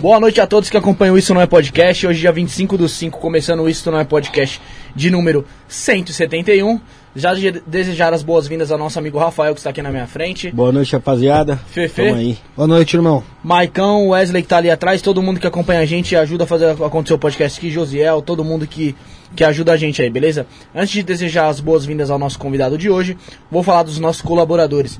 Boa 0.00 0.18
noite 0.18 0.40
a 0.40 0.46
todos 0.46 0.70
que 0.70 0.76
acompanham 0.78 1.18
Isso 1.18 1.34
Não 1.34 1.42
É 1.42 1.46
Podcast. 1.46 2.06
Hoje, 2.06 2.20
dia 2.20 2.32
25 2.32 2.78
do 2.78 2.88
5, 2.88 3.18
começando 3.18 3.60
o 3.60 3.68
Isso 3.68 3.90
Não 3.90 3.98
É 3.98 4.04
Podcast 4.04 4.60
de 4.96 5.10
número 5.10 5.44
171. 5.68 6.80
Já 7.14 7.34
de- 7.34 7.60
desejar 7.66 8.14
as 8.14 8.22
boas-vindas 8.22 8.70
ao 8.72 8.78
nosso 8.78 8.98
amigo 8.98 9.18
Rafael, 9.18 9.52
que 9.52 9.60
está 9.60 9.68
aqui 9.70 9.82
na 9.82 9.90
minha 9.90 10.06
frente. 10.06 10.50
Boa 10.52 10.72
noite, 10.72 10.92
rapaziada. 10.92 11.56
Fefe. 11.66 12.02
Tamo 12.02 12.14
aí. 12.14 12.38
Boa 12.56 12.68
noite, 12.68 12.94
irmão. 12.96 13.22
Maicão, 13.44 14.08
Wesley 14.08 14.42
que 14.42 14.48
tá 14.48 14.56
ali 14.58 14.70
atrás, 14.70 15.02
todo 15.02 15.20
mundo 15.20 15.38
que 15.40 15.46
acompanha 15.46 15.80
a 15.80 15.84
gente 15.86 16.12
e 16.12 16.16
ajuda 16.16 16.44
a 16.44 16.46
fazer 16.46 16.70
acontecer 16.70 17.12
o 17.14 17.18
podcast 17.18 17.58
aqui, 17.58 17.68
Josiel, 17.68 18.22
todo 18.22 18.42
mundo 18.44 18.66
que, 18.66 18.94
que 19.36 19.42
ajuda 19.44 19.72
a 19.72 19.76
gente 19.76 20.00
aí, 20.00 20.08
beleza? 20.08 20.46
Antes 20.74 20.92
de 20.92 21.02
desejar 21.02 21.48
as 21.48 21.58
boas-vindas 21.60 22.10
ao 22.10 22.18
nosso 22.18 22.38
convidado 22.38 22.78
de 22.78 22.88
hoje, 22.88 23.18
vou 23.50 23.62
falar 23.62 23.82
dos 23.82 23.98
nossos 23.98 24.22
colaboradores. 24.22 24.98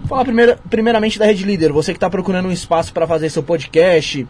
Vou 0.00 0.08
falar 0.08 0.24
primeiro, 0.24 0.56
primeiramente 0.68 1.18
da 1.18 1.26
Rede 1.26 1.44
Líder, 1.44 1.72
você 1.72 1.92
que 1.92 1.96
está 1.96 2.10
procurando 2.10 2.46
um 2.46 2.52
espaço 2.52 2.92
para 2.92 3.06
fazer 3.06 3.30
seu 3.30 3.42
podcast 3.42 4.26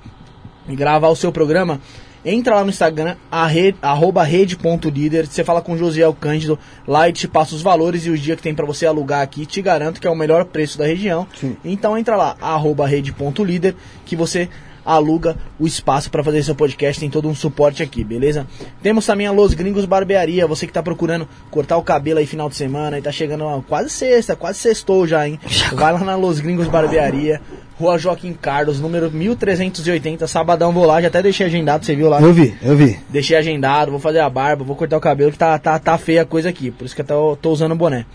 e 0.69 0.77
gravar 0.77 1.09
o 1.09 1.17
seu 1.17 1.33
programa, 1.33 1.81
entra 2.25 2.55
lá 2.55 2.65
no 2.65 2.71
Instagram, 2.71 3.17
a 3.31 3.47
rede, 3.47 3.77
arroba 3.83 4.23
rede.líder, 4.23 5.27
você 5.27 5.43
fala 5.43 5.61
com 5.61 5.73
o 5.73 5.79
Josiel 5.79 6.15
Cândido, 6.15 6.59
lá 6.87 7.09
e 7.09 7.13
te 7.13 7.27
passa 7.27 7.55
os 7.55 7.63
valores 7.63 8.07
e 8.07 8.11
os 8.11 8.21
dias 8.21 8.37
que 8.37 8.43
tem 8.43 8.55
para 8.55 8.65
você 8.65 8.87
alugar 8.87 9.21
aqui, 9.21 9.45
te 9.45 9.61
garanto 9.61 10.01
que 10.01 10.07
é 10.07 10.11
o 10.11 10.17
melhor 10.17 10.45
preço 10.45 10.79
da 10.79 10.87
região. 10.87 11.27
Sim. 11.39 11.57
Então 11.65 11.99
entra 11.99 12.17
lá, 12.17 12.37
arroba 12.41 12.87
rede.líder, 12.87 13.75
que 14.07 14.17
você 14.17 14.49
aluga 14.85 15.37
o 15.59 15.67
espaço 15.67 16.11
para 16.11 16.23
fazer 16.23 16.43
seu 16.43 16.55
podcast, 16.55 17.01
tem 17.01 17.09
todo 17.09 17.29
um 17.29 17.35
suporte 17.35 17.83
aqui, 17.83 18.05
beleza? 18.05 18.47
Temos 18.83 19.07
também 19.07 19.27
a 19.27 19.33
Los 19.33 19.55
Gringos 19.55 19.85
Barbearia, 19.85 20.47
você 20.47 20.67
que 20.67 20.73
tá 20.73 20.83
procurando 20.83 21.29
cortar 21.51 21.77
o 21.77 21.83
cabelo 21.83 22.19
aí 22.19 22.27
final 22.27 22.49
de 22.49 22.57
semana 22.57 22.99
e 22.99 23.03
tá 23.03 23.11
chegando 23.11 23.45
ó, 23.45 23.61
quase 23.61 23.91
sexta, 23.91 24.37
quase 24.37 24.59
sextou 24.59 25.07
já, 25.07 25.27
hein? 25.27 25.39
Vai 25.73 25.93
lá 25.93 26.01
na 26.01 26.17
Los 26.17 26.41
Gringos 26.41 26.69
Barbearia, 26.69 27.41
Rua 27.79 27.99
Joaquim 27.99 28.33
Carlos, 28.33 28.81
número 28.81 29.11
1380, 29.11 30.27
sabadão 30.27 30.73
vou 30.73 30.85
lá, 30.85 31.01
já 31.01 31.09
até 31.09 31.23
deixei 31.23 31.47
agendado, 31.47 31.85
você 31.85 31.97
viu 31.97 32.09
lá? 32.09 32.21
Eu 32.21 32.33
vi, 32.33 32.55
eu 32.63 32.77
vi. 32.77 32.99
Deixei 33.09 33.37
agendado, 33.37 33.91
vou 33.91 34.01
fazer 34.01 34.21
a 34.21 34.31
barba, 34.31 34.65
vou 34.65 34.77
cortar 34.77 34.97
o 34.97 35.01
cabelo, 35.01 35.33
que 35.33 35.39
tá, 35.39 35.59
tá, 35.59 35.79
tá 35.79 35.99
feia 35.99 36.23
a 36.23 36.27
coisa 36.27 36.49
aqui, 36.49 36.71
por 36.71 36.85
isso 36.85 36.95
que 36.95 37.01
eu 37.01 37.07
tô, 37.07 37.37
tô 37.37 37.51
usando 37.51 37.73
o 37.73 37.77
boné. 37.77 38.07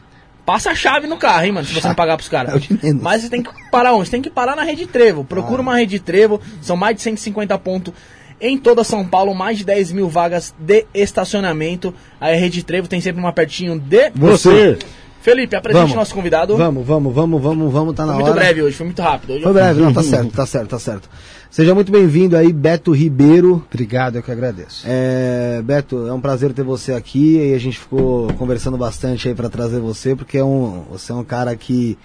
passa 0.47 0.71
a 0.71 0.75
chave 0.75 1.07
no 1.07 1.17
carro, 1.17 1.45
hein, 1.45 1.53
mano, 1.53 1.67
se 1.67 1.75
você 1.75 1.89
não 1.89 1.95
pagar 1.95 2.17
pros 2.17 2.29
caras. 2.29 2.53
É 2.53 2.57
o 2.57 2.61
de 2.61 2.79
menos. 2.83 3.03
Mas 3.03 3.23
você 3.23 3.29
tem 3.31 3.43
que 3.43 3.51
parar 3.71 3.95
onde? 3.95 4.07
Você 4.07 4.11
tem 4.13 4.23
que 4.23 4.31
parar 4.31 4.57
na 4.57 4.63
Rede 4.63 4.87
Trevo. 4.87 5.25
Procura 5.25 5.63
uma 5.63 5.77
Rede 5.77 5.99
Trevo, 5.99 6.41
são 6.61 6.77
mais 6.77 6.97
de 6.97 7.03
150 7.03 7.57
pontos 7.59 7.93
em 8.41 8.57
toda 8.57 8.83
São 8.83 9.07
Paulo, 9.07 9.35
mais 9.35 9.59
de 9.59 9.65
10 9.65 9.93
mil 9.93 10.09
vagas 10.09 10.55
de 10.59 10.87
estacionamento. 10.95 11.95
Aí 12.21 12.35
a 12.35 12.39
Rede 12.39 12.63
Trevo 12.63 12.89
tem 12.89 13.01
sempre 13.01 13.21
uma 13.21 13.33
pertinho 13.33 13.79
de... 13.79 14.11
Você. 14.15 14.79
Felipe, 15.21 15.55
apresente 15.55 15.83
Vamos. 15.83 15.97
nosso 15.97 16.15
convidado. 16.15 16.57
Vamos, 16.57 16.87
vamos, 16.87 17.15
vamos, 17.15 17.43
vamos, 17.43 17.73
vamos, 17.73 17.95
tá 17.95 18.07
na 18.07 18.15
Foi 18.15 18.23
muito 18.23 18.33
hora. 18.33 18.41
breve 18.41 18.63
hoje, 18.63 18.77
foi 18.77 18.87
muito 18.87 19.03
rápido. 19.03 19.35
Hoje 19.35 19.43
Foi 19.43 19.53
breve, 19.53 19.81
não, 19.81 19.93
tá 19.93 20.03
certo, 20.03 20.33
tá 20.33 20.47
certo, 20.47 20.69
tá 20.69 20.79
certo. 20.79 21.11
Seja 21.51 21.75
muito 21.75 21.93
bem-vindo 21.93 22.37
aí, 22.37 22.53
Beto 22.53 22.93
Ribeiro. 22.93 23.63
Obrigado, 23.71 24.17
eu 24.17 24.23
que 24.23 24.31
agradeço. 24.31 24.85
É, 24.87 25.61
Beto, 25.63 26.07
é 26.07 26.13
um 26.13 26.21
prazer 26.21 26.53
ter 26.55 26.63
você 26.63 26.95
aqui 26.95 27.37
e 27.37 27.55
a 27.55 27.59
gente 27.59 27.79
ficou 27.79 28.33
conversando 28.35 28.79
bastante 28.79 29.29
aí 29.29 29.35
pra 29.35 29.51
trazer 29.51 29.81
você, 29.81 30.17
porque 30.17 30.39
é 30.39 30.45
um, 30.45 30.85
você 30.91 31.13
é 31.13 31.15
um 31.15 31.25
cara 31.25 31.55
que 31.55 31.99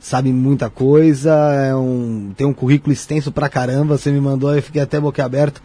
sabe 0.00 0.32
muita 0.32 0.70
coisa, 0.70 1.30
é 1.52 1.74
um, 1.76 2.32
tem 2.36 2.46
um 2.46 2.52
currículo 2.54 2.92
extenso 2.92 3.30
pra 3.30 3.48
caramba, 3.48 3.98
você 3.98 4.10
me 4.10 4.20
mandou, 4.20 4.54
eu 4.56 4.62
fiquei 4.62 4.80
até 4.80 4.98
boquiaberto. 4.98 5.60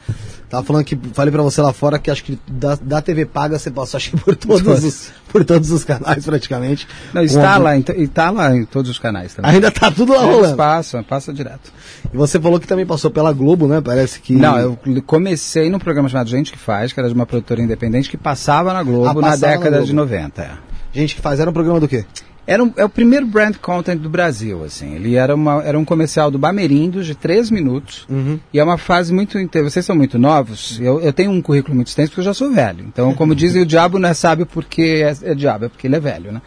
Tava 0.49 0.63
falando 0.63 0.83
que, 0.85 0.95
falei 1.13 1.31
pra 1.31 1.41
você 1.41 1.59
lá 1.61 1.73
fora 1.73 1.97
que 1.97 2.11
acho 2.11 2.23
que 2.23 2.37
da, 2.47 2.75
da 2.75 3.01
TV 3.01 3.25
paga 3.25 3.57
você 3.57 3.71
passou 3.71 3.97
acho 3.97 4.11
que 4.11 4.17
por 4.17 4.35
todos 4.35 4.83
os, 4.83 5.09
por 5.29 5.43
todos 5.43 5.71
os 5.71 5.83
canais 5.83 6.23
praticamente. 6.25 6.87
Não, 7.13 7.21
Com 7.21 7.25
está 7.25 7.53
algum- 7.53 7.63
lá, 7.63 7.77
em, 7.77 7.81
to- 7.81 7.93
e 7.93 8.07
tá 8.07 8.29
lá 8.29 8.55
em 8.55 8.63
todos 8.65 8.91
os 8.91 8.99
canais 8.99 9.33
também. 9.33 9.51
Ainda 9.51 9.71
tá 9.71 9.89
tudo 9.89 10.13
lá 10.13 10.23
Eles 10.23 10.35
rolando. 10.35 10.55
passam, 10.57 11.03
passa 11.03 11.33
direto. 11.33 11.71
E 12.13 12.15
você 12.17 12.39
falou 12.39 12.59
que 12.59 12.67
também 12.67 12.85
passou 12.85 13.09
pela 13.09 13.33
Globo, 13.33 13.67
né? 13.67 13.81
Parece 13.81 14.19
que. 14.19 14.33
Não, 14.33 14.57
eu 14.59 14.77
comecei 15.05 15.69
num 15.69 15.79
programa 15.79 16.07
chamado 16.09 16.29
Gente 16.29 16.51
que 16.51 16.59
Faz, 16.59 16.93
que 16.93 16.99
era 16.99 17.09
de 17.09 17.15
uma 17.15 17.25
produtora 17.25 17.61
independente 17.61 18.09
que 18.09 18.17
passava 18.17 18.71
na 18.73 18.83
Globo 18.83 19.05
Ah, 19.09 19.13
na 19.13 19.21
passava 19.21 19.37
na 19.41 19.47
década 19.57 19.69
Globo. 19.77 19.85
de 19.87 19.93
90. 19.93 20.41
é. 20.43 20.51
Gente 20.93 21.15
que 21.15 21.21
faz, 21.21 21.39
era 21.39 21.49
um 21.49 21.53
programa 21.53 21.79
do 21.79 21.87
quê? 21.87 22.05
Era 22.47 22.63
um- 22.63 22.71
é 22.77 22.85
o 22.85 22.89
primeiro 22.89 23.25
brand 23.25 23.55
content 23.57 23.97
do 23.99 24.09
Brasil, 24.09 24.63
assim. 24.63 24.93
Ele 24.93 25.15
era, 25.15 25.33
uma, 25.33 25.63
era 25.63 25.77
um 25.79 25.83
comercial 25.85 26.29
do 26.29 26.37
Bamerindos 26.37 27.07
de 27.07 27.15
três 27.15 27.49
minutos. 27.49 28.05
Uhum. 28.09 28.39
E 28.53 28.59
é 28.59 28.63
uma 28.63 28.77
fase 28.77 29.11
muito. 29.13 29.37
Vocês 29.63 29.83
são 29.85 29.95
muito 29.95 30.19
novos. 30.19 30.79
Eu, 30.79 31.01
eu 31.01 31.11
tenho 31.11 31.31
um 31.31 31.41
currículo 31.41 31.73
muito 31.75 31.87
extenso 31.87 32.11
porque 32.11 32.21
eu 32.21 32.25
já 32.25 32.33
sou 32.33 32.51
velho. 32.51 32.85
Então, 32.87 33.13
como 33.15 33.33
dizem, 33.33 33.63
o 33.63 33.65
diabo 33.65 33.97
não 33.97 34.09
é 34.09 34.13
sábio 34.13 34.45
porque 34.45 35.03
é, 35.03 35.31
é 35.31 35.33
diabo, 35.35 35.65
é 35.65 35.69
porque 35.69 35.87
ele 35.87 35.95
é 35.95 35.99
velho, 35.99 36.31
né? 36.31 36.41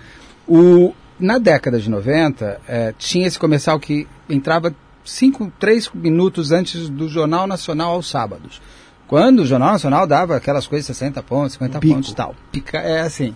O, 0.47 0.95
na 1.19 1.39
década 1.39 1.81
de 1.81 1.91
90, 1.91 2.61
eh, 2.69 2.95
tinha 2.97 3.27
esse 3.27 3.39
comercial 3.39 3.79
que 3.81 4.07
entrava 4.31 4.73
cinco, 5.05 5.53
três 5.59 5.91
minutos 5.93 6.53
antes 6.53 6.89
do 6.89 7.09
Jornal 7.09 7.47
Nacional 7.47 7.93
aos 7.95 8.09
sábados. 8.09 8.63
Quando 9.09 9.41
o 9.41 9.47
Jornal 9.47 9.73
Nacional 9.73 10.07
dava 10.07 10.37
aquelas 10.37 10.67
coisas 10.67 10.87
60 10.87 11.23
pontos, 11.23 11.55
50 11.55 11.81
pico. 11.81 11.95
pontos 11.95 12.11
e 12.11 12.15
tal. 12.15 12.35
Pica, 12.53 12.79
é 12.79 13.01
assim. 13.01 13.35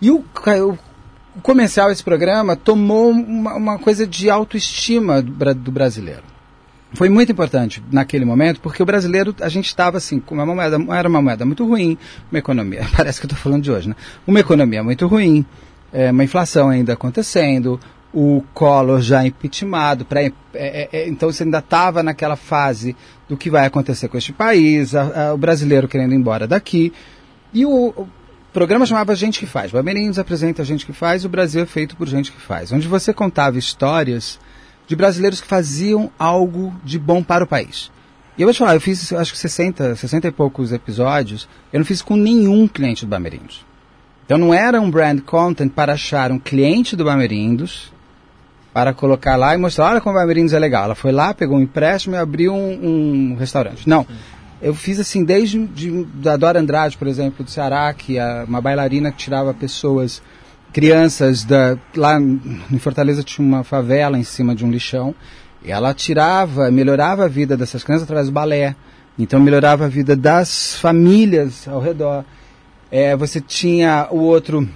E 0.00 0.10
o, 0.10 0.16
o, 0.24 0.78
o 1.36 1.40
comercial, 1.40 1.90
esse 1.90 2.02
programa, 2.02 2.56
tomou 2.56 3.10
uma, 3.10 3.54
uma 3.54 3.78
coisa 3.78 4.06
de 4.06 4.30
autoestima 4.30 5.20
do, 5.22 5.30
bra- 5.32 5.52
do 5.52 5.70
brasileiro. 5.70 6.22
Foi 6.94 7.08
muito 7.08 7.30
importante 7.32 7.82
naquele 7.92 8.24
momento, 8.24 8.60
porque 8.60 8.82
o 8.82 8.86
brasileiro, 8.86 9.34
a 9.40 9.48
gente 9.48 9.66
estava 9.66 9.98
assim, 9.98 10.18
com 10.18 10.34
uma 10.34 10.46
moeda, 10.46 10.78
era 10.94 11.08
uma 11.08 11.20
moeda 11.20 11.44
muito 11.44 11.66
ruim, 11.66 11.98
uma 12.30 12.38
economia, 12.38 12.86
parece 12.96 13.20
que 13.20 13.26
eu 13.26 13.28
estou 13.28 13.38
falando 13.42 13.62
de 13.62 13.70
hoje, 13.70 13.88
né? 13.88 13.96
Uma 14.26 14.40
economia 14.40 14.82
muito 14.82 15.06
ruim, 15.06 15.44
é, 15.92 16.10
uma 16.10 16.24
inflação 16.24 16.70
ainda 16.70 16.94
acontecendo, 16.94 17.78
o 18.14 18.42
Collor 18.54 19.00
já 19.02 19.26
impeachmentado, 19.26 20.06
pré, 20.06 20.32
é, 20.54 20.88
é, 20.94 21.00
é, 21.00 21.08
então 21.08 21.30
você 21.30 21.42
ainda 21.42 21.58
estava 21.58 22.02
naquela 22.02 22.36
fase 22.36 22.96
do 23.28 23.36
que 23.36 23.50
vai 23.50 23.66
acontecer 23.66 24.08
com 24.08 24.16
este 24.16 24.32
país, 24.32 24.94
a- 24.94 25.28
a- 25.30 25.34
o 25.34 25.36
brasileiro 25.36 25.86
querendo 25.88 26.12
ir 26.12 26.16
embora 26.16 26.46
daqui, 26.46 26.92
e 27.52 27.66
o 27.66 28.06
programa 28.56 28.86
chamava 28.86 29.14
Gente 29.14 29.38
que 29.38 29.44
Faz. 29.44 29.70
Bamerinhos 29.70 30.18
apresenta 30.18 30.64
Gente 30.64 30.86
que 30.86 30.92
Faz, 30.94 31.26
o 31.26 31.28
Brasil 31.28 31.62
é 31.62 31.66
feito 31.66 31.94
por 31.94 32.08
gente 32.08 32.32
que 32.32 32.40
faz. 32.40 32.72
Onde 32.72 32.88
você 32.88 33.12
contava 33.12 33.58
histórias 33.58 34.40
de 34.86 34.96
brasileiros 34.96 35.42
que 35.42 35.46
faziam 35.46 36.10
algo 36.18 36.74
de 36.82 36.98
bom 36.98 37.22
para 37.22 37.44
o 37.44 37.46
país. 37.46 37.92
E 38.38 38.40
eu 38.40 38.46
vou 38.46 38.54
te 38.54 38.60
falar, 38.60 38.72
eu 38.72 38.80
fiz 38.80 39.12
acho 39.12 39.32
que 39.34 39.38
60, 39.38 39.96
60 39.96 40.28
e 40.28 40.30
poucos 40.30 40.72
episódios, 40.72 41.46
eu 41.70 41.80
não 41.80 41.84
fiz 41.84 42.00
com 42.00 42.16
nenhum 42.16 42.66
cliente 42.66 43.04
do 43.04 43.10
Bamerindos. 43.10 43.62
Então 44.24 44.38
não 44.38 44.54
era 44.54 44.80
um 44.80 44.90
brand 44.90 45.20
content 45.20 45.70
para 45.70 45.92
achar 45.92 46.32
um 46.32 46.38
cliente 46.38 46.96
do 46.96 47.04
Bamerindos, 47.04 47.92
para 48.72 48.94
colocar 48.94 49.36
lá 49.36 49.54
e 49.54 49.58
mostrar, 49.58 49.90
olha 49.90 50.00
como 50.00 50.16
o 50.16 50.18
Bamerindos 50.18 50.54
é 50.54 50.58
legal. 50.58 50.84
Ela 50.84 50.94
foi 50.94 51.12
lá, 51.12 51.34
pegou 51.34 51.58
um 51.58 51.60
empréstimo 51.60 52.16
e 52.16 52.18
abriu 52.18 52.54
um, 52.54 53.32
um 53.32 53.36
restaurante. 53.36 53.86
Não. 53.86 54.06
Eu 54.60 54.74
fiz 54.74 54.98
assim, 54.98 55.24
desde 55.24 55.66
de, 55.66 56.04
da 56.14 56.36
Dora 56.36 56.58
Andrade, 56.60 56.96
por 56.96 57.06
exemplo, 57.06 57.44
do 57.44 57.50
Ceará, 57.50 57.92
que 57.92 58.18
é 58.18 58.44
uma 58.48 58.60
bailarina 58.60 59.10
que 59.12 59.18
tirava 59.18 59.52
pessoas, 59.52 60.22
crianças, 60.72 61.44
da, 61.44 61.76
lá 61.94 62.18
em 62.20 62.78
Fortaleza 62.78 63.22
tinha 63.22 63.46
uma 63.46 63.62
favela 63.62 64.18
em 64.18 64.24
cima 64.24 64.54
de 64.54 64.64
um 64.64 64.70
lixão, 64.70 65.14
e 65.62 65.70
ela 65.70 65.92
tirava, 65.92 66.70
melhorava 66.70 67.24
a 67.24 67.28
vida 67.28 67.56
dessas 67.56 67.82
crianças 67.84 68.04
através 68.04 68.28
do 68.28 68.32
balé. 68.32 68.74
Então 69.18 69.40
melhorava 69.40 69.86
a 69.86 69.88
vida 69.88 70.14
das 70.14 70.76
famílias 70.76 71.66
ao 71.66 71.80
redor. 71.80 72.24
É, 72.90 73.16
você 73.16 73.40
tinha 73.40 74.06
o 74.10 74.18
outro 74.18 74.68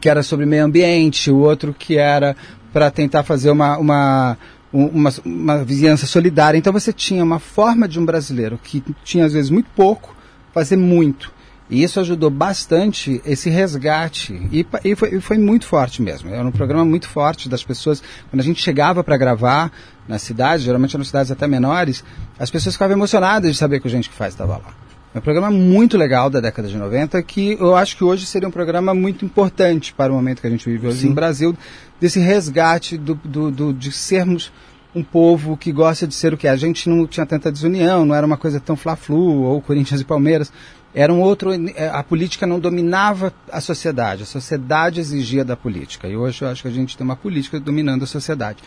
que 0.00 0.08
era 0.08 0.22
sobre 0.22 0.44
meio 0.46 0.64
ambiente, 0.64 1.30
o 1.30 1.38
outro 1.38 1.74
que 1.76 1.96
era 1.96 2.36
para 2.72 2.90
tentar 2.90 3.22
fazer 3.22 3.50
uma, 3.50 3.78
uma, 3.78 4.32
um- 4.32 4.36
uma, 4.72 5.10
uma 5.24 5.64
vizinhança 5.64 6.06
solidária. 6.06 6.58
Então 6.58 6.72
você 6.72 6.92
tinha 6.92 7.22
uma 7.22 7.38
forma 7.38 7.88
de 7.88 7.98
um 7.98 8.04
brasileiro 8.04 8.58
que 8.62 8.82
tinha 9.04 9.24
às 9.24 9.32
vezes 9.32 9.50
muito 9.50 9.68
pouco, 9.74 10.14
fazer 10.52 10.76
muito. 10.76 11.32
E 11.70 11.84
isso 11.84 12.00
ajudou 12.00 12.30
bastante 12.30 13.22
esse 13.24 13.48
resgate. 13.48 14.34
E, 14.50 14.66
e, 14.84 14.96
foi, 14.96 15.14
e 15.14 15.20
foi, 15.20 15.38
muito 15.38 15.66
forte 15.66 16.02
mesmo. 16.02 16.28
Era 16.28 16.46
um 16.46 16.50
programa 16.50 16.84
muito 16.84 17.08
forte 17.08 17.48
das 17.48 17.62
pessoas. 17.62 18.02
Quando 18.28 18.40
a 18.40 18.44
gente 18.44 18.60
chegava 18.60 19.04
para 19.04 19.16
gravar 19.16 19.70
na 20.08 20.18
cidade, 20.18 20.64
geralmente 20.64 20.96
eram 20.96 21.04
cidades 21.04 21.30
até 21.30 21.46
menores, 21.46 22.02
as 22.36 22.50
pessoas 22.50 22.74
ficavam 22.74 22.96
emocionadas 22.96 23.52
de 23.52 23.56
saber 23.56 23.78
que 23.78 23.86
o 23.86 23.90
Gente 23.90 24.10
que 24.10 24.16
Faz 24.16 24.34
estava 24.34 24.54
lá. 24.54 24.74
É 25.14 25.18
um 25.18 25.20
programa 25.22 25.50
muito 25.50 25.96
legal 25.96 26.28
da 26.28 26.40
década 26.40 26.68
de 26.68 26.76
90 26.76 27.20
que 27.22 27.56
eu 27.58 27.74
acho 27.74 27.96
que 27.96 28.04
hoje 28.04 28.26
seria 28.26 28.48
um 28.48 28.50
programa 28.52 28.94
muito 28.94 29.24
importante 29.24 29.92
para 29.92 30.12
o 30.12 30.14
momento 30.14 30.40
que 30.40 30.46
a 30.46 30.50
gente 30.50 30.68
vive 30.68 30.86
hoje 30.86 31.00
Sim. 31.00 31.08
no 31.08 31.14
Brasil, 31.14 31.56
desse 32.00 32.18
resgate 32.18 32.96
do, 32.96 33.14
do, 33.14 33.50
do, 33.50 33.72
de 33.72 33.92
sermos 33.92 34.50
um 34.94 35.04
povo 35.04 35.56
que 35.56 35.70
gosta 35.70 36.06
de 36.06 36.14
ser 36.14 36.34
o 36.34 36.36
que 36.36 36.48
é. 36.48 36.50
A 36.50 36.56
gente 36.56 36.88
não 36.88 37.06
tinha 37.06 37.26
tanta 37.26 37.52
desunião, 37.52 38.04
não 38.04 38.14
era 38.14 38.26
uma 38.26 38.36
coisa 38.36 38.58
tão 38.58 38.76
fla-flu, 38.76 39.42
ou 39.42 39.60
Corinthians 39.60 40.00
e 40.00 40.04
Palmeiras 40.04 40.52
era 40.94 41.12
um 41.12 41.20
outro. 41.20 41.52
É, 41.74 41.88
a 41.88 42.02
política 42.02 42.46
não 42.46 42.58
dominava 42.58 43.32
a 43.50 43.60
sociedade, 43.60 44.24
a 44.24 44.26
sociedade 44.26 45.00
exigia 45.00 45.44
da 45.44 45.56
política. 45.56 46.08
E 46.08 46.16
hoje 46.16 46.42
eu 46.42 46.48
acho 46.48 46.62
que 46.62 46.68
a 46.68 46.72
gente 46.72 46.96
tem 46.96 47.04
uma 47.04 47.16
política 47.16 47.60
dominando 47.60 48.02
a 48.02 48.06
sociedade. 48.06 48.58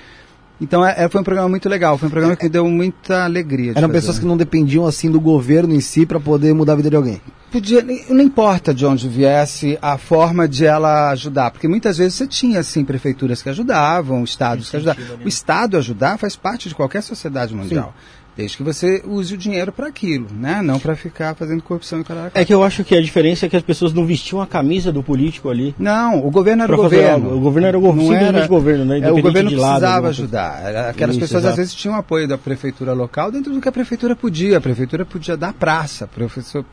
Então 0.61 0.85
é, 0.85 1.03
é 1.03 1.09
foi 1.09 1.19
um 1.19 1.23
programa 1.23 1.49
muito 1.49 1.67
legal, 1.67 1.97
foi 1.97 2.07
um 2.07 2.11
programa 2.11 2.35
que 2.35 2.47
deu 2.47 2.65
muita 2.67 3.25
alegria. 3.25 3.71
Eram 3.71 3.81
fazer. 3.81 3.93
pessoas 3.93 4.19
que 4.19 4.25
não 4.25 4.37
dependiam 4.37 4.85
assim 4.85 5.11
do 5.11 5.19
governo 5.19 5.73
em 5.73 5.81
si 5.81 6.05
para 6.05 6.19
poder 6.19 6.53
mudar 6.53 6.73
a 6.73 6.75
vida 6.77 6.89
de 6.89 6.95
alguém. 6.95 7.21
Podia, 7.53 7.85
não 8.09 8.21
importa 8.23 8.73
de 8.73 8.83
onde 8.83 9.07
viesse 9.07 9.77
a 9.79 9.95
forma 9.95 10.47
de 10.47 10.65
ela 10.65 11.11
ajudar, 11.11 11.51
porque 11.51 11.67
muitas 11.67 11.99
vezes 11.99 12.15
você 12.15 12.25
tinha 12.25 12.59
assim 12.61 12.83
prefeituras 12.83 13.43
que 13.43 13.49
ajudavam, 13.49 14.23
estados 14.23 14.71
que 14.71 14.77
ajudavam. 14.77 15.03
Né? 15.17 15.23
O 15.23 15.27
estado 15.27 15.77
ajudar 15.77 16.17
faz 16.17 16.35
parte 16.35 16.67
de 16.67 16.73
qualquer 16.73 17.03
sociedade 17.03 17.53
mundial. 17.53 17.93
Sim. 17.95 18.23
Desde 18.35 18.57
que 18.57 18.63
você 18.63 19.03
use 19.05 19.35
o 19.35 19.37
dinheiro 19.37 19.71
para 19.71 19.85
aquilo, 19.85 20.25
né? 20.33 20.63
Não 20.63 20.79
para 20.79 20.95
ficar 20.95 21.35
fazendo 21.35 21.61
corrupção 21.61 22.01
e 22.01 22.03
caralho. 22.03 22.31
É 22.33 22.43
que 22.43 22.51
eu 22.51 22.63
acho 22.63 22.83
que 22.83 22.95
a 22.95 23.01
diferença 23.03 23.45
é 23.45 23.49
que 23.49 23.55
as 23.55 23.61
pessoas 23.61 23.93
não 23.93 24.03
vestiam 24.03 24.41
a 24.41 24.47
camisa 24.47 24.91
do 24.91 25.03
político 25.03 25.47
ali. 25.47 25.75
Não, 25.77 26.25
o 26.25 26.31
governo 26.31 26.63
era 26.63 26.73
o 26.73 26.77
governo. 26.77 27.35
O 27.35 27.39
governo 27.39 27.67
era 27.67 27.77
o 27.77 27.81
governo, 27.81 28.09
não 28.09 28.39
era, 28.39 28.47
governo, 28.47 28.85
né? 28.85 28.99
É, 28.99 29.11
o 29.11 29.21
governo 29.21 29.51
de 29.51 29.55
lado, 29.55 29.81
precisava 29.81 30.07
ajudar. 30.07 30.89
Aquelas 30.89 31.15
Isso, 31.15 31.25
pessoas 31.25 31.43
exato. 31.43 31.51
às 31.51 31.57
vezes 31.57 31.75
tinham 31.75 31.95
apoio 31.95 32.27
da 32.27 32.35
prefeitura 32.35 32.93
local 32.93 33.31
dentro 33.31 33.53
do 33.53 33.61
que 33.61 33.69
a 33.69 33.71
prefeitura 33.71 34.15
podia. 34.15 34.57
A 34.57 34.61
prefeitura 34.61 35.05
podia 35.05 35.37
dar 35.37 35.53
praça, 35.53 36.05
a 36.05 36.07
prefeitura 36.07 36.65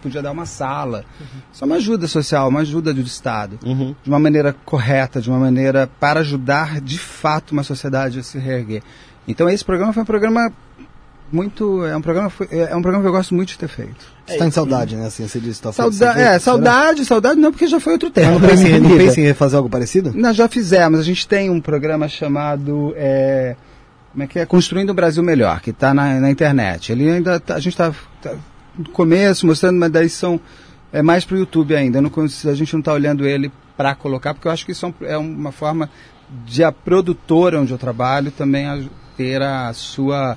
podia 0.00 0.22
dar 0.22 0.30
uma 0.30 0.46
sala. 0.46 1.04
Uhum. 1.20 1.26
Só 1.52 1.64
uma 1.64 1.76
ajuda 1.76 2.06
social, 2.06 2.48
uma 2.48 2.60
ajuda 2.60 2.92
do 2.92 3.00
Estado. 3.00 3.58
Uhum. 3.64 3.94
De 4.02 4.10
uma 4.10 4.18
maneira 4.18 4.54
correta, 4.64 5.20
de 5.20 5.28
uma 5.28 5.38
maneira 5.38 5.88
para 5.98 6.20
ajudar 6.20 6.80
de 6.80 6.98
fato 6.98 7.52
uma 7.52 7.62
sociedade 7.62 8.18
a 8.18 8.22
se 8.22 8.38
reerguer. 8.38 8.82
Então 9.26 9.48
esse 9.48 9.64
programa 9.64 9.92
foi 9.92 10.02
um 10.02 10.06
programa 10.06 10.52
muito 11.30 11.84
é 11.86 11.96
um 11.96 12.02
programa 12.02 12.30
é 12.50 12.76
um 12.76 12.82
programa 12.82 13.02
que 13.02 13.08
eu 13.08 13.12
gosto 13.12 13.34
muito 13.34 13.48
de 13.50 13.58
ter 13.58 13.68
feito. 13.68 14.04
Você 14.26 14.34
está 14.34 14.46
em 14.46 14.50
saudade, 14.50 14.96
né? 14.96 15.06
Assim, 15.06 15.26
você 15.26 15.40
disse, 15.40 15.62
tá 15.62 15.72
Sauda 15.72 16.12
é, 16.12 16.38
saudade, 16.38 17.04
saudade 17.04 17.40
não, 17.40 17.50
porque 17.50 17.66
já 17.66 17.80
foi 17.80 17.94
outro 17.94 18.10
tempo. 18.10 18.38
Não 18.38 18.40
pensa, 18.40 18.78
não 18.78 18.96
pensa 18.96 19.20
em 19.20 19.24
refazer 19.24 19.56
algo 19.58 19.70
parecido? 19.70 20.12
Nós 20.14 20.36
já 20.36 20.48
fizemos. 20.48 21.00
A 21.00 21.02
gente 21.02 21.26
tem 21.26 21.50
um 21.50 21.60
programa 21.60 22.06
chamado 22.06 22.92
é, 22.96 23.56
como 24.12 24.24
é 24.24 24.26
que 24.26 24.38
é? 24.38 24.46
Construindo 24.46 24.90
o 24.90 24.94
Brasil 24.94 25.22
Melhor, 25.22 25.60
que 25.60 25.70
está 25.70 25.94
na, 25.94 26.20
na, 26.20 26.30
internet. 26.30 26.92
Ele 26.92 27.10
ainda 27.10 27.40
tá, 27.40 27.54
a 27.54 27.58
gente 27.58 27.72
está 27.72 27.92
tá 28.20 28.34
no 28.76 28.88
começo 28.90 29.46
mostrando, 29.46 29.78
mas 29.78 29.90
daí 29.90 30.08
são 30.08 30.40
é 30.92 31.00
mais 31.00 31.24
para 31.24 31.36
o 31.36 31.38
YouTube 31.38 31.74
ainda. 31.74 32.02
Não, 32.02 32.10
a 32.10 32.54
gente 32.54 32.72
não 32.74 32.80
está 32.80 32.92
olhando 32.92 33.26
ele 33.26 33.50
para 33.76 33.94
colocar, 33.94 34.34
porque 34.34 34.46
eu 34.46 34.52
acho 34.52 34.66
que 34.66 34.72
isso 34.72 34.94
é 35.00 35.16
uma 35.16 35.50
forma 35.50 35.88
de 36.46 36.62
a 36.62 36.70
produtora 36.70 37.60
onde 37.60 37.72
eu 37.72 37.78
trabalho 37.78 38.30
também 38.30 38.88
ter 39.16 39.42
a 39.42 39.72
sua 39.72 40.36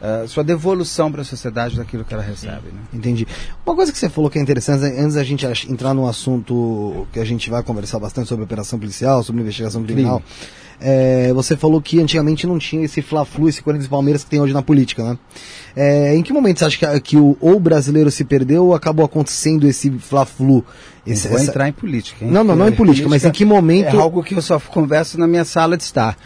Uh, 0.00 0.26
sua 0.26 0.42
devolução 0.42 1.12
para 1.12 1.20
a 1.20 1.24
sociedade 1.26 1.76
daquilo 1.76 2.06
que 2.06 2.14
ela 2.14 2.22
recebe. 2.22 2.68
Né? 2.72 2.80
Entendi. 2.90 3.28
Uma 3.66 3.76
coisa 3.76 3.92
que 3.92 3.98
você 3.98 4.08
falou 4.08 4.30
que 4.30 4.38
é 4.38 4.40
interessante, 4.40 4.82
antes 4.82 5.12
da 5.12 5.22
gente 5.22 5.46
entrar 5.70 5.92
num 5.92 6.06
assunto 6.06 7.06
que 7.12 7.20
a 7.20 7.24
gente 7.26 7.50
vai 7.50 7.62
conversar 7.62 7.98
bastante 7.98 8.26
sobre 8.26 8.42
operação 8.42 8.78
policial, 8.78 9.22
sobre 9.22 9.42
investigação 9.42 9.84
criminal, 9.84 10.22
é, 10.80 11.32
você 11.32 11.56
falou 11.56 11.80
que 11.80 12.00
antigamente 12.00 12.46
não 12.46 12.58
tinha 12.58 12.84
esse 12.84 13.02
fla-flu, 13.02 13.48
esse 13.48 13.62
Corinthians 13.62 13.86
e 13.86 13.90
Palmeiras 13.90 14.24
que 14.24 14.30
tem 14.30 14.40
hoje 14.40 14.54
na 14.54 14.62
política, 14.62 15.04
né? 15.04 15.18
É, 15.76 16.16
em 16.16 16.22
que 16.22 16.32
momento 16.32 16.58
você 16.58 16.64
acha 16.64 16.78
que, 16.78 17.00
que 17.00 17.16
o, 17.16 17.36
ou 17.40 17.60
brasileiro 17.60 18.10
se 18.10 18.24
perdeu 18.24 18.66
ou 18.66 18.74
acabou 18.74 19.04
acontecendo 19.04 19.68
esse 19.68 19.90
fla-flu? 19.90 20.64
Esse, 21.06 21.28
vou 21.28 21.38
essa... 21.38 21.50
entrar 21.50 21.68
em 21.68 21.72
política, 21.72 22.24
hein? 22.24 22.30
Não, 22.30 22.42
não, 22.42 22.56
não 22.56 22.68
em 22.68 22.72
política, 22.72 23.06
política, 23.06 23.08
mas 23.08 23.24
em 23.24 23.30
que 23.30 23.44
momento... 23.44 23.96
É 23.96 24.00
algo 24.00 24.22
que 24.22 24.34
eu 24.34 24.42
só 24.42 24.58
converso 24.58 25.18
na 25.18 25.26
minha 25.26 25.44
sala 25.44 25.76
de 25.76 25.82
estar. 25.82 26.16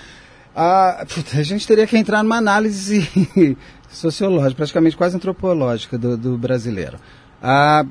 Ah, 0.55 1.05
a 1.35 1.43
gente 1.43 1.67
teria 1.67 1.87
que 1.87 1.97
entrar 1.97 2.23
numa 2.23 2.37
análise 2.37 3.09
sociológica, 3.91 4.55
praticamente 4.55 4.97
quase 4.97 5.17
antropológica 5.17 5.99
do, 5.99 6.17
do 6.17 6.39
brasileiro. 6.39 6.99
Ah, 7.43 7.85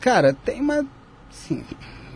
cara, 0.00 0.32
tem 0.32 0.60
uma. 0.60 0.86
Sim, 1.46 1.64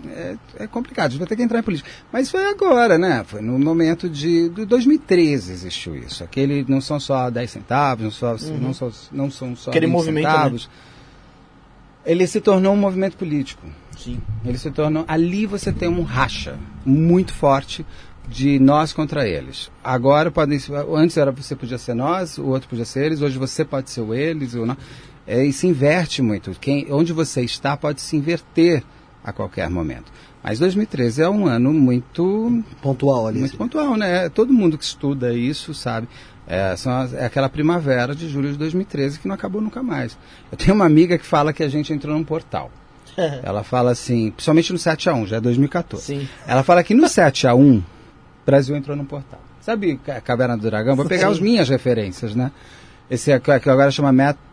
é, 0.08 0.36
é, 0.58 0.66
complicado, 0.66 1.06
a 1.06 1.10
gente 1.10 1.18
vai 1.18 1.28
ter 1.28 1.36
que 1.36 1.42
entrar 1.42 1.58
em 1.60 1.62
política. 1.62 1.88
Mas 2.12 2.30
foi 2.30 2.44
agora, 2.46 2.98
né? 2.98 3.24
Foi 3.26 3.40
no 3.40 3.58
momento 3.58 4.08
de, 4.08 4.48
de 4.48 4.64
2013 4.64 5.52
existiu 5.52 5.96
isso. 5.96 6.24
Aquele 6.24 6.64
não 6.68 6.80
são 6.80 6.98
só 6.98 7.30
10 7.30 7.50
centavos, 7.50 8.04
não, 8.04 8.10
só, 8.10 8.32
uhum. 8.32 8.58
não, 8.58 8.74
só, 8.74 8.90
não 9.12 9.30
são 9.30 9.54
só 9.54 9.70
Aquele 9.70 9.86
movimento, 9.86 10.24
né? 10.24 10.32
centavos. 10.32 10.66
Né? 10.66 10.72
Ele 12.04 12.26
se 12.26 12.40
tornou 12.40 12.74
um 12.74 12.76
movimento 12.76 13.16
político. 13.16 13.64
Sim. 13.96 14.20
Ele 14.44 14.58
se 14.58 14.70
tornou. 14.72 15.04
Ali 15.06 15.46
você 15.46 15.72
tem 15.72 15.88
um 15.88 16.02
racha 16.02 16.58
muito 16.84 17.32
forte 17.32 17.86
de 18.28 18.58
nós 18.58 18.92
contra 18.92 19.26
eles. 19.26 19.70
Agora 19.84 20.30
podem 20.30 20.58
antes 20.96 21.16
era 21.16 21.30
você 21.30 21.54
podia 21.54 21.78
ser 21.78 21.94
nós, 21.94 22.38
o 22.38 22.46
outro 22.46 22.68
podia 22.68 22.84
ser 22.84 23.06
eles, 23.06 23.20
hoje 23.20 23.38
você 23.38 23.64
pode 23.64 23.90
ser 23.90 24.00
o 24.00 24.12
eles 24.12 24.54
ou 24.54 24.66
não. 24.66 24.76
É, 25.24 25.44
e 25.44 25.52
se 25.52 25.68
inverte 25.68 26.20
muito. 26.20 26.50
Quem, 26.60 26.88
onde 26.90 27.12
você 27.12 27.42
está 27.42 27.76
pode 27.76 28.00
se 28.00 28.16
inverter 28.16 28.82
a 29.24 29.32
qualquer 29.32 29.68
momento. 29.70 30.12
Mas 30.42 30.58
2013 30.58 31.22
é 31.22 31.28
um 31.28 31.46
ano 31.46 31.72
muito 31.72 32.62
pontual 32.80 33.28
ali. 33.28 33.40
Muito 33.40 33.56
pontual, 33.56 33.96
né? 33.96 34.28
Todo 34.28 34.52
mundo 34.52 34.76
que 34.76 34.84
estuda 34.84 35.32
isso 35.32 35.72
sabe. 35.72 36.08
É, 36.46 36.74
são 36.76 36.92
as, 36.92 37.14
é 37.14 37.24
aquela 37.24 37.48
primavera 37.48 38.14
de 38.14 38.28
julho 38.28 38.50
de 38.50 38.58
2013 38.58 39.20
que 39.20 39.28
não 39.28 39.34
acabou 39.34 39.60
nunca 39.60 39.82
mais. 39.82 40.18
Eu 40.50 40.58
tenho 40.58 40.74
uma 40.74 40.84
amiga 40.84 41.16
que 41.16 41.24
fala 41.24 41.52
que 41.52 41.62
a 41.62 41.68
gente 41.68 41.92
entrou 41.92 42.16
num 42.16 42.24
portal. 42.24 42.70
Ela 43.42 43.62
fala 43.62 43.92
assim, 43.92 44.30
principalmente 44.30 44.72
no 44.72 44.78
7 44.78 45.08
a 45.08 45.14
1 45.14 45.26
já 45.26 45.36
é 45.36 45.40
2014. 45.40 46.04
Sim. 46.04 46.28
Ela 46.46 46.62
fala 46.62 46.82
que 46.82 46.94
no 46.94 47.08
7 47.08 47.46
a 47.46 47.54
1 47.54 47.82
Brasil 48.44 48.76
entrou 48.76 48.96
no 48.96 49.04
portal. 49.04 49.40
Sabe 49.60 50.00
a 50.08 50.20
Caverna 50.20 50.56
do 50.56 50.62
Dragão? 50.62 50.96
Vou 50.96 51.06
pegar 51.06 51.28
as 51.28 51.38
minhas 51.38 51.68
referências, 51.68 52.34
né? 52.34 52.50
Esse 53.08 53.30
é, 53.30 53.38
que 53.38 53.70
agora 53.70 53.90
chama 53.90 54.12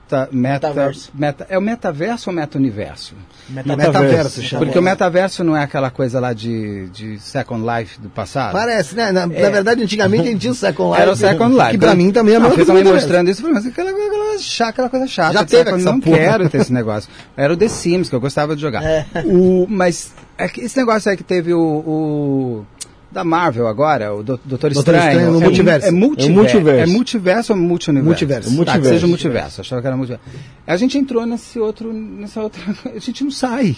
Meta 0.10 0.30
Meta, 0.32 0.74
meta, 0.74 0.94
meta, 1.14 1.48
é 1.50 1.58
o 1.58 1.62
metaverso 1.62 2.30
ou 2.30 2.36
meta-universo? 2.36 3.14
Metaverso, 3.48 3.92
metaverso 3.92 4.42
chama. 4.42 4.66
Porque 4.66 4.80
o 4.80 4.82
metaverso 4.82 5.44
não 5.44 5.56
é 5.56 5.64
aquela 5.64 5.90
coisa 5.92 6.20
lá 6.20 6.34
de, 6.34 6.90
de 6.90 7.20
Second 7.20 7.64
Life 7.66 8.00
do 8.00 8.10
passado? 8.10 8.54
Parece, 8.54 8.96
né? 8.96 9.12
Na, 9.12 9.24
é. 9.24 9.26
na 9.26 9.50
verdade, 9.50 9.84
antigamente 9.84 10.28
a 10.28 10.32
gente 10.32 10.42
tinha 10.42 10.52
o 10.52 10.56
Second 10.56 10.90
Life. 10.90 11.02
Era 11.02 11.12
o 11.12 11.16
Second 11.16 11.56
Life. 11.56 11.72
Que 11.72 11.78
pra 11.78 11.96
mim 11.96 12.12
também 12.12 12.34
é 12.34 12.38
a 12.38 12.40
mesma 12.40 12.56
coisa. 12.56 12.74
me 12.74 12.84
mostrando 12.84 13.30
isso, 13.30 13.48
mas 13.52 13.66
aquela, 13.66 13.92
aquela, 13.92 14.38
chata, 14.40 14.70
aquela 14.70 14.90
coisa 14.90 15.08
chata. 15.08 15.34
Já 15.34 15.46
teve 15.46 15.70
essa 15.70 15.92
Não 15.92 16.00
porra. 16.00 16.18
quero 16.18 16.50
ter 16.50 16.62
esse 16.62 16.74
negócio. 16.74 17.10
Era 17.38 17.54
o 17.54 17.58
The 17.58 17.68
Sims, 17.68 18.10
que 18.10 18.16
eu 18.16 18.20
gostava 18.20 18.56
de 18.56 18.62
jogar. 18.62 18.84
É. 18.84 19.06
O, 19.26 19.68
mas 19.70 20.12
é 20.38 20.46
esse 20.58 20.78
negócio 20.78 21.12
aí 21.12 21.18
que 21.18 21.24
teve 21.24 21.54
o, 21.54 21.60
o 21.60 22.66
da 23.12 23.24
Marvel 23.24 23.68
agora, 23.68 24.14
o 24.14 24.22
Doutor 24.22 24.72
Estranho. 24.72 25.08
Estranho 25.10 25.32
no 25.32 25.42
é, 25.42 25.44
multiverso. 25.44 25.88
É, 25.88 25.92
multiverso. 25.92 26.30
É 26.30 26.36
multiverso. 26.36 26.82
É 26.82 26.86
multiverso 26.86 27.54
ou 27.54 27.60
multiverso? 27.60 28.06
Multiverso. 28.06 28.52
multiverso. 28.52 28.80
Tá, 28.80 28.80
que 28.80 28.94
seja 28.94 29.08
multiverso. 29.08 29.62
Achava 29.62 29.82
que 29.82 29.88
era 29.88 29.98
multiverso. 29.98 30.24
A 30.68 30.78
gente 30.78 30.98
entrou 30.98 31.26
nesse 31.26 31.60
outro, 31.60 31.92
nessa 31.92 32.42
outra... 32.42 32.62
A 32.96 33.00
gente 33.00 33.24
não 33.24 33.32
sai. 33.32 33.76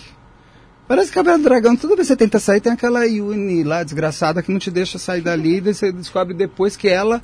Parece 0.88 1.10
que 1.10 1.20
a 1.20 1.22
do 1.22 1.38
Dragão, 1.38 1.76
toda 1.78 1.96
vez 1.96 2.08
que 2.08 2.14
você 2.14 2.18
tenta 2.18 2.38
sair, 2.38 2.60
tem 2.60 2.74
aquela 2.74 3.06
Yuni 3.06 3.64
lá, 3.64 3.82
desgraçada, 3.82 4.44
que 4.44 4.52
não 4.52 4.60
te 4.60 4.70
deixa 4.70 5.00
sair 5.00 5.22
dali, 5.22 5.58
e 5.58 5.62
você 5.62 5.90
descobre 5.90 6.34
depois 6.34 6.76
que 6.76 6.90
ela 6.90 7.22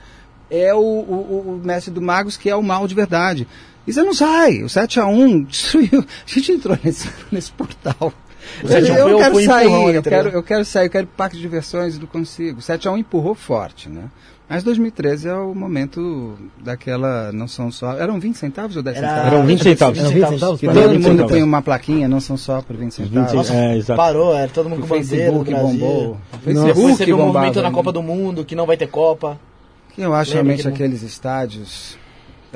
é 0.49 0.73
o, 0.73 0.79
o, 0.79 1.59
o 1.59 1.61
mestre 1.61 1.93
do 1.93 2.01
Magos, 2.01 2.37
que 2.37 2.49
é 2.49 2.55
o 2.55 2.63
mal 2.63 2.87
de 2.87 2.95
verdade. 2.95 3.45
E 3.85 3.91
você 3.91 4.03
não 4.03 4.13
sai. 4.13 4.63
O 4.63 4.69
7 4.69 5.01
a 5.01 5.07
1 5.07 5.43
destruiu. 5.51 5.99
A 5.99 6.29
gente 6.29 6.53
entrou 6.53 6.79
nesse, 6.81 7.09
nesse 7.29 7.51
portal. 7.51 8.13
O 8.63 8.67
7 8.67 8.89
eu, 8.89 9.09
eu 9.09 9.17
quero 9.17 9.45
sair, 9.45 9.95
eu 9.95 10.03
quero, 10.03 10.29
eu 10.29 10.43
quero 10.43 10.65
sair, 10.65 10.85
eu 10.85 10.89
quero 10.89 11.03
ir 11.05 11.07
para 11.07 11.17
parque 11.17 11.35
de 11.35 11.41
diversões 11.41 11.95
e 11.95 11.99
não 11.99 12.07
consigo. 12.07 12.59
O 12.59 12.61
7 12.61 12.87
a 12.87 12.91
1 12.91 12.97
empurrou 12.97 13.35
forte, 13.35 13.89
né? 13.89 14.05
Mas 14.49 14.63
2013 14.63 15.27
é 15.27 15.33
o 15.33 15.53
momento 15.53 16.37
daquela, 16.63 17.33
não 17.33 17.49
são 17.49 17.69
só, 17.69 17.97
eram 17.97 18.17
20 18.17 18.35
centavos 18.35 18.77
ou 18.77 18.83
10 18.83 18.95
Era, 18.95 19.07
centavos? 19.07 19.33
Eram 19.33 19.45
20 19.45 19.63
centavos. 19.63 19.99
Eram 19.99 20.09
20 20.09 20.29
centavos. 20.29 20.59
Que 20.61 20.67
todo 20.67 20.89
mundo 20.89 21.03
centavos. 21.03 21.31
tem 21.33 21.43
uma 21.43 21.61
plaquinha, 21.61 22.07
não 22.07 22.21
são 22.21 22.37
só 22.37 22.61
por 22.61 22.77
20 22.77 22.91
centavos. 22.93 23.49
20, 23.49 23.57
é, 23.57 23.77
exato. 23.77 23.97
Parou, 23.97 24.33
era 24.33 24.49
todo 24.49 24.69
mundo 24.69 24.81
com 24.81 24.87
bandeira 24.87 25.07
Facebook 25.07 25.53
bombou. 25.53 26.17
Facebook 26.43 26.73
Depois 26.73 26.97
teve 26.97 27.13
um 27.13 27.25
movimento 27.25 27.61
na 27.61 27.71
Copa 27.71 27.91
do 27.91 28.01
Mundo, 28.01 28.45
que 28.45 28.55
não 28.55 28.65
vai 28.65 28.77
ter 28.77 28.87
Copa. 28.87 29.37
Eu 29.97 30.13
acho 30.13 30.31
realmente 30.31 30.65
aqueles 30.65 31.01
estádios 31.01 31.97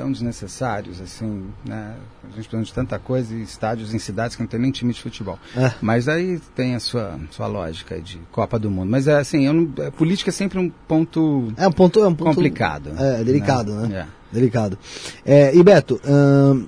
tão 0.02 0.10
desnecessários, 0.10 1.00
assim, 1.00 1.44
né? 1.64 1.94
A 2.24 2.34
gente 2.36 2.48
falando 2.48 2.66
de 2.66 2.74
tanta 2.74 2.98
coisa 2.98 3.32
e 3.32 3.42
estádios 3.42 3.94
em 3.94 4.00
cidades 4.00 4.34
que 4.34 4.42
não 4.42 4.48
tem 4.48 4.58
nem 4.58 4.72
time 4.72 4.92
de 4.92 5.00
futebol. 5.00 5.38
É. 5.56 5.72
Mas 5.80 6.08
aí 6.08 6.40
tem 6.56 6.74
a 6.74 6.80
sua, 6.80 7.20
sua 7.30 7.46
lógica 7.46 8.00
de 8.00 8.18
Copa 8.32 8.58
do 8.58 8.68
Mundo. 8.68 8.90
Mas 8.90 9.06
é 9.06 9.16
assim, 9.16 9.46
eu 9.46 9.52
não, 9.52 9.86
a 9.86 9.92
política 9.92 10.30
é 10.30 10.32
sempre 10.32 10.58
um 10.58 10.68
ponto, 10.88 11.52
é 11.56 11.68
um 11.68 11.72
ponto, 11.72 12.02
é 12.02 12.08
um 12.08 12.14
ponto 12.14 12.34
complicado. 12.34 12.90
É, 12.98 13.22
delicado, 13.22 13.72
né? 13.74 13.86
né? 13.86 13.98
É. 14.00 14.34
Delicado. 14.34 14.76
É, 15.24 15.54
e 15.54 15.62
Beto, 15.62 16.00
hum, 16.04 16.66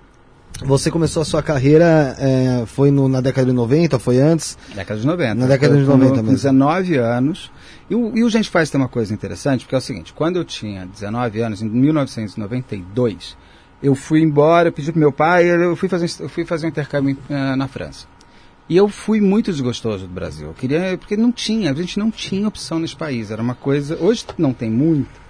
Você 0.63 0.91
começou 0.91 1.21
a 1.21 1.25
sua 1.25 1.43
carreira, 1.43 2.15
é, 2.19 2.65
foi 2.67 2.91
no- 2.91 3.09
na 3.09 3.21
década 3.21 3.47
de 3.49 3.53
90, 3.53 3.99
foi 3.99 4.19
antes? 4.21 4.57
Década 4.75 5.01
de 5.01 5.07
90. 5.07 5.35
Na 5.35 5.47
década 5.47 5.75
de 5.75 5.81
Eu, 5.83 5.87
com- 5.87 5.93
90 5.97 6.11
Com 6.17 6.23
mesmo. 6.23 6.33
19 6.37 6.97
anos. 6.97 7.51
E 7.91 7.95
o, 7.95 8.17
e 8.17 8.23
o 8.25 8.31
Gente 8.31 8.49
Faz 8.49 8.71
tem 8.71 8.81
uma 8.81 8.89
coisa 8.89 9.13
interessante, 9.13 9.65
porque 9.65 9.75
é 9.75 9.79
o 9.79 9.81
seguinte, 9.81 10.13
quando 10.15 10.37
eu 10.37 10.45
tinha 10.45 10.87
19 10.87 11.41
anos, 11.41 11.61
em 11.61 11.69
1992, 11.69 13.37
eu 13.83 13.95
fui 13.95 14.23
embora, 14.23 14.69
eu 14.69 14.73
pedi 14.73 14.91
pro 14.93 14.99
meu 15.01 15.13
pai, 15.13 15.45
eu 15.51 15.77
fui 15.77 15.89
fazer, 15.89 16.09
eu 16.21 16.29
fui 16.29 16.45
fazer 16.47 16.67
um 16.67 16.71
intercâmbio 16.71 17.17
eh, 17.29 17.57
na 17.57 17.69
França. 17.69 18.07
E 18.69 18.77
eu 18.77 18.89
fui 18.89 19.21
muito 19.21 19.51
desgostoso 19.51 20.07
do 20.07 20.13
Brasil. 20.15 20.47
Eu 20.49 20.55
queria, 20.55 20.97
porque 20.97 21.17
não 21.17 21.31
tinha, 21.31 21.71
a 21.71 21.75
gente 21.75 21.99
não 21.99 22.11
tinha 22.11 22.49
opção 22.49 22.79
nesse 22.79 22.97
país. 22.97 23.31
Era 23.31 23.43
uma 23.43 23.55
coisa, 23.55 23.99
hoje 24.01 24.25
não 24.39 24.55
tem 24.55 24.71
muito. 24.71 25.24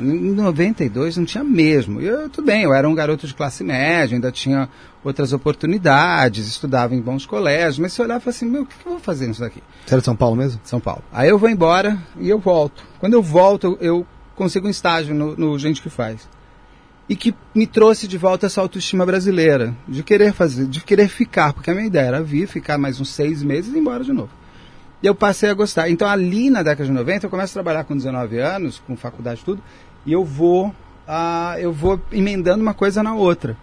Em 0.00 0.32
92 0.32 1.16
não 1.16 1.24
tinha 1.24 1.42
mesmo. 1.42 2.00
Eu, 2.00 2.28
tudo 2.28 2.46
bem, 2.46 2.62
eu 2.62 2.72
era 2.72 2.88
um 2.88 2.94
garoto 2.94 3.26
de 3.26 3.34
classe 3.34 3.64
média, 3.64 4.14
ainda 4.14 4.30
tinha 4.30 4.68
outras 5.02 5.32
oportunidades, 5.32 6.46
estudava 6.46 6.94
em 6.94 7.00
bons 7.00 7.26
colégios, 7.26 7.78
mas 7.78 7.92
você 7.92 8.02
olhava 8.02 8.22
e 8.26 8.28
assim, 8.28 8.46
meu, 8.46 8.62
o 8.62 8.66
que, 8.66 8.76
que 8.76 8.86
eu 8.86 8.92
vou 8.92 9.00
fazer 9.00 9.26
nisso 9.26 9.40
daqui? 9.40 9.62
Você 9.84 9.94
era 9.94 10.00
de 10.00 10.04
São 10.04 10.16
Paulo 10.16 10.36
mesmo? 10.36 10.60
São 10.64 10.80
Paulo. 10.80 11.02
Aí 11.12 11.28
eu 11.28 11.38
vou 11.38 11.48
embora 11.48 11.98
e 12.18 12.28
eu 12.28 12.38
volto. 12.38 12.82
Quando 12.98 13.14
eu 13.14 13.22
volto, 13.22 13.76
eu 13.80 14.06
consigo 14.34 14.66
um 14.66 14.70
estágio 14.70 15.14
no, 15.14 15.36
no 15.36 15.58
Gente 15.58 15.82
que 15.82 15.90
Faz. 15.90 16.28
E 17.08 17.16
que 17.16 17.34
me 17.54 17.66
trouxe 17.66 18.06
de 18.06 18.18
volta 18.18 18.46
essa 18.46 18.60
autoestima 18.60 19.06
brasileira, 19.06 19.74
de 19.88 20.02
querer 20.02 20.34
fazer, 20.34 20.66
de 20.66 20.82
querer 20.82 21.08
ficar, 21.08 21.54
porque 21.54 21.70
a 21.70 21.74
minha 21.74 21.86
ideia 21.86 22.06
era 22.08 22.22
vir, 22.22 22.46
ficar 22.46 22.76
mais 22.76 23.00
uns 23.00 23.08
seis 23.08 23.42
meses 23.42 23.72
e 23.72 23.76
ir 23.76 23.80
embora 23.80 24.04
de 24.04 24.12
novo. 24.12 24.30
E 25.02 25.06
eu 25.06 25.14
passei 25.14 25.48
a 25.48 25.54
gostar. 25.54 25.88
Então 25.88 26.08
ali 26.08 26.50
na 26.50 26.62
década 26.62 26.84
de 26.84 26.92
90, 26.92 27.26
eu 27.26 27.30
começo 27.30 27.52
a 27.52 27.54
trabalhar 27.54 27.84
com 27.84 27.96
19 27.96 28.38
anos, 28.38 28.82
com 28.86 28.96
faculdade 28.96 29.40
e 29.40 29.44
tudo, 29.44 29.62
e 30.08 30.12
eu 30.14 30.24
vou, 30.24 30.74
ah, 31.06 31.54
eu 31.58 31.70
vou 31.70 32.00
emendando 32.10 32.62
uma 32.62 32.72
coisa 32.72 33.02
na 33.02 33.14
outra. 33.14 33.54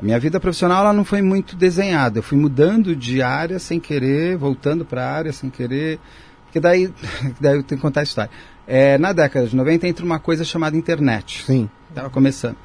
A 0.00 0.02
minha 0.02 0.18
vida 0.18 0.40
profissional 0.40 0.80
ela 0.80 0.92
não 0.94 1.04
foi 1.04 1.20
muito 1.20 1.54
desenhada. 1.54 2.18
Eu 2.18 2.22
fui 2.22 2.38
mudando 2.38 2.96
de 2.96 3.20
área 3.20 3.58
sem 3.58 3.78
querer, 3.78 4.38
voltando 4.38 4.86
para 4.86 5.06
a 5.06 5.12
área 5.12 5.34
sem 5.34 5.50
querer. 5.50 6.00
Porque 6.46 6.58
daí, 6.58 6.90
daí 7.38 7.56
eu 7.56 7.62
tenho 7.62 7.78
que 7.78 7.82
contar 7.82 8.00
a 8.00 8.04
história. 8.04 8.30
É, 8.66 8.96
na 8.96 9.12
década 9.12 9.46
de 9.46 9.54
90 9.54 9.86
entra 9.86 10.02
uma 10.02 10.18
coisa 10.18 10.46
chamada 10.46 10.78
internet. 10.78 11.44
Sim. 11.44 11.68
Estava 11.90 12.08
começando. 12.08 12.56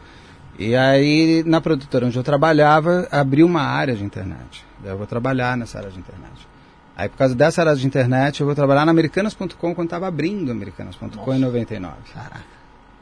E 0.58 0.74
aí, 0.74 1.44
na 1.46 1.60
produtora 1.60 2.06
onde 2.06 2.18
eu 2.18 2.24
trabalhava, 2.24 3.10
abriu 3.12 3.46
uma 3.46 3.62
área 3.62 3.94
de 3.94 4.06
internet. 4.06 4.66
Daí 4.82 4.94
eu 4.94 4.98
vou 4.98 5.06
trabalhar 5.06 5.58
nessa 5.58 5.80
área 5.80 5.92
de 5.92 6.00
internet. 6.00 6.48
Aí, 6.96 7.10
por 7.10 7.18
causa 7.18 7.36
dessa 7.36 7.62
área 7.62 7.76
de 7.76 7.86
internet, 7.86 8.40
eu 8.40 8.46
vou 8.46 8.56
trabalhar 8.56 8.86
na 8.86 8.92
Americanas.com 8.92 9.76
quando 9.76 9.88
estava 9.88 10.08
abrindo 10.08 10.50
Americanas.com 10.50 11.34
em 11.34 11.40
99. 11.40 11.94
Caraca. 12.14 12.57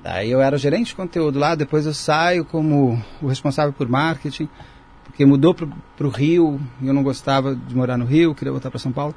Daí 0.05 0.29
eu 0.29 0.39
era 0.39 0.55
gerente 0.55 0.89
de 0.89 0.95
conteúdo 0.95 1.39
lá, 1.39 1.55
depois 1.55 1.87
eu 1.87 1.93
saio 1.93 2.45
como 2.45 3.03
o 3.19 3.27
responsável 3.27 3.73
por 3.73 3.89
marketing, 3.89 4.47
porque 5.03 5.25
mudou 5.25 5.51
para 5.55 6.05
o 6.05 6.09
Rio, 6.09 6.61
e 6.79 6.85
eu 6.87 6.93
não 6.93 7.01
gostava 7.01 7.55
de 7.55 7.75
morar 7.75 7.97
no 7.97 8.05
Rio, 8.05 8.35
queria 8.35 8.51
voltar 8.51 8.69
para 8.69 8.77
São 8.77 8.91
Paulo. 8.91 9.15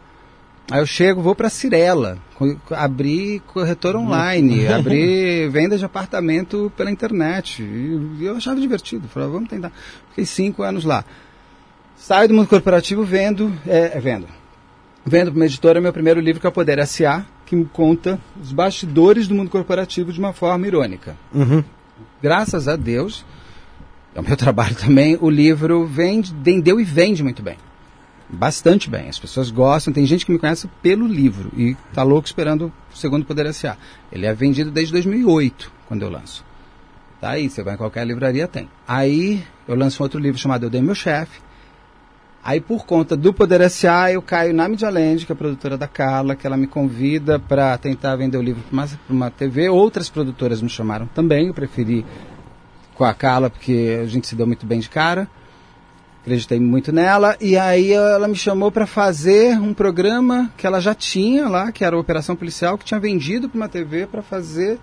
Aí 0.70 0.80
eu 0.80 0.86
chego, 0.86 1.20
vou 1.20 1.34
para 1.34 1.50
Cirela, 1.50 2.16
co- 2.36 2.56
co- 2.66 2.74
abrir 2.74 3.40
corretor 3.40 3.96
online, 3.96 4.66
abrir 4.66 5.48
venda 5.52 5.76
de 5.76 5.84
apartamento 5.84 6.72
pela 6.74 6.90
internet. 6.90 7.62
E 7.62 8.24
eu 8.24 8.36
achava 8.38 8.58
divertido, 8.58 9.08
falava, 9.08 9.32
vamos 9.32 9.50
tentar. 9.50 9.70
Fiquei 10.08 10.24
cinco 10.24 10.62
anos 10.62 10.84
lá. 10.84 11.04
Saio 11.98 12.28
do 12.28 12.34
mundo 12.34 12.48
corporativo 12.48 13.04
vendo, 13.04 13.52
é, 13.66 13.92
é, 13.96 14.00
vendo. 14.00 14.26
Vendo 15.04 15.32
para 15.32 15.38
uma 15.38 15.44
editora 15.46 15.82
meu 15.82 15.92
primeiro 15.92 16.18
livro, 16.20 16.40
que 16.40 16.46
é 16.46 16.50
o 16.50 16.52
Poder 16.52 16.78
S.A., 16.78 17.26
que 17.48 17.56
me 17.56 17.64
conta 17.64 18.20
os 18.40 18.52
bastidores 18.52 19.26
do 19.26 19.34
mundo 19.34 19.50
corporativo 19.50 20.12
de 20.12 20.18
uma 20.18 20.32
forma 20.32 20.66
irônica. 20.66 21.16
Uhum. 21.32 21.64
Graças 22.22 22.68
a 22.68 22.76
Deus, 22.76 23.24
é 24.14 24.20
o 24.20 24.22
meu 24.22 24.36
trabalho 24.38 24.74
também, 24.74 25.16
o 25.20 25.30
livro 25.30 25.86
vende, 25.86 26.34
vendeu 26.34 26.80
e 26.80 26.84
vende 26.84 27.22
muito 27.22 27.42
bem. 27.42 27.56
Bastante 28.30 28.90
bem. 28.90 29.08
As 29.08 29.18
pessoas 29.18 29.50
gostam. 29.50 29.90
Tem 29.90 30.04
gente 30.04 30.26
que 30.26 30.30
me 30.30 30.38
conhece 30.38 30.68
pelo 30.82 31.06
livro 31.06 31.50
e 31.56 31.74
tá 31.94 32.02
louco 32.02 32.26
esperando 32.26 32.70
o 32.92 32.96
segundo 32.96 33.24
Poder 33.24 33.46
S.A. 33.46 33.74
Ele 34.12 34.26
é 34.26 34.34
vendido 34.34 34.70
desde 34.70 34.92
2008, 34.92 35.72
quando 35.86 36.02
eu 36.02 36.10
lanço. 36.10 36.44
Tá 37.22 37.30
aí, 37.30 37.48
você 37.48 37.62
vai 37.62 37.74
em 37.74 37.78
qualquer 37.78 38.06
livraria, 38.06 38.46
tem. 38.46 38.68
Aí 38.86 39.42
eu 39.66 39.74
lanço 39.74 40.02
um 40.02 40.04
outro 40.04 40.20
livro 40.20 40.38
chamado 40.38 40.66
Eu 40.66 40.70
Dei 40.70 40.82
Meu 40.82 40.94
Chefe. 40.94 41.40
Aí 42.42 42.60
por 42.60 42.86
conta 42.86 43.16
do 43.16 43.32
Poder 43.32 43.60
S.A. 43.62 44.12
eu 44.12 44.22
caio 44.22 44.54
na 44.54 44.68
Media 44.68 44.88
Land, 44.88 45.26
que 45.26 45.32
é 45.32 45.34
a 45.34 45.36
produtora 45.36 45.76
da 45.76 45.88
Carla, 45.88 46.36
que 46.36 46.46
ela 46.46 46.56
me 46.56 46.66
convida 46.66 47.38
para 47.38 47.76
tentar 47.76 48.16
vender 48.16 48.38
o 48.38 48.42
livro 48.42 48.62
para 48.62 48.72
uma, 48.72 48.88
uma 49.10 49.30
TV. 49.30 49.68
Outras 49.68 50.08
produtoras 50.08 50.62
me 50.62 50.68
chamaram 50.68 51.06
também, 51.06 51.48
eu 51.48 51.54
preferi 51.54 52.06
com 52.94 53.04
a 53.04 53.12
Carla 53.12 53.50
porque 53.50 53.98
a 54.02 54.06
gente 54.06 54.26
se 54.26 54.34
deu 54.34 54.46
muito 54.46 54.66
bem 54.66 54.80
de 54.80 54.88
cara. 54.88 55.28
Acreditei 56.20 56.60
muito 56.60 56.92
nela 56.92 57.36
e 57.40 57.56
aí 57.56 57.92
ela 57.92 58.28
me 58.28 58.36
chamou 58.36 58.70
para 58.70 58.86
fazer 58.86 59.58
um 59.58 59.72
programa 59.72 60.52
que 60.56 60.66
ela 60.66 60.80
já 60.80 60.94
tinha 60.94 61.48
lá, 61.48 61.72
que 61.72 61.84
era 61.84 61.96
a 61.96 61.98
Operação 61.98 62.36
Policial, 62.36 62.76
que 62.76 62.84
tinha 62.84 63.00
vendido 63.00 63.48
para 63.48 63.56
uma 63.56 63.68
TV 63.68 64.06
para 64.06 64.20
fazer 64.20 64.78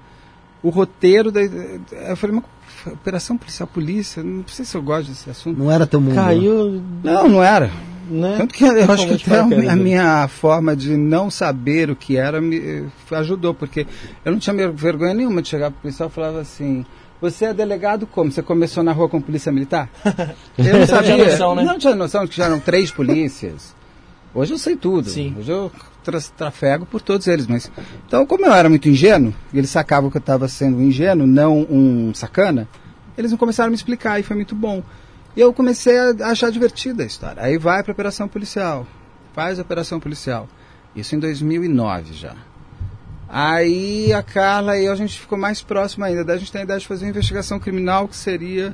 o 0.64 0.70
roteiro 0.70 1.32
da. 1.32 1.42
Eu 1.42 2.18
falei, 2.18 2.38
mas 2.38 2.46
Operação 2.94 3.38
Policial 3.38 3.68
Polícia, 3.68 4.24
não 4.24 4.44
sei 4.48 4.66
se 4.66 4.76
eu 4.76 4.82
gosto 4.82 5.10
desse 5.10 5.30
assunto. 5.30 5.58
Não 5.58 5.72
era 5.72 5.86
teu 5.88 6.00
mundo. 6.02 6.16
Caiu, 6.16 6.82
Não, 7.04 7.28
não 7.28 7.44
era. 7.44 7.70
né? 8.10 8.36
Tanto 8.38 8.54
que 8.54 8.64
eu 8.64 8.92
acho 8.92 9.08
que 9.08 9.18
Totalmente 9.24 9.60
até 9.62 9.70
a 9.70 9.76
né? 9.76 9.84
minha 9.84 10.28
forma 10.28 10.76
de 10.76 10.96
não 10.96 11.30
saber 11.32 11.90
o 11.90 11.96
que 11.96 12.18
era 12.18 12.40
me 12.42 12.86
ajudou, 13.12 13.54
porque 13.54 13.86
eu 14.24 14.32
não 14.32 14.40
tinha 14.40 14.70
vergonha 14.72 15.14
nenhuma 15.14 15.42
de 15.42 15.48
chegar 15.50 15.72
pro 15.72 15.82
policial 15.82 16.10
e 16.10 16.12
falava 16.12 16.40
assim. 16.40 16.86
Você 17.22 17.46
é 17.46 17.54
delegado 17.54 18.06
como? 18.06 18.30
Você 18.30 18.42
começou 18.42 18.84
na 18.84 18.92
rua 18.92 19.08
com 19.08 19.22
polícia 19.22 19.50
militar? 19.52 19.90
Eu 20.58 20.80
não 20.80 20.86
sabia. 20.86 21.16
tinha 21.16 21.26
noção, 21.26 21.56
né? 21.56 21.64
Não 21.64 21.80
tinha 21.80 21.96
noção 21.96 22.26
de 22.26 22.30
que 22.32 22.36
já 22.38 22.46
eram 22.46 22.60
três 22.60 22.92
polícias. 22.92 23.74
Hoje 24.34 24.54
eu 24.54 24.58
sei 24.58 24.76
tudo. 24.76 25.10
Sim. 25.10 25.34
Hoje 25.40 25.50
eu 25.50 25.72
trafego 26.36 26.86
por 26.86 27.02
todos 27.02 27.28
eles. 27.28 27.48
Mas 27.48 27.72
então, 28.08 28.26
como 28.26 28.46
eu 28.46 28.54
era 28.54 28.70
muito 28.70 28.90
ingênuo, 28.90 29.34
eles 29.54 29.70
sacavam 29.70 30.10
que 30.10 30.18
eu 30.18 30.20
estava 30.20 30.48
sendo 30.48 30.78
um 30.78 30.82
ingênuo, 30.82 31.28
não 31.28 31.62
um 31.70 32.14
sacana, 32.14 32.68
eles 33.18 33.34
começaram 33.36 33.68
a 33.68 33.72
me 33.72 33.76
explicar 33.76 34.20
e 34.20 34.24
foi 34.24 34.36
muito 34.36 34.56
bom. 34.56 34.84
E 35.36 35.42
eu 35.42 35.54
comecei 35.54 35.98
a 35.98 36.12
achar 36.28 36.52
divertida 36.52 37.04
a 37.04 37.06
história. 37.06 37.44
Aí 37.44 37.58
vai 37.58 37.84
para 37.84 37.92
operação 37.92 38.28
policial, 38.28 38.88
faz 39.34 39.60
a 39.60 39.62
operação 39.62 40.00
policial. 40.00 40.48
Isso 40.96 41.16
em 41.16 41.20
2009 41.20 42.14
já. 42.14 42.36
Aí 43.28 44.14
a 44.14 44.24
Carla 44.24 44.78
e 44.78 44.86
eu, 44.86 44.94
a 44.94 44.96
gente 44.96 45.20
ficou 45.20 45.38
mais 45.38 45.62
próximo 45.62 46.06
ainda. 46.06 46.24
Daí 46.24 46.38
a 46.38 46.40
gente 46.40 46.52
tem 46.52 46.62
a 46.62 46.64
ideia 46.64 46.80
de 46.80 46.88
fazer 46.88 47.06
uma 47.06 47.10
investigação 47.10 47.60
criminal 47.60 48.08
que 48.08 48.16
seria 48.16 48.74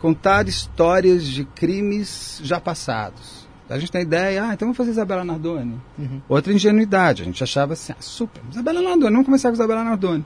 contar 0.00 0.48
histórias 0.48 1.24
de 1.24 1.44
crimes 1.44 2.40
já 2.42 2.58
passados. 2.58 3.39
A 3.70 3.78
gente 3.78 3.92
tem 3.92 4.00
a 4.00 4.04
ideia, 4.04 4.44
ah, 4.44 4.54
então 4.54 4.66
vamos 4.66 4.76
fazer 4.76 4.90
Isabela 4.90 5.24
Nardoni. 5.24 5.80
Outra 6.28 6.52
ingenuidade, 6.52 7.22
a 7.22 7.24
gente 7.24 7.42
achava 7.42 7.74
assim, 7.74 7.92
ah, 7.92 8.00
super, 8.00 8.42
Isabela 8.50 8.82
Nardoni, 8.82 9.12
vamos 9.12 9.26
começar 9.26 9.48
com 9.48 9.54
Isabela 9.54 9.84
Nardoni. 9.84 10.24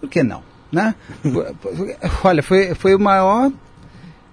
Por 0.00 0.08
que 0.08 0.22
não? 0.22 0.42
Né? 0.72 0.94
Olha, 2.24 2.42
foi, 2.42 2.74
foi 2.74 2.94
o 2.94 2.98
maior 2.98 3.52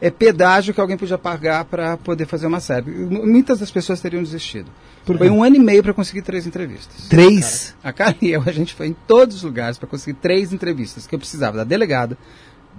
é, 0.03 0.10
pedágio 0.10 0.74
que 0.74 0.82
alguém 0.82 0.98
podia 0.98 1.17
pagar 1.17 1.63
para 1.63 1.96
poder 1.96 2.25
fazer 2.25 2.46
uma 2.46 2.60
série. 2.60 2.91
Muitas 2.91 3.60
das 3.60 3.72
pessoas 3.72 4.01
teriam 4.01 4.22
desistido. 4.22 4.70
Foi 5.05 5.29
um 5.29 5.43
ano 5.43 5.55
e 5.55 5.60
meio 5.60 5.82
para 5.82 5.93
conseguir 5.93 6.22
três 6.22 6.46
entrevistas. 6.46 7.08
Três? 7.08 7.74
A 7.84 7.93
Karen 7.93 8.15
e 8.22 8.32
eu, 8.32 8.43
a 8.46 8.51
gente 8.51 8.74
foi 8.74 8.88
em 8.88 8.96
todos 9.08 9.38
os 9.38 9.43
lugares 9.43 9.77
para 9.77 9.88
conseguir 9.88 10.17
três 10.20 10.51
entrevistas, 10.51 11.08
que 11.08 11.15
eu 11.15 11.20
precisava 11.20 11.58
da 11.58 11.63
delegada, 11.63 12.17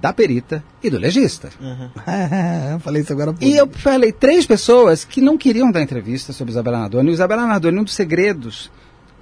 da 0.04 0.12
perita 0.12 0.62
e 0.82 0.90
do 0.90 0.98
legista. 0.98 1.48
eu 2.70 2.78
falei 2.80 3.00
isso 3.00 3.10
agora 3.14 3.30
há 3.30 3.32
pouco. 3.32 3.42
E 3.46 3.56
eu 3.56 3.66
falei 3.70 4.12
três 4.12 4.44
pessoas 4.44 5.02
que 5.02 5.18
não 5.18 5.38
queriam 5.38 5.72
dar 5.72 5.80
entrevista 5.80 6.30
sobre 6.30 6.50
Isabela 6.50 6.80
Nardoni. 6.80 7.08
E 7.08 7.14
Isabela 7.14 7.46
Nardoni, 7.46 7.78
um 7.78 7.84
dos 7.84 7.94
segredos, 7.94 8.70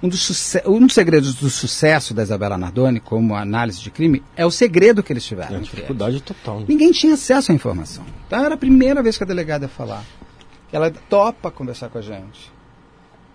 um 0.01 0.09
dos, 0.09 0.57
um 0.65 0.85
dos 0.85 0.93
segredos 0.93 1.35
do 1.35 1.49
sucesso 1.49 2.13
da 2.13 2.21
Isabela 2.21 2.57
Nardoni, 2.57 2.99
como 2.99 3.33
análise 3.33 3.79
de 3.79 3.89
crime, 3.89 4.21
é 4.35 4.45
o 4.45 4.51
segredo 4.51 5.01
que 5.01 5.13
eles 5.13 5.23
tiveram. 5.23 5.55
É, 5.55 5.59
entre 5.59 5.67
eles. 5.67 5.71
dificuldade 5.71 6.21
total. 6.21 6.59
né? 6.59 6.65
Ninguém 6.67 6.91
tinha 6.91 7.13
acesso 7.13 7.53
à 7.53 7.55
informação. 7.55 8.03
Então 8.27 8.43
era 8.43 8.55
a 8.55 8.57
primeira 8.57 9.01
vez 9.01 9.17
que 9.17 9.23
a 9.23 9.27
delegada 9.27 9.63
ia 9.63 9.69
falar. 9.69 10.03
Ela 10.69 10.91
topa 10.91 11.49
conversar 11.49 11.87
com 11.87 11.97
a 11.97 12.01
gente. 12.01 12.51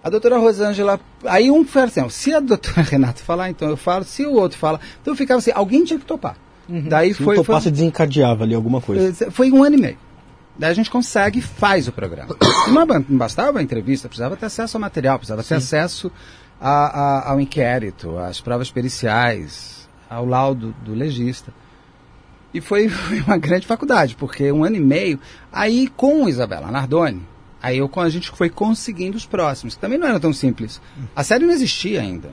A 0.05 0.11
doutora 0.11 0.37
Rosângela. 0.37 1.01
Aí 1.25 1.51
um 1.51 1.65
foi 1.65 1.85
assim: 1.85 2.07
se 2.11 2.35
a 2.35 2.41
doutora 2.41 2.83
Renata 2.85 3.23
falar, 3.23 3.49
então 3.49 3.71
eu 3.71 3.77
falo, 3.79 4.05
se 4.05 4.27
o 4.27 4.35
outro 4.35 4.59
fala. 4.59 4.79
Então 5.01 5.17
ficava 5.17 5.39
assim: 5.39 5.53
alguém 5.55 5.83
tinha 5.83 5.99
que 5.99 6.05
topar. 6.05 6.37
Daí 6.69 7.15
Se 7.15 7.23
foi, 7.23 7.37
não 7.37 7.45
foi, 7.45 7.61
desencadeava 7.71 8.45
ali 8.45 8.55
alguma 8.55 8.81
coisa. 8.81 9.25
eh, 9.27 9.31
foi 9.31 9.51
um 9.51 9.63
ano 9.65 9.77
e 9.77 9.81
meio. 9.81 9.99
Daí 10.59 10.71
a 10.71 10.75
gente 10.75 10.91
consegue 10.91 11.39
e 11.39 11.43
faz 11.43 11.89
o 11.89 11.93
programa. 11.93 12.37
Não 12.69 12.87
ba- 12.87 13.03
não 13.09 13.17
bastava 13.17 13.61
a 13.61 13.63
entrevista, 13.63 14.09
precisava 14.09 14.37
ter 14.37 14.47
acesso 14.47 14.77
ao 14.77 14.81
material, 14.81 15.17
precisava 15.19 15.43
ter 15.43 15.55
acesso 15.55 16.11
a- 16.61 16.69
a- 17.29 17.31
ao 17.31 17.41
inquérito, 17.41 18.19
às 18.19 18.41
provas 18.41 18.71
periciais, 18.71 19.89
ao 20.11 20.27
laudo 20.27 20.75
do 20.85 20.93
legista. 20.95 21.53
E 22.53 22.61
foi, 22.61 22.89
foi 22.91 23.21
uma 23.21 23.39
grande 23.39 23.67
faculdade, 23.67 24.15
porque 24.17 24.51
um 24.53 24.65
ano 24.65 24.77
e 24.77 24.81
meio, 24.81 25.19
aí 25.53 25.89
com 25.97 26.29
Isabela 26.29 26.71
Nardoni, 26.71 27.23
aí 27.63 27.79
eu, 27.79 27.91
a 27.97 28.09
gente 28.09 28.31
foi 28.31 28.51
conseguindo 28.51 29.17
os 29.17 29.25
próximos, 29.25 29.75
que 29.75 29.81
também 29.81 29.99
não 29.99 30.09
era 30.09 30.21
tão 30.21 30.33
simples. 30.33 30.81
A 31.17 31.23
série 31.25 31.47
não 31.47 31.53
existia 31.55 32.01
ainda. 32.03 32.31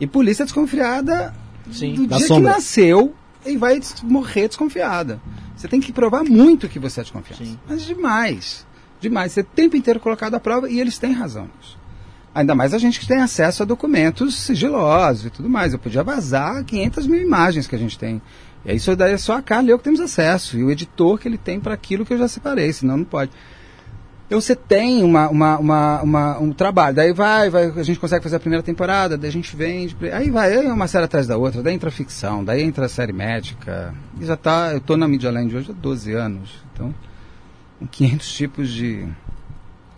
E 0.00 0.06
polícia 0.06 0.44
desconfiada 0.44 1.34
Sim. 1.70 1.94
do 1.94 2.06
Da 2.06 2.16
dia 2.16 2.26
sombra. 2.26 2.50
que 2.50 2.56
nasceu 2.56 3.14
e 3.44 3.56
vai 3.56 3.80
morrer 4.02 4.48
desconfiada. 4.48 5.20
Você 5.56 5.66
tem 5.66 5.80
que 5.80 5.92
provar 5.92 6.24
muito 6.24 6.68
que 6.68 6.78
você 6.78 7.00
é 7.00 7.04
de 7.04 7.12
confiança. 7.12 7.44
Sim. 7.44 7.58
Mas 7.68 7.82
demais. 7.82 8.66
Demais. 9.00 9.32
Você 9.32 9.40
é 9.40 9.42
o 9.42 9.46
tempo 9.46 9.76
inteiro 9.76 10.00
colocado 10.00 10.34
à 10.34 10.40
prova 10.40 10.70
e 10.70 10.80
eles 10.80 10.98
têm 10.98 11.12
razão 11.12 11.48
nisso. 11.56 11.78
Ainda 12.34 12.54
mais 12.54 12.72
a 12.72 12.78
gente 12.78 13.00
que 13.00 13.06
tem 13.06 13.20
acesso 13.20 13.62
a 13.62 13.66
documentos 13.66 14.36
sigilosos 14.36 15.26
e 15.26 15.30
tudo 15.30 15.48
mais. 15.48 15.72
Eu 15.72 15.78
podia 15.78 16.04
vazar 16.04 16.64
500 16.64 17.06
mil 17.06 17.20
imagens 17.20 17.66
que 17.66 17.74
a 17.74 17.78
gente 17.78 17.98
tem. 17.98 18.22
E 18.64 18.74
isso 18.74 18.94
daí 18.94 19.12
é 19.12 19.18
só 19.18 19.36
a 19.36 19.42
Carla 19.42 19.68
e 19.68 19.70
eu 19.70 19.78
que 19.78 19.84
temos 19.84 20.00
acesso. 20.00 20.56
E 20.56 20.62
o 20.62 20.70
editor 20.70 21.18
que 21.18 21.26
ele 21.26 21.38
tem 21.38 21.58
para 21.58 21.74
aquilo 21.74 22.04
que 22.04 22.12
eu 22.12 22.18
já 22.18 22.28
separei, 22.28 22.72
senão 22.72 22.98
não 22.98 23.04
pode. 23.04 23.32
Então 24.28 24.38
você 24.42 24.54
tem 24.54 25.02
uma, 25.02 25.26
uma, 25.30 25.58
uma, 25.58 26.02
uma, 26.02 26.38
um 26.38 26.52
trabalho, 26.52 26.94
daí 26.94 27.14
vai, 27.14 27.48
vai, 27.48 27.72
a 27.74 27.82
gente 27.82 27.98
consegue 27.98 28.22
fazer 28.22 28.36
a 28.36 28.40
primeira 28.40 28.62
temporada, 28.62 29.16
daí 29.16 29.30
a 29.30 29.32
gente 29.32 29.56
vende, 29.56 29.96
aí 30.12 30.30
vai, 30.30 30.52
aí 30.52 30.66
é 30.66 30.72
uma 30.72 30.86
série 30.86 31.06
atrás 31.06 31.26
da 31.26 31.38
outra, 31.38 31.62
daí 31.62 31.72
entra 31.72 31.88
a 31.88 31.92
ficção, 31.92 32.44
daí 32.44 32.62
entra 32.62 32.84
a 32.84 32.88
série 32.90 33.12
médica, 33.12 33.94
e 34.20 34.26
já 34.26 34.36
tá, 34.36 34.72
eu 34.74 34.82
tô 34.82 34.98
na 34.98 35.08
Media 35.08 35.30
Land 35.30 35.56
hoje 35.56 35.70
há 35.70 35.72
12 35.72 36.12
anos, 36.12 36.50
então, 36.74 36.94
com 37.78 37.86
500 37.86 38.32
tipos 38.34 38.68
de 38.68 39.08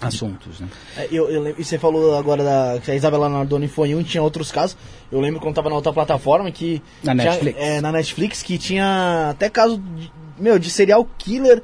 assuntos, 0.01 0.61
né? 0.61 0.69
É, 0.97 1.09
eu, 1.11 1.29
eu 1.29 1.43
lembro, 1.43 1.61
e 1.61 1.65
você 1.65 1.77
falou 1.77 2.17
agora 2.17 2.45
da, 2.45 2.81
que 2.81 2.89
a 2.89 2.95
Isabela 2.95 3.29
Nardoni 3.29 3.67
foi 3.67 3.97
um, 3.97 4.03
tinha 4.05 4.23
outros 4.23 4.53
casos, 4.53 4.77
eu 5.11 5.21
lembro 5.21 5.41
quando 5.41 5.57
tava 5.57 5.69
na 5.69 5.75
outra 5.75 5.93
plataforma 5.93 6.53
que... 6.53 6.81
Na 7.03 7.17
tinha, 7.17 7.33
Netflix. 7.33 7.59
É, 7.59 7.81
na 7.81 7.91
Netflix, 7.91 8.43
que 8.45 8.59
tinha 8.59 9.31
até 9.31 9.51
caso, 9.51 9.77
de, 9.97 10.13
meu, 10.39 10.57
de 10.57 10.71
serial 10.71 11.05
killer 11.19 11.61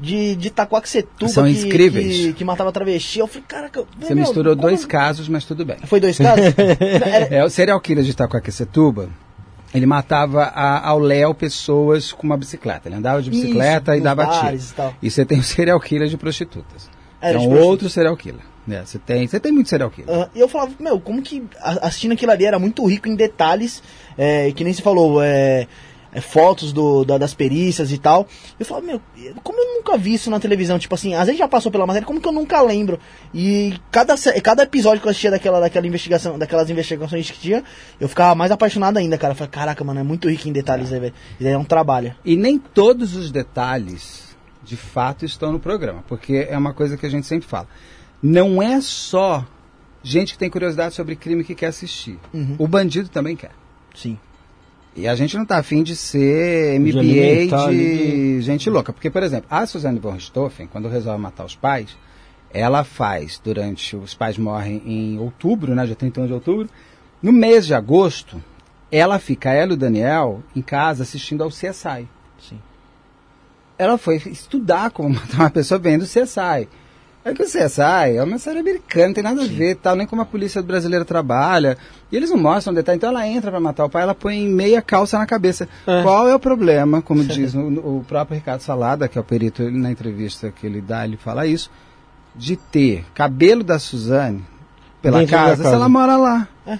de, 0.00 0.34
de 0.36 0.48
Itaquaquecetuba 0.48 1.30
São 1.30 1.44
que, 1.44 1.52
incríveis. 1.60 2.16
Que, 2.18 2.32
que 2.32 2.44
matava 2.44 2.72
travesti. 2.72 3.18
Eu 3.18 3.26
falei, 3.26 3.44
caraca... 3.46 3.84
Você 4.00 4.14
meu, 4.14 4.24
misturou 4.24 4.56
como- 4.56 4.68
dois 4.68 4.84
casos, 4.84 5.28
mas 5.28 5.44
tudo 5.44 5.64
bem. 5.64 5.76
Foi 5.84 6.00
dois 6.00 6.16
casos? 6.18 6.44
Era- 6.56 7.34
É, 7.34 7.44
o 7.44 7.50
serial 7.50 7.80
killer 7.80 8.02
de 8.04 8.10
Itacoaquecetuba, 8.10 9.08
ele 9.74 9.86
matava 9.86 10.44
a- 10.44 10.88
ao 10.88 10.98
léu 10.98 11.34
pessoas 11.34 12.12
com 12.12 12.26
uma 12.26 12.36
bicicleta. 12.36 12.88
Ele 12.88 12.96
andava 12.96 13.22
de 13.22 13.30
bicicleta 13.30 13.92
Isso, 13.92 14.00
e 14.00 14.04
dava 14.04 14.26
tiro. 14.26 14.56
e. 14.56 15.06
E 15.06 15.10
você 15.10 15.24
tem 15.24 15.38
o 15.38 15.42
serial 15.44 15.78
killer 15.80 16.08
de 16.08 16.16
prostitutas. 16.16 16.88
Era 17.20 17.34
é 17.34 17.38
um 17.38 17.42
prostituta. 17.42 17.66
outro 17.66 17.88
serial 17.90 18.16
killer. 18.16 18.40
É, 18.70 18.82
você 18.84 18.98
tem, 18.98 19.26
você 19.26 19.40
tem 19.40 19.50
muito 19.52 19.68
serial 19.68 19.90
killer. 19.90 20.28
E 20.34 20.38
eu 20.40 20.48
falava, 20.48 20.70
meu, 20.78 21.00
como 21.00 21.20
que 21.22 21.42
a- 21.60 21.86
assistindo 21.88 22.12
aquilo 22.12 22.30
ali 22.32 22.44
era 22.44 22.58
muito 22.58 22.84
rico 22.86 23.08
em 23.08 23.14
detalhes, 23.16 23.82
é, 24.16 24.52
que 24.52 24.62
nem 24.64 24.72
se 24.72 24.80
falou, 24.82 25.20
é, 25.22 25.66
é, 26.12 26.20
fotos 26.20 26.72
do, 26.72 27.04
da- 27.04 27.18
das 27.18 27.34
perícias 27.34 27.92
e 27.92 27.98
tal. 27.98 28.26
Eu 28.58 28.66
falava, 28.66 28.86
meu, 28.86 29.00
como 29.42 29.58
eu 29.60 29.76
nunca 29.76 29.96
vi 29.96 30.14
isso 30.14 30.30
na 30.30 30.40
televisão? 30.40 30.78
Tipo 30.78 30.94
assim, 30.94 31.14
às 31.14 31.26
vezes 31.26 31.38
já 31.38 31.46
passou 31.48 31.70
pela 31.70 31.86
matéria, 31.86 32.06
como 32.06 32.20
que 32.20 32.26
eu 32.28 32.32
nunca 32.32 32.60
lembro? 32.62 32.98
E 33.32 33.74
cada, 33.90 34.14
cada 34.42 34.62
episódio 34.64 35.00
que 35.00 35.06
eu 35.06 35.10
assistia 35.10 35.30
daquela, 35.30 35.60
daquela 35.60 35.86
investigação, 35.86 36.38
daquelas 36.38 36.68
investigações 36.70 37.30
que 37.30 37.38
tinha, 37.38 37.62
eu 38.00 38.08
ficava 38.08 38.34
mais 38.34 38.50
apaixonado 38.50 38.96
ainda, 38.98 39.16
cara. 39.16 39.32
Eu 39.32 39.36
falei, 39.36 39.50
caraca, 39.50 39.84
mano, 39.84 40.00
é 40.00 40.02
muito 40.02 40.28
rico 40.28 40.48
em 40.48 40.52
detalhes, 40.52 40.92
aí, 40.92 41.00
velho. 41.00 41.14
Isso 41.38 41.46
aí 41.48 41.54
é 41.54 41.58
um 41.58 41.64
trabalho. 41.64 42.14
E 42.24 42.36
nem 42.36 42.58
todos 42.58 43.14
os 43.14 43.30
detalhes, 43.30 44.36
de 44.64 44.76
fato, 44.76 45.24
estão 45.24 45.52
no 45.52 45.60
programa. 45.60 46.02
Porque 46.08 46.46
é 46.48 46.56
uma 46.58 46.72
coisa 46.74 46.96
que 46.96 47.06
a 47.06 47.10
gente 47.10 47.26
sempre 47.26 47.48
fala. 47.48 47.68
Não 48.22 48.62
é 48.62 48.80
só 48.80 49.46
gente 50.02 50.32
que 50.32 50.38
tem 50.38 50.50
curiosidade 50.50 50.94
sobre 50.94 51.14
crime 51.16 51.44
que 51.44 51.54
quer 51.54 51.66
assistir. 51.66 52.18
Uhum. 52.34 52.56
O 52.58 52.66
bandido 52.66 53.08
também 53.08 53.36
quer. 53.36 53.50
Sim. 53.94 54.18
E 54.96 55.06
a 55.06 55.14
gente 55.14 55.36
não 55.36 55.44
está 55.44 55.58
afim 55.58 55.82
de 55.82 55.94
ser 55.94 56.78
MBA 56.80 57.02
de, 57.02 57.54
ali 57.54 58.42
gente 58.42 58.68
louca. 58.68 58.92
Porque, 58.92 59.10
por 59.10 59.22
exemplo, 59.22 59.46
a 59.50 59.64
Suzanne 59.66 59.98
von 59.98 60.12
Richthofen, 60.12 60.66
quando 60.66 60.88
resolve 60.88 61.20
matar 61.20 61.44
os 61.44 61.54
pais, 61.54 61.96
ela 62.52 62.82
faz 62.82 63.40
durante. 63.42 63.96
Os 63.96 64.14
pais 64.14 64.36
morrem 64.36 64.82
em 64.84 65.18
outubro, 65.18 65.74
né? 65.74 65.86
Dia 65.86 65.94
31 65.94 66.26
de 66.26 66.32
outubro. 66.32 66.68
No 67.22 67.32
mês 67.32 67.66
de 67.66 67.74
agosto, 67.74 68.42
ela 68.90 69.18
fica, 69.18 69.52
ela 69.52 69.72
e 69.72 69.74
o 69.74 69.78
Daniel, 69.78 70.42
em 70.56 70.62
casa 70.62 71.02
assistindo 71.02 71.44
ao 71.44 71.50
CSI. 71.50 72.08
Sim. 72.38 72.58
Ela 73.78 73.96
foi 73.96 74.16
estudar 74.16 74.90
como 74.90 75.10
matar 75.14 75.38
uma 75.38 75.50
pessoa 75.50 75.78
vendo 75.78 76.02
o 76.02 76.06
CSI. 76.06 76.68
É 77.22 77.34
que 77.34 77.42
o 77.42 77.46
CSI 77.46 78.16
é 78.16 78.22
uma 78.22 78.38
série 78.38 78.60
americana, 78.60 79.08
não 79.08 79.14
tem 79.14 79.22
nada 79.22 79.42
a 79.42 79.46
ver, 79.46 79.76
tal, 79.76 79.94
nem 79.94 80.06
como 80.06 80.22
a 80.22 80.24
polícia 80.24 80.62
brasileira 80.62 81.04
trabalha. 81.04 81.76
E 82.10 82.16
eles 82.16 82.30
não 82.30 82.38
mostram 82.38 82.72
detalhe. 82.72 82.96
Então 82.96 83.10
ela 83.10 83.26
entra 83.26 83.50
para 83.50 83.60
matar 83.60 83.84
o 83.84 83.90
pai, 83.90 84.02
ela 84.02 84.14
põe 84.14 84.48
meia 84.48 84.80
calça 84.80 85.18
na 85.18 85.26
cabeça. 85.26 85.68
É. 85.86 86.02
Qual 86.02 86.26
é 86.26 86.34
o 86.34 86.38
problema, 86.38 87.02
como 87.02 87.22
diz 87.24 87.54
o, 87.54 87.60
o 87.60 88.04
próprio 88.08 88.36
Ricardo 88.36 88.62
Salada, 88.62 89.06
que 89.06 89.18
é 89.18 89.20
o 89.20 89.24
perito, 89.24 89.62
ele, 89.62 89.78
na 89.78 89.90
entrevista 89.90 90.50
que 90.50 90.66
ele 90.66 90.80
dá, 90.80 91.04
ele 91.04 91.18
fala 91.18 91.46
isso, 91.46 91.70
de 92.34 92.56
ter 92.56 93.04
cabelo 93.12 93.62
da 93.62 93.78
Suzane 93.78 94.42
pela 95.02 95.18
Dentro 95.18 95.36
casa, 95.36 95.56
se 95.56 95.62
casa. 95.62 95.76
ela 95.76 95.88
mora 95.88 96.16
lá. 96.16 96.48
É. 96.66 96.78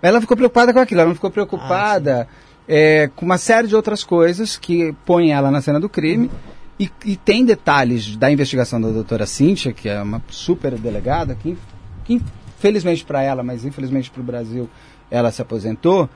Ela 0.00 0.20
ficou 0.20 0.36
preocupada 0.36 0.72
com 0.72 0.78
aquilo, 0.78 1.00
ela 1.00 1.08
não 1.08 1.14
ficou 1.14 1.30
preocupada 1.30 2.28
é, 2.68 3.10
com 3.16 3.24
uma 3.24 3.38
série 3.38 3.66
de 3.66 3.74
outras 3.74 4.04
coisas 4.04 4.56
que 4.56 4.94
põem 5.04 5.32
ela 5.32 5.50
na 5.50 5.60
cena 5.60 5.80
do 5.80 5.88
crime. 5.88 6.30
E, 6.78 6.90
e 7.04 7.16
tem 7.16 7.44
detalhes 7.44 8.16
da 8.16 8.30
investigação 8.30 8.80
da 8.80 8.88
doutora 8.90 9.26
Cíntia, 9.26 9.72
que 9.72 9.88
é 9.88 10.00
uma 10.02 10.22
super 10.28 10.78
delegada, 10.78 11.34
que, 11.34 11.56
que 12.04 12.20
infelizmente 12.58 13.04
para 13.04 13.22
ela, 13.22 13.42
mas 13.42 13.64
infelizmente 13.64 14.10
para 14.10 14.20
o 14.20 14.24
Brasil, 14.24 14.68
ela 15.10 15.30
se 15.30 15.40
aposentou, 15.40 16.08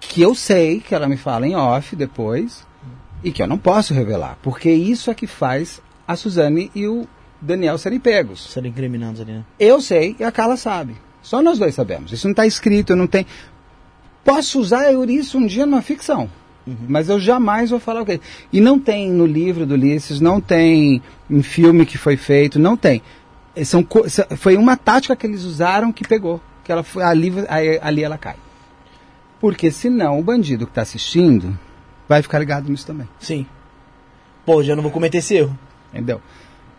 que 0.00 0.22
eu 0.22 0.34
sei 0.34 0.80
que 0.80 0.94
ela 0.94 1.08
me 1.08 1.16
fala 1.16 1.46
em 1.46 1.54
off 1.54 1.94
depois, 1.94 2.66
e 3.22 3.30
que 3.30 3.42
eu 3.42 3.46
não 3.46 3.58
posso 3.58 3.94
revelar, 3.94 4.38
porque 4.42 4.70
isso 4.70 5.10
é 5.10 5.14
que 5.14 5.26
faz 5.26 5.80
a 6.06 6.16
Suzane 6.16 6.70
e 6.74 6.86
o 6.86 7.06
Daniel 7.40 7.78
serem 7.78 8.00
pegos. 8.00 8.50
Serem 8.50 8.70
incriminados 8.70 9.20
ali, 9.20 9.32
né? 9.32 9.44
Eu 9.58 9.80
sei 9.80 10.16
e 10.18 10.24
a 10.24 10.32
Carla 10.32 10.56
sabe. 10.56 10.96
Só 11.22 11.40
nós 11.40 11.58
dois 11.58 11.74
sabemos. 11.74 12.12
Isso 12.12 12.26
não 12.26 12.32
está 12.32 12.46
escrito, 12.46 12.96
não 12.96 13.06
tem. 13.06 13.26
Posso 14.24 14.58
usar 14.58 14.92
isso 15.08 15.38
um 15.38 15.46
dia 15.46 15.66
numa 15.66 15.82
ficção. 15.82 16.28
Mas 16.88 17.08
eu 17.08 17.18
jamais 17.18 17.70
vou 17.70 17.80
falar 17.80 18.02
o 18.02 18.06
quê. 18.06 18.20
E 18.52 18.60
não 18.60 18.78
tem 18.78 19.10
no 19.10 19.26
livro 19.26 19.66
do 19.66 19.74
Ulisses, 19.74 20.20
não 20.20 20.40
tem 20.40 21.02
em 21.28 21.42
filme 21.42 21.84
que 21.84 21.98
foi 21.98 22.16
feito, 22.16 22.58
não 22.58 22.76
tem. 22.76 23.02
Eh, 23.56 23.64
São, 23.64 23.86
foi 24.36 24.56
uma 24.56 24.76
tática 24.76 25.16
que 25.16 25.26
eles 25.26 25.42
usaram 25.44 25.92
que 25.92 26.06
pegou. 26.06 26.40
Que 26.62 26.70
ela 26.70 26.82
foi, 26.82 27.02
ali, 27.02 27.32
ali 27.80 28.04
ela 28.04 28.16
cai. 28.16 28.36
Porque 29.40 29.70
senão 29.72 30.20
o 30.20 30.22
bandido 30.22 30.66
que 30.66 30.70
está 30.70 30.82
assistindo 30.82 31.58
vai 32.08 32.22
ficar 32.22 32.38
ligado 32.38 32.70
nisso 32.70 32.86
também. 32.86 33.08
Sim. 33.18 33.44
Pô, 34.46 34.62
já 34.62 34.76
não 34.76 34.82
vou 34.82 34.92
cometer 34.92 35.18
esse 35.18 35.34
erro. 35.34 35.58
Entendeu? 35.92 36.20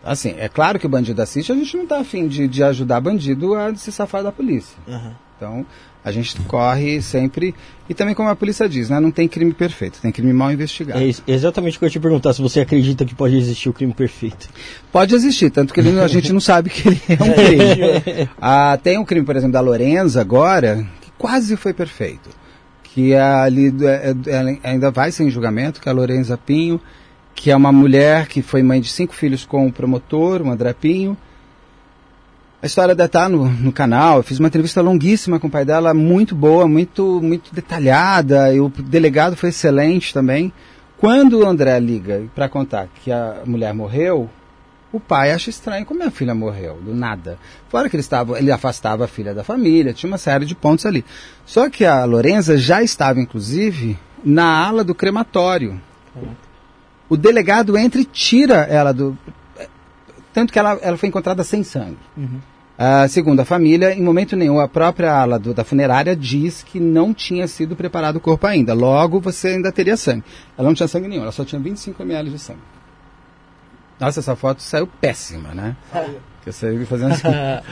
Assim, 0.02 0.34
é 0.38 0.48
claro 0.48 0.78
que 0.78 0.86
o 0.86 0.88
bandido 0.88 1.20
assiste, 1.22 1.50
a 1.50 1.54
gente 1.54 1.76
não 1.76 1.84
está 1.84 1.98
afim 1.98 2.28
de, 2.28 2.46
de 2.46 2.62
ajudar 2.62 3.00
bandido 3.00 3.54
a 3.54 3.74
se 3.74 3.90
safar 3.90 4.22
da 4.22 4.30
polícia. 4.32 4.76
Aham. 4.88 5.14
Então, 5.36 5.66
a 6.04 6.12
gente 6.12 6.38
corre 6.42 7.00
sempre. 7.00 7.54
E 7.88 7.94
também, 7.94 8.14
como 8.14 8.28
a 8.28 8.36
polícia 8.36 8.68
diz, 8.68 8.90
né, 8.90 9.00
não 9.00 9.10
tem 9.10 9.26
crime 9.28 9.52
perfeito, 9.52 10.00
tem 10.00 10.10
crime 10.12 10.32
mal 10.32 10.52
investigado. 10.52 11.00
É 11.00 11.04
ex- 11.04 11.22
exatamente 11.26 11.76
o 11.76 11.78
que 11.78 11.84
eu 11.84 11.86
ia 11.88 11.90
te 11.92 12.00
perguntar, 12.00 12.32
se 12.32 12.40
você 12.42 12.60
acredita 12.60 13.04
que 13.04 13.14
pode 13.14 13.36
existir 13.36 13.68
o 13.68 13.72
crime 13.72 13.92
perfeito. 13.94 14.48
Pode 14.92 15.14
existir, 15.14 15.50
tanto 15.50 15.72
que 15.74 15.80
ele- 15.80 15.98
a 16.00 16.08
gente 16.08 16.32
não 16.32 16.40
sabe 16.40 16.70
que 16.70 16.88
ele 16.88 17.00
é 17.08 17.12
um 17.14 17.32
crime. 17.34 18.28
ah, 18.40 18.78
tem 18.82 18.98
um 18.98 19.04
crime, 19.04 19.24
por 19.24 19.34
exemplo, 19.36 19.52
da 19.52 19.60
Lorenza 19.60 20.20
agora, 20.20 20.86
que 21.00 21.10
quase 21.18 21.56
foi 21.56 21.72
perfeito. 21.72 22.30
Que 22.84 23.12
é 23.12 23.20
ali 23.20 23.74
é, 23.82 24.14
é, 24.28 24.58
ainda 24.70 24.90
vai 24.90 25.10
ser 25.10 25.24
em 25.24 25.30
julgamento, 25.30 25.80
que 25.80 25.88
é 25.88 25.92
a 25.92 25.94
Lorenza 25.94 26.38
Pinho, 26.38 26.80
que 27.34 27.50
é 27.50 27.56
uma 27.56 27.72
mulher 27.72 28.28
que 28.28 28.40
foi 28.40 28.62
mãe 28.62 28.80
de 28.80 28.88
cinco 28.88 29.12
filhos 29.14 29.44
com 29.44 29.66
o 29.66 29.72
promotor, 29.72 30.40
o 30.42 30.48
André 30.50 30.72
Pinho. 30.72 31.16
A 32.64 32.66
história 32.66 32.94
deve 32.94 33.08
estar 33.08 33.28
no, 33.28 33.46
no 33.46 33.70
canal. 33.70 34.16
Eu 34.16 34.22
fiz 34.22 34.38
uma 34.38 34.48
entrevista 34.48 34.80
longuíssima 34.80 35.38
com 35.38 35.48
o 35.48 35.50
pai 35.50 35.66
dela, 35.66 35.92
muito 35.92 36.34
boa, 36.34 36.66
muito, 36.66 37.20
muito 37.20 37.54
detalhada. 37.54 38.54
E 38.54 38.58
o 38.58 38.70
delegado 38.70 39.36
foi 39.36 39.50
excelente 39.50 40.14
também. 40.14 40.50
Quando 40.96 41.40
o 41.40 41.46
André 41.46 41.78
liga 41.78 42.22
para 42.34 42.48
contar 42.48 42.88
que 43.02 43.12
a 43.12 43.42
mulher 43.44 43.74
morreu, 43.74 44.30
o 44.90 44.98
pai 44.98 45.32
acha 45.32 45.50
estranho 45.50 45.84
como 45.84 46.02
a 46.04 46.10
filha 46.10 46.34
morreu, 46.34 46.78
do 46.80 46.94
nada. 46.94 47.38
Fora 47.68 47.90
que 47.90 47.96
ele, 47.96 48.00
estava, 48.00 48.38
ele 48.38 48.50
afastava 48.50 49.04
a 49.04 49.08
filha 49.08 49.34
da 49.34 49.44
família, 49.44 49.92
tinha 49.92 50.10
uma 50.10 50.16
série 50.16 50.46
de 50.46 50.54
pontos 50.54 50.86
ali. 50.86 51.04
Só 51.44 51.68
que 51.68 51.84
a 51.84 52.06
Lorenza 52.06 52.56
já 52.56 52.82
estava, 52.82 53.20
inclusive, 53.20 53.98
na 54.24 54.66
ala 54.66 54.82
do 54.82 54.94
crematório. 54.94 55.78
O 57.10 57.16
delegado 57.18 57.76
entra 57.76 58.00
e 58.00 58.06
tira 58.06 58.62
ela 58.70 58.94
do. 58.94 59.18
Tanto 60.32 60.50
que 60.50 60.58
ela, 60.58 60.78
ela 60.80 60.96
foi 60.96 61.10
encontrada 61.10 61.44
sem 61.44 61.62
sangue. 61.62 61.98
Ah, 62.76 63.06
segundo 63.06 63.38
a 63.40 63.44
família, 63.44 63.92
em 63.94 64.02
momento 64.02 64.34
nenhum, 64.34 64.58
a 64.58 64.66
própria 64.66 65.12
ala 65.12 65.38
do- 65.38 65.54
da 65.54 65.62
funerária 65.62 66.16
diz 66.16 66.62
que 66.64 66.80
não 66.80 67.14
tinha 67.14 67.46
sido 67.46 67.76
preparado 67.76 68.16
o 68.16 68.20
corpo 68.20 68.46
ainda. 68.48 68.74
Logo, 68.74 69.20
você 69.20 69.48
ainda 69.48 69.70
teria 69.70 69.96
sangue. 69.96 70.24
Ela 70.58 70.68
não 70.68 70.74
tinha 70.74 70.88
sangue 70.88 71.06
nenhum, 71.06 71.22
ela 71.22 71.30
só 71.32 71.44
tinha 71.44 71.60
25 71.60 72.02
ml 72.02 72.30
de 72.30 72.38
sangue. 72.38 72.58
Nossa, 74.00 74.18
essa 74.18 74.34
foto 74.34 74.60
saiu 74.60 74.88
péssima, 74.88 75.54
né? 75.54 75.76
Que 76.42 76.48
eu 76.48 76.52
saí 76.52 76.84
fazendo 76.84 77.12
assim. 77.12 77.28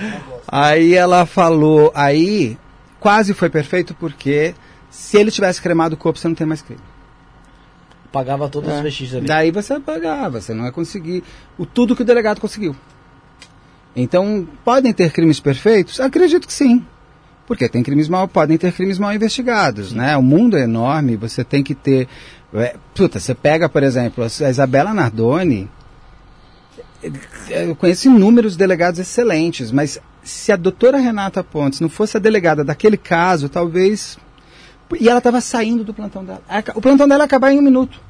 aí 0.46 0.94
ela 0.94 1.26
falou, 1.26 1.90
aí 1.96 2.56
quase 3.00 3.34
foi 3.34 3.50
perfeito 3.50 3.94
porque 3.94 4.54
se 4.88 5.16
ele 5.16 5.32
tivesse 5.32 5.60
cremado 5.60 5.96
o 5.96 5.98
corpo, 5.98 6.16
você 6.18 6.28
não 6.28 6.34
tem 6.36 6.46
mais 6.46 6.62
crime. 6.62 6.80
Pagava 8.12 8.48
todos 8.48 8.72
os 8.72 8.80
vestígios 8.80 9.16
ali. 9.16 9.26
Daí 9.26 9.50
você 9.50 9.80
pagar, 9.80 10.28
você 10.28 10.54
não 10.54 10.62
vai 10.62 10.70
conseguir 10.70 11.24
o 11.58 11.66
tudo 11.66 11.96
que 11.96 12.02
o 12.02 12.04
delegado 12.04 12.40
conseguiu. 12.40 12.76
Então, 13.94 14.46
podem 14.64 14.92
ter 14.92 15.12
crimes 15.12 15.38
perfeitos? 15.38 16.00
Acredito 16.00 16.46
que 16.46 16.52
sim. 16.52 16.84
Porque 17.46 17.68
tem 17.68 17.82
crimes 17.82 18.08
mal, 18.08 18.26
podem 18.26 18.56
ter 18.56 18.72
crimes 18.72 18.98
mal 18.98 19.12
investigados, 19.12 19.92
né? 19.92 20.16
O 20.16 20.22
mundo 20.22 20.56
é 20.56 20.62
enorme, 20.62 21.16
você 21.16 21.44
tem 21.44 21.62
que 21.62 21.74
ter. 21.74 22.08
É, 22.54 22.76
puta, 22.94 23.18
você 23.20 23.34
pega, 23.34 23.68
por 23.68 23.82
exemplo, 23.82 24.24
a 24.24 24.48
Isabela 24.48 24.94
Nardoni. 24.94 25.68
Eu 27.50 27.74
conheço 27.74 28.08
inúmeros 28.08 28.56
delegados 28.56 29.00
excelentes, 29.00 29.72
mas 29.72 29.98
se 30.22 30.52
a 30.52 30.56
doutora 30.56 30.98
Renata 30.98 31.42
Pontes 31.42 31.80
não 31.80 31.88
fosse 31.88 32.16
a 32.16 32.20
delegada 32.20 32.62
daquele 32.62 32.96
caso, 32.96 33.48
talvez. 33.48 34.16
E 35.00 35.08
ela 35.08 35.18
estava 35.18 35.40
saindo 35.40 35.82
do 35.82 35.92
plantão 35.92 36.24
dela. 36.24 36.42
O 36.74 36.80
plantão 36.80 37.08
dela 37.08 37.22
ia 37.22 37.26
acabar 37.26 37.52
em 37.52 37.58
um 37.58 37.62
minuto. 37.62 38.00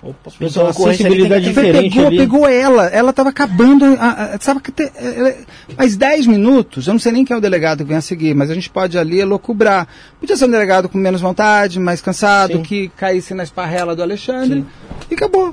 Opa, 0.00 0.30
Pessoal, 0.38 0.66
a 0.66 0.68
a 0.68 0.72
ocorrência 0.72 1.04
sensibilidade 1.06 1.44
diferente 1.44 1.90
pegou, 1.94 2.06
ali. 2.06 2.16
pegou 2.18 2.48
ela, 2.48 2.86
ela 2.86 3.10
estava 3.10 3.30
acabando, 3.30 3.84
a, 3.98 4.34
a, 4.36 4.40
sabe 4.40 4.60
que 4.60 4.70
te, 4.70 4.92
ela- 4.94 5.34
mais 5.76 5.96
10 5.96 6.26
minutos, 6.28 6.86
eu 6.86 6.92
não 6.92 7.00
sei 7.00 7.10
nem 7.10 7.24
quem 7.24 7.34
é 7.34 7.36
o 7.38 7.40
delegado 7.40 7.78
que 7.78 7.88
vem 7.88 7.96
a 7.96 8.00
seguir, 8.00 8.32
mas 8.32 8.48
a 8.48 8.54
gente 8.54 8.70
pode 8.70 8.96
ali 8.96 9.18
elocubrar. 9.18 9.88
Podia 10.20 10.36
ser 10.36 10.44
um 10.44 10.50
delegado 10.50 10.88
com 10.88 10.96
menos 10.96 11.20
vontade, 11.20 11.80
mais 11.80 12.00
cansado, 12.00 12.52
Sim. 12.58 12.62
que 12.62 12.88
caísse 12.96 13.34
na 13.34 13.42
esparrela 13.42 13.96
do 13.96 14.02
Alexandre, 14.02 14.64
e 15.10 15.14
acabou. 15.14 15.52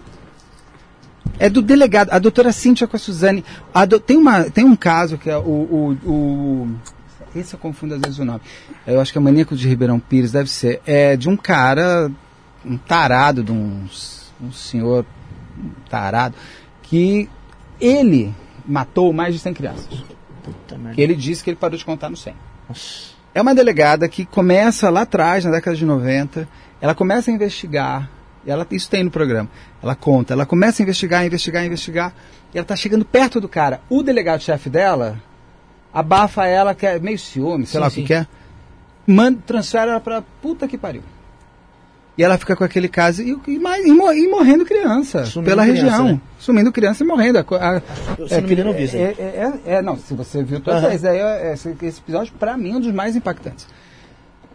É 1.39 1.49
do 1.49 1.62
delegado, 1.62 2.10
a 2.12 2.19
doutora 2.19 2.51
Cíntia 2.51 2.86
com 2.88 2.95
a 2.95 2.99
Suzane. 2.99 3.43
A 3.73 3.84
do- 3.84 3.99
tem, 3.99 4.15
uma, 4.15 4.43
tem 4.43 4.63
um 4.63 4.75
caso 4.75 5.17
que 5.17 5.27
é 5.29 5.36
o, 5.38 5.41
o, 5.41 5.97
o- 6.10 6.69
Esse 7.36 7.55
eu 7.55 7.60
confundo 7.60 7.95
às 7.95 7.99
vezes 8.01 8.19
o 8.19 8.25
nome. 8.25 8.41
Eu 8.86 9.01
acho 9.01 9.12
que 9.12 9.17
é 9.17 9.21
Maníaco 9.21 9.55
de 9.55 9.67
Ribeirão 9.67 9.99
Pires, 9.99 10.31
deve 10.31 10.49
ser. 10.51 10.81
É 10.86 11.17
de 11.17 11.27
um 11.27 11.36
cara, 11.36 12.10
um 12.63 12.77
tarado, 12.77 13.43
de 13.43 13.51
um, 13.51 13.84
um 14.45 14.51
senhor 14.51 15.05
tarado, 15.89 16.36
que 16.84 17.29
ele 17.79 18.34
matou 18.65 19.12
mais 19.13 19.34
de 19.34 19.39
100 19.39 19.53
crianças. 19.53 20.03
Puta 20.43 20.77
merda. 20.77 21.01
Ele 21.01 21.15
disse 21.15 21.43
que 21.43 21.49
ele 21.49 21.58
parou 21.58 21.77
de 21.77 21.86
contar 21.86 22.10
no 22.10 22.17
100. 22.17 22.34
Nossa. 22.69 23.15
É 23.34 23.41
uma 23.41 23.53
delegada 23.53 24.08
que 24.08 24.25
começa 24.25 24.89
lá 24.89 25.01
atrás, 25.01 25.43
na 25.43 25.51
década 25.51 25.75
de 25.75 25.86
90, 25.86 26.47
ela 26.79 26.95
começa 26.95 27.29
a 27.29 27.34
investigar, 27.34 28.10
ela, 28.47 28.65
isso 28.71 28.89
tem 28.89 29.03
no 29.03 29.12
programa, 29.12 29.49
ela 29.84 29.93
conta, 29.93 30.34
ela 30.34 30.45
começa 30.45 30.81
a 30.81 30.84
investigar, 30.84 31.25
investigar, 31.25 31.65
investigar, 31.65 32.13
e 32.53 32.58
ela 32.58 32.63
está 32.63 32.75
chegando 32.75 33.03
perto 33.03 33.41
do 33.41 33.49
cara. 33.49 33.81
O 33.89 34.01
delegado-chefe 34.01 34.69
dela 34.69 35.21
abafa 35.93 36.45
ela, 36.45 36.73
que 36.73 36.86
é 36.86 36.97
meio 36.97 37.19
ciúme, 37.19 37.65
sei 37.65 37.73
Sim, 37.73 37.79
lá 37.79 37.88
o 37.88 37.91
que 37.91 38.03
que 38.03 38.13
é, 38.13 38.27
manda, 39.05 39.39
transfere 39.45 39.91
ela 39.91 39.99
pra 39.99 40.21
puta 40.41 40.67
que 40.67 40.77
pariu. 40.77 41.03
E 42.17 42.23
ela 42.23 42.38
fica 42.38 42.56
com 42.56 42.63
aquele 42.63 42.88
caso 42.88 43.21
e, 43.21 43.32
e, 43.47 43.56
e 43.56 43.91
mo- 43.91 44.30
morrendo 44.32 44.63
criança 44.65 45.25
Sumindo 45.25 45.49
pela 45.49 45.63
criança, 45.63 45.84
região. 45.84 46.06
né? 46.13 46.21
Sumindo 46.39 46.71
criança 46.71 47.04
e 47.04 47.08
morrendo. 47.08 47.39
A 47.39 47.41
a- 47.41 47.82
Eu, 48.17 48.28
se 48.30 48.41
não 48.41 48.67
eu 48.71 48.73
vi 48.73 48.84
isso 48.84 48.95
aí. 48.95 49.01
é, 49.01 49.06
é, 49.17 49.54
é, 49.65 49.73
é, 49.75 49.82
não, 49.82 49.97
se 49.97 50.13
você 50.13 50.41
viu 50.41 50.62
todos 50.62 50.82
Aham. 50.82 50.89
esses, 50.93 51.04
aí, 51.04 51.17
é- 51.17 51.54
esse, 51.54 51.75
esse 51.82 51.99
episódio, 51.99 52.32
pra 52.39 52.56
mim, 52.56 52.71
é 52.71 52.75
um 52.78 52.80
dos 52.80 52.93
mais 52.93 53.15
impactantes. 53.17 53.67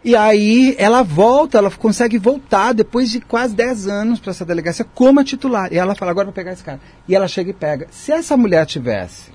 E 0.03 0.15
aí 0.15 0.73
ela 0.79 1.03
volta, 1.03 1.59
ela 1.59 1.69
consegue 1.69 2.17
voltar 2.17 2.73
depois 2.73 3.11
de 3.11 3.21
quase 3.21 3.53
10 3.53 3.87
anos 3.87 4.19
para 4.19 4.31
essa 4.31 4.43
delegacia 4.43 4.83
como 4.95 5.19
a 5.19 5.23
titular. 5.23 5.71
E 5.71 5.77
ela 5.77 5.93
fala, 5.93 6.09
agora 6.09 6.23
eu 6.23 6.31
vou 6.31 6.33
pegar 6.33 6.53
esse 6.53 6.63
cara. 6.63 6.79
E 7.07 7.15
ela 7.15 7.27
chega 7.27 7.51
e 7.51 7.53
pega. 7.53 7.85
Se 7.91 8.11
essa 8.11 8.35
mulher 8.35 8.65
tivesse, 8.65 9.29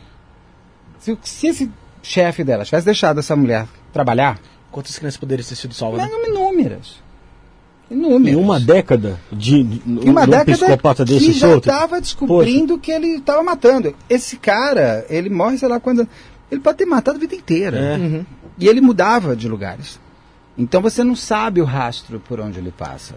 se, 0.98 1.16
se 1.22 1.46
esse 1.46 1.70
chefe 2.02 2.42
dela 2.42 2.64
tivesse 2.64 2.84
deixado 2.84 3.20
essa 3.20 3.36
mulher 3.36 3.66
trabalhar, 3.92 4.38
Quantas 4.72 4.98
crianças 4.98 5.16
poderiam 5.18 5.46
ter 5.46 5.54
sido 5.54 5.72
salvas? 5.72 6.02
né? 6.02 6.08
inúmeras. 6.26 6.96
Inúmeras. 7.90 8.36
Em 8.36 8.42
uma 8.42 8.58
década 8.58 9.20
de, 9.30 9.62
de, 9.62 9.82
Em 9.86 10.10
uma 10.10 10.22
de 10.22 10.28
um 10.28 10.30
década 10.30 10.52
psicopata 10.52 11.04
desse 11.04 11.26
que 11.26 11.32
já 11.32 11.56
estava 11.56 12.00
descobrindo 12.00 12.78
que 12.78 12.90
ele 12.90 13.16
estava 13.16 13.42
matando. 13.42 13.94
Esse 14.10 14.36
cara, 14.36 15.06
ele 15.08 15.30
morre, 15.30 15.58
sei 15.58 15.68
lá 15.68 15.78
quando. 15.78 16.06
Ele 16.50 16.60
pode 16.60 16.78
ter 16.78 16.86
matado 16.86 17.16
a 17.16 17.20
vida 17.20 17.34
inteira. 17.34 17.78
É. 17.78 17.96
Uhum. 17.96 18.26
E 18.58 18.68
ele 18.68 18.80
mudava 18.80 19.36
de 19.36 19.48
lugares. 19.48 20.00
Então 20.58 20.80
você 20.80 21.04
não 21.04 21.14
sabe 21.14 21.60
o 21.60 21.64
rastro 21.64 22.18
por 22.18 22.40
onde 22.40 22.58
ele 22.58 22.72
passa. 22.72 23.14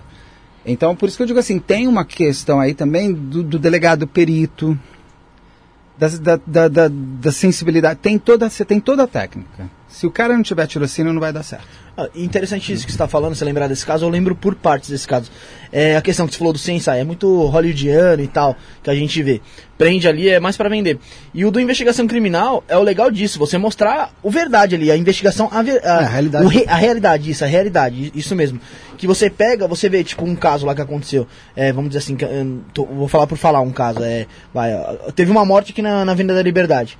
Então, 0.65 0.95
por 0.95 1.07
isso 1.07 1.17
que 1.17 1.23
eu 1.23 1.27
digo 1.27 1.39
assim, 1.39 1.57
tem 1.57 1.87
uma 1.87 2.03
questão 2.03 2.59
aí 2.59 2.73
também 2.73 3.13
do, 3.13 3.41
do 3.41 3.57
delegado 3.57 4.05
perito, 4.05 4.77
da, 5.97 6.37
da, 6.45 6.67
da, 6.67 6.87
da 6.89 7.31
sensibilidade. 7.31 7.99
Tem 8.01 8.19
toda, 8.19 8.49
você 8.49 8.63
tem 8.63 8.79
toda 8.79 9.03
a 9.03 9.07
técnica. 9.07 9.69
Se 9.89 10.05
o 10.05 10.11
cara 10.11 10.35
não 10.35 10.43
tiver 10.43 10.67
tirocínio, 10.67 11.11
não 11.11 11.19
vai 11.19 11.33
dar 11.33 11.41
certo. 11.41 11.67
Ah, 11.97 12.07
interessante 12.15 12.71
isso 12.71 12.85
que 12.85 12.91
você 12.91 12.95
está 12.95 13.07
falando, 13.07 13.33
você 13.33 13.43
lembrar 13.43 13.67
desse 13.67 13.83
caso, 13.85 14.05
eu 14.05 14.09
lembro 14.09 14.35
por 14.35 14.53
partes 14.53 14.87
desse 14.89 15.07
caso. 15.07 15.31
É, 15.71 15.97
a 15.97 16.01
questão 16.01 16.27
que 16.27 16.31
você 16.33 16.37
falou 16.37 16.53
do 16.53 16.59
Sensei 16.59 16.99
é 16.99 17.03
muito 17.03 17.45
hollywoodiano 17.47 18.21
e 18.21 18.27
tal, 18.27 18.55
que 18.83 18.89
a 18.89 18.93
gente 18.95 19.21
vê. 19.23 19.41
Prende 19.79 20.07
ali 20.07 20.29
é 20.29 20.39
mais 20.39 20.55
para 20.55 20.69
vender. 20.69 20.99
E 21.33 21.43
o 21.43 21.49
do 21.51 21.59
investigação 21.59 22.05
criminal 22.07 22.63
é 22.67 22.77
o 22.77 22.83
legal 22.83 23.09
disso, 23.09 23.39
você 23.39 23.57
mostrar 23.57 24.11
o 24.21 24.29
verdade 24.29 24.75
ali, 24.75 24.91
a 24.91 24.95
investigação, 24.95 25.49
a, 25.51 25.61
ver- 25.63 25.83
a, 25.83 25.87
É, 26.01 26.03
a 26.05 26.07
realidade. 26.07 26.47
re- 26.47 26.65
a 26.67 26.75
realidade, 26.75 27.31
isso, 27.31 27.43
a 27.43 27.47
realidade, 27.47 28.11
isso 28.13 28.35
mesmo. 28.35 28.61
Que 28.95 29.07
você 29.07 29.27
pega, 29.27 29.67
você 29.67 29.89
vê, 29.89 30.03
tipo, 30.03 30.23
um 30.23 30.35
caso 30.35 30.67
lá 30.67 30.75
que 30.75 30.81
aconteceu. 30.81 31.27
É, 31.55 31.73
vamos 31.73 31.89
dizer 31.89 31.99
assim, 31.99 32.15
eu 32.21 32.61
tô- 32.73 32.85
vou 32.85 33.07
falar 33.07 33.25
por 33.25 33.39
falar 33.39 33.59
um 33.61 33.71
caso. 33.71 34.03
É, 34.03 34.27
vai, 34.53 34.71
teve 35.15 35.31
uma 35.31 35.43
morte 35.43 35.71
aqui 35.71 35.81
na, 35.81 36.05
na 36.05 36.13
Venda 36.13 36.35
da 36.35 36.43
Liberdade. 36.43 36.97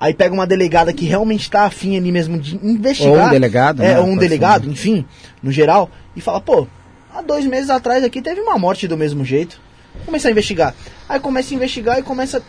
Aí 0.00 0.14
pega 0.14 0.32
uma 0.32 0.46
delegada 0.46 0.92
que 0.92 1.06
realmente 1.06 1.50
tá 1.50 1.64
afim 1.64 1.96
ali 1.96 2.12
mesmo 2.12 2.38
de 2.38 2.54
investigar. 2.56 3.12
Ou 3.22 3.26
um 3.26 3.30
delegado, 3.30 3.82
É, 3.82 3.94
né? 3.94 4.00
ou 4.00 4.06
um 4.06 4.16
delegado, 4.16 4.64
ser. 4.64 4.70
enfim, 4.70 5.04
no 5.42 5.50
geral, 5.50 5.90
e 6.14 6.20
fala, 6.20 6.40
pô, 6.40 6.68
há 7.12 7.20
dois 7.20 7.44
meses 7.44 7.68
atrás 7.68 8.04
aqui 8.04 8.22
teve 8.22 8.40
uma 8.40 8.56
morte 8.58 8.86
do 8.86 8.96
mesmo 8.96 9.24
jeito. 9.24 9.60
Começa 10.06 10.28
a 10.28 10.30
investigar. 10.30 10.72
Aí 11.08 11.18
começa 11.18 11.52
a 11.52 11.56
investigar 11.56 11.98
e 11.98 12.02
começa. 12.02 12.40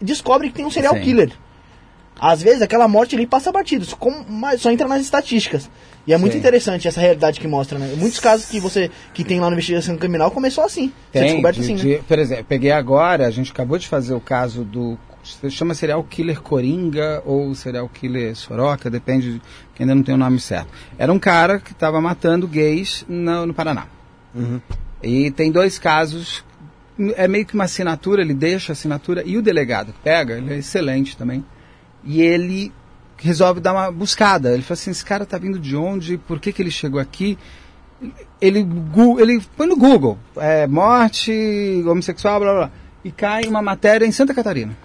Descobre 0.00 0.48
que 0.48 0.54
tem 0.56 0.66
um 0.66 0.70
serial 0.70 0.94
Sim. 0.94 1.00
killer. 1.00 1.30
Às 2.20 2.42
vezes 2.42 2.60
aquela 2.60 2.86
morte 2.86 3.16
ali 3.16 3.26
passa 3.26 3.50
batido, 3.50 3.86
só, 3.86 3.96
como- 3.96 4.22
mas 4.28 4.60
só 4.60 4.70
entra 4.70 4.86
nas 4.86 5.00
estatísticas. 5.00 5.70
E 6.06 6.12
é 6.12 6.18
muito 6.18 6.32
Sim. 6.34 6.38
interessante 6.38 6.86
essa 6.86 7.00
realidade 7.00 7.40
que 7.40 7.48
mostra, 7.48 7.78
né? 7.78 7.94
Muitos 7.96 8.20
casos 8.20 8.44
que 8.46 8.60
você 8.60 8.90
que 9.14 9.24
tem 9.24 9.40
lá 9.40 9.46
na 9.48 9.54
investigação 9.54 9.96
criminal 9.96 10.30
começou 10.30 10.64
assim. 10.64 10.92
Ser 11.12 11.24
descoberto 11.24 11.56
de- 11.56 11.62
assim, 11.62 11.74
né? 11.76 11.80
de- 11.96 12.02
Por 12.06 12.18
exemplo, 12.18 12.44
peguei 12.46 12.72
agora, 12.72 13.26
a 13.26 13.30
gente 13.30 13.50
acabou 13.52 13.78
de 13.78 13.88
fazer 13.88 14.12
o 14.12 14.20
caso 14.20 14.64
do. 14.64 14.98
Chama 15.50 15.74
serial 15.74 16.02
killer 16.04 16.40
Coringa 16.40 17.22
ou 17.24 17.54
serial 17.54 17.88
killer 17.88 18.34
Soroca, 18.36 18.90
depende, 18.90 19.34
de- 19.34 19.42
que 19.74 19.82
ainda 19.82 19.94
não 19.94 20.02
tem 20.02 20.14
o 20.14 20.18
nome 20.18 20.40
certo. 20.40 20.68
Era 20.98 21.12
um 21.12 21.18
cara 21.18 21.58
que 21.58 21.72
estava 21.72 22.00
matando 22.00 22.46
gays 22.46 23.04
no, 23.08 23.46
no 23.46 23.54
Paraná. 23.54 23.86
Uhum. 24.34 24.60
E 25.02 25.30
tem 25.30 25.50
dois 25.50 25.78
casos, 25.78 26.44
é 27.16 27.26
meio 27.26 27.46
que 27.46 27.54
uma 27.54 27.64
assinatura, 27.64 28.22
ele 28.22 28.34
deixa 28.34 28.72
a 28.72 28.74
assinatura 28.74 29.22
e 29.24 29.36
o 29.38 29.42
delegado 29.42 29.94
pega, 30.04 30.34
ele 30.38 30.54
é 30.54 30.58
excelente 30.58 31.16
também. 31.16 31.44
E 32.04 32.20
ele 32.20 32.72
resolve 33.16 33.60
dar 33.60 33.72
uma 33.72 33.90
buscada. 33.90 34.52
Ele 34.52 34.62
fala 34.62 34.74
assim: 34.74 34.90
esse 34.90 35.04
cara 35.04 35.26
tá 35.26 35.38
vindo 35.38 35.58
de 35.58 35.76
onde? 35.76 36.16
Por 36.16 36.40
que, 36.40 36.52
que 36.52 36.62
ele 36.62 36.70
chegou 36.70 37.00
aqui? 37.00 37.38
Ele, 38.40 38.66
ele 39.18 39.42
põe 39.56 39.66
no 39.66 39.76
Google: 39.76 40.18
é, 40.36 40.66
morte, 40.66 41.30
homossexual, 41.86 42.40
blá 42.40 42.52
blá 42.52 42.60
blá. 42.66 42.70
E 43.04 43.10
cai 43.10 43.44
uma 43.44 43.62
matéria 43.62 44.06
em 44.06 44.12
Santa 44.12 44.34
Catarina. 44.34 44.76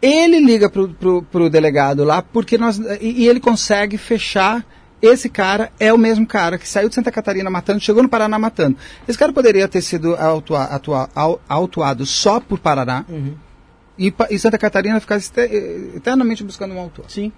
Ele 0.00 0.38
liga 0.40 0.70
pro, 0.70 0.88
pro, 0.88 1.22
pro 1.22 1.50
delegado 1.50 2.04
lá 2.04 2.22
porque 2.22 2.56
nós. 2.56 2.78
E, 3.00 3.22
e 3.24 3.28
ele 3.28 3.40
consegue 3.40 3.96
fechar. 3.98 4.64
Esse 5.00 5.28
cara 5.28 5.70
é 5.78 5.92
o 5.92 5.98
mesmo 5.98 6.26
cara 6.26 6.58
que 6.58 6.68
saiu 6.68 6.88
de 6.88 6.94
Santa 6.96 7.12
Catarina 7.12 7.48
matando, 7.48 7.78
chegou 7.78 8.02
no 8.02 8.08
Paraná 8.08 8.36
matando. 8.36 8.76
Esse 9.06 9.16
cara 9.16 9.32
poderia 9.32 9.68
ter 9.68 9.80
sido 9.80 10.16
autua, 10.16 10.64
atua, 10.64 11.08
au- 11.14 11.40
autuado 11.48 12.04
só 12.04 12.40
por 12.40 12.58
Paraná 12.58 13.04
Uhum. 13.08 13.34
e, 13.96 14.12
e 14.30 14.38
Santa 14.40 14.58
Catarina 14.58 14.98
ficasse 14.98 15.30
eternamente 15.94 16.42
buscando 16.42 16.74
um 16.74 16.80
autor. 16.80 17.04
Sim. 17.06 17.30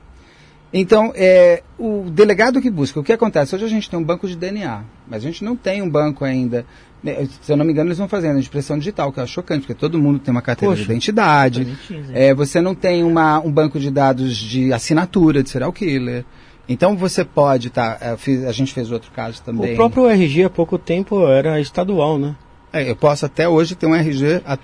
Então, 0.73 1.13
é, 1.15 1.63
o 1.79 2.05
delegado 2.11 2.63
que 2.63 2.71
busca, 2.71 2.99
o 2.99 3.05
que 3.05 3.13
acontece? 3.13 3.55
Hoje 3.55 3.65
a 3.67 3.69
gente 3.69 3.91
tem 3.91 3.99
um 3.99 4.05
banco 4.05 4.27
de 4.27 4.37
DNA, 4.37 4.83
mas 5.07 5.23
a 5.23 5.27
gente 5.27 5.45
não 5.45 5.55
tem 5.55 5.83
um 5.83 5.91
banco 5.91 6.25
ainda. 6.25 6.65
Né, 7.03 7.27
Se 7.43 7.53
eu 7.53 7.57
não 7.57 7.65
me 7.65 7.73
engano, 7.73 7.89
eles 7.89 7.99
vão 7.99 8.09
fazendo 8.09 8.41
de 8.41 8.47
impressão 8.47 8.79
digital, 8.79 9.13
que 9.13 9.21
é 9.21 9.27
chocante, 9.27 9.61
porque 9.61 9.75
todo 9.75 9.99
mundo 9.99 10.19
tem 10.19 10.31
uma 10.33 10.43
carteira 10.43 10.73
Poxa. 10.73 10.85
de 10.85 10.91
identidade. 10.91 11.65
Bonitinho? 11.65 12.05
É, 12.13 12.35
você 12.35 12.61
não 12.61 12.75
tem 12.75 13.03
uma, 13.05 13.41
um 13.41 13.51
banco 13.51 13.79
de 13.81 13.91
dados 13.91 14.37
de 14.37 14.73
assinatura 14.73 15.43
de 15.43 15.51
serial 15.51 15.73
killer. 15.73 16.25
Então 16.69 16.97
você 16.97 17.25
pode 17.25 17.71
tá, 17.71 17.99
é, 18.01 18.17
a 18.47 18.53
gente 18.53 18.73
fez 18.73 18.93
outro 18.93 19.11
caso 19.11 19.43
também. 19.43 19.73
O 19.73 19.77
próprio 19.77 20.09
RG 20.09 20.45
há 20.45 20.51
pouco 20.51 20.79
tempo 20.79 21.27
era 21.27 21.61
estadual, 21.61 22.19
né? 22.19 22.37
É, 22.73 22.89
eu 22.89 22.95
posso 22.95 23.27
até 23.27 23.49
hoje 23.49 23.75
ter 23.75 23.87
um 23.87 23.95
RG 23.95 24.41
a- 24.47 24.59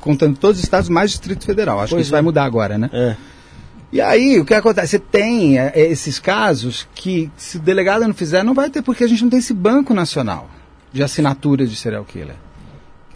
contando 0.00 0.36
todos 0.38 0.58
os 0.58 0.64
estados 0.64 0.90
mais 0.90 1.10
Distrito 1.10 1.46
Federal. 1.46 1.80
Acho 1.80 1.90
Pois 1.94 2.00
que 2.00 2.02
isso 2.02 2.12
é. 2.14 2.16
vai 2.16 2.22
mudar 2.22 2.44
agora, 2.44 2.76
né? 2.76 2.90
É. 2.92 3.16
E 3.90 4.02
aí, 4.02 4.38
o 4.38 4.44
que 4.44 4.52
acontece? 4.52 4.88
Você 4.88 4.98
tem 4.98 5.58
é, 5.58 5.72
esses 5.74 6.18
casos 6.18 6.86
que, 6.94 7.30
se 7.38 7.56
o 7.56 7.60
delegado 7.60 8.06
não 8.06 8.12
fizer, 8.12 8.42
não 8.44 8.52
vai 8.52 8.68
ter, 8.68 8.82
porque 8.82 9.02
a 9.02 9.08
gente 9.08 9.22
não 9.22 9.30
tem 9.30 9.38
esse 9.38 9.54
banco 9.54 9.94
nacional 9.94 10.50
de 10.92 11.02
assinatura 11.02 11.66
de 11.66 11.76
serial 11.76 12.04
killer. 12.04 12.36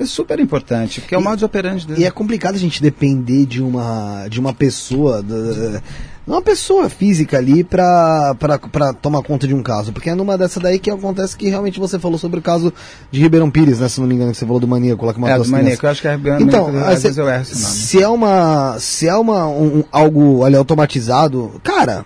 É 0.01 0.07
super 0.07 0.41
importante, 0.41 1.01
porque 1.01 1.15
é 1.15 1.19
o 1.19 1.21
E- 1.21 1.25
modus 1.25 1.43
operandi 1.45 1.87
dele. 1.87 2.01
E 2.01 2.05
é 2.05 2.11
complicado 2.11 2.55
a 2.57 2.59
gente 2.59 2.83
depender 2.83 3.47
de 3.47 3.63
uma, 3.63 4.27
de 4.29 4.41
uma 4.41 4.53
pessoa, 4.53 5.23
da- 5.23 5.81
uma 6.27 6.41
pessoa 6.43 6.89
física 6.89 7.37
ali 7.37 7.63
pra, 7.63 8.35
pra, 8.39 8.59
pra 8.59 8.93
tomar 8.95 9.23
conta 9.23 9.47
de 9.47 9.55
um 9.55 9.63
caso. 9.63 9.93
Porque 9.93 10.11
é 10.11 10.15
numa 10.15 10.37
dessa 10.37 10.59
daí 10.59 10.79
que 10.79 10.91
acontece 10.91 11.37
que 11.37 11.49
realmente 11.49 11.79
você 11.79 11.99
falou 12.01 12.19
sobre 12.19 12.41
o 12.41 12.43
caso 12.43 12.73
de 13.13 13.21
Ribeirão 13.21 13.51
Pires, 13.51 13.79
né? 13.79 13.89
Se 13.89 14.01
não 14.01 14.09
me 14.09 14.15
engano, 14.15 14.33
que 14.33 14.39
você 14.39 14.47
falou 14.47 14.59
do 14.61 14.67
maníaco 14.67 15.05
lá 15.07 15.13
que 15.15 15.21
matou 15.21 15.37
É, 15.37 15.45
do 15.45 15.51
maníaco, 15.51 15.87
eu 15.87 15.91
acho 15.91 16.01
que 16.01 16.09
é 16.09 16.15
Então, 16.41 16.67
às 16.85 17.03
vezes 17.03 17.19
eu 17.19 17.29
erro 17.29 17.43
esse 17.43 17.55
nome. 17.63 17.75
se 17.75 18.03
é 18.03 18.09
uma, 18.09 18.77
se 18.81 19.07
é 19.07 19.15
uma, 19.15 19.47
um- 19.47 19.79
um- 19.81 19.85
algo 19.93 20.43
ali 20.45 20.57
automatizado, 20.57 21.61
cara, 21.63 22.05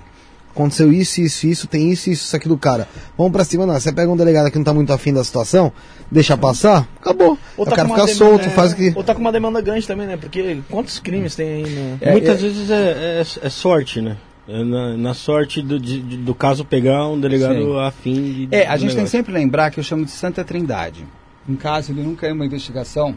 aconteceu 0.57 0.93
isso, 0.93 1.21
isso, 1.21 1.47
isso, 1.47 1.67
tem 1.67 1.91
isso, 1.91 2.11
isso, 2.11 2.25
isso 2.25 2.37
aqui 2.37 2.49
do 2.49 2.57
cara. 2.59 2.89
Vamos 3.17 3.33
pra 3.33 3.45
cima, 3.45 3.67
não. 3.67 3.75
Você 3.79 3.93
pega 3.93 4.11
um 4.11 4.17
delegado 4.17 4.51
que 4.51 4.57
não 4.57 4.65
tá 4.65 4.73
muito 4.75 4.93
afim 4.93 5.13
da 5.13 5.23
situação, 5.23 5.73
deixa 6.11 6.37
passar, 6.37 6.89
acabou. 7.01 7.39
Ou 7.57 7.65
o 7.65 7.69
tá 7.69 7.77
cara 7.77 7.89
com 7.89 7.95
uma 7.95 8.07
fica 8.07 8.19
demanda- 8.19 8.39
solto, 8.39 8.51
faz 8.55 8.73
o 8.73 8.77
que. 8.77 8.93
Ou 8.97 9.05
tá 9.05 9.15
com 9.15 9.21
uma 9.21 9.33
demanda 9.33 9.61
grande 9.61 9.87
também, 9.87 10.07
né? 10.07 10.17
Porque 10.17 10.59
quantos 10.71 10.99
crimes 10.99 11.37
tem 11.37 11.65
aí 11.65 11.71
no... 11.71 11.99
É, 12.01 12.13
Muitas 12.13 12.39
é- 12.39 12.41
vezes 12.41 12.71
é, 12.71 13.21
é- 13.23 13.47
é 13.47 13.51
sorte, 13.51 14.01
né? 14.01 14.17
É 14.49 14.63
na, 14.63 14.97
na 14.97 15.13
sorte 15.15 15.61
do, 15.61 15.79
de- 15.79 16.01
do 16.01 16.35
caso 16.35 16.65
pegar 16.65 17.09
um 17.09 17.19
delegado 17.21 17.55
Sim. 17.55 17.79
afim 17.81 18.15
de. 18.33 18.49
É, 18.53 18.67
a 18.67 18.77
gente 18.77 18.91
tem 18.91 18.97
negócio. 18.99 19.09
sempre 19.19 19.33
que 19.33 19.39
lembrar 19.39 19.71
que 19.73 19.81
eu 19.81 19.85
chamo 19.85 20.05
de 20.05 20.11
Santa 20.13 20.45
Trindade. 20.45 21.05
Em 21.49 21.57
caso 21.57 21.93
de 21.93 22.01
nunca 22.01 22.27
é 22.29 22.33
uma 22.33 22.47
investigação, 22.47 23.17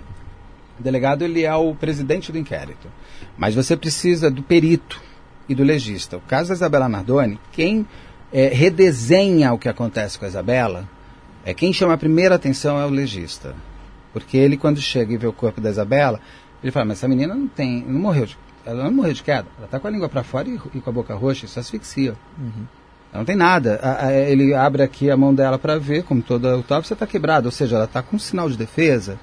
o 0.79 0.83
delegado 0.83 1.23
ele 1.23 1.43
é 1.43 1.53
o 1.55 1.75
presidente 1.75 2.31
do 2.31 2.37
inquérito. 2.37 2.87
Mas 3.37 3.53
você 3.53 3.77
precisa 3.77 4.29
do 4.31 4.41
perito 4.41 4.99
e 5.49 5.55
do 5.55 5.63
legista. 5.63 6.15
O 6.17 6.21
caso 6.21 6.49
da 6.49 6.55
Isabela 6.55 6.87
Nardoni, 6.87 7.39
quem 7.51 7.85
é, 8.31 8.47
redesenha 8.47 9.51
o 9.51 9.57
que 9.57 9.67
acontece 9.67 10.17
com 10.17 10.25
a 10.25 10.27
Isabela, 10.27 10.87
é 11.43 11.53
quem 11.53 11.73
chama 11.73 11.93
a 11.93 11.97
primeira 11.97 12.35
atenção 12.35 12.79
é 12.79 12.85
o 12.85 12.89
legista. 12.89 13.55
Porque 14.13 14.37
ele, 14.37 14.55
quando 14.57 14.79
chega 14.79 15.13
e 15.13 15.17
vê 15.17 15.27
o 15.27 15.33
corpo 15.33 15.59
da 15.59 15.69
Isabela, 15.69 16.19
ele 16.63 16.71
fala, 16.71 16.85
mas 16.85 16.99
essa 16.99 17.07
menina 17.07 17.33
não 17.35 17.47
tem, 17.47 17.83
não 17.87 17.99
morreu 17.99 18.25
de, 18.25 18.37
ela 18.65 18.83
não 18.83 18.91
morreu 18.91 19.13
de 19.13 19.23
queda, 19.23 19.47
ela 19.57 19.65
está 19.65 19.79
com 19.79 19.87
a 19.87 19.89
língua 19.91 20.09
para 20.09 20.23
fora 20.23 20.47
e, 20.47 20.59
e 20.75 20.81
com 20.81 20.89
a 20.89 20.93
boca 20.93 21.15
roxa, 21.15 21.45
isso 21.45 21.59
asfixia. 21.59 22.15
Ela 23.11 23.19
não 23.21 23.25
tem 23.25 23.35
nada. 23.35 23.79
A- 23.81 24.07
a- 24.07 24.13
ele 24.13 24.53
abre 24.53 24.83
aqui 24.83 25.09
a 25.09 25.17
mão 25.17 25.33
dela 25.33 25.57
para 25.57 25.79
ver, 25.79 26.03
como 26.03 26.21
toda 26.21 26.51
autópsia 26.53 26.93
está 26.93 27.07
quebrada, 27.07 27.47
ou 27.47 27.51
seja, 27.51 27.75
ela 27.77 27.85
está 27.85 28.01
com 28.03 28.15
um 28.17 28.19
sinal 28.19 28.49
de 28.49 28.57
defesa. 28.57 29.19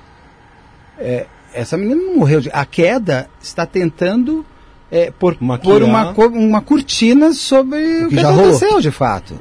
É, 0.98 1.26
essa 1.52 1.76
menina 1.76 2.00
não 2.00 2.16
morreu 2.16 2.40
de. 2.40 2.50
A 2.52 2.64
queda 2.64 3.28
está 3.40 3.64
tentando 3.66 4.44
é, 4.90 5.10
por, 5.10 5.36
por 5.58 5.82
uma, 5.82 6.12
uma 6.28 6.60
cortina 6.62 7.32
sobre 7.32 8.04
o 8.04 8.08
que 8.08 8.16
que, 8.16 8.22
já 8.22 8.30
aconteceu 8.30 8.80
de 8.80 8.90
fato. 8.90 9.38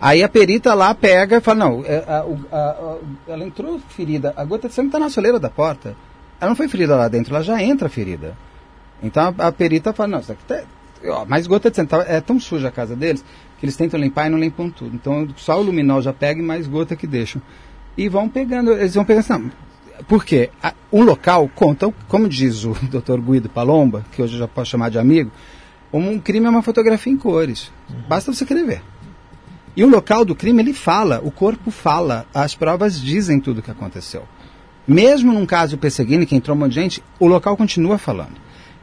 Aí 0.00 0.22
a 0.22 0.28
perita 0.28 0.74
lá 0.74 0.94
pega 0.94 1.36
e 1.38 1.40
fala: 1.40 1.58
não, 1.58 1.84
é, 1.84 2.04
a- 2.06 2.24
o- 2.24 2.38
a- 2.52 2.56
a- 2.56 3.32
ela 3.32 3.44
entrou 3.44 3.80
ferida, 3.88 4.32
a 4.36 4.44
gota 4.44 4.68
de 4.68 4.74
sangue 4.74 4.88
está 4.88 4.98
na 4.98 5.10
soleira 5.10 5.38
da 5.40 5.50
porta. 5.50 5.96
Ela 6.40 6.50
não 6.50 6.56
foi 6.56 6.68
ferida 6.68 6.94
lá 6.96 7.08
dentro, 7.08 7.34
ela 7.34 7.42
já 7.42 7.60
entra 7.62 7.88
ferida. 7.88 8.36
Então 9.02 9.34
a, 9.38 9.48
a 9.48 9.52
perita 9.52 9.92
fala: 9.92 10.08
não, 10.08 10.20
isso 10.20 10.32
aqui 10.32 10.44
tá. 10.44 10.62
Ó, 11.06 11.24
mas 11.26 11.46
gota 11.46 11.68
de 11.70 11.76
sangue 11.76 11.88
tá- 11.90 12.04
é 12.08 12.20
tão 12.20 12.38
suja 12.40 12.68
a 12.68 12.72
casa 12.72 12.94
deles 12.96 13.24
que 13.58 13.66
eles 13.66 13.76
tentam 13.76 13.98
limpar 13.98 14.26
e 14.28 14.30
não 14.30 14.38
limpam 14.38 14.70
tudo. 14.70 14.94
Então 14.94 15.28
só 15.36 15.58
o 15.58 15.62
luminol 15.62 16.00
já 16.00 16.12
pega 16.12 16.40
e 16.40 16.44
mais 16.44 16.66
gota 16.68 16.94
que 16.96 17.06
deixam. 17.06 17.42
E 17.96 18.08
vão 18.08 18.28
pegando, 18.28 18.70
eles 18.72 18.94
vão 18.94 19.04
pegando 19.04 19.20
assim, 19.24 19.32
não, 19.32 19.50
por 20.06 20.24
quê? 20.24 20.50
A- 20.62 20.74
Um 20.92 21.02
local 21.02 21.50
conta, 21.54 21.92
como 22.08 22.28
diz 22.28 22.64
o 22.64 22.72
Dr. 22.90 23.18
Guido 23.20 23.48
Palomba, 23.48 24.04
que 24.12 24.22
hoje 24.22 24.34
eu 24.34 24.38
já 24.40 24.48
posso 24.48 24.70
chamar 24.70 24.90
de 24.90 24.98
amigo, 24.98 25.30
um 25.92 26.18
crime 26.18 26.46
é 26.46 26.50
uma 26.50 26.62
fotografia 26.62 27.12
em 27.12 27.16
cores. 27.16 27.70
Basta 28.08 28.32
você 28.32 28.44
querer 28.44 28.64
ver. 28.64 28.82
E 29.76 29.84
o 29.84 29.88
local 29.88 30.24
do 30.24 30.34
crime, 30.34 30.60
ele 30.62 30.72
fala, 30.72 31.20
o 31.22 31.30
corpo 31.30 31.70
fala, 31.70 32.26
as 32.34 32.54
provas 32.54 33.00
dizem 33.00 33.38
tudo 33.40 33.58
o 33.58 33.62
que 33.62 33.70
aconteceu. 33.70 34.24
Mesmo 34.86 35.32
num 35.32 35.46
caso 35.46 35.76
Pesseguini, 35.78 36.26
que 36.26 36.34
entrou 36.34 36.56
um 36.56 36.60
monte 36.60 36.70
de 36.74 36.80
gente, 36.80 37.02
o 37.20 37.26
local 37.26 37.56
continua 37.56 37.96
falando. 37.98 38.34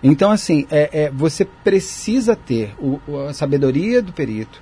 Então, 0.04 0.32
assim, 0.32 0.68
é, 0.70 1.06
é, 1.06 1.12
você 1.12 1.44
precisa 1.44 2.36
ter 2.36 2.74
o- 2.80 3.00
o- 3.08 3.18
a 3.28 3.34
sabedoria 3.34 4.02
do 4.02 4.14
perito, 4.14 4.62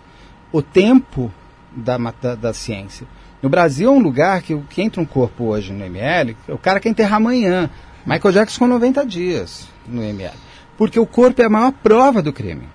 o 0.52 0.62
tempo 0.62 1.32
da, 1.76 1.98
da, 1.98 2.36
da 2.36 2.54
ciência. 2.54 3.06
No 3.44 3.50
Brasil 3.50 3.90
é 3.90 3.92
um 3.92 4.00
lugar 4.00 4.42
que, 4.42 4.54
o 4.54 4.62
que 4.62 4.82
entra 4.82 5.02
um 5.02 5.06
corpo 5.06 5.44
hoje 5.44 5.74
no 5.74 5.84
ML, 5.84 6.38
o 6.48 6.58
cara 6.58 6.80
quer 6.80 6.88
enterrar 6.88 7.18
amanhã. 7.18 7.70
Michael 8.06 8.34
Jackson 8.34 8.60
com 8.60 8.68
90 8.68 9.06
dias 9.06 9.68
no 9.86 10.02
ML. 10.02 10.34
Porque 10.78 10.98
o 10.98 11.06
corpo 11.06 11.42
é 11.42 11.46
a 11.46 11.50
maior 11.50 11.74
prova 11.74 12.22
do 12.22 12.32
crime. 12.32 12.70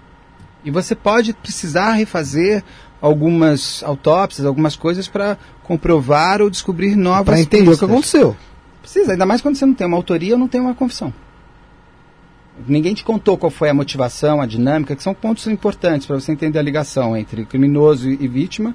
E 0.63 0.71
você 0.71 0.95
pode 0.95 1.33
precisar 1.33 1.93
refazer 1.93 2.63
algumas 3.01 3.83
autópsias, 3.83 4.47
algumas 4.47 4.77
coisas 4.77 5.09
para 5.09 5.39
comprovar 5.63 6.43
ou 6.43 6.51
descobrir 6.51 6.97
novas 6.97 7.25
Pra 7.25 7.41
entender 7.41 7.63
o 7.63 7.65
que 7.65 7.71
pistas. 7.71 7.89
aconteceu. 7.89 8.37
Precisa, 8.83 9.13
ainda 9.13 9.25
mais 9.25 9.41
quando 9.41 9.57
você 9.57 9.65
não 9.65 9.73
tem 9.73 9.87
uma 9.87 9.97
autoria 9.97 10.35
ou 10.35 10.39
não 10.39 10.49
tem 10.49 10.61
uma 10.61 10.75
confissão. 10.75 11.15
Ninguém 12.67 12.93
te 12.93 13.05
contou 13.05 13.39
qual 13.39 13.51
foi 13.51 13.71
a 13.71 13.75
motivação, 13.75 14.43
a 14.43 14.47
dinâmica, 14.47 14.95
que 14.95 15.03
são 15.03 15.15
pontos 15.15 15.47
importantes 15.47 16.07
para 16.07 16.21
você 16.21 16.31
entender 16.31 16.59
a 16.59 16.63
ligação 16.63 17.17
entre 17.17 17.47
criminoso 17.47 18.11
e 18.11 18.29
vítima, 18.29 18.75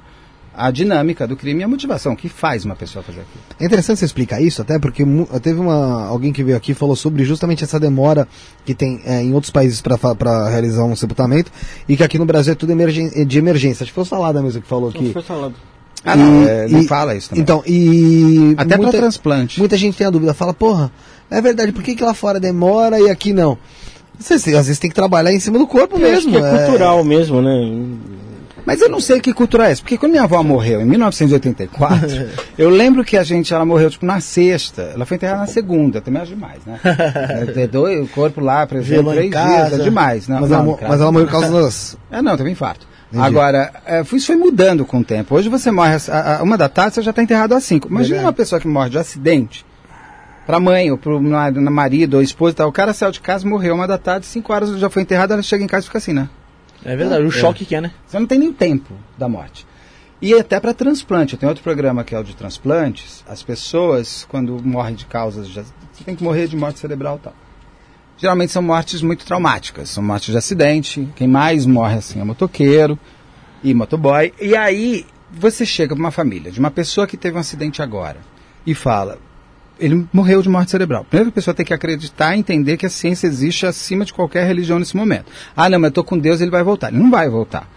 a 0.55 0.69
dinâmica 0.71 1.27
do 1.27 1.35
crime 1.35 1.61
e 1.61 1.63
a 1.63 1.67
motivação, 1.67 2.13
o 2.13 2.15
que 2.15 2.29
faz 2.29 2.63
uma 2.65 2.75
pessoa 2.75 3.01
fazer 3.03 3.21
aquilo. 3.21 3.43
É 3.59 3.65
interessante 3.65 3.97
você 3.99 4.05
explicar 4.05 4.41
isso, 4.41 4.61
até 4.61 4.77
porque 4.77 5.03
teve 5.41 5.59
uma, 5.59 6.05
alguém 6.05 6.31
que 6.31 6.43
veio 6.43 6.55
aqui 6.55 6.71
e 6.73 6.75
falou 6.75 6.95
sobre 6.95 7.23
justamente 7.23 7.63
essa 7.63 7.79
demora 7.79 8.27
que 8.65 8.73
tem 8.75 9.01
é, 9.05 9.21
em 9.23 9.33
outros 9.33 9.51
países 9.51 9.81
para 9.81 10.47
realizar 10.49 10.83
um 10.83 10.95
sepultamento 10.95 11.51
e 11.89 11.97
que 11.97 12.03
aqui 12.03 12.19
no 12.19 12.25
Brasil 12.25 12.53
é 12.53 12.55
tudo 12.55 12.71
emergen 12.71 13.09
é 13.15 13.25
de 13.25 13.37
emergência. 13.39 13.83
Acho 13.83 13.91
que 13.91 13.95
foi 13.95 14.03
o 14.03 14.05
Salada 14.05 14.41
mesmo 14.41 14.61
que 14.61 14.67
falou 14.67 14.89
aqui. 14.89 15.11
foi 15.11 15.21
falado. 15.23 15.55
Ah, 16.05 16.15
não, 16.17 16.43
E- 16.43 16.47
é, 16.49 16.67
não 16.67 16.81
e- 16.81 16.87
fala 16.87 17.15
isso 17.15 17.29
também. 17.29 17.41
Então, 17.41 17.63
e. 17.65 18.53
Até 18.57 18.75
para 18.75 18.83
muita, 18.83 18.97
transplante. 18.97 19.57
muita 19.59 19.77
gente 19.77 19.97
tem 19.97 20.05
a 20.05 20.09
dúvida, 20.09 20.33
fala, 20.33 20.53
porra, 20.53 20.91
é 21.31 21.41
verdade, 21.41 21.71
por 21.71 21.81
que, 21.81 21.95
que 21.95 22.03
lá 22.03 22.13
fora 22.13 22.39
demora 22.41 22.99
e 22.99 23.09
aqui 23.09 23.31
não? 23.31 23.57
Você, 24.19 24.37
você, 24.37 24.49
às 24.55 24.67
vezes 24.67 24.79
tem 24.79 24.89
que 24.89 24.95
trabalhar 24.95 25.31
em 25.33 25.39
cima 25.39 25.57
do 25.57 25.65
corpo 25.65 25.97
Eu 25.97 26.05
acho 26.15 26.29
mesmo. 26.29 26.31
que 26.31 26.37
é 26.37 26.65
cultural 26.65 27.03
mesmo, 27.05 27.41
né? 27.41 27.51
Mas 28.65 28.82
eu 28.82 28.88
não 28.89 28.99
sei 28.99 29.19
que 29.19 29.34
cultura 29.34 29.67
é 29.67 29.71
essa, 29.71 29.82
porque 29.82 29.97
quando 29.97 30.12
minha 30.13 30.23
avó 30.23 30.41
morreu 30.41 30.80
em 30.82 30.86
1984, 30.86 32.08
eu 32.58 32.69
lembro 32.69 33.04
que 33.04 33.17
a 33.17 33.23
gente, 33.23 33.54
ela 33.54 33.65
morreu 33.65 33.89
tipo 33.89 34.06
na 34.06 34.19
sexta, 34.21 34.91
ela 34.93 35.06
foi 35.06 35.15
enterrada 35.17 35.41
na 35.41 35.47
segunda, 35.47 35.99
também 35.99 36.21
acho 36.21 36.32
demais, 36.34 36.60
né? 36.65 36.80
É, 36.84 37.45
ter 37.45 37.67
dois- 37.67 38.02
o 38.04 38.08
corpo 38.08 38.39
lá, 38.41 38.65
por 38.65 38.78
exemplo, 38.78 39.10
Velou 39.12 39.13
em 39.23 39.30
três 39.30 39.45
dias, 39.45 39.62
casa. 39.63 39.76
é 39.76 39.84
demais. 39.84 40.28
Não, 40.28 40.41
Mas, 40.41 40.49
não, 40.49 40.60
ela, 40.60 40.78
mas 40.89 41.02
ela 41.02 41.12
morreu 41.12 41.28
por 41.28 41.32
causa 41.32 41.52
das. 41.52 41.97
É, 42.12 42.21
não, 42.21 42.38
teve 42.38 42.49
infarto. 42.49 42.88
Entendi. 43.12 43.28
Agora, 43.28 43.71
é, 43.86 44.02
isso 44.02 44.26
foi 44.28 44.36
mudando 44.36 44.86
com 44.86 44.99
o 44.99 45.04
tempo. 45.04 45.36
Hoje 45.36 45.47
você 45.49 45.69
morre 45.69 45.95
a, 46.10 46.38
a- 46.39 46.43
uma 46.43 46.58
da 46.58 46.67
tarde, 46.69 46.95
você 46.95 47.02
já 47.02 47.12
está 47.12 47.21
enterrado 47.21 47.54
às 47.54 47.63
cinco. 47.63 47.88
Imagina 47.89 48.15
Verdade. 48.15 48.26
uma 48.28 48.34
pessoa 48.34 48.60
que 48.60 48.67
morre 48.67 48.89
de 48.89 48.97
acidente, 48.97 49.65
para 50.47 50.60
mãe 50.60 50.89
ou 50.89 50.97
para 50.97 51.13
o 51.15 51.21
marido 51.71 52.15
ou 52.15 52.23
esposa, 52.23 52.54
e 52.54 52.56
tal. 52.56 52.69
o 52.69 52.71
cara 52.71 52.93
saiu 52.93 53.12
de 53.12 53.19
casa, 53.21 53.47
morreu 53.47 53.76
uma 53.76 53.88
da 53.88 53.97
tarde, 53.97 54.26
cinco 54.26 54.52
horas 54.52 54.69
já 54.80 54.89
foi 54.89 55.02
enterrado, 55.04 55.34
ela 55.34 55.41
chega 55.43 55.63
em 55.63 55.67
casa 55.67 55.84
e 55.84 55.88
fica 55.88 55.97
assim, 55.99 56.13
né? 56.13 56.28
É 56.86 56.96
verdade, 56.96 57.24
o 57.24 57.32
choque 57.32 57.65
que 57.65 57.76
é, 57.76 57.82
né? 57.82 57.91
Você 58.06 58.19
não 58.19 58.28
tem 58.28 58.39
nem 58.39 58.50
o 58.50 58.54
tempo 58.54 58.93
da 59.17 59.30
morte. 59.30 59.65
E 60.22 60.34
até 60.34 60.60
para 60.60 60.74
transplante. 60.74 61.34
Eu 61.34 61.39
tenho 61.39 61.50
outro 61.50 61.63
programa 61.63 62.04
que 62.04 62.15
é 62.15 62.19
o 62.19 62.24
de 62.24 62.36
transplantes. 62.36 63.24
As 63.28 63.43
pessoas, 63.43 64.26
quando 64.30 64.58
morrem 64.63 64.96
de 64.96 65.06
causas. 65.06 65.50
Já, 65.50 65.63
você 65.63 66.04
tem 66.06 66.15
que 66.15 66.24
morrer 66.24 66.48
de 66.48 66.56
morte 66.56 66.80
cerebral 66.80 67.17
e 67.17 67.26
tal. 67.26 67.34
Geralmente 68.17 68.54
são 68.54 68.62
mortes 68.62 69.02
muito 69.02 69.26
traumáticas. 69.26 69.89
São 69.89 70.02
mortes 70.02 70.32
de 70.32 70.38
acidente. 70.38 71.10
Quem 71.15 71.28
mais 71.28 71.65
morre 71.65 71.98
assim 71.98 72.22
é 72.22 72.24
motoqueiro 72.24 72.98
e 73.62 73.74
motoboy. 73.74 74.34
E 74.39 74.56
aí 74.56 75.06
você 75.30 75.65
chega 75.65 75.93
para 75.93 76.02
uma 76.02 76.12
família 76.12 76.52
de 76.52 76.60
uma 76.60 76.72
pessoa 76.72 77.06
que 77.06 77.17
teve 77.17 77.36
um 77.36 77.41
acidente 77.41 77.82
agora 77.82 78.22
e 78.65 78.74
fala. 78.74 79.19
Ele 79.79 80.07
morreu 80.13 80.41
de 80.41 80.49
morte 80.49 80.71
cerebral. 80.71 81.03
Primeiro 81.03 81.29
a 81.29 81.33
pessoa 81.33 81.53
tem 81.53 81.65
que 81.65 81.73
acreditar 81.73 82.36
e 82.36 82.39
entender 82.39 82.77
que 82.77 82.86
a 82.86 82.89
ciência 82.89 83.27
existe 83.27 83.65
acima 83.65 84.05
de 84.05 84.13
qualquer 84.13 84.45
religião 84.45 84.79
nesse 84.79 84.95
momento. 84.95 85.31
Ah, 85.55 85.69
não, 85.69 85.79
mas 85.79 85.86
eu 85.86 85.89
estou 85.89 86.03
com 86.03 86.17
Deus, 86.17 86.41
ele 86.41 86.51
vai 86.51 86.63
voltar. 86.63 86.89
Ele 86.89 87.01
não 87.01 87.09
vai 87.09 87.27
voltar. 87.29 87.67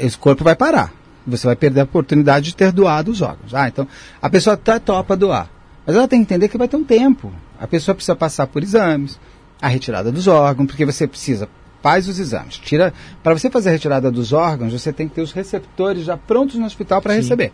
Esse 0.00 0.18
corpo 0.18 0.42
vai 0.42 0.56
parar. 0.56 0.92
Você 1.26 1.46
vai 1.46 1.54
perder 1.54 1.80
a 1.80 1.84
oportunidade 1.84 2.46
de 2.46 2.56
ter 2.56 2.72
doado 2.72 3.10
os 3.10 3.20
órgãos. 3.22 3.54
Ah, 3.54 3.68
então 3.68 3.86
a 4.20 4.28
pessoa 4.28 4.56
tá 4.56 4.80
topa 4.80 5.16
doar. 5.16 5.48
Mas 5.86 5.96
ela 5.96 6.08
tem 6.08 6.20
que 6.20 6.32
entender 6.32 6.48
que 6.48 6.58
vai 6.58 6.68
ter 6.68 6.76
um 6.76 6.84
tempo. 6.84 7.32
A 7.58 7.66
pessoa 7.66 7.94
precisa 7.94 8.16
passar 8.16 8.46
por 8.48 8.62
exames, 8.62 9.18
a 9.60 9.68
retirada 9.68 10.10
dos 10.10 10.26
órgãos, 10.26 10.66
porque 10.66 10.84
você 10.84 11.06
precisa 11.06 11.48
faz 11.82 12.08
os 12.08 12.18
exames. 12.18 12.56
Tira 12.58 12.94
para 13.22 13.36
você 13.36 13.50
fazer 13.50 13.70
a 13.70 13.72
retirada 13.72 14.10
dos 14.10 14.32
órgãos, 14.32 14.72
você 14.72 14.92
tem 14.92 15.08
que 15.08 15.16
ter 15.16 15.22
os 15.22 15.32
receptores 15.32 16.04
já 16.04 16.16
prontos 16.16 16.54
no 16.54 16.64
hospital 16.64 17.02
para 17.02 17.14
receber. 17.14 17.52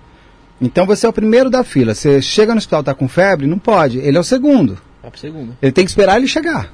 Então 0.61 0.87
você 0.87 1.07
é 1.07 1.09
o 1.09 1.13
primeiro 1.13 1.49
da 1.51 1.63
fila. 1.63 1.95
Você 1.95 2.21
chega 2.21 2.53
no 2.53 2.59
hospital 2.59 2.83
tá 2.83 2.95
com 2.95 3.07
febre, 3.09 3.47
não 3.47 3.59
pode. 3.59 3.99
Ele 3.99 4.17
é 4.17 4.21
o 4.21 4.25
segundo. 4.25 4.79
Vai 5.03 5.11
pro 5.11 5.21
segundo. 5.21 5.57
Ele 5.63 5.73
tem 5.73 5.85
que 5.85 5.91
esperar 5.91 6.17
ele 6.17 6.27
chegar. 6.27 6.73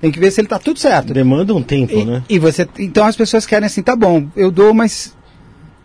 Tem 0.00 0.12
que 0.12 0.20
ver 0.20 0.30
se 0.30 0.40
ele 0.40 0.46
tá 0.48 0.58
tudo 0.58 0.78
certo. 0.78 1.12
Demanda 1.12 1.52
um 1.54 1.62
tempo, 1.62 1.92
E, 1.92 2.04
né? 2.04 2.22
e 2.28 2.38
você, 2.38 2.68
então 2.78 3.04
as 3.04 3.16
pessoas 3.16 3.44
querem 3.44 3.66
assim, 3.66 3.82
tá 3.82 3.96
bom, 3.96 4.28
eu 4.36 4.48
dou, 4.48 4.72
mas 4.72 5.16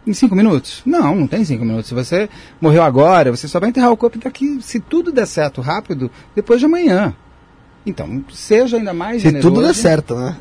em 0.05 0.13
cinco 0.13 0.35
minutos? 0.35 0.83
Não, 0.85 1.15
não 1.15 1.25
tem 1.25 1.43
cinco 1.43 1.65
minutos. 1.65 1.87
Se 1.87 1.95
você 1.95 2.29
morreu 2.61 2.83
agora, 2.83 3.31
você 3.35 3.47
só 3.47 3.59
vai 3.59 3.69
enterrar 3.69 3.91
o 3.91 3.97
corpo 3.97 4.19
daqui, 4.19 4.59
se 4.61 4.79
tudo 4.79 5.11
der 5.11 5.25
certo 5.25 5.61
rápido, 5.61 6.11
depois 6.35 6.59
de 6.59 6.67
amanhã. 6.67 7.15
Então, 7.85 8.23
seja 8.31 8.77
ainda 8.77 8.93
mais 8.93 9.17
Se 9.23 9.29
generoso. 9.29 9.49
tudo 9.49 9.65
der 9.65 9.73
certo, 9.73 10.13
né? 10.15 10.37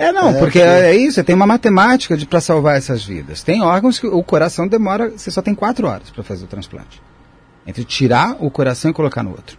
É, 0.00 0.12
não, 0.12 0.30
É, 0.30 0.38
porque 0.38 0.58
sim. 0.58 0.64
é 0.64 0.96
isso, 0.96 1.16
você 1.16 1.24
tem 1.24 1.34
uma 1.34 1.46
matemática 1.46 2.16
para 2.26 2.40
salvar 2.40 2.76
essas 2.78 3.04
vidas. 3.04 3.42
Tem 3.42 3.62
órgãos 3.62 3.98
que 3.98 4.06
o 4.06 4.22
coração 4.22 4.66
demora, 4.66 5.10
você 5.10 5.30
só 5.30 5.42
tem 5.42 5.54
quatro 5.54 5.86
horas 5.86 6.08
para 6.08 6.24
fazer 6.24 6.44
o 6.44 6.48
transplante. 6.48 7.02
Entre 7.66 7.84
tirar 7.84 8.34
o 8.40 8.50
coração 8.50 8.90
e 8.90 8.94
colocar 8.94 9.22
no 9.22 9.30
outro. 9.30 9.58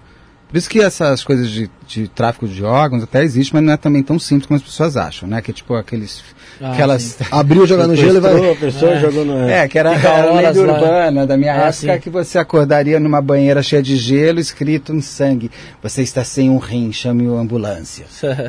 Por 0.51 0.57
isso 0.57 0.69
que 0.69 0.81
essas 0.81 1.23
coisas 1.23 1.49
de, 1.49 1.69
de 1.87 2.09
tráfico 2.09 2.45
de 2.45 2.61
órgãos 2.63 3.03
até 3.03 3.23
existe, 3.23 3.53
mas 3.53 3.63
não 3.63 3.71
é 3.71 3.77
também 3.77 4.03
tão 4.03 4.19
simples 4.19 4.45
como 4.47 4.57
as 4.57 4.61
pessoas 4.63 4.97
acham, 4.97 5.27
né? 5.29 5.41
Que 5.41 5.51
é 5.51 5.53
tipo 5.53 5.73
aqueles. 5.75 6.21
Ah, 6.59 6.73
aquelas. 6.73 7.01
sim. 7.03 7.23
Abriu, 7.31 7.65
jogar 7.65 7.87
no 7.87 7.95
gelo 7.95 8.17
e 8.17 8.19
vai. 8.19 8.51
A 8.51 8.55
pessoa 8.55 8.91
É. 8.91 8.99
jogou 8.99 9.23
no... 9.23 9.49
É, 9.49 9.65
que 9.69 9.79
era, 9.79 9.91
a 9.91 10.25
lenda 10.25 10.61
lá. 10.65 10.73
urbana 10.73 11.25
da 11.25 11.37
minha 11.37 11.53
Ah, 11.53 11.57
época, 11.69 11.71
sim. 11.73 11.99
que 12.01 12.09
você 12.09 12.37
acordaria 12.37 12.99
numa 12.99 13.21
banheira 13.21 13.63
cheia 13.63 13.81
de 13.81 13.95
gelo, 13.95 14.39
escrito 14.41 14.93
em 14.93 14.99
sangue. 15.01 15.49
Você 15.81 16.01
está 16.01 16.21
sem 16.23 16.49
um 16.49 16.57
rim, 16.57 16.91
chame 16.91 17.25
a 17.27 17.39
ambulância. 17.39 18.05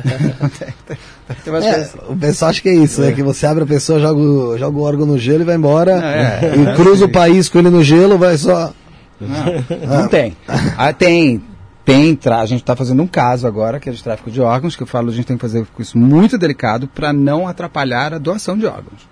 É, 1.29 1.49
coisas- 1.49 1.95
o 2.09 2.15
pessoal 2.17 2.51
acha 2.51 2.61
que 2.61 2.67
é 2.69 2.73
isso, 2.73 2.99
né? 3.01 3.13
Que 3.13 3.23
você 3.23 3.45
abre 3.45 3.63
a 3.63 3.65
pessoa, 3.67 3.97
joga, 3.97 4.19
o- 4.19 4.57
joga 4.57 4.77
o 4.77 4.81
órgão 4.81 5.05
no 5.05 5.17
gelo 5.17 5.41
e 5.41 5.45
vai 5.45 5.55
embora. 5.55 5.91
É, 6.03 6.53
e 6.53 6.75
cruza 6.75 7.05
o 7.05 7.09
país 7.09 7.47
com 7.47 7.59
ele 7.59 7.69
no 7.69 7.81
gelo, 7.81 8.17
vai 8.17 8.37
só. 8.37 8.73
Não, 9.21 9.99
não 10.01 10.07
tem. 10.09 10.35
Ah, 10.77 10.91
tem. 10.91 11.41
Tem, 11.85 12.15
tra- 12.15 12.39
a 12.39 12.45
gente 12.45 12.61
está 12.61 12.75
fazendo 12.75 13.03
um 13.03 13.07
caso 13.07 13.45
agora, 13.45 13.79
que 13.79 13.89
é 13.89 13.91
de 13.91 14.01
tráfico 14.01 14.31
de 14.31 14.39
órgãos, 14.39 14.75
que 14.75 14.83
eu 14.83 14.87
falo, 14.87 15.09
a 15.09 15.13
gente 15.13 15.25
tem 15.25 15.35
que 15.37 15.41
fazer 15.41 15.65
isso 15.77 15.97
muito 15.97 16.37
delicado 16.37 16.87
para 16.87 17.11
não 17.11 17.45
atrapalhar 17.47 18.13
a 18.13 18.17
doação 18.17 18.57
de 18.57 18.65
órgãos. 18.65 19.07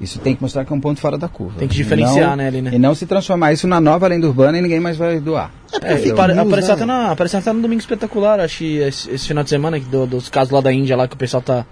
Isso 0.00 0.18
tem 0.18 0.34
que 0.34 0.42
mostrar 0.42 0.64
que 0.64 0.72
é 0.72 0.76
um 0.76 0.80
ponto 0.80 1.00
fora 1.00 1.16
da 1.16 1.28
curva. 1.28 1.58
Tem 1.58 1.68
que 1.68 1.74
diferenciar, 1.74 2.30
não- 2.30 2.36
né, 2.36 2.48
ali, 2.48 2.60
né? 2.62 2.70
E 2.74 2.78
não 2.78 2.94
se 2.96 3.06
transformar 3.06 3.52
isso 3.52 3.68
na 3.68 3.80
nova 3.80 4.08
lenda 4.08 4.26
urbana 4.26 4.58
e 4.58 4.60
ninguém 4.62 4.80
mais 4.80 4.96
vai 4.96 5.20
doar. 5.20 5.52
É, 5.82 6.10
apare- 6.10 6.34
news, 6.34 6.46
apareceu, 6.46 6.68
né? 6.68 6.74
até 6.74 6.84
na, 6.84 7.10
apareceu 7.12 7.38
até 7.38 7.52
no 7.52 7.60
Domingo 7.62 7.80
Espetacular, 7.80 8.40
acho 8.40 8.58
que 8.58 8.78
esse, 8.78 9.10
esse 9.10 9.28
final 9.28 9.44
de 9.44 9.50
semana, 9.50 9.78
que 9.78 9.86
do- 9.86 10.06
dos 10.06 10.28
casos 10.28 10.52
lá 10.52 10.60
da 10.60 10.72
Índia, 10.72 10.96
lá 10.96 11.06
que 11.06 11.14
o 11.14 11.18
pessoal 11.18 11.42
tá. 11.42 11.64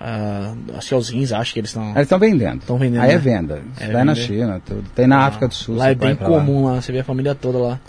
ah, 0.00 0.54
acho 0.78 0.88
que 0.88 0.94
é 0.94 0.96
os 0.96 1.08
rins, 1.10 1.30
acho 1.32 1.52
que 1.52 1.60
eles 1.60 1.70
estão. 1.70 1.90
Eles 1.90 2.02
estão 2.02 2.18
vendendo. 2.18 2.60
Estão 2.60 2.78
vendendo, 2.78 3.02
Aí 3.02 3.10
é 3.10 3.14
né? 3.14 3.18
venda. 3.18 3.62
Isso 3.76 3.84
É 3.84 3.92
vai 3.92 4.04
na 4.04 4.14
vender. 4.14 4.26
China, 4.26 4.62
tudo. 4.64 4.84
Tem 4.94 5.06
na 5.06 5.18
África 5.26 5.46
do 5.48 5.54
Sul. 5.54 5.76
Lá 5.76 5.90
é 5.90 5.94
bem 5.94 6.16
comum 6.16 6.64
lá, 6.66 6.80
você 6.80 6.90
vê 6.90 7.00
a 7.00 7.04
família 7.04 7.34
toda 7.34 7.58
lá. 7.58 7.80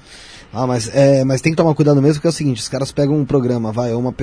Ah, 0.56 0.68
mas, 0.68 0.88
é, 0.94 1.24
mas 1.24 1.42
tem 1.42 1.52
que 1.52 1.56
tomar 1.58 1.74
cuidado 1.74 2.00
mesmo, 2.02 2.16
porque 2.16 2.28
é 2.28 2.30
o 2.30 2.34
seguinte, 2.34 2.62
os 2.62 2.70
caras 2.70 2.92
pegam 2.92 3.18
um 3.18 3.26
programa, 3.26 3.72
vai, 3.72 3.92
ou 3.92 4.00
uma, 4.00 4.13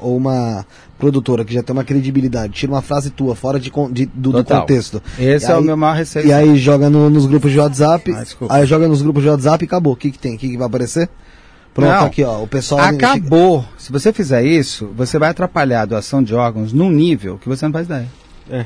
ou- 0.00 0.16
uma 0.16 0.64
produtora 0.98 1.44
que 1.44 1.52
já 1.52 1.62
tem 1.62 1.74
uma 1.74 1.84
credibilidade, 1.84 2.54
tira 2.54 2.72
uma 2.72 2.80
frase 2.80 3.10
tua 3.10 3.36
fora 3.36 3.60
de, 3.60 3.70
de- 3.92 4.06
do, 4.06 4.32
do 4.32 4.44
contexto. 4.44 5.02
Esse 5.18 5.46
E 5.46 5.52
é 5.52 5.56
o 5.56 5.60
meu 5.62 5.76
maior 5.76 5.94
receio. 5.96 6.26
E 6.26 6.32
aí 6.32 6.56
joga 6.56 6.88
no- 6.88 7.10
nos 7.10 7.26
grupos 7.26 7.52
de 7.52 7.58
WhatsApp, 7.58 8.12
Ah, 8.48 8.56
aí 8.56 8.66
joga 8.66 8.88
nos 8.88 9.02
grupos 9.02 9.22
de 9.22 9.28
WhatsApp 9.28 9.62
e 9.62 9.66
acabou. 9.66 9.92
O 9.92 9.96
que, 9.96 10.10
que 10.10 10.18
tem? 10.18 10.36
O 10.36 10.38
que, 10.38 10.48
que 10.48 10.56
vai 10.56 10.66
aparecer? 10.66 11.08
Pronto, 11.74 11.90
Não. 11.90 12.06
aqui 12.06 12.22
ó, 12.24 12.40
o 12.42 12.46
pessoal... 12.46 12.80
Acabou. 12.80 13.64
Se 13.76 13.92
você 13.92 14.12
fizer 14.12 14.42
isso, 14.44 14.88
você 14.96 15.18
vai 15.18 15.30
atrapalhar 15.30 15.82
a 15.82 15.84
doação 15.86 16.22
de 16.22 16.34
órgãos 16.34 16.72
num 16.72 16.88
nível 16.88 17.36
que 17.36 17.48
você 17.48 17.64
não 17.66 17.72
faz 17.72 17.86
ideia. 17.86 18.06
É. 18.48 18.64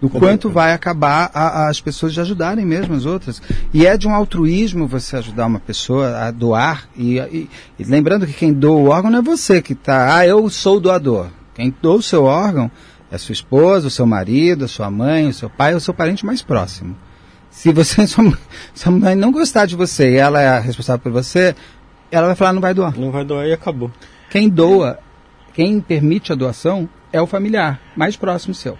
Do 0.00 0.10
quanto 0.10 0.50
vai 0.50 0.72
acabar 0.74 1.30
a- 1.32 1.68
as 1.68 1.80
pessoas 1.80 2.12
de 2.12 2.20
ajudarem 2.20 2.66
mesmo 2.66 2.94
as 2.94 3.06
outras. 3.06 3.40
E 3.72 3.86
é 3.86 3.96
de 3.96 4.06
um 4.06 4.14
altruísmo 4.14 4.86
você 4.86 5.16
ajudar 5.16 5.46
uma 5.46 5.58
pessoa 5.60 6.18
a 6.18 6.30
doar. 6.30 6.86
E, 6.96 7.18
e- 7.18 7.48
e 7.78 7.84
lembrando 7.84 8.26
que 8.26 8.32
quem 8.34 8.52
doa 8.52 8.76
o 8.76 8.88
órgão 8.90 9.10
não 9.10 9.20
é 9.20 9.22
você 9.22 9.62
que 9.62 9.72
está. 9.72 10.14
Ah, 10.16 10.26
eu 10.26 10.48
sou 10.50 10.76
o 10.76 10.80
doador. 10.80 11.28
Quem 11.54 11.74
doa 11.80 11.96
o 11.96 12.02
seu 12.02 12.24
órgão 12.24 12.70
é 13.10 13.16
sua 13.16 13.32
esposa, 13.32 13.86
o 13.86 13.90
seu 13.90 14.04
marido, 14.06 14.66
a 14.66 14.68
sua 14.68 14.90
mãe, 14.90 15.28
o 15.28 15.32
seu 15.32 15.48
pai, 15.48 15.72
ou 15.72 15.78
o 15.78 15.80
seu 15.80 15.94
parente 15.94 16.26
mais 16.26 16.42
próximo. 16.42 16.94
Se 17.50 17.72
você, 17.72 18.04
sua, 18.06 18.24
mãe- 18.24 18.36
sua 18.74 18.92
mãe 18.92 19.14
não 19.14 19.32
gostar 19.32 19.64
de 19.64 19.74
você 19.76 20.10
e 20.12 20.16
ela 20.16 20.40
é 20.42 20.48
a 20.48 20.58
responsável 20.58 21.00
por 21.00 21.12
você, 21.12 21.54
ela 22.10 22.26
vai 22.26 22.36
falar 22.36 22.52
não 22.52 22.60
vai 22.60 22.74
doar. 22.74 22.94
Não 22.98 23.10
vai 23.10 23.24
doar 23.24 23.46
e 23.46 23.52
acabou. 23.54 23.90
Quem 24.28 24.46
doa, 24.48 24.98
quem 25.54 25.80
permite 25.80 26.32
a 26.32 26.34
doação 26.34 26.86
é 27.10 27.20
o 27.22 27.26
familiar 27.26 27.80
mais 27.96 28.14
próximo 28.14 28.52
seu. 28.54 28.76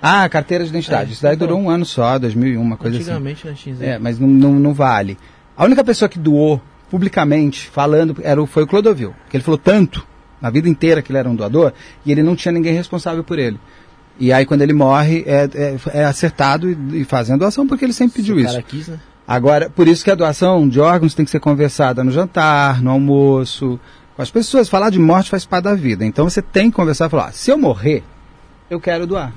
Ah, 0.00 0.28
carteira 0.28 0.62
de 0.64 0.70
identidade. 0.70 1.10
É, 1.10 1.12
Isso 1.14 1.22
daí 1.22 1.34
então. 1.34 1.48
durou 1.48 1.60
um 1.62 1.70
ano 1.70 1.84
só, 1.84 2.18
2001, 2.18 2.60
uma 2.60 2.76
coisa 2.76 2.96
assim. 2.98 3.10
Antigamente, 3.10 3.46
né, 3.46 3.88
É, 3.94 3.98
mas 3.98 4.18
não, 4.18 4.28
não, 4.28 4.52
não 4.54 4.74
vale. 4.74 5.16
A 5.56 5.64
única 5.64 5.82
pessoa 5.82 6.08
que 6.08 6.18
doou 6.18 6.60
publicamente, 6.90 7.66
falando, 7.68 8.16
era, 8.22 8.40
o- 8.42 8.46
foi 8.46 8.62
o 8.62 8.66
Clodovil. 8.66 9.14
Que 9.30 9.36
ele 9.36 9.44
falou 9.44 9.58
tanto, 9.58 10.06
na 10.40 10.50
vida 10.50 10.68
inteira, 10.68 11.02
que 11.02 11.10
ele 11.10 11.18
era 11.18 11.28
um 11.28 11.34
doador, 11.34 11.72
e 12.04 12.12
ele 12.12 12.22
não 12.22 12.36
tinha 12.36 12.52
ninguém 12.52 12.74
responsável 12.74 13.24
por 13.24 13.38
ele. 13.38 13.58
E 14.18 14.32
aí, 14.32 14.46
quando 14.46 14.62
ele 14.62 14.72
morre, 14.72 15.24
é, 15.26 15.48
é, 15.54 15.76
é 16.00 16.04
acertado 16.04 16.70
e, 16.70 17.00
e 17.00 17.04
fazem 17.04 17.34
a 17.34 17.38
doação, 17.38 17.66
porque 17.66 17.84
ele 17.84 17.92
sempre 17.92 18.16
pediu 18.16 18.38
isso. 18.38 18.62
quis, 18.62 18.88
né? 18.88 18.98
Agora, 19.28 19.68
por 19.68 19.88
isso 19.88 20.04
que 20.04 20.10
a 20.10 20.14
doação 20.14 20.68
de 20.68 20.78
órgãos 20.78 21.14
tem 21.14 21.24
que 21.24 21.30
ser 21.30 21.40
conversada 21.40 22.04
no 22.04 22.10
jantar, 22.12 22.80
no 22.80 22.90
almoço, 22.90 23.80
com 24.14 24.22
as 24.22 24.30
pessoas. 24.30 24.68
Falar 24.68 24.88
de 24.90 24.98
morte 25.00 25.28
faz 25.30 25.44
parte 25.44 25.64
da 25.64 25.74
vida. 25.74 26.04
Então 26.04 26.28
você 26.30 26.40
tem 26.40 26.70
que 26.70 26.76
conversar 26.76 27.06
e 27.06 27.10
falar: 27.10 27.26
"Ah, 27.26 27.32
se 27.32 27.50
eu 27.50 27.58
morrer, 27.58 28.04
eu 28.70 28.78
quero 28.80 29.04
doar. 29.06 29.32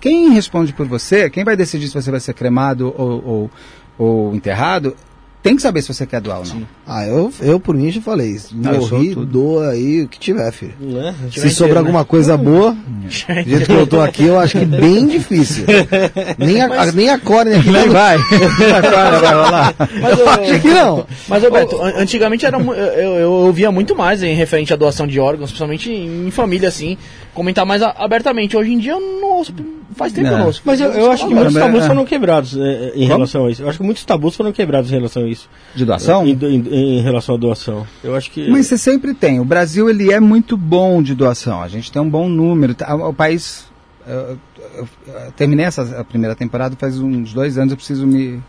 Quem 0.00 0.30
responde 0.32 0.72
por 0.72 0.86
você, 0.86 1.28
quem 1.30 1.44
vai 1.44 1.56
decidir 1.56 1.88
se 1.88 1.94
você 1.94 2.10
vai 2.10 2.20
ser 2.20 2.34
cremado 2.34 2.94
ou, 2.96 3.24
ou, 3.26 3.50
ou 3.98 4.34
enterrado, 4.34 4.94
tem 5.42 5.54
que 5.56 5.62
saber 5.62 5.80
se 5.82 5.94
você 5.94 6.04
quer 6.04 6.20
doar 6.20 6.40
ou 6.40 6.46
não. 6.46 6.62
Ah, 6.86 7.06
eu, 7.06 7.32
eu 7.40 7.58
por 7.60 7.74
mim 7.74 7.90
já 7.90 8.00
falei, 8.02 8.38
sou 8.38 8.58
morri, 8.58 9.14
doa 9.14 9.70
aí 9.70 10.02
o 10.02 10.08
que 10.08 10.18
tiver, 10.18 10.50
filho. 10.52 10.74
Né? 10.80 11.14
Se 11.32 11.48
sobrar 11.50 11.78
alguma 11.78 12.04
coisa 12.04 12.36
boa, 12.36 12.72
do 13.06 13.08
jeito 13.08 13.66
que 13.66 13.72
eu 13.72 13.86
tô 13.86 14.00
aqui, 14.00 14.24
eu 14.24 14.38
acho 14.38 14.58
que 14.58 14.64
bem 14.66 15.06
difícil. 15.06 15.64
Nem 16.36 16.60
a, 16.60 16.92
nem 16.92 17.08
a 17.08 17.18
Corne 17.18 17.54
aqui 17.54 17.70
Nem 17.70 17.86
não 17.86 17.92
vai. 17.92 18.16
Agora 18.16 19.18
vai 19.20 19.34
rolar. 19.34 19.74
Mas, 20.02 20.18
Eu 20.18 20.28
acho 20.28 20.60
que 20.60 20.68
não. 20.68 21.06
Mas, 21.28 21.42
Roberto, 21.44 21.80
an- 21.80 21.94
antigamente 21.96 22.44
era, 22.44 22.58
eu, 22.58 22.72
eu, 22.74 23.14
eu 23.14 23.30
ouvia 23.32 23.70
muito 23.70 23.94
mais 23.96 24.22
em 24.22 24.34
referente 24.34 24.72
à 24.72 24.76
doação 24.76 25.06
de 25.06 25.18
órgãos, 25.20 25.50
principalmente 25.50 25.90
em, 25.90 26.26
em 26.26 26.30
família, 26.30 26.68
assim, 26.68 26.98
comentar 27.38 27.64
mais 27.64 27.82
a- 27.82 27.94
abertamente. 27.98 28.56
Hoje 28.56 28.72
em 28.72 28.78
dia 28.78 28.92
eu 28.92 29.00
não 29.00 29.36
ouço, 29.38 29.54
faz 29.94 30.12
tempo 30.12 30.28
que 30.28 30.34
eu 30.34 30.38
não. 30.38 30.52
Mas 30.64 30.80
eu, 30.80 30.90
eu 30.92 31.10
acho 31.10 31.26
que 31.26 31.34
muitos 31.34 31.54
tabus 31.54 31.84
é. 31.84 31.86
foram 31.86 32.04
quebrados 32.04 32.56
é, 32.56 32.88
em 32.94 33.00
Como? 33.02 33.06
relação 33.08 33.46
a 33.46 33.50
isso. 33.50 33.62
Eu 33.62 33.68
acho 33.68 33.78
que 33.78 33.84
muitos 33.84 34.04
tabus 34.04 34.36
foram 34.36 34.52
quebrados 34.52 34.90
em 34.90 34.94
relação 34.96 35.22
a 35.22 35.28
isso. 35.28 35.48
De 35.74 35.84
doação? 35.84 36.26
Em, 36.26 36.32
em- 36.32 36.98
em 36.98 37.00
relação 37.00 37.34
à 37.34 37.38
doação. 37.38 37.86
Eu 38.02 38.14
acho 38.16 38.30
que. 38.30 38.48
Mas 38.50 38.66
você 38.66 38.76
sempre 38.76 39.14
tem. 39.14 39.40
O 39.40 39.44
Brasil 39.44 39.88
ele 39.88 40.12
é 40.12 40.20
muito 40.20 40.56
bom 40.56 41.02
de 41.02 41.14
doação. 41.14 41.62
A 41.62 41.68
gente 41.68 41.90
tem 41.92 42.02
um 42.02 42.08
bom 42.10 42.28
número. 42.28 42.74
O 43.08 43.12
país. 43.14 43.66
eu- 44.06 44.38
eu- 44.76 44.88
eu 45.06 45.32
terminei 45.36 45.66
essa 45.66 45.82
a 46.00 46.04
primeira 46.04 46.34
temporada 46.34 46.74
faz 46.76 46.98
uns 46.98 47.32
dois 47.32 47.56
anos. 47.58 47.70
Eu 47.72 47.76
preciso 47.76 48.06
me 48.06 48.40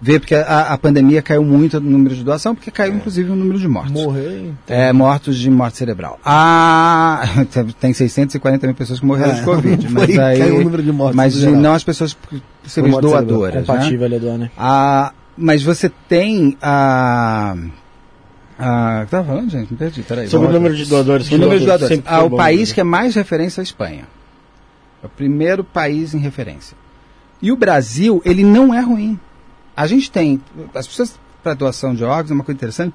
ver 0.00 0.18
porque 0.20 0.34
a, 0.34 0.72
a 0.72 0.78
pandemia 0.78 1.20
caiu 1.20 1.44
muito 1.44 1.76
o 1.76 1.80
número 1.80 2.14
de 2.14 2.24
doação, 2.24 2.54
porque 2.54 2.70
caiu 2.70 2.94
inclusive 2.94 3.30
o 3.30 3.36
número 3.36 3.58
de 3.58 3.68
mortos. 3.68 3.92
Morrer. 3.92 4.50
É, 4.66 4.92
mortos 4.92 5.36
de 5.36 5.50
morte 5.50 5.76
cerebral. 5.76 6.18
Ah, 6.24 7.22
tem 7.80 7.92
640 7.92 8.66
mil 8.66 8.74
pessoas 8.76 8.98
que 9.00 9.06
morreram 9.06 9.34
de 9.34 9.40
É, 9.40 9.44
Covid. 9.44 9.88
foi- 9.92 10.06
Mas 10.06 10.18
aí, 10.18 10.38
caiu 10.38 10.56
o 10.56 10.64
número 10.64 10.82
de 10.82 10.92
mortes 10.92 11.16
Mas 11.16 11.34
no 11.42 11.50
de- 11.52 11.56
não 11.56 11.74
as 11.74 11.84
pessoas 11.84 12.16
possíveis 12.62 12.96
doadoras. 12.98 13.54
né? 13.56 13.60
Compatível 13.66 14.06
a 14.06 14.18
doar, 14.18 14.38
né? 14.38 14.50
Ah, 14.56 15.12
mas 15.36 15.62
você 15.62 15.90
tem 16.08 16.56
a. 16.62 17.54
a 18.58 19.00
o 19.02 19.04
que 19.04 19.10
tava 19.10 19.24
falando, 19.26 19.50
gente? 19.50 19.70
Me 19.70 19.76
perdi, 19.78 20.02
peraí. 20.02 20.28
Sobre 20.28 20.48
o 20.48 20.52
número 20.52 20.74
de 20.74 20.84
doadores. 20.86 21.30
o 21.30 21.36
número 21.38 21.60
de 21.60 21.66
doadores. 21.66 22.02
Ah, 22.06 22.22
o 22.22 22.30
país 22.30 22.70
né? 22.70 22.74
que 22.74 22.80
é 22.80 22.84
mais 22.84 23.14
referência 23.14 23.60
é 23.60 23.62
a 23.62 23.64
Espanha. 23.64 24.04
É 25.02 25.06
o 25.06 25.10
primeiro 25.10 25.62
país 25.64 26.14
em 26.14 26.18
referência. 26.18 26.76
E 27.42 27.50
o 27.50 27.56
Brasil, 27.56 28.20
ele 28.24 28.44
não 28.44 28.74
é 28.74 28.80
ruim. 28.80 29.18
A 29.80 29.86
gente 29.86 30.10
tem. 30.10 30.40
As 30.74 30.86
pessoas, 30.86 31.18
para 31.42 31.54
doação 31.54 31.94
de 31.94 32.04
órgãos, 32.04 32.30
é 32.30 32.34
uma 32.34 32.44
coisa 32.44 32.56
interessante. 32.56 32.94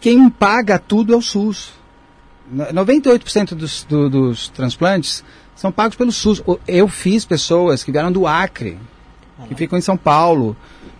Quem 0.00 0.28
paga 0.28 0.78
tudo 0.78 1.14
é 1.14 1.16
o 1.16 1.22
SUS. 1.22 1.72
No- 2.50 2.66
98% 2.84 3.54
dos, 3.54 3.84
do- 3.84 4.10
dos 4.10 4.48
transplantes 4.50 5.24
são 5.56 5.72
pagos 5.72 5.96
pelo 5.96 6.12
SUS. 6.12 6.42
Eu 6.68 6.88
fiz 6.88 7.24
pessoas 7.24 7.82
que 7.82 7.90
vieram 7.90 8.12
do 8.12 8.26
Acre, 8.26 8.78
que 9.48 9.54
ficam 9.54 9.78
em 9.78 9.82
São 9.82 9.96
Paulo. 9.96 10.54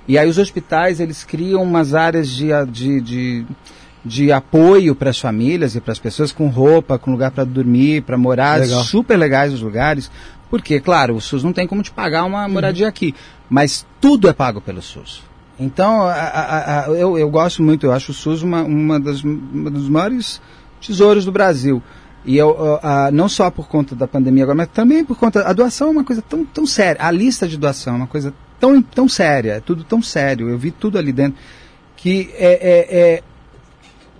E 0.08 0.16
aí 0.18 0.28
os 0.28 0.38
hospitais, 0.38 1.00
eles 1.00 1.22
criam 1.24 1.62
umas 1.62 1.92
áreas 1.94 2.28
de, 2.30 2.46
de, 2.70 3.00
de, 3.00 3.46
de 4.04 4.30
apoio 4.30 4.94
para 4.94 5.10
as 5.10 5.18
famílias 5.18 5.74
e 5.74 5.80
para 5.80 5.92
as 5.92 5.98
pessoas 5.98 6.30
com 6.30 6.48
roupa, 6.48 6.98
com 6.98 7.10
lugar 7.10 7.30
para 7.30 7.44
dormir, 7.44 8.02
para 8.02 8.18
morar, 8.18 8.60
Legal. 8.60 8.82
super 8.84 9.16
legais 9.16 9.52
os 9.52 9.62
lugares. 9.62 10.10
Porque, 10.50 10.78
claro, 10.78 11.16
o 11.16 11.20
SUS 11.20 11.42
não 11.42 11.52
tem 11.52 11.66
como 11.66 11.82
te 11.82 11.90
pagar 11.90 12.24
uma 12.24 12.46
moradia 12.48 12.86
aqui, 12.86 13.14
mas 13.48 13.84
tudo 14.00 14.28
é 14.28 14.32
pago 14.32 14.60
pelo 14.60 14.82
SUS. 14.82 15.22
Então, 15.58 16.02
a- 16.02 16.12
a- 16.12 16.84
a- 16.84 16.88
eu, 16.90 17.16
eu 17.18 17.30
gosto 17.30 17.62
muito, 17.62 17.86
eu 17.86 17.92
acho 17.92 18.10
o 18.12 18.14
SUS 18.14 18.42
uma, 18.42 18.62
uma, 18.62 19.00
das, 19.00 19.22
uma 19.24 19.70
dos 19.70 19.88
maiores 19.88 20.40
tesouros 20.84 21.24
do 21.24 21.32
Brasil. 21.32 21.82
E 22.26 22.36
eu, 22.36 22.48
eu, 22.58 22.78
ah, 22.82 23.10
não 23.12 23.28
só 23.28 23.50
por 23.50 23.68
conta 23.68 23.94
da 23.94 24.06
pandemia 24.06 24.44
agora, 24.44 24.56
mas 24.56 24.68
também 24.68 25.04
por 25.04 25.16
conta. 25.18 25.42
A 25.48 25.52
doação 25.52 25.88
é 25.88 25.90
uma 25.90 26.04
coisa 26.04 26.22
tão, 26.22 26.44
tão 26.44 26.66
séria. 26.66 27.02
A 27.02 27.10
lista 27.10 27.46
de 27.48 27.56
doação 27.56 27.94
é 27.94 27.96
uma 27.98 28.06
coisa 28.06 28.32
tão, 28.60 28.80
tão 28.80 29.08
séria, 29.08 29.52
é 29.54 29.60
tudo 29.60 29.82
tão 29.84 30.00
sério. 30.02 30.48
Eu 30.48 30.58
vi 30.58 30.70
tudo 30.70 30.98
ali 30.98 31.12
dentro. 31.12 31.38
Que 31.96 32.30
é, 32.34 32.52
é, 32.52 32.98
é- 33.14 33.22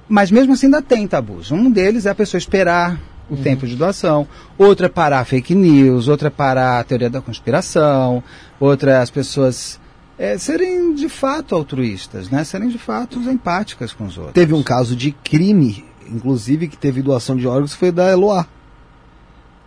Mas 0.09 0.31
mesmo 0.31 0.53
assim 0.53 0.67
ainda 0.67 0.83
tem 0.83 1.07
tabus. 1.07 1.51
Um 1.51 1.71
deles 1.71 2.07
é 2.07 2.11
a 2.11 2.15
pessoa 2.15 2.39
esperar 2.39 3.01
o 3.31 3.37
tempo 3.37 3.67
de 3.67 3.75
doação, 3.75 4.29
outro 4.59 4.85
é 4.85 4.89
parar 4.89 5.25
fake 5.25 5.55
news, 5.55 6.09
outro 6.09 6.27
é 6.27 6.31
parar 6.31 6.81
a 6.81 6.85
teoria 6.85 7.09
da 7.09 7.23
conspiração, 7.23 8.23
outra 8.61 8.93
é 8.93 8.97
as 8.99 9.09
pessoas 9.09 9.81
é, 10.19 10.37
serem 10.37 10.95
de 10.95 11.09
fato 11.09 11.55
altruístas, 11.55 12.29
né? 12.29 12.45
serem 12.45 12.69
de 12.69 12.77
fato 12.79 13.19
empáticas 13.19 13.95
com 13.95 14.05
os 14.05 14.19
outros. 14.19 14.35
Teve 14.35 14.53
um 14.53 14.63
caso 14.63 14.95
de 14.95 15.11
crime, 15.11 15.85
inclusive, 16.07 16.69
que 16.69 16.77
teve 16.77 17.01
doação 17.01 17.35
de 17.35 17.47
órgãos, 17.47 17.73
foi 17.73 17.91
da 17.91 18.11
Eloá. 18.11 18.47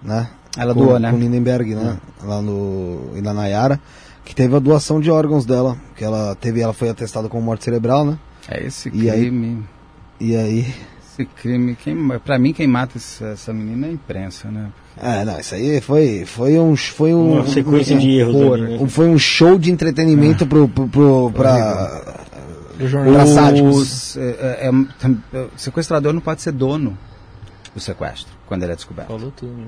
Né? 0.04 0.30
Ela 0.58 0.74
com, 0.74 0.86
doou, 0.86 1.00
né? 1.00 1.12
Com 1.12 1.18
Lindenberg, 1.18 1.76
né? 1.76 1.98
Lá 2.24 2.42
no. 2.42 3.12
E 3.16 3.22
na 3.22 3.34
Nayara. 3.34 3.80
Que 4.26 4.36
teve 4.36 4.56
a 4.56 4.60
doação 4.60 5.00
de 5.00 5.10
órgãos 5.10 5.46
dela. 5.46 5.78
Que 5.96 6.04
ela 6.04 6.36
teve, 6.36 6.62
ela 6.62 6.74
foi 6.74 6.90
atestada 6.90 7.30
com 7.30 7.40
morte 7.40 7.64
cerebral, 7.64 8.04
né? 8.06 8.18
É 8.48 8.66
esse 8.66 8.90
E 8.94 9.10
aí- 9.10 9.22
crime. 9.22 9.64
E 10.20 10.36
aí. 10.36 10.74
Esse 11.14 11.26
crime, 11.26 11.76
quem, 11.76 11.96
pra 12.24 12.38
mim, 12.38 12.54
quem 12.54 12.68
mata 12.68 12.98
essa, 12.98 13.26
menina 13.52 13.88
é 13.88 13.90
a 13.90 13.94
imprensa, 13.94 14.50
né? 14.52 14.68
É, 15.02 15.26
não, 15.26 15.40
isso 15.40 15.56
aí 15.56 15.82
foi, 15.82 16.26
foi 16.28 16.60
um. 16.60 16.76
Foi 16.76 17.14
um 17.14 17.34
Uma 17.34 17.48
sequência 17.48 17.96
um- 17.96 18.00
de 18.00 18.12
erros 18.20 18.36
ali, 18.54 18.78
né? 18.78 18.88
Foi 18.88 19.08
um 19.08 19.18
show 19.18 19.58
de 19.58 19.72
entretenimento 19.72 20.46
pro, 20.46 20.68
pro, 20.68 20.88
pro, 20.88 21.32
pra. 21.32 22.16
Sádicos. 23.26 24.16
É, 24.18 24.70
é, 24.70 24.72
é, 25.38 25.46
sequestrador 25.56 26.14
não 26.14 26.22
pode 26.22 26.42
ser 26.44 26.52
dono 26.52 26.96
do 27.74 27.80
sequestro, 27.80 28.32
quando 28.46 28.64
ele 28.64 28.74
é 28.74 28.76
descoberto. 28.76 29.08
Falou 29.08 29.32
tudo. 29.36 29.52
né? 29.54 29.68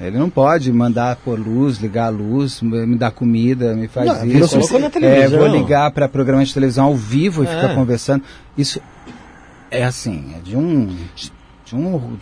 Ele 0.00 0.18
não 0.18 0.30
pode 0.30 0.72
mandar 0.72 1.16
pôr 1.16 1.38
luz, 1.38 1.76
ligar 1.78 2.06
a 2.06 2.08
luz, 2.08 2.62
me 2.62 2.96
dar 2.96 3.10
comida, 3.10 3.74
me 3.74 3.86
faz 3.86 4.06
Não, 4.06 4.24
isso. 4.26 4.58
colocou 4.68 4.80
na 5.00 5.06
É, 5.06 5.28
vou 5.28 5.46
ligar 5.46 5.90
para 5.90 6.08
programa 6.08 6.42
de 6.44 6.52
televisão 6.54 6.86
ao 6.86 6.96
vivo 6.96 7.44
e 7.44 7.46
É. 7.46 7.50
ficar 7.50 7.74
conversando. 7.74 8.22
Isso 8.56 8.80
é 9.70 9.84
assim, 9.84 10.34
é 10.36 10.40
de 10.40 10.56
um. 10.56 10.88
De 11.64 11.76
um 11.76 12.16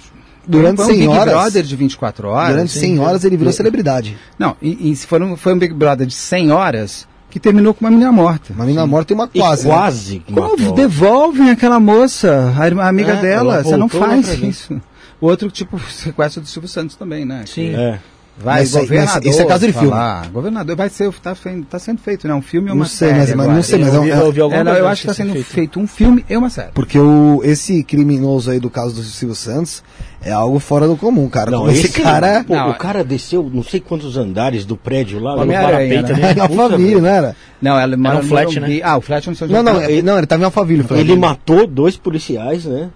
Durante 0.47 0.81
um 0.81 0.85
100 0.87 0.95
Big 0.97 1.09
horas- 1.09 1.35
Brother 1.35 1.63
de 1.63 1.77
24 1.77 2.29
horas. 2.29 2.51
Durante 2.53 2.73
sim. 2.73 2.81
100 2.81 2.99
horas 3.01 3.25
ele 3.25 3.37
virou 3.37 3.53
celebridade. 3.53 4.17
Não, 4.39 4.57
e, 4.63 4.91
e 4.91 4.97
se 4.97 5.07
for 5.07 5.23
um, 5.23 5.37
foi 5.37 5.53
um 5.55 5.59
Big 5.59 5.75
Brother 5.75 6.07
de 6.07 6.15
100 6.15 6.51
horas 6.53 7.07
que 7.31 7.39
terminou 7.39 7.75
com 7.75 7.85
uma 7.85 7.91
menina 7.91 8.11
morta. 8.11 8.55
Uma 8.55 8.65
menina 8.65 8.87
morta 8.87 9.13
e 9.13 9.15
uma 9.15 9.29
E 9.35 9.39
quase. 9.39 9.69
né? 9.69 9.75
quase. 9.75 10.19
que 10.21 10.33
Como 10.33 10.51
matou. 10.57 10.73
devolvem 10.73 11.51
aquela 11.51 11.79
moça, 11.79 12.55
a, 12.59 12.67
irmã- 12.67 12.83
a 12.85 12.89
amiga 12.89 13.13
É, 13.13 13.21
dela? 13.21 13.55
ela 13.57 13.63
Você 13.65 13.77
não 13.77 13.89
faz 13.91 14.29
isso. 14.43 14.81
O 15.21 15.27
outro, 15.27 15.51
tipo, 15.51 15.79
sequestro 15.91 16.41
do 16.41 16.47
Silvio 16.49 16.69
Santos 16.69 16.97
também, 16.97 17.25
né? 17.27 17.45
Sim. 17.47 17.71
Que 17.71 17.77
É. 17.77 18.01
Vai, 18.41 18.61
Mas 18.61 18.71
governador. 18.71 19.21
mas 19.25 19.33
isso 19.35 19.43
é 19.43 19.45
caso 19.47 19.67
de 19.67 19.73
filme. 19.73 19.89
falar. 19.89 20.29
Governador, 20.31 20.77
vai 20.77 20.89
ser, 20.89 21.13
tá, 21.15 21.37
tá 21.69 21.79
sendo 21.81 21.99
feito, 22.01 22.29
né? 22.29 22.35
Um 22.35 22.41
filme 22.41 22.69
e 22.69 22.71
Não 22.71 22.77
uma 22.77 22.85
sei, 22.87 23.09
série. 23.09 23.19
mas- 23.19 23.35
mas 23.35 23.47
não 23.49 23.63
sei, 23.65 23.79
mas 23.81 23.89
eu 23.95 23.95
é 23.95 24.01
um- 24.01 24.07
eu 24.07 24.53
É, 24.53 24.59
não, 24.59 24.65
coisa 24.65 24.79
eu 24.79 24.89
acho 24.89 25.03
que 25.03 25.11
está 25.11 25.23
sendo 25.25 25.33
feito. 25.33 25.47
feito. 25.47 25.81
um 25.81 25.87
filme 25.89 26.25
e 26.29 26.37
uma 26.37 26.49
série. 26.49 26.71
Porque 26.73 26.99
o, 26.99 27.41
esse 27.45 27.83
criminoso 27.83 28.51
aí 28.51 28.61
do 28.61 28.71
caso 28.71 28.95
do 28.95 29.03
Silvio 29.03 29.35
Santos 29.35 29.83
é 30.23 30.31
algo 30.31 30.59
fora 30.61 30.87
do 30.87 30.97
comum, 30.97 31.29
cara. 31.29 31.51
Não, 31.51 31.69
esse, 31.69 31.89
cara 31.89 32.45
Pô, 32.47 32.55
Não, 32.55 32.71
o 32.71 32.75
cara 32.75 33.03
desceu 33.03 33.51
não 33.53 33.63
sei 33.65 33.81
quantos 33.81 34.17
andares 34.17 34.65
do 34.65 34.77
prédio 34.77 35.19
lá. 35.19 35.33
no 35.45 35.53
parapeito 35.53 36.13
né? 36.13 36.31
é 36.31 36.35
família, 36.49 36.71
velho. 36.71 37.01
não 37.03 37.09
era? 37.09 37.37
Não, 37.61 37.79
ela 37.79 37.97
mora 37.97 38.19
um 38.19 38.23
no 38.23 38.29
flat, 38.29 38.61
né? 38.61 38.81
Ah, 38.85 38.97
o 38.97 39.01
flat 39.01 39.27
eu 39.27 39.31
não 39.33 39.37
sei 39.37 39.45
onde 39.47 39.55
Não, 39.55 39.63
não, 39.65 39.83
ele, 39.83 40.03
não, 40.03 40.17
ele 40.17 40.27
tava 40.29 40.43
em 40.43 40.45
Alphaville. 40.45 40.85
Ele 40.93 41.17
matou 41.17 41.67
dois 41.67 41.97
policiais, 41.97 42.65
né? 42.65 42.89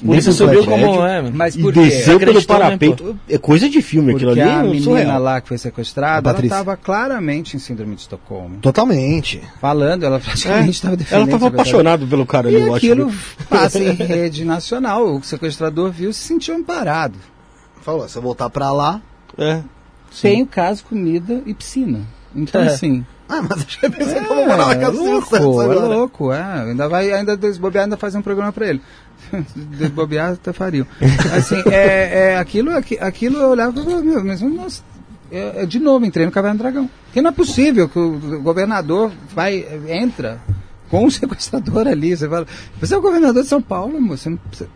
A 0.00 0.04
polícia 0.06 0.32
do 0.32 0.36
subiu 0.36 0.64
como 0.64 1.04
é, 1.06 1.20
mano. 1.20 1.36
Mas 1.36 1.54
E 1.54 1.60
por 1.60 1.72
quê? 1.74 1.80
desceu 1.82 2.18
pelo 2.18 2.40
né, 2.40 2.44
parapeito. 2.46 3.18
é 3.28 3.36
coisa 3.36 3.68
de 3.68 3.82
filme 3.82 4.14
aquilo 4.14 4.30
Porque 4.30 4.40
ali. 4.40 4.50
a 4.50 4.54
é 4.54 4.62
menina 4.62 4.82
surreal. 4.84 5.22
lá 5.22 5.40
que 5.40 5.48
foi 5.48 5.58
sequestrada, 5.58 6.30
ela 6.30 6.40
estava 6.40 6.76
claramente 6.76 7.56
em 7.56 7.58
síndrome 7.58 7.94
de 7.94 8.00
Estocolmo. 8.02 8.56
Totalmente. 8.62 9.42
Falando, 9.60 10.04
ela 10.04 10.18
praticamente 10.18 10.70
estava 10.70 10.96
defendendo. 10.96 11.28
Ela 11.28 11.30
tava 11.30 11.44
o 11.46 11.50
sequestrador. 11.50 11.60
apaixonada 11.60 12.06
pelo 12.06 12.24
cara 12.26 12.48
ali, 12.48 12.56
E 12.56 12.60
eu 12.60 12.66
acho. 12.74 12.76
aquilo 12.76 13.12
passa 13.50 13.78
em 13.80 13.92
rede 13.94 14.44
nacional. 14.44 15.16
O 15.16 15.22
sequestrador 15.22 15.90
viu 15.90 16.08
e 16.10 16.14
se 16.14 16.20
sentiu 16.22 16.56
amparado. 16.56 17.18
Falou, 17.82 18.08
se 18.08 18.16
eu 18.16 18.22
voltar 18.22 18.48
pra 18.48 18.70
lá... 18.72 19.00
É. 19.36 19.60
Tem 20.20 20.42
o 20.42 20.46
caso 20.46 20.84
comida 20.84 21.42
e 21.46 21.54
piscina. 21.54 22.00
Então, 22.34 22.62
É. 22.62 22.66
assim. 22.68 23.04
Ah, 23.28 23.40
mas 23.40 23.62
acho 23.64 23.80
que 23.80 23.88
pensei 23.88 24.20
que 24.20 24.30
eu 24.30 24.34
vou 24.34 24.46
morar 24.46 24.66
na 24.66 24.76
casa 24.76 24.90
do 24.92 24.96
Silvio 24.98 25.12
louco, 25.14 25.28
Santos 25.30 25.46
é 25.46 25.74
louco, 25.94 26.32
é. 26.32 26.42
Ainda 26.68 26.86
vai, 26.86 27.10
ainda 27.12 27.34
desbobear, 27.34 27.84
ainda 27.84 27.96
fazer 27.96 28.18
um 28.18 28.22
programa 28.22 28.52
pra 28.52 28.66
ele. 28.68 28.82
desbobear 29.78 30.32
até 30.32 30.52
fariam. 30.52 30.86
Assim, 31.36 31.56
é, 31.70 32.32
é, 32.32 32.36
aquilo, 32.38 32.70
aqui- 32.76 32.98
aquilo 33.00 33.38
eu 33.38 33.50
olhava 33.50 33.78
e 33.78 33.84
falava, 33.84 34.02
meu, 34.02 34.24
mas 34.24 34.40
nossa, 34.42 34.82
é, 35.30 35.62
é, 35.62 35.66
de 35.66 35.78
novo 35.78 36.04
entrei 36.04 36.26
no 36.26 36.32
Caverna 36.32 36.56
do 36.56 36.62
Dragão. 36.62 36.90
Porque 37.06 37.20
não 37.22 37.30
é 37.30 37.32
possível 37.32 37.88
que 37.88 37.98
o 37.98 38.40
governador 38.42 39.10
vai, 39.34 39.64
entra 39.88 40.40
com 40.90 41.06
um 41.06 41.10
sequestrador 41.10 41.86
ali. 41.86 42.16
Você 42.16 42.28
fala, 42.28 42.46
você 42.80 42.94
é 42.94 42.98
o 42.98 43.02
governador 43.02 43.42
de 43.42 43.48
São 43.48 43.62
Paulo, 43.62 44.00
moço. 44.00 44.22
Você 44.24 44.30
não, 44.30 44.38
você 44.50 44.66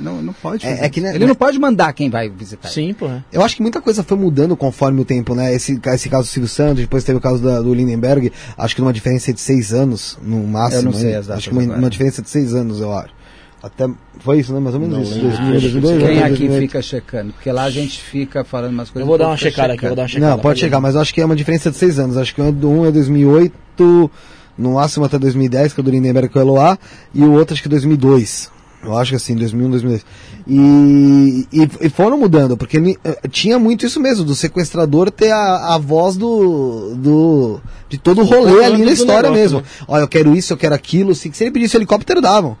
não, 0.00 0.22
não 0.22 0.32
pode 0.32 0.64
É- 0.64 0.70
fazer 0.70 0.84
é 0.84 0.88
que, 0.88 1.00
né, 1.00 1.14
Ele 1.14 1.26
não 1.26 1.34
pode 1.34 1.58
mandar 1.58 1.92
quem 1.92 2.08
vai 2.08 2.28
visitar. 2.28 2.68
Sim, 2.68 2.94
porra. 2.94 3.24
Eu 3.32 3.42
acho 3.42 3.56
que 3.56 3.62
muita 3.62 3.80
coisa 3.80 4.02
foi 4.04 4.16
mudando 4.16 4.56
conforme 4.56 5.00
o 5.00 5.04
tempo, 5.04 5.34
né? 5.34 5.52
Esse, 5.52 5.80
esse 5.86 6.08
caso 6.08 6.28
do 6.28 6.30
Silvio 6.30 6.48
Santos, 6.48 6.80
depois 6.82 7.02
teve 7.02 7.18
o 7.18 7.20
caso 7.20 7.42
da- 7.42 7.60
do 7.60 7.74
Lindenberg, 7.74 8.32
acho 8.56 8.74
que 8.76 8.80
numa 8.80 8.92
diferença 8.92 9.32
de 9.32 9.40
seis 9.40 9.72
anos, 9.72 10.16
no 10.22 10.42
máximo. 10.46 10.80
Eu 10.80 10.84
não 10.84 10.92
sei 10.92 11.04
né? 11.10 11.12
datas 11.14 11.30
Acho 11.30 11.50
que 11.50 11.56
uma, 11.56 11.74
uma 11.76 11.90
diferença 11.90 12.22
de 12.22 12.30
seis 12.30 12.54
anos, 12.54 12.80
eu 12.80 12.92
acho. 12.96 13.17
Até, 13.60 13.88
foi 14.20 14.38
isso, 14.38 14.52
né? 14.52 14.60
Mais 14.60 14.74
ou 14.74 14.80
menos 14.80 14.94
Não 14.96 15.02
isso. 15.02 15.14
lembro. 15.14 15.30
2000, 15.30 15.56
Acho 15.56 15.66
que 15.66 15.80
2002, 15.80 15.98
Quem 15.98 16.16
né? 16.16 16.22
aqui 16.22 16.28
2008. 16.38 16.60
fica 16.60 16.82
checando? 16.82 17.32
Porque 17.32 17.50
lá 17.50 17.64
a 17.64 17.70
gente 17.70 18.00
fica 18.00 18.44
falando 18.44 18.70
umas 18.72 18.88
coisas. 18.88 19.00
Eu 19.00 19.06
vou 19.08 19.18
dar 19.18 19.26
uma 19.28 19.36
checada 19.36 19.72
aqui, 19.72 19.84
eu 19.84 19.88
vou 19.88 19.96
dar 19.96 20.02
uma 20.02 20.08
checada. 20.08 20.30
Não, 20.30 20.38
pode 20.38 20.60
pra 20.60 20.66
chegar, 20.66 20.80
mas 20.80 20.94
eu 20.94 21.00
acho 21.00 21.12
que 21.12 21.20
é 21.20 21.24
uma 21.24 21.34
diferença 21.36 21.70
de 21.70 21.76
seis 21.76 21.98
anos. 21.98 22.16
Acho 22.16 22.34
que 22.34 22.40
um 22.40 22.86
é 22.86 22.92
2008, 22.92 24.10
no 24.56 24.74
máximo 24.74 25.04
até 25.04 25.18
2010, 25.18 25.72
que 25.72 25.80
é 25.80 25.82
o 25.82 25.84
do 25.84 25.90
Lindenberg 25.90 26.28
com 26.28 26.38
o 26.38 26.42
Eloá, 26.42 26.78
e 27.12 27.22
o 27.24 27.32
outro 27.32 27.54
acho 27.54 27.62
que 27.62 27.68
é 27.68 27.70
2002. 27.70 28.50
Eu 28.84 28.96
acho 28.96 29.10
que 29.10 29.16
assim, 29.16 29.34
2001, 29.34 29.70
2002. 29.70 30.06
E, 30.46 31.46
e, 31.52 31.68
e 31.80 31.88
foram 31.90 32.16
mudando, 32.16 32.56
porque 32.56 32.78
ni- 32.78 32.96
eh, 33.04 33.18
tinha 33.28 33.58
muito 33.58 33.84
isso 33.84 33.98
mesmo, 34.00 34.24
do 34.24 34.36
sequestrador 34.36 35.10
ter 35.10 35.32
a, 35.32 35.74
a 35.74 35.78
voz 35.78 36.16
do, 36.16 36.94
do. 36.94 37.60
de 37.88 37.98
todo 37.98 38.20
o 38.22 38.24
rolê 38.24 38.64
ali 38.64 38.84
na 38.84 38.92
história 38.92 39.30
negócio, 39.30 39.34
mesmo. 39.42 39.58
né? 39.58 39.64
Olha, 39.88 40.02
eu 40.02 40.08
quero 40.08 40.34
isso, 40.36 40.52
eu 40.52 40.56
quero 40.56 40.76
aquilo. 40.76 41.12
Se, 41.14 41.28
se 41.32 41.42
ele 41.44 41.50
pedisse 41.50 41.76
o 41.76 41.78
helicóptero, 41.78 42.20
davam. 42.20 42.56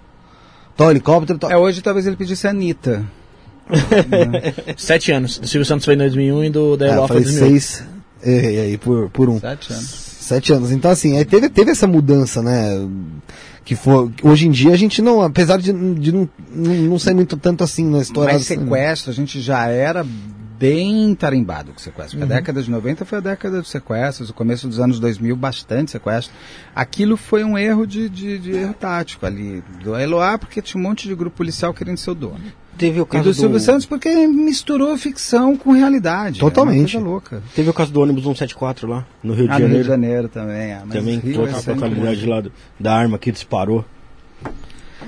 Tó, 0.78 0.92
helicóptero, 0.92 1.40
tó. 1.40 1.50
É, 1.50 1.56
hoje 1.56 1.82
talvez 1.82 2.06
ele 2.06 2.14
pedisse 2.14 2.46
a 2.46 2.50
Anitta. 2.50 3.04
Sete 4.78 5.10
anos. 5.10 5.38
Do 5.40 5.48
Silvio 5.48 5.66
Santos 5.66 5.84
foi 5.84 5.94
em 5.94 5.98
2001 5.98 6.44
e 6.44 6.50
do 6.50 6.76
da 6.76 6.86
É, 6.86 6.88
eu 6.90 6.92
Eloá 6.94 7.08
foi 7.08 7.16
em 7.20 7.24
falei 7.24 7.38
2008. 7.40 7.60
seis. 7.62 7.84
Errei 8.24 8.60
aí 8.60 8.78
por, 8.78 9.10
por 9.10 9.28
um. 9.28 9.40
Sete 9.40 9.72
anos. 9.72 9.84
Sete 10.20 10.52
anos. 10.52 10.70
Então, 10.70 10.88
assim, 10.88 11.16
aí 11.18 11.24
teve, 11.24 11.48
teve 11.48 11.72
essa 11.72 11.88
mudança, 11.88 12.40
né? 12.40 12.88
Que 13.64 13.74
foi, 13.74 14.08
hoje 14.22 14.46
em 14.46 14.52
dia 14.52 14.72
a 14.72 14.76
gente 14.76 15.02
não, 15.02 15.20
apesar 15.20 15.58
de, 15.58 15.72
de 15.94 16.12
não, 16.12 16.28
não, 16.54 16.74
não 16.74 16.98
ser 16.98 17.12
muito 17.12 17.36
tanto 17.36 17.64
assim 17.64 17.84
na 17.84 17.98
história. 18.00 18.34
Mas 18.34 18.42
assim, 18.42 18.60
sequestro, 18.60 19.10
a 19.10 19.14
gente 19.14 19.40
já 19.40 19.66
era 19.66 20.06
bem 20.58 21.14
tarimbado 21.14 21.72
com 21.72 21.78
sequestro. 21.78 22.18
Uhum. 22.18 22.24
A 22.24 22.26
década 22.26 22.62
de 22.62 22.70
90 22.70 23.04
foi 23.04 23.18
a 23.18 23.20
década 23.20 23.60
dos 23.60 23.70
sequestros, 23.70 24.30
o 24.30 24.34
começo 24.34 24.66
dos 24.68 24.80
anos 24.80 24.98
2000, 24.98 25.36
bastante 25.36 25.90
sequestro. 25.92 26.34
Aquilo 26.74 27.16
foi 27.16 27.44
um 27.44 27.56
erro 27.56 27.86
de, 27.86 28.08
de, 28.08 28.38
de 28.38 28.50
erro 28.52 28.74
tático 28.74 29.24
ali 29.26 29.62
do 29.82 29.96
Eloá, 29.96 30.36
porque 30.38 30.60
tinha 30.60 30.80
um 30.80 30.84
monte 30.86 31.06
de 31.06 31.14
grupo 31.14 31.36
policial 31.36 31.72
querendo 31.72 31.96
ser 31.98 32.10
o 32.10 32.14
dono. 32.14 32.40
Teve 32.76 33.00
o 33.00 33.02
E 33.02 33.06
caso 33.06 33.24
do 33.24 33.34
Silvio 33.34 33.58
Santos 33.58 33.86
porque 33.86 34.08
misturou 34.28 34.96
ficção 34.96 35.56
com 35.56 35.72
realidade. 35.72 36.38
Totalmente. 36.38 36.96
É 36.96 37.00
louca. 37.00 37.42
Teve 37.54 37.68
o 37.70 37.74
caso 37.74 37.92
do 37.92 38.00
ônibus 38.00 38.22
174 38.22 38.86
lá, 38.88 39.04
no 39.22 39.34
Rio 39.34 39.48
de 39.48 39.52
Ah, 39.52 39.58
no 39.58 39.66
Rio 39.66 39.82
Janeiro. 39.82 39.82
de 39.82 39.88
Janeiro 39.88 40.28
também. 40.28 40.70
É. 40.72 40.82
Mas 40.86 40.94
Também 40.98 41.20
toda 41.20 41.50
a 41.50 41.74
localidade 41.74 42.26
lá 42.26 42.40
do- 42.40 42.52
da 42.78 42.94
arma 42.94 43.18
que 43.18 43.32
disparou. 43.32 43.84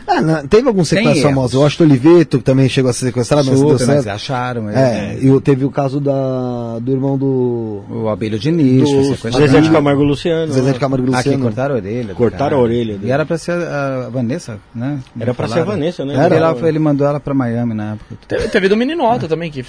Ah, 0.06 0.20
não, 0.20 0.46
teve 0.46 0.66
alguns 0.68 0.88
sequestros 0.88 1.18
erros. 1.18 1.30
famosos. 1.30 1.54
O 1.54 1.62
Washington 1.62 1.84
Oliveto 1.84 2.38
também 2.40 2.68
chegou 2.68 2.90
a 2.90 2.92
ser 2.92 3.06
sequestrado, 3.06 3.48
mas 3.50 3.60
não 3.60 3.68
deu 3.68 3.78
Super, 3.78 3.94
mas 3.94 4.04
certo. 4.04 4.14
acharam. 4.16 4.70
É, 4.70 5.18
e 5.20 5.30
o- 5.30 5.40
teve 5.40 5.64
o 5.64 5.70
caso 5.70 6.00
da, 6.00 6.78
do 6.80 6.90
irmão 6.92 7.16
do 7.18 7.82
O 7.90 8.08
Abelho 8.08 8.38
Diniz, 8.38 8.88
foi 8.88 8.98
Do 8.98 9.04
sequestrado. 9.16 9.38
Zezé 9.46 9.60
de 9.60 9.70
Camargo 9.70 10.02
e 10.02 10.06
Luciano. 10.06 10.52
Zezé 10.52 10.66
né? 10.66 10.72
de 10.72 10.78
Camargo 10.78 11.06
e 11.06 11.08
Ah, 11.08 11.22
que 11.22 11.28
Luciano. 11.28 11.42
cortaram 11.44 11.74
a 11.74 11.78
orelha. 11.78 12.14
Cortaram 12.14 12.58
a 12.58 12.60
orelha 12.60 12.94
dele. 12.94 13.08
E 13.08 13.10
era 13.10 13.24
pra 13.26 13.38
ser 13.38 13.52
a 13.52 14.08
Vanessa, 14.12 14.58
né? 14.74 14.98
Era 15.18 15.34
pra 15.34 15.46
ser 15.48 15.52
a 15.54 15.56
Falaram. 15.58 15.72
Vanessa, 15.80 16.04
né? 16.04 16.14
Era. 16.14 16.26
Ele, 16.36 16.44
ela- 16.44 16.68
ele 16.68 16.78
mandou 16.78 17.06
ela 17.06 17.20
pra 17.20 17.34
Miami 17.34 17.74
na 17.74 17.92
época. 17.92 18.16
Teve, 18.28 18.48
teve 18.48 18.68
do 18.68 18.76
Meninota 18.76 19.26
também, 19.28 19.50
que, 19.50 19.62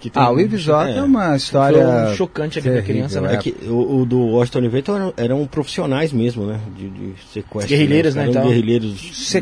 que 0.00 0.10
Ah, 0.14 0.30
o 0.32 0.40
Ives 0.40 0.60
Jota 0.60 0.90
é, 0.90 1.02
uma 1.02 1.36
história. 1.36 1.82
Foi 2.04 2.12
um 2.12 2.16
chocante 2.16 2.58
ali 2.58 2.70
da 2.70 2.82
criança, 2.82 3.20
né? 3.20 3.34
É 3.34 3.36
que 3.36 3.54
o, 3.66 4.00
o 4.02 4.06
do 4.06 4.18
Washington 4.20 4.58
Oliveto 4.58 4.94
eram, 4.94 5.14
eram 5.16 5.46
profissionais 5.46 6.12
mesmo, 6.12 6.46
né? 6.46 6.58
De, 6.76 6.88
de 6.88 7.12
sequestro. 7.32 7.68
Guerrilheiros, 7.68 8.14
né, 8.14 8.22
Eram 8.22 8.30
então. 8.32 8.46
guerrilheiros. 8.46 8.98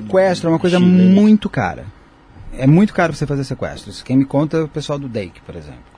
Sequestro 0.06 0.48
é 0.48 0.52
uma 0.52 0.58
coisa 0.58 0.78
chilenos. 0.78 1.14
muito 1.14 1.50
cara. 1.50 1.86
É 2.56 2.66
muito 2.66 2.94
caro 2.94 3.12
você 3.12 3.26
fazer 3.26 3.44
sequestros. 3.44 4.02
Quem 4.02 4.16
me 4.16 4.24
conta 4.24 4.58
é 4.58 4.62
o 4.62 4.68
pessoal 4.68 4.98
do 4.98 5.08
DEIC, 5.08 5.40
por 5.42 5.54
exemplo. 5.54 5.96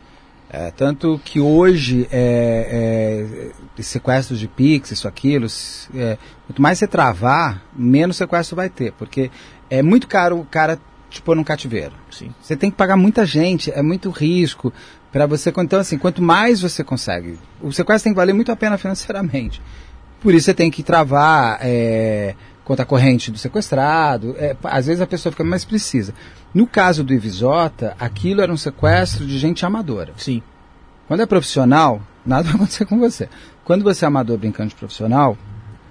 É, 0.51 0.71
tanto 0.71 1.21
que 1.25 1.39
hoje 1.39 2.09
é, 2.11 3.53
é, 3.77 3.83
sequestros 3.83 4.41
de 4.41 4.49
Pix, 4.49 4.91
isso, 4.91 5.07
aquilo, 5.07 5.47
é, 5.95 6.17
quanto 6.47 6.63
mais 6.63 6.79
você 6.79 6.87
travar, 6.87 7.63
menos 7.77 8.17
sequestro 8.17 8.57
vai 8.57 8.71
ter. 8.71 8.93
Porque 8.93 9.31
é 9.69 9.83
muito 9.83 10.09
caro 10.09 10.41
o 10.41 10.47
cara 10.47 10.79
te 11.11 11.21
pôr 11.21 11.37
num 11.37 11.45
cativeiro. 11.45 11.93
Sim. 12.11 12.35
Você 12.41 12.57
tem 12.57 12.71
que 12.71 12.77
pagar 12.77 12.97
muita 12.97 13.27
gente, 13.27 13.71
é 13.71 13.83
muito 13.83 14.11
risco 14.11 14.73
para 15.13 15.27
você. 15.27 15.53
Então, 15.57 15.79
assim, 15.79 15.99
quanto 15.99 16.23
mais 16.23 16.61
você 16.61 16.83
consegue, 16.83 17.39
o 17.61 17.71
sequestro 17.71 18.05
tem 18.05 18.13
que 18.13 18.19
valer 18.19 18.33
muito 18.33 18.51
a 18.51 18.57
pena 18.57 18.79
financeiramente. 18.79 19.61
Por 20.21 20.35
isso 20.35 20.47
você 20.47 20.55
tem 20.55 20.71
que 20.71 20.83
travar 20.83 21.61
conta 22.69 22.85
corrente 22.85 23.31
do 23.33 23.39
sequestrado. 23.39 24.37
é, 24.39 24.55
às 24.65 24.87
vezes 24.87 25.01
a 25.01 25.07
pessoa 25.07 25.33
fica 25.33 25.43
mais 25.43 25.65
precisa. 25.65 26.15
No 26.55 26.67
caso 26.67 27.03
do 27.03 27.13
Ivisota, 27.15 27.97
aquilo 27.99 28.41
era 28.43 28.53
um 28.53 28.57
sequestro 28.57 29.27
de 29.27 29.39
gente 29.39 29.65
amadora. 29.67 30.13
Sim. 30.17 30.43
Quando 31.09 31.21
é 31.23 31.27
profissional, 31.27 32.01
nada 32.25 32.45
vai 32.45 32.55
acontecer 32.55 32.85
com 32.85 32.99
você. 32.99 33.29
Quando 33.65 33.83
você 33.83 34.05
é 34.05 34.09
amador 34.09 34.37
brincando 34.39 34.69
de 34.69 34.75
profissional, 34.77 35.37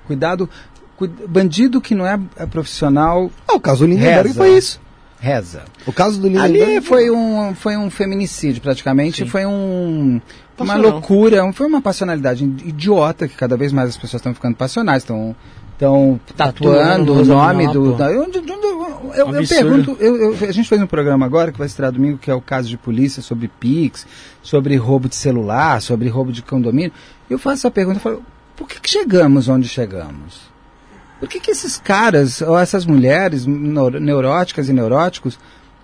cuidado. 0.05 0.49
cuid- 0.95 1.27
bandido 1.27 1.81
que 1.81 1.93
não 1.95 2.05
é, 2.05 2.19
é 2.37 2.45
profissional, 2.45 3.29
Ah, 3.47 3.53
o 3.55 3.59
caso 3.59 3.79
do 3.85 3.87
Lindenberg 3.91 4.33
foi 4.33 4.57
isso. 4.57 4.79
reza. 5.19 5.63
O 5.85 5.91
caso 5.93 6.19
do 6.19 6.27
Lindenberg 6.27 6.61
Ali 6.75 6.81
foi 6.81 7.09
um, 7.11 7.53
foi 7.55 7.75
um 7.75 7.89
feminicídio, 7.89 8.61
praticamente. 8.61 9.25
Foi 9.25 9.45
um, 9.47 10.21
uma 10.57 10.65
Passional. 10.65 10.91
loucura, 10.91 11.43
um- 11.43 11.53
foi 11.53 11.65
uma 11.67 11.81
passionalidade 11.81 12.43
idiota 12.43 13.27
que 13.27 13.35
cada 13.35 13.57
vez 13.57 13.71
mais 13.71 13.89
as 13.89 13.97
pessoas 13.97 14.19
estão 14.21 14.33
ficando 14.33 14.55
passionais, 14.55 15.01
estão 15.03 15.35
estão 15.77 16.19
tatuando 16.35 17.13
Tatuando, 17.13 17.13
o 17.13 17.25
nome 17.25 17.67
do. 17.71 17.93
Da, 17.93 18.11
eu, 18.11 18.23
eu- 18.23 18.31
eu- 18.33 19.11
eu- 19.13 19.13
eu 19.13 19.27
Absurdo. 19.29 19.47
pergunto, 19.47 19.97
eu- 19.99 20.33
eu- 20.33 20.49
a 20.49 20.51
gente 20.51 20.67
fez 20.67 20.81
um 20.81 20.87
programa 20.87 21.25
agora 21.25 21.51
que 21.51 21.57
vai 21.57 21.67
estrear 21.67 21.91
domingo, 21.91 22.17
que 22.17 22.31
é 22.31 22.33
o 22.33 22.41
caso 22.41 22.67
de 22.67 22.77
polícia 22.77 23.21
sobre 23.21 23.47
Pix, 23.47 24.05
sobre 24.41 24.75
roubo 24.75 25.07
de 25.07 25.15
celular, 25.15 25.81
sobre 25.81 26.07
roubo 26.09 26.31
de 26.31 26.41
condomínio. 26.41 26.91
Eu 27.29 27.37
faço 27.37 27.61
essa 27.61 27.71
pergunta, 27.71 27.97
eu 27.97 28.01
falo, 28.01 28.23
por 28.55 28.67
que, 28.67 28.79
que 28.81 28.89
chegamos 28.89 29.47
onde 29.47 29.67
chegamos? 29.67 30.41
Por 31.19 31.27
que, 31.29 31.39
que 31.39 31.51
esses 31.51 31.77
caras, 31.77 32.41
ou 32.41 32.57
essas 32.57 32.85
mulheres 32.85 33.45
neur- 33.45 33.99
neuróticas 33.99 34.69
e 34.69 34.73
neuróticos, 34.73 35.39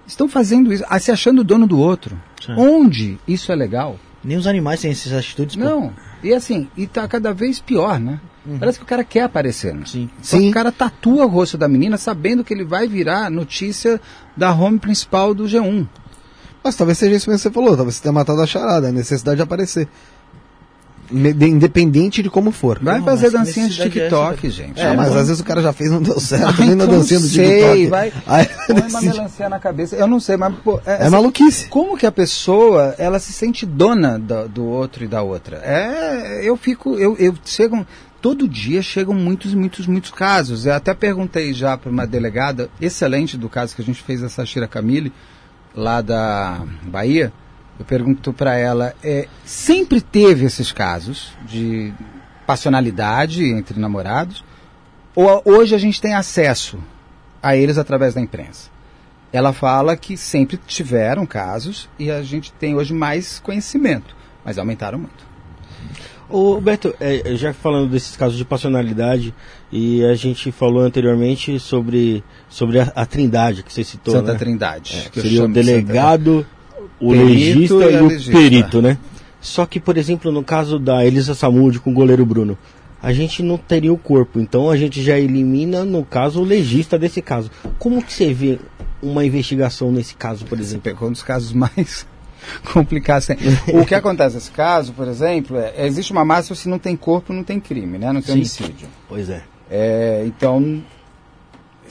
estão 0.07 0.27
fazendo 0.27 0.71
isso, 0.73 0.83
se 0.99 1.11
achando 1.11 1.43
dono 1.43 1.65
do 1.67 1.77
outro? 1.79 2.15
Sim. 2.43 2.53
Onde 2.57 3.17
isso 3.27 3.51
é 3.51 3.55
legal? 3.55 3.97
Nem 4.23 4.37
os 4.37 4.47
animais 4.47 4.81
têm 4.81 4.91
essas 4.91 5.13
atitudes. 5.13 5.55
pô. 5.55 5.91
E 6.23 6.33
assim, 6.33 6.69
e 6.77 6.87
tá 6.87 7.07
cada 7.07 7.33
vez 7.33 7.59
pior, 7.59 7.99
né? 7.99 8.19
Parece 8.59 8.77
que 8.77 8.83
o 8.83 8.87
cara 8.87 9.03
quer 9.03 9.23
aparecer, 9.23 9.73
né? 9.73 9.83
Sim. 9.85 10.09
Só 10.21 10.37
que 10.37 10.43
Sim. 10.43 10.49
o 10.49 10.53
cara 10.53 10.71
tatua 10.71 11.25
o 11.25 11.29
rosto 11.29 11.57
da 11.57 11.67
menina 11.67 11.97
sabendo 11.97 12.43
que 12.43 12.53
ele 12.53 12.65
vai 12.65 12.87
virar 12.87 13.29
notícia 13.29 14.01
da 14.35 14.53
home 14.53 14.79
principal 14.79 15.33
do 15.33 15.45
G1. 15.45 15.87
Mas 16.63 16.75
talvez 16.75 16.97
seja 16.97 17.15
isso 17.15 17.29
mesmo 17.29 17.39
que 17.39 17.49
você 17.49 17.53
falou, 17.53 17.75
talvez 17.75 17.95
você 17.95 18.03
tenha 18.03 18.13
matado 18.13 18.41
a 18.41 18.47
charada, 18.47 18.87
a 18.87 18.91
necessidade 18.91 19.37
de 19.37 19.43
aparecer. 19.43 19.87
Independente 21.11 22.23
de 22.23 22.29
como 22.29 22.51
for. 22.51 22.79
Vai 22.81 22.99
Não, 22.99 23.05
fazer 23.05 23.29
dancinha 23.31 23.67
de 23.67 23.81
é 23.81 23.85
essa, 23.85 23.89
TikTok, 23.91 24.49
gente. 24.49 24.79
É, 24.81 24.95
mas 24.95 25.09
às 25.15 25.27
vezes 25.27 25.39
o 25.39 25.43
cara 25.43 25.61
já 25.61 25.73
fez 25.73 25.91
não 25.91 26.01
deu 26.01 26.19
certo, 26.19 26.45
Ai, 26.61 26.67
nem 26.67 26.75
na 26.75 26.85
então 26.85 26.97
dancinha 26.97 27.19
do 27.19 27.27
sei, 27.27 27.45
TikTok. 27.59 27.87
vai- 27.87 28.13
Aí 28.27 28.47
Põe 28.67 28.81
uma 28.89 29.01
melancia 29.01 29.49
na 29.49 29.59
cabeça. 29.59 29.95
Eu 29.95 30.07
não 30.07 30.19
sei, 30.19 30.37
mas 30.37 30.53
pô, 30.63 30.79
é, 30.85 30.91
É 30.91 31.01
assim, 31.03 31.09
maluquice. 31.11 31.67
como 31.67 31.97
que 31.97 32.05
a 32.05 32.11
pessoa 32.11 32.95
ela 32.97 33.19
se 33.19 33.31
sente 33.33 33.65
dona 33.65 34.17
do, 34.19 34.47
do 34.49 34.65
outro 34.65 35.03
e 35.03 35.07
da 35.07 35.21
outra? 35.21 35.57
É, 35.63 36.41
eu 36.43 36.55
fico, 36.57 36.95
eu, 36.97 37.15
eu 37.17 37.33
chegam 37.45 37.85
todo 38.21 38.47
dia 38.47 38.81
chegam 38.81 39.13
muitos, 39.13 39.53
muitos, 39.53 39.85
muitos 39.85 40.11
casos. 40.11 40.65
Eu 40.65 40.73
até 40.73 40.93
perguntei 40.93 41.53
já 41.53 41.77
para 41.77 41.91
uma 41.91 42.07
delegada 42.07 42.69
excelente 42.79 43.35
do 43.37 43.49
caso 43.49 43.75
que 43.75 43.81
a 43.81 43.85
gente 43.85 44.01
fez 44.01 44.23
a 44.23 44.29
Sashira 44.29 44.65
Camille 44.67 45.11
lá 45.75 45.99
da 46.01 46.61
Bahia. 46.83 47.33
Eu 47.79 47.85
pergunto 47.85 48.31
para 48.31 48.55
ela, 48.55 48.93
é, 49.03 49.27
sempre 49.43 49.99
teve 49.99 50.45
esses 50.45 50.71
casos 50.71 51.33
de 51.45 51.93
passionalidade 52.45 53.43
entre 53.45 53.79
namorados? 53.79 54.43
Ou 55.15 55.41
hoje 55.45 55.75
a 55.75 55.77
gente 55.77 56.01
tem 56.01 56.13
acesso 56.13 56.79
a 57.41 57.55
eles 57.55 57.77
através 57.77 58.13
da 58.13 58.21
imprensa? 58.21 58.69
Ela 59.31 59.51
fala 59.51 59.97
que 59.97 60.15
sempre 60.15 60.57
tiveram 60.57 61.25
casos 61.25 61.89
e 61.97 62.11
a 62.11 62.21
gente 62.21 62.51
tem 62.53 62.75
hoje 62.75 62.93
mais 62.93 63.39
conhecimento, 63.39 64.15
mas 64.45 64.57
aumentaram 64.57 64.99
muito. 64.99 65.33
Ô, 66.29 66.59
Beto, 66.61 66.95
é, 66.99 67.35
já 67.35 67.53
falando 67.53 67.89
desses 67.89 68.15
casos 68.15 68.37
de 68.37 68.45
passionalidade, 68.45 69.33
e 69.71 70.03
a 70.05 70.15
gente 70.15 70.51
falou 70.51 70.81
anteriormente 70.81 71.59
sobre, 71.59 72.23
sobre 72.47 72.79
a, 72.79 72.91
a 72.95 73.05
trindade 73.05 73.61
que 73.61 73.73
você 73.73 73.83
citou, 73.83 74.13
Santa 74.13 74.33
né? 74.33 74.39
Trindade. 74.39 75.03
É, 75.05 75.09
que 75.09 75.21
seria 75.21 75.43
o 75.43 75.47
delegado, 75.47 76.45
o 77.07 77.11
legista 77.11 77.73
e 77.75 77.93
e, 77.93 78.01
o 78.01 78.07
legista. 78.07 78.31
perito, 78.31 78.81
né? 78.81 78.97
Só 79.41 79.65
que, 79.65 79.79
por 79.79 79.97
exemplo, 79.97 80.31
no 80.31 80.43
caso 80.43 80.79
da 80.79 81.05
Elisa 81.05 81.35
Samud 81.35 81.79
com 81.79 81.91
o 81.91 81.93
goleiro 81.93 82.25
Bruno, 82.25 82.57
a 83.01 83.11
gente 83.11 83.43
não 83.43 83.57
teria 83.57 83.91
o 83.91 83.97
corpo, 83.97 84.39
então 84.39 84.69
a 84.69 84.77
gente 84.77 85.03
já 85.03 85.19
elimina, 85.19 85.83
no 85.83 86.05
caso, 86.05 86.39
o 86.39 86.43
legista 86.45 86.97
desse 86.97 87.21
caso. 87.21 87.51
Como 87.77 88.01
que 88.01 88.13
você 88.13 88.33
vê 88.33 88.57
uma 89.01 89.25
investigação 89.25 89.91
nesse 89.91 90.15
caso, 90.15 90.45
por 90.45 90.57
exemplo? 90.57 90.83
pegou 90.83 91.09
um 91.09 91.11
dos 91.11 91.21
casos 91.21 91.51
mais 91.51 92.07
complicados. 92.71 93.27
o 93.73 93.85
que 93.85 93.93
acontece 93.93 94.35
nesse 94.35 94.51
caso, 94.51 94.93
por 94.93 95.09
exemplo, 95.09 95.57
é, 95.57 95.85
existe 95.85 96.13
uma 96.13 96.23
máxima 96.23 96.55
se 96.55 96.69
não 96.69 96.79
tem 96.79 96.95
corpo, 96.95 97.33
não 97.33 97.43
tem 97.43 97.59
crime, 97.59 97.97
né? 97.97 98.13
Não 98.13 98.21
tem 98.21 98.35
Sim. 98.35 98.63
homicídio. 98.63 98.87
Pois 99.09 99.29
é. 99.29 99.43
É, 99.69 100.23
então, 100.25 100.81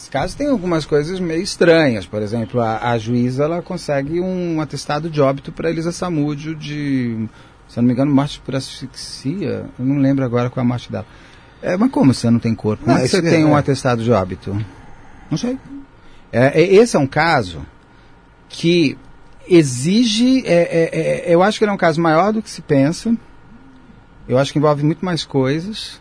esse 0.03 0.11
caso 0.11 0.37
tem 0.37 0.49
algumas 0.49 0.85
coisas 0.85 1.21
meio 1.21 1.43
estranhas. 1.43 2.05
Por 2.05 2.21
exemplo, 2.23 2.61
a, 2.61 2.91
a 2.91 2.99
juíza 2.99 3.45
ela 3.45 3.63
consegue 3.63 4.21
um 4.21 4.61
atestado 4.61 5.09
de 5.09 5.21
óbito 5.21 5.53
para 5.53 5.71
Elisa 5.71 5.93
Samúdio 5.93 6.57
de, 6.57 7.29
se 7.69 7.77
não 7.77 7.85
me 7.85 7.93
engano, 7.93 8.13
morte 8.13 8.41
por 8.45 8.57
asfixia. 8.57 9.65
Eu 9.79 9.85
não 9.85 9.99
lembro 9.99 10.25
agora 10.25 10.51
qual 10.51 10.63
é 10.63 10.67
a 10.67 10.69
morte 10.69 10.91
dela. 10.91 11.07
É, 11.63 11.77
mas 11.77 11.89
como 11.93 12.13
você 12.13 12.29
não 12.29 12.41
tem 12.41 12.53
corpo? 12.53 12.83
Como 12.85 12.97
Ah, 12.97 12.99
é 12.99 13.03
que 13.05 13.09
você 13.11 13.19
é- 13.19 13.23
tem 13.31 13.45
um 13.45 13.55
atestado 13.55 14.03
de 14.03 14.11
óbito? 14.11 14.53
Não 15.31 15.39
sei. 15.39 15.57
É, 16.33 16.61
é- 16.61 16.75
esse 16.75 16.97
é 16.97 16.99
um 16.99 17.07
caso 17.07 17.65
que 18.49 18.99
exige. 19.49 20.43
é, 20.45 21.27
é, 21.29 21.33
eu 21.33 21.45
acho 21.45 21.59
que 21.59 21.65
ele 21.65 21.71
é 21.71 21.75
um 21.75 21.79
caso 21.79 22.01
maior 22.01 22.33
do 22.33 22.43
que 22.43 22.51
se 22.51 22.61
pensa. 22.61 23.17
Eu 24.29 24.37
acho 24.37 24.53
que 24.53 24.59
envolve 24.59 24.83
muito 24.85 25.05
mais 25.05 25.25
coisas. 25.25 26.01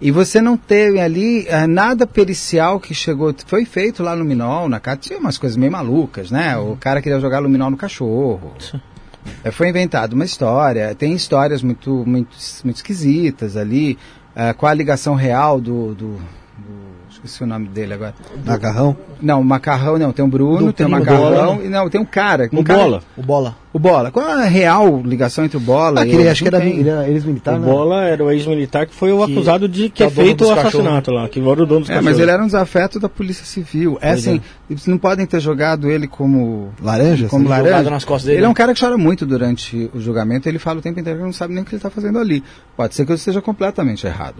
E 0.00 0.10
você 0.12 0.40
não 0.40 0.56
teve 0.56 1.00
ali 1.00 1.44
eh, 1.48 1.66
nada 1.66 2.06
pericial 2.06 2.78
que 2.78 2.94
chegou. 2.94 3.34
Foi 3.46 3.64
feito 3.64 4.02
lá 4.02 4.14
no 4.14 4.22
Luminol, 4.22 4.68
na 4.68 4.78
casa. 4.78 4.98
Tinha 4.98 5.18
umas 5.18 5.36
coisas 5.36 5.56
meio 5.56 5.72
malucas, 5.72 6.30
né? 6.30 6.56
O 6.56 6.76
cara 6.76 7.02
queria 7.02 7.18
jogar 7.18 7.40
Luminol 7.40 7.70
no 7.70 7.76
cachorro. 7.76 8.52
Eh, 9.42 9.50
foi 9.50 9.68
inventada 9.68 10.14
uma 10.14 10.24
história. 10.24 10.94
Tem 10.94 11.12
histórias 11.14 11.62
muito, 11.62 12.04
muito, 12.06 12.36
muito 12.64 12.76
esquisitas 12.76 13.56
ali. 13.56 13.98
eh, 14.36 14.52
qual 14.52 14.70
a 14.70 14.74
ligação 14.74 15.14
real 15.16 15.60
do, 15.60 15.94
do- 15.96 16.20
Esqueci 17.18 17.42
o 17.42 17.46
nome 17.48 17.66
dele 17.68 17.94
agora. 17.94 18.14
Macarrão? 18.46 18.96
Não, 19.20 19.40
o 19.40 19.44
Macarrão 19.44 19.98
não. 19.98 20.12
Tem 20.12 20.24
o 20.24 20.28
Bruno, 20.28 20.66
Do 20.66 20.72
tem 20.72 20.86
o 20.86 20.88
Macarrão. 20.90 21.56
Bola. 21.56 21.64
E 21.64 21.68
não, 21.68 21.90
tem 21.90 22.00
um 22.00 22.04
cara. 22.04 22.48
Um 22.52 22.60
O 22.60 22.64
cara- 22.64 22.78
Bola. 22.78 23.02
O 23.16 23.22
bola. 23.22 23.56
O 23.72 23.78
Bola. 23.78 24.10
Qual 24.12 24.24
a 24.26 24.44
real 24.44 25.02
ligação 25.04 25.44
entre 25.44 25.56
o 25.56 25.60
Bola 25.60 26.02
Ah, 26.02 26.06
e 26.06 26.10
ele, 26.10 26.22
ele? 26.22 26.28
acho 26.28 26.42
que 26.42 26.48
era, 26.48 26.64
ex-militar, 27.08 27.56
o 27.56 27.58
né? 27.58 27.66
Bola 27.66 28.04
era 28.04 28.24
o 28.24 28.30
ex-militar 28.30 28.86
que 28.86 28.94
foi 28.94 29.10
o 29.12 29.26
Que- 29.26 29.32
acusado 29.32 29.68
de 29.68 29.90
que 29.90 30.04
é 30.04 30.06
ter 30.06 30.12
feito 30.14 30.44
o 30.44 30.52
assassinato 30.52 31.10
lá, 31.10 31.28
que 31.28 31.40
era 31.40 31.48
o 31.50 31.66
dono 31.66 31.80
dos 31.80 31.90
É, 31.90 32.00
mas 32.00 32.18
ele 32.20 32.30
era 32.30 32.40
um 32.42 32.46
desafeto 32.46 33.00
da 33.00 33.08
Polícia 33.08 33.44
Civil. 33.44 33.98
É 34.00 34.12
assim, 34.12 34.40
eles 34.70 34.86
não 34.86 34.96
podem 34.96 35.26
ter 35.26 35.40
jogado 35.40 35.90
ele 35.90 36.06
como 36.06 36.70
Laranja? 36.80 37.26
como 37.28 37.48
laranja. 37.48 37.68
jogado 37.70 37.90
nas 37.90 38.04
costas 38.04 38.26
dele, 38.26 38.38
Ele 38.38 38.46
é 38.46 38.48
um 38.48 38.54
cara 38.54 38.72
que 38.72 38.80
chora 38.80 38.96
muito 38.96 39.26
durante 39.26 39.90
o 39.92 40.00
julgamento. 40.00 40.48
Ele 40.48 40.58
fala 40.58 40.78
o 40.78 40.82
tempo 40.82 40.98
inteiro 41.00 41.18
que 41.18 41.24
não 41.24 41.32
sabe 41.32 41.52
nem 41.52 41.62
o 41.62 41.66
que 41.66 41.72
ele 41.72 41.78
está 41.78 41.90
fazendo 41.90 42.18
ali. 42.18 42.42
Pode 42.76 42.94
ser 42.94 43.04
que 43.04 43.10
eu 43.12 43.16
esteja 43.16 43.42
completamente 43.42 44.06
errado. 44.06 44.36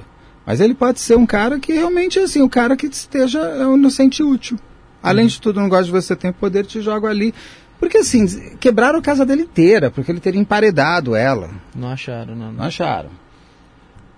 Mas 0.49 0.62
ele 0.62 0.72
pode 0.72 0.99
ser 0.99 1.14
um 1.14 1.26
cara 1.26 1.61
que 1.61 1.74
realmente, 1.74 2.18
assim, 2.18 2.40
um 2.40 2.49
cara 2.49 2.74
que 2.74 2.86
esteja 2.86 3.38
é 3.38 3.66
um 3.66 3.76
inocente 3.76 4.22
útil. 4.22 4.59
Além 5.03 5.24
Uhum. 5.24 5.28
de 5.28 5.40
tudo, 5.42 5.61
não 5.61 5.68
gosta 5.68 5.84
de 5.84 5.90
você, 5.90 6.16
tem 6.16 6.32
poder, 6.32 6.64
te 6.64 6.80
joga 6.80 7.07
ali. 7.07 7.34
Porque, 7.78 7.99
assim, 7.99 8.26
quebraram 8.59 8.99
a 8.99 9.03
casa 9.03 9.26
dele 9.26 9.42
inteira, 9.42 9.90
porque 9.90 10.11
ele 10.11 10.20
teria 10.20 10.40
emparedado 10.40 11.14
ela. 11.14 11.51
Não 11.76 11.88
acharam, 11.88 12.34
não. 12.34 12.46
Não 12.46 12.53
não. 12.55 12.64
acharam. 12.64 13.11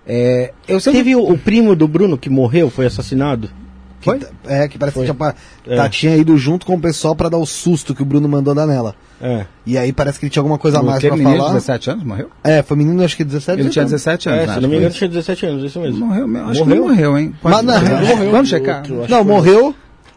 É, 0.07 0.53
eu 0.69 0.79
sempre... 0.79 0.99
Teve 0.99 1.17
o, 1.17 1.29
o 1.29 1.37
primo 1.37 1.75
do 1.75 1.85
Bruno 1.85 2.17
que 2.17 2.29
morreu, 2.29 2.69
foi 2.69 2.85
assassinado? 2.85 3.49
Que 4.01 4.05
Foi? 4.09 4.19
tá- 4.19 4.27
é, 4.45 4.67
que 4.67 4.77
parece 4.77 4.95
Foi. 4.95 5.05
que 5.05 5.13
tinha, 5.13 5.35
É. 5.67 5.75
tá, 5.77 5.87
tinha 5.87 6.17
ido 6.17 6.35
junto 6.37 6.65
com 6.65 6.73
o 6.75 6.79
pessoal 6.81 7.15
pra 7.15 7.29
dar 7.29 7.37
o 7.37 7.45
susto 7.45 7.93
que 7.95 8.01
o 8.01 8.05
Bruno 8.05 8.27
mandou 8.27 8.53
dar 8.53 8.65
nela. 8.67 8.95
É. 9.21 9.45
E 9.65 9.77
aí 9.77 9.93
parece 9.93 10.19
que 10.19 10.25
ele 10.25 10.31
tinha 10.31 10.41
alguma 10.41 10.57
coisa 10.57 10.79
a 10.79 10.83
mais 10.83 10.99
pra 10.99 11.11
menino 11.15 11.31
de 11.31 11.37
falar. 11.37 11.53
17 11.53 11.89
anos 11.91 12.03
morreu? 12.03 12.29
É, 12.43 12.63
foi 12.63 12.75
menino, 12.75 13.03
acho 13.03 13.15
que 13.15 13.23
17 13.23 13.59
Ele 13.61 13.69
tinha 13.69 13.83
anos. 13.83 13.91
17 13.91 14.27
anos. 14.29 14.41
É, 14.41 14.47
né? 14.47 14.53
se 14.55 14.59
não 14.59 14.69
me 14.69 14.77
engano, 14.77 14.93
tinha 14.93 15.07
17 15.07 15.45
anos, 15.45 15.63
isso 15.63 15.79
mesmo. 15.79 15.95
isso. 15.97 16.05
Morreu 16.05 16.27
mesmo. 16.27 16.49
Acho 16.49 16.59
Morreu? 16.65 16.83
que 16.83 16.89
morreu, 16.89 17.17
hein? 17.17 17.35
Mas 17.43 17.61
não, 17.63 17.73
Morreu. 17.81 18.31
Vamos 18.31 18.49
checar. 18.49 18.77
Outro, 18.91 19.05
Não, 19.09 19.23
morreu 19.23 19.75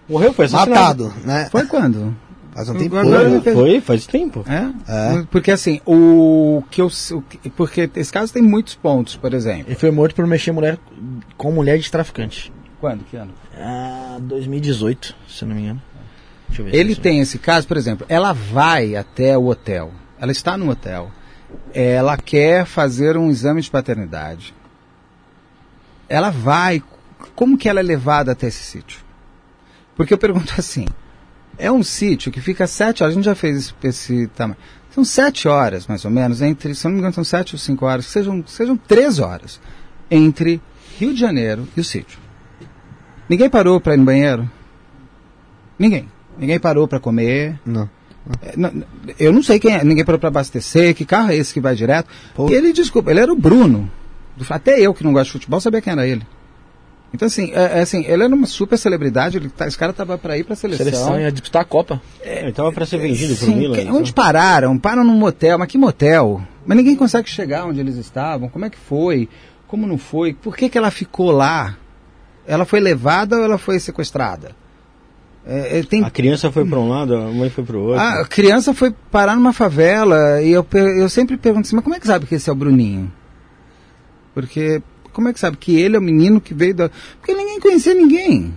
Morreu, 0.08 0.32
foi 0.32 0.46
assassinado. 0.46 1.04
matado, 1.04 1.12
né? 1.24 1.48
Foi 1.52 1.66
quando? 1.66 2.14
Faz 2.54 2.68
um 2.68 2.74
tempo. 2.76 2.96
Agora 2.96 3.28
né? 3.28 3.40
Foi, 3.40 3.80
faz 3.80 4.06
tempo. 4.06 4.44
É? 4.48 4.70
É. 5.18 5.24
Porque 5.30 5.50
assim, 5.50 5.80
o 5.84 6.62
que 6.70 6.80
eu. 6.80 6.86
o 6.86 7.20
que- 7.22 7.50
porque 7.50 7.90
esse 7.96 8.12
caso 8.12 8.32
tem 8.32 8.42
muitos 8.42 8.74
pontos, 8.76 9.16
por 9.16 9.34
exemplo. 9.34 9.64
Ele 9.66 9.74
foi 9.74 9.90
morto 9.90 10.14
por 10.14 10.24
mexer 10.26 10.52
mulher 10.52 10.78
com 11.36 11.50
mulher 11.50 11.78
de 11.78 11.90
traficante. 11.90 12.52
Quando? 12.84 13.02
Que 13.04 13.16
ano? 13.16 13.32
Ah, 13.56 14.18
2018, 14.20 15.16
se 15.26 15.46
não 15.46 15.56
me 15.56 15.62
engano. 15.62 15.82
Deixa 16.46 16.60
eu 16.60 16.66
ver. 16.66 16.74
Ele 16.74 16.94
tem 16.94 17.18
esse 17.18 17.38
caso, 17.38 17.66
por 17.66 17.78
exemplo, 17.78 18.04
ela 18.10 18.34
vai 18.34 18.94
até 18.94 19.38
o 19.38 19.46
hotel. 19.46 19.90
Ela 20.20 20.32
está 20.32 20.54
no 20.58 20.68
hotel. 20.68 21.10
Ela 21.72 22.18
quer 22.18 22.66
fazer 22.66 23.16
um 23.16 23.30
exame 23.30 23.62
de 23.62 23.70
paternidade. 23.70 24.54
Ela 26.10 26.28
vai. 26.28 26.82
Como 27.34 27.56
que 27.56 27.70
ela 27.70 27.80
é 27.80 27.82
levada 27.82 28.32
até 28.32 28.48
esse 28.48 28.62
sítio? 28.62 29.00
Porque 29.96 30.12
eu 30.12 30.18
pergunto 30.18 30.52
assim: 30.60 30.84
é 31.56 31.72
um 31.72 31.82
sítio 31.82 32.30
que 32.30 32.42
fica 32.42 32.66
sete 32.66 33.02
horas, 33.02 33.14
a 33.14 33.16
gente 33.16 33.24
já 33.24 33.34
fez 33.34 33.56
esse, 33.56 33.74
esse 33.82 34.26
tamanho. 34.26 34.58
São 34.90 35.06
sete 35.06 35.48
horas, 35.48 35.86
mais 35.86 36.04
ou 36.04 36.10
menos, 36.10 36.42
entre, 36.42 36.74
se 36.74 36.86
eu 36.86 36.90
não 36.90 36.96
me 36.96 36.98
engano, 36.98 37.14
são 37.14 37.24
sete 37.24 37.54
ou 37.54 37.58
cinco 37.58 37.86
horas, 37.86 38.04
sejam, 38.04 38.44
sejam 38.46 38.76
três 38.76 39.20
horas 39.20 39.58
entre 40.10 40.60
Rio 40.98 41.14
de 41.14 41.20
Janeiro 41.20 41.66
e 41.74 41.80
o 41.80 41.84
sítio. 41.84 42.23
Ninguém 43.28 43.48
parou 43.50 43.80
para 43.80 43.94
ir 43.94 43.98
no 43.98 44.04
banheiro? 44.04 44.50
Ninguém. 45.78 46.08
Ninguém 46.38 46.58
parou 46.58 46.86
para 46.86 47.00
comer. 47.00 47.58
Não. 47.64 47.88
É, 48.42 48.54
não, 48.56 48.82
Eu 49.18 49.32
não 49.32 49.42
sei 49.42 49.58
quem 49.58 49.74
é, 49.74 49.84
ninguém 49.84 50.04
parou 50.04 50.18
para 50.18 50.28
abastecer, 50.28 50.94
que 50.94 51.04
carro 51.04 51.30
é 51.30 51.36
esse 51.36 51.52
que 51.52 51.60
vai 51.60 51.74
direto. 51.74 52.08
Pô. 52.34 52.48
Ele, 52.50 52.72
desculpa, 52.72 53.10
ele 53.10 53.20
era 53.20 53.32
o 53.32 53.36
Bruno. 53.36 53.90
Até 54.50 54.80
eu 54.80 54.92
que 54.94 55.04
não 55.04 55.12
gosto 55.12 55.26
de 55.26 55.32
futebol 55.32 55.60
sabia 55.60 55.80
quem 55.80 55.92
era 55.92 56.06
ele. 56.06 56.22
Então, 57.12 57.26
assim, 57.26 57.52
é, 57.54 57.78
é 57.78 57.80
assim 57.82 58.04
ele 58.08 58.24
era 58.24 58.34
uma 58.34 58.46
super 58.46 58.76
celebridade, 58.76 59.36
ele 59.36 59.48
tá- 59.48 59.68
esse 59.68 59.78
cara 59.78 59.92
tava 59.92 60.18
para 60.18 60.36
ir 60.36 60.42
para 60.42 60.54
a 60.54 60.56
seleção. 60.56 60.84
Seleção 60.84 61.20
ia 61.20 61.30
disputar 61.30 61.62
a 61.62 61.64
Copa. 61.64 62.02
É, 62.20 62.42
ele 62.42 62.50
tava 62.52 62.72
pra 62.72 62.84
ser 62.84 62.98
vendido 62.98 63.36
pro 63.36 63.46
Sim, 63.46 63.54
Milan. 63.54 63.74
que- 63.76 63.82
então. 63.82 63.96
onde 63.96 64.12
pararam? 64.12 64.76
Param 64.76 65.04
num 65.04 65.14
motel, 65.16 65.56
mas 65.56 65.68
que 65.68 65.78
motel? 65.78 66.42
Mas 66.66 66.76
ninguém 66.76 66.96
consegue 66.96 67.30
chegar 67.30 67.66
onde 67.66 67.78
eles 67.78 67.94
estavam. 67.96 68.48
Como 68.48 68.64
é 68.64 68.70
que 68.70 68.76
foi? 68.78 69.28
Como 69.68 69.86
não 69.86 69.96
foi? 69.96 70.34
Por 70.34 70.56
que, 70.56 70.68
que 70.68 70.76
ela 70.76 70.90
ficou 70.90 71.30
lá? 71.30 71.76
Ela 72.46 72.64
foi 72.64 72.80
levada 72.80 73.36
ou 73.36 73.44
ela 73.44 73.58
foi 73.58 73.78
sequestrada? 73.78 74.52
É, 75.46 75.78
é, 75.78 75.82
tem... 75.82 76.02
A 76.02 76.10
criança 76.10 76.50
foi 76.50 76.64
para 76.64 76.78
um 76.78 76.88
lado, 76.88 77.14
a 77.14 77.30
mãe 77.30 77.50
foi 77.50 77.64
para 77.64 77.76
o 77.76 77.82
outro. 77.82 78.00
A 78.00 78.24
criança 78.24 78.72
foi 78.72 78.90
parar 79.10 79.34
numa 79.34 79.52
favela 79.52 80.40
e 80.42 80.50
eu, 80.50 80.66
eu 80.72 81.08
sempre 81.08 81.36
pergunto 81.36 81.66
assim, 81.66 81.76
mas 81.76 81.84
como 81.84 81.94
é 81.94 82.00
que 82.00 82.06
sabe 82.06 82.26
que 82.26 82.34
esse 82.34 82.48
é 82.48 82.52
o 82.52 82.56
Bruninho? 82.56 83.12
Porque 84.32 84.82
como 85.12 85.28
é 85.28 85.32
que 85.32 85.40
sabe 85.40 85.56
que 85.56 85.78
ele 85.78 85.96
é 85.96 85.98
o 85.98 86.02
menino 86.02 86.40
que 86.40 86.54
veio 86.54 86.74
da... 86.74 86.90
Porque 87.20 87.34
ninguém 87.34 87.60
conhecia 87.60 87.94
ninguém. 87.94 88.54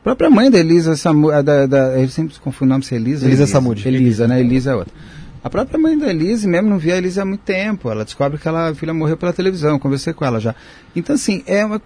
A 0.00 0.04
própria 0.04 0.30
mãe 0.30 0.50
da 0.50 0.58
Elisa, 0.58 0.94
Samu... 0.94 1.30
da, 1.42 1.66
da, 1.66 2.00
eu 2.00 2.08
sempre 2.08 2.38
confundo 2.38 2.70
o 2.70 2.74
nome 2.74 2.84
se 2.84 2.94
é 2.94 2.98
Elisa. 2.98 3.26
Elisa 3.26 3.46
Samud. 3.46 3.86
Elisa, 3.86 4.28
né? 4.28 4.40
Elisa 4.40 4.70
é 4.70 4.74
outra. 4.74 4.94
A 5.42 5.50
própria 5.50 5.78
mãe 5.78 5.98
da 5.98 6.08
Elise 6.08 6.46
mesmo 6.46 6.68
não 6.68 6.78
via 6.78 6.94
a 6.94 6.98
Elise 6.98 7.20
há 7.20 7.24
muito 7.24 7.40
tempo. 7.40 7.90
Ela 7.90 8.04
descobre 8.04 8.38
que 8.38 8.46
ela, 8.46 8.70
a 8.70 8.74
filha 8.74 8.94
morreu 8.94 9.16
pela 9.16 9.32
televisão. 9.32 9.70
Eu 9.70 9.78
conversei 9.78 10.12
com 10.12 10.24
ela 10.24 10.38
já. 10.40 10.54
Então, 10.94 11.14
assim, 11.14 11.42
é, 11.46 11.64
uma, 11.64 11.80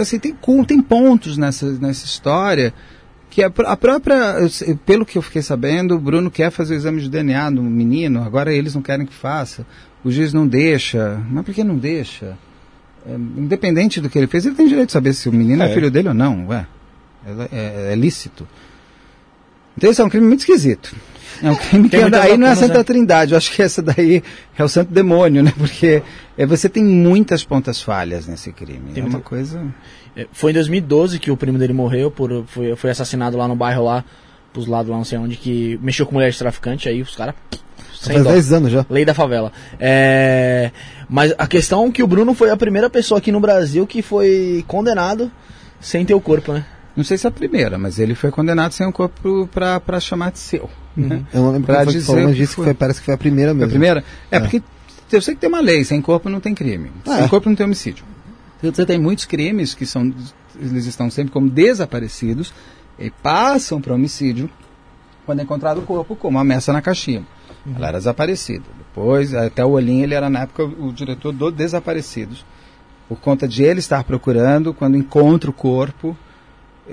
assim 0.00 0.18
tem, 0.18 0.36
tem 0.66 0.80
pontos 0.80 1.36
nessa, 1.36 1.66
nessa 1.72 2.04
história 2.04 2.72
que 3.32 3.42
a, 3.42 3.50
a 3.64 3.76
própria, 3.76 4.36
pelo 4.84 5.06
que 5.06 5.16
eu 5.16 5.22
fiquei 5.22 5.40
sabendo, 5.40 5.94
o 5.94 5.98
Bruno 5.98 6.30
quer 6.30 6.50
fazer 6.50 6.74
o 6.74 6.76
exame 6.76 7.00
de 7.00 7.08
DNA 7.08 7.50
no 7.50 7.62
menino, 7.62 8.22
agora 8.22 8.52
eles 8.52 8.74
não 8.74 8.82
querem 8.82 9.06
que 9.06 9.14
faça. 9.14 9.66
O 10.04 10.10
juiz 10.10 10.34
não 10.34 10.46
deixa. 10.46 11.18
Mas 11.30 11.42
por 11.42 11.54
que 11.54 11.64
não 11.64 11.78
deixa? 11.78 12.36
É, 13.06 13.14
independente 13.14 14.02
do 14.02 14.10
que 14.10 14.18
ele 14.18 14.26
fez, 14.26 14.44
ele 14.44 14.54
tem 14.54 14.68
direito 14.68 14.88
de 14.88 14.92
saber 14.92 15.14
se 15.14 15.30
o 15.30 15.32
menino 15.32 15.62
é, 15.62 15.70
é 15.70 15.74
filho 15.74 15.90
dele 15.90 16.08
ou 16.08 16.14
não. 16.14 16.46
Ué, 16.48 16.66
é, 17.26 17.30
é, 17.52 17.92
é 17.92 17.96
lícito. 17.96 18.46
Então 19.78 19.90
isso 19.90 20.02
é 20.02 20.04
um 20.04 20.10
crime 20.10 20.26
muito 20.26 20.40
esquisito. 20.40 20.94
É 21.42 21.50
um 21.50 21.56
crime 21.56 21.88
que 21.88 22.08
daí 22.08 22.36
não 22.36 22.46
é 22.46 22.50
a 22.50 22.56
Santa 22.56 22.78
né? 22.78 22.84
Trindade, 22.84 23.32
eu 23.32 23.38
acho 23.38 23.52
que 23.52 23.62
essa 23.62 23.82
daí 23.82 24.22
é 24.56 24.62
o 24.62 24.68
Santo 24.68 24.92
Demônio, 24.92 25.42
né? 25.42 25.52
Porque 25.58 26.02
é, 26.38 26.46
você 26.46 26.68
tem 26.68 26.84
muitas 26.84 27.44
pontas 27.44 27.82
falhas 27.82 28.26
nesse 28.26 28.52
crime. 28.52 28.92
Tem 28.94 29.02
é 29.02 29.06
uma 29.06 29.20
coisa. 29.20 29.64
É, 30.16 30.26
foi 30.32 30.52
em 30.52 30.54
2012 30.54 31.18
que 31.18 31.30
o 31.30 31.36
primo 31.36 31.58
dele 31.58 31.72
morreu, 31.72 32.10
por, 32.10 32.44
foi, 32.46 32.76
foi 32.76 32.90
assassinado 32.90 33.36
lá 33.36 33.48
no 33.48 33.56
bairro 33.56 33.84
lá, 33.84 34.04
pros 34.52 34.66
lados 34.66 34.90
lá, 34.90 34.96
não 34.96 35.04
sei 35.04 35.18
onde, 35.18 35.36
que 35.36 35.78
mexeu 35.82 36.06
com 36.06 36.14
mulheres 36.14 36.38
traficantes, 36.38 36.86
aí 36.86 37.02
os 37.02 37.16
caras. 37.16 37.34
Faz 38.00 38.24
10 38.24 38.52
anos 38.52 38.72
já. 38.72 38.86
Lei 38.90 39.04
da 39.04 39.14
favela. 39.14 39.52
É, 39.78 40.70
mas 41.08 41.34
a 41.38 41.46
questão 41.46 41.86
é 41.86 41.90
que 41.90 42.02
o 42.02 42.06
Bruno 42.06 42.34
foi 42.34 42.50
a 42.50 42.56
primeira 42.56 42.90
pessoa 42.90 43.18
aqui 43.18 43.30
no 43.30 43.40
Brasil 43.40 43.86
que 43.86 44.02
foi 44.02 44.64
condenado 44.66 45.30
sem 45.80 46.04
ter 46.04 46.14
o 46.14 46.20
corpo, 46.20 46.52
né? 46.52 46.64
Não 46.96 47.04
sei 47.04 47.16
se 47.16 47.26
é 47.26 47.28
a 47.28 47.32
primeira, 47.32 47.78
mas 47.78 47.98
ele 47.98 48.14
foi 48.14 48.30
condenado 48.30 48.72
sem 48.72 48.86
o 48.86 48.92
corpo 48.92 49.48
para 49.48 50.00
chamar 50.00 50.32
de 50.32 50.38
seu. 50.38 50.68
Uhum. 50.96 51.06
Né? 51.06 51.22
Eu 51.32 51.42
não 51.42 51.52
lembro 51.52 51.66
pra 51.66 51.86
que 51.86 51.92
dizer 51.92 52.24
mas 52.24 52.36
disse 52.36 52.54
que 52.54 52.62
foi, 52.62 52.74
parece 52.74 53.00
que 53.00 53.06
foi 53.06 53.14
a 53.14 53.18
primeira 53.18 53.54
mesmo. 53.54 53.66
A 53.66 53.70
primeira? 53.70 54.04
É, 54.30 54.36
é, 54.36 54.40
porque 54.40 54.62
eu 55.10 55.22
sei 55.22 55.34
que 55.34 55.40
tem 55.40 55.48
uma 55.48 55.60
lei, 55.60 55.84
sem 55.84 56.00
corpo 56.02 56.28
não 56.28 56.40
tem 56.40 56.54
crime. 56.54 56.90
Ah, 57.06 57.16
sem 57.16 57.24
é. 57.24 57.28
corpo 57.28 57.48
não 57.48 57.56
tem 57.56 57.64
homicídio. 57.64 58.04
Você 58.62 58.86
tem 58.86 58.98
muitos 58.98 59.24
crimes 59.24 59.74
que 59.74 59.84
são, 59.84 60.14
eles 60.60 60.86
estão 60.86 61.10
sempre 61.10 61.32
como 61.32 61.48
desaparecidos 61.48 62.52
e 62.98 63.10
passam 63.10 63.80
para 63.80 63.94
homicídio 63.94 64.48
quando 65.24 65.40
é 65.40 65.42
encontrado 65.42 65.78
o 65.78 65.82
corpo, 65.82 66.14
como 66.14 66.38
a 66.38 66.44
Messa 66.44 66.72
na 66.72 66.82
Caxima. 66.82 67.26
Uhum. 67.64 67.74
Ela 67.76 67.88
era 67.88 67.98
desaparecida. 67.98 68.64
Depois, 68.78 69.34
até 69.34 69.64
o 69.64 69.70
Olim, 69.70 70.02
ele 70.02 70.14
era 70.14 70.28
na 70.28 70.40
época 70.42 70.64
o 70.64 70.92
diretor 70.92 71.32
do 71.32 71.50
Desaparecidos. 71.50 72.44
Por 73.08 73.18
conta 73.18 73.46
de 73.48 73.62
ele 73.62 73.78
estar 73.80 74.02
procurando, 74.04 74.74
quando 74.74 74.96
encontra 74.96 75.50
o 75.50 75.52
corpo, 75.52 76.16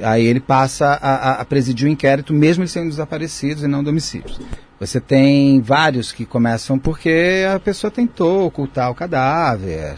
Aí 0.01 0.25
ele 0.25 0.39
passa 0.39 0.87
a, 1.01 1.41
a, 1.41 1.45
presidir 1.45 1.87
o 1.87 1.91
inquérito, 1.91 2.33
mesmo 2.33 2.63
eles 2.63 2.71
sendo 2.71 2.89
desaparecidos 2.89 3.63
e 3.63 3.67
não 3.67 3.83
de 3.83 3.89
homicídios. 3.89 4.39
Você 4.79 4.99
tem 4.99 5.61
vários 5.61 6.11
que 6.11 6.25
começam 6.25 6.79
porque 6.79 7.45
a 7.53 7.59
pessoa 7.59 7.91
tentou 7.91 8.45
ocultar 8.45 8.89
o 8.89 8.95
cadáver, 8.95 9.97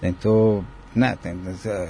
tentou. 0.00 0.64
Né, 0.94 1.16
tem, 1.22 1.32
uh, 1.34 1.88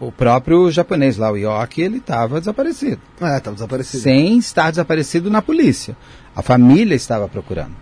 o 0.00 0.10
próprio 0.10 0.70
japonês 0.70 1.16
lá, 1.16 1.30
o 1.30 1.36
Yoki, 1.36 1.82
ele 1.82 1.98
estava 1.98 2.40
desaparecido. 2.40 3.00
É, 3.20 3.36
estava 3.36 3.54
desaparecido. 3.54 4.02
Sem 4.02 4.38
estar 4.38 4.70
desaparecido 4.70 5.30
na 5.30 5.40
polícia. 5.40 5.96
A 6.34 6.42
família 6.42 6.94
estava 6.94 7.28
procurando. 7.28 7.76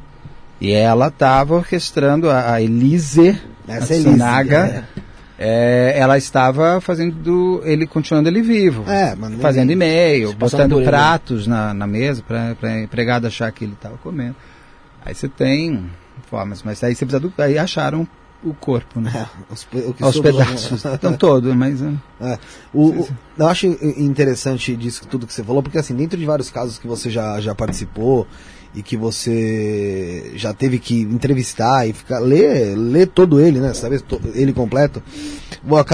E 0.61 0.73
ela 0.73 1.09
estava 1.09 1.55
orquestrando 1.55 2.31
a, 2.31 2.53
a 2.53 2.63
Elise 2.63 3.41
Essa 3.67 3.95
Elise, 3.95 4.23
é 4.23 4.85
é, 5.39 5.95
ela 5.97 6.17
estava 6.17 6.81
fazendo 6.81 7.63
ele 7.65 7.87
continuando 7.87 8.29
ele 8.29 8.43
vivo, 8.43 8.85
é, 8.89 9.17
fazendo 9.41 9.73
e-mail, 9.73 10.33
botando 10.35 10.83
pratos 10.83 11.47
na, 11.47 11.73
na 11.73 11.87
mesa 11.87 12.23
para 12.23 12.57
a 12.63 12.81
empregada 12.81 13.29
achar 13.29 13.51
que 13.51 13.65
ele 13.65 13.73
estava 13.73 13.97
comendo. 13.99 14.37
Aí 15.05 15.15
você 15.15 15.29
tem 15.29 15.91
formas, 16.29 16.63
mas 16.63 16.83
aí 16.85 16.95
você 16.95 17.05
precisa 17.05 17.21
do, 17.21 17.33
aí 17.39 17.59
acharam 17.59 18.07
o 18.45 18.53
corpo, 18.55 19.01
né? 19.01 19.11
É, 19.53 19.53
os, 19.53 20.17
Os 20.17 20.21
pedaços, 20.21 20.85
estão 20.85 21.15
todos, 21.15 21.55
mas 21.55 21.83
é. 21.83 21.93
é. 22.21 22.39
O, 22.73 22.89
o, 22.89 23.09
eu 23.39 23.47
acho 23.47 23.67
interessante 23.67 24.77
disso 24.77 25.07
tudo 25.07 25.27
que 25.27 25.33
você 25.33 25.45
falou, 25.45 25.63
porque 25.63 25.79
assim 25.79 25.95
dentro 25.95 26.19
de 26.19 26.25
vários 26.25 26.51
casos 26.51 26.79
que 26.79 26.87
você 26.87 27.11
já 27.11 27.41
já 27.41 27.55
participou 27.55 28.27
e 28.75 28.83
que 28.83 28.97
você 28.97 30.33
já 30.35 30.55
teve 30.55 30.79
que 30.79 31.03
entrevistar 31.03 31.87
e 31.87 31.93
ficar 31.93 32.21
ler, 32.21 32.77
ler 32.77 33.07
todo 33.07 33.41
ele, 33.41 33.61
né? 33.61 33.75
Saber 33.75 34.03
ele 34.35 34.53
completo. 34.53 35.03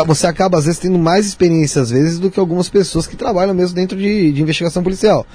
Você 0.06 0.26
acaba 0.26 0.58
às 0.58 0.64
vezes 0.64 0.80
tendo 0.80 0.98
mais 0.98 1.26
experiência 1.26 1.82
às 1.82 1.90
vezes 1.90 2.18
do 2.18 2.30
que 2.30 2.38
algumas 2.38 2.68
pessoas 2.68 3.06
que 3.06 3.16
trabalham 3.16 3.54
mesmo 3.54 3.74
dentro 3.74 3.98
de, 3.98 4.32
de 4.32 4.42
investigação 4.42 4.82
policial. 4.82 5.26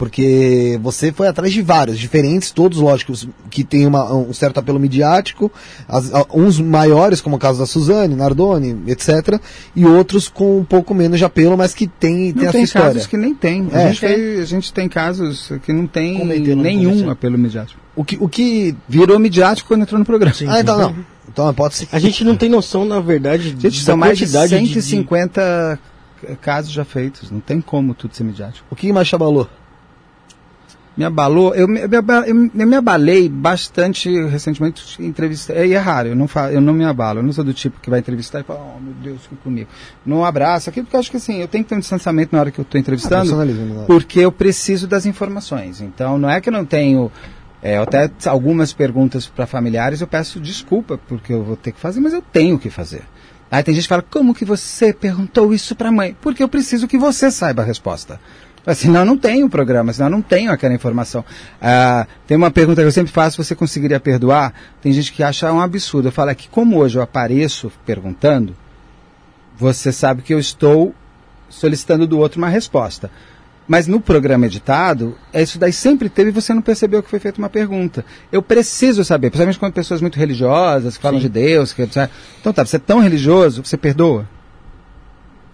Porque 0.00 0.80
você 0.82 1.12
foi 1.12 1.28
atrás 1.28 1.52
de 1.52 1.60
vários, 1.60 1.98
diferentes, 1.98 2.50
todos 2.50 2.78
lógicos, 2.78 3.28
que 3.50 3.62
tem 3.62 3.86
uma, 3.86 4.14
um 4.14 4.32
certo 4.32 4.56
apelo 4.56 4.80
midiático, 4.80 5.52
as, 5.86 6.10
uns 6.32 6.58
maiores, 6.58 7.20
como 7.20 7.36
o 7.36 7.38
caso 7.38 7.58
da 7.58 7.66
Suzane, 7.66 8.14
Nardoni, 8.14 8.78
etc. 8.86 9.38
E 9.76 9.84
outros 9.84 10.26
com 10.26 10.60
um 10.60 10.64
pouco 10.64 10.94
menos 10.94 11.18
de 11.18 11.24
apelo, 11.26 11.54
mas 11.54 11.74
que 11.74 11.86
tem, 11.86 12.32
tem, 12.32 12.44
não, 12.44 12.50
tem 12.50 12.62
história. 12.62 12.94
casos 12.94 13.06
que 13.06 13.18
nem 13.18 13.34
tem. 13.34 13.68
É. 13.70 13.76
A, 13.76 13.86
gente 13.88 14.00
tem 14.00 14.40
a 14.40 14.44
gente 14.46 14.72
tem 14.72 14.88
casos 14.88 15.52
que 15.66 15.70
não 15.70 15.86
tem 15.86 16.24
nenhum 16.24 17.10
apelo 17.10 17.36
midiático. 17.36 17.78
O 17.94 18.02
que, 18.02 18.16
o 18.18 18.26
que 18.26 18.74
virou 18.88 19.18
midiático 19.18 19.68
quando 19.68 19.82
entrou 19.82 19.98
no 19.98 20.06
programa. 20.06 20.34
Sim, 20.34 20.46
ah, 20.48 20.60
então 20.60 20.78
não. 20.78 20.96
Então 21.30 21.52
pode 21.52 21.74
ser. 21.74 21.88
A 21.92 21.98
gente 21.98 22.24
não 22.24 22.38
tem 22.38 22.48
noção, 22.48 22.86
na 22.86 23.00
verdade, 23.00 23.54
gente, 23.58 23.82
são 23.82 23.98
mais 23.98 24.16
de 24.16 24.26
150 24.26 25.78
de... 26.22 26.36
casos 26.36 26.72
já 26.72 26.86
feitos. 26.86 27.30
Não 27.30 27.40
tem 27.40 27.60
como 27.60 27.92
tudo 27.92 28.16
ser 28.16 28.24
midiático. 28.24 28.66
O 28.70 28.74
que 28.74 28.90
mais 28.94 29.06
te 29.06 29.14
abalou? 29.14 29.46
Me 30.96 31.04
abalou. 31.04 31.54
Eu, 31.54 31.68
eu, 31.76 31.88
eu, 31.88 32.50
eu 32.54 32.66
me 32.66 32.76
abalei 32.76 33.28
bastante 33.28 34.10
recentemente 34.26 35.00
em 35.00 35.06
entrevista. 35.06 35.52
É, 35.52 35.68
é 35.68 35.76
raro, 35.78 36.08
eu 36.08 36.16
não, 36.16 36.28
falo, 36.28 36.52
eu 36.52 36.60
não 36.60 36.72
me 36.72 36.84
abalo. 36.84 37.20
Eu 37.20 37.22
não 37.22 37.32
sou 37.32 37.44
do 37.44 37.54
tipo 37.54 37.80
que 37.80 37.90
vai 37.90 38.00
entrevistar 38.00 38.40
e 38.40 38.42
fala, 38.42 38.60
oh 38.76 38.80
meu 38.80 38.94
Deus, 38.94 39.22
fica 39.22 39.36
comigo. 39.42 39.68
Não 40.04 40.24
abraço 40.24 40.68
aqui, 40.68 40.82
porque 40.82 40.96
eu 40.96 41.00
acho 41.00 41.10
que 41.10 41.16
assim, 41.16 41.40
eu 41.40 41.48
tenho 41.48 41.64
que 41.64 41.70
ter 41.70 41.76
um 41.76 41.80
distanciamento 41.80 42.34
na 42.34 42.40
hora 42.40 42.50
que 42.50 42.60
eu 42.60 42.64
estou 42.64 42.80
entrevistando. 42.80 43.34
Ah, 43.40 43.84
porque 43.86 44.20
eu 44.20 44.32
preciso 44.32 44.86
das 44.86 45.06
informações. 45.06 45.80
Então 45.80 46.18
não 46.18 46.28
é 46.28 46.40
que 46.40 46.48
eu 46.48 46.52
não 46.52 46.64
tenho. 46.64 47.10
É, 47.62 47.76
até 47.76 48.10
algumas 48.24 48.72
perguntas 48.72 49.26
para 49.26 49.46
familiares 49.46 50.00
eu 50.00 50.06
peço 50.06 50.40
desculpa 50.40 50.98
porque 51.06 51.30
eu 51.30 51.44
vou 51.44 51.56
ter 51.56 51.72
que 51.72 51.78
fazer, 51.78 52.00
mas 52.00 52.14
eu 52.14 52.22
tenho 52.22 52.58
que 52.58 52.70
fazer. 52.70 53.02
Aí 53.50 53.62
tem 53.62 53.74
gente 53.74 53.82
que 53.82 53.88
fala, 53.88 54.04
como 54.08 54.32
que 54.32 54.44
você 54.44 54.92
perguntou 54.92 55.52
isso 55.52 55.74
para 55.74 55.88
a 55.88 55.92
mãe? 55.92 56.16
Porque 56.20 56.42
eu 56.42 56.48
preciso 56.48 56.86
que 56.86 56.96
você 56.96 57.30
saiba 57.30 57.62
a 57.62 57.64
resposta. 57.64 58.20
Senão 58.74 59.04
não 59.04 59.16
tenho 59.16 59.46
o 59.46 59.50
programa, 59.50 59.92
senão 59.92 60.10
não 60.10 60.22
tenho 60.22 60.52
aquela 60.52 60.74
informação. 60.74 61.24
Ah, 61.60 62.06
tem 62.26 62.36
uma 62.36 62.50
pergunta 62.50 62.82
que 62.82 62.86
eu 62.86 62.92
sempre 62.92 63.12
faço, 63.12 63.42
você 63.42 63.54
conseguiria 63.54 63.98
perdoar? 63.98 64.52
Tem 64.82 64.92
gente 64.92 65.12
que 65.12 65.22
acha 65.22 65.50
um 65.52 65.60
absurdo. 65.60 66.08
Eu 66.08 66.12
falo 66.12 66.30
é 66.30 66.34
que 66.34 66.48
como 66.48 66.78
hoje 66.78 66.98
eu 66.98 67.02
apareço 67.02 67.72
perguntando, 67.86 68.54
você 69.56 69.90
sabe 69.90 70.22
que 70.22 70.34
eu 70.34 70.38
estou 70.38 70.94
solicitando 71.48 72.06
do 72.06 72.18
outro 72.18 72.38
uma 72.38 72.48
resposta. 72.48 73.10
Mas 73.66 73.86
no 73.86 74.00
programa 74.00 74.46
editado, 74.46 75.16
isso 75.32 75.58
daí 75.58 75.72
sempre 75.72 76.08
teve 76.08 76.30
e 76.30 76.32
você 76.32 76.52
não 76.52 76.60
percebeu 76.60 77.02
que 77.02 77.08
foi 77.08 77.20
feita 77.20 77.38
uma 77.38 77.48
pergunta. 77.48 78.04
Eu 78.32 78.42
preciso 78.42 79.04
saber, 79.04 79.30
principalmente 79.30 79.58
quando 79.60 79.72
pessoas 79.72 80.00
muito 80.00 80.18
religiosas, 80.18 80.96
que 80.96 81.02
falam 81.02 81.20
Sim. 81.20 81.26
de 81.26 81.32
Deus, 81.32 81.72
que, 81.72 81.82
então 81.82 82.52
tá, 82.52 82.64
você 82.64 82.76
é 82.76 82.80
tão 82.80 82.98
religioso, 82.98 83.64
você 83.64 83.76
perdoa? 83.76 84.26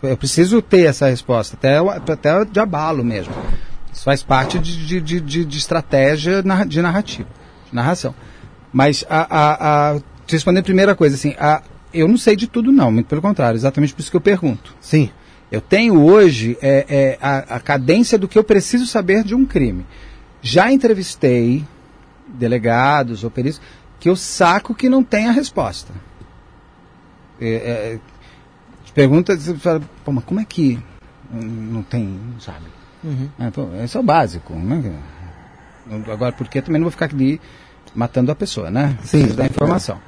Eu 0.03 0.17
preciso 0.17 0.61
ter 0.61 0.87
essa 0.87 1.09
resposta, 1.09 1.57
até, 1.57 1.79
até 1.79 2.45
de 2.45 2.61
abalo 2.61 3.05
mesmo. 3.05 3.33
Isso 3.93 4.05
faz 4.05 4.23
parte 4.23 4.59
de, 4.59 5.01
de, 5.01 5.21
de, 5.21 5.45
de 5.45 5.59
estratégia 5.59 6.43
de 6.43 6.83
narrativa, 6.83 7.29
de 7.69 7.75
narração. 7.75 8.15
Mas, 8.73 9.05
a, 9.09 9.21
a, 9.21 9.95
a, 9.97 10.01
respondendo 10.29 10.61
a 10.61 10.65
primeira 10.65 10.95
coisa, 10.95 11.17
assim, 11.17 11.35
a, 11.39 11.63
eu 11.95 12.07
não 12.07 12.19
sei 12.19 12.37
de 12.37 12.47
tudo 12.47 12.71
não, 12.71 12.93
muito 12.93 13.07
pelo 13.07 13.23
contrário, 13.23 13.57
exatamente 13.57 13.95
por 13.95 14.01
isso 14.01 14.11
que 14.11 14.17
eu 14.17 14.21
pergunto. 14.21 14.75
Sim. 14.81 15.11
Eu 15.51 15.61
tenho 15.61 16.03
hoje 16.03 16.59
é, 16.61 16.85
é, 16.89 17.19
a, 17.23 17.57
a 17.57 17.61
cadência 17.61 18.19
do 18.19 18.29
que 18.29 18.39
eu 18.39 18.45
preciso 18.45 18.87
saber 18.87 19.25
de 19.25 19.35
um 19.35 19.47
crime. 19.47 19.87
Já 20.43 20.71
entrevistei 20.71 21.65
delegados 22.29 23.25
ou 23.25 23.31
peritos 23.31 23.61
que 23.99 24.09
eu 24.09 24.17
saco 24.17 24.75
que 24.75 24.89
não 24.89 25.03
tem 25.03 25.27
a 25.27 25.33
resposta. 25.33 25.93
É, 27.41 27.99
é, 28.97 29.01
pergunta, 29.01 29.37
você 29.37 29.55
fala, 29.55 29.81
pô, 30.05 30.13
mas 30.13 30.25
como 30.25 30.41
é 30.41 30.45
que 30.45 30.79
não 31.31 31.83
tem, 31.83 32.19
sabe? 32.41 32.67
Uhum. 33.05 33.29
É, 33.39 33.51
pô, 33.51 33.69
esse 33.83 33.97
é 33.97 34.01
o 34.01 34.03
básico, 34.03 34.55
né? 34.55 34.95
Agora, 36.13 36.33
porque 36.33 36.61
também 36.63 36.81
não 36.81 36.87
vou 36.87 36.91
ficar 36.91 37.07
aqui 37.07 37.41
matando 37.95 38.33
a 38.33 38.35
pessoa, 38.35 38.71
né? 38.71 38.97
Sim. 39.05 39.27
Da 39.29 39.47
informação. 39.47 39.99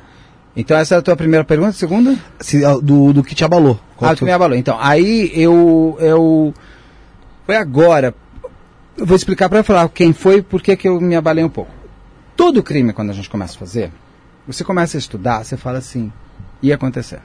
Então 0.56 0.76
essa 0.76 0.96
é 0.96 0.98
a 0.98 1.02
tua 1.02 1.16
primeira 1.16 1.44
pergunta. 1.44 1.72
Segunda? 1.72 2.16
Se, 2.40 2.64
ah, 2.64 2.76
do, 2.82 3.12
do 3.12 3.22
que 3.22 3.34
te 3.34 3.44
abalou. 3.44 3.78
Qual 3.96 4.10
Ah, 4.10 4.14
que 4.14 4.20
tu 4.20 4.24
me 4.24 4.32
abalou. 4.32 4.56
Então, 4.56 4.76
aí 4.80 5.30
eu. 5.34 5.96
eu 6.00 6.52
foi 7.46 7.56
agora. 7.56 8.12
Eu 8.96 9.06
vou 9.06 9.16
explicar 9.16 9.48
para 9.48 9.62
falar 9.62 9.88
quem 9.90 10.12
foi 10.12 10.38
e 10.38 10.42
por 10.42 10.60
que 10.60 10.76
que 10.76 10.88
eu 10.88 11.00
me 11.00 11.14
abalei 11.14 11.44
um 11.44 11.48
pouco. 11.48 11.70
Todo 12.36 12.62
crime, 12.62 12.92
quando 12.92 13.10
a 13.10 13.12
gente 13.12 13.30
começa 13.30 13.54
a 13.54 13.58
fazer, 13.58 13.92
você 14.46 14.64
começa 14.64 14.96
a 14.96 14.98
estudar, 14.98 15.44
você 15.44 15.56
fala 15.56 15.78
assim, 15.78 16.12
ia 16.60 16.74
acontecer. 16.74 17.20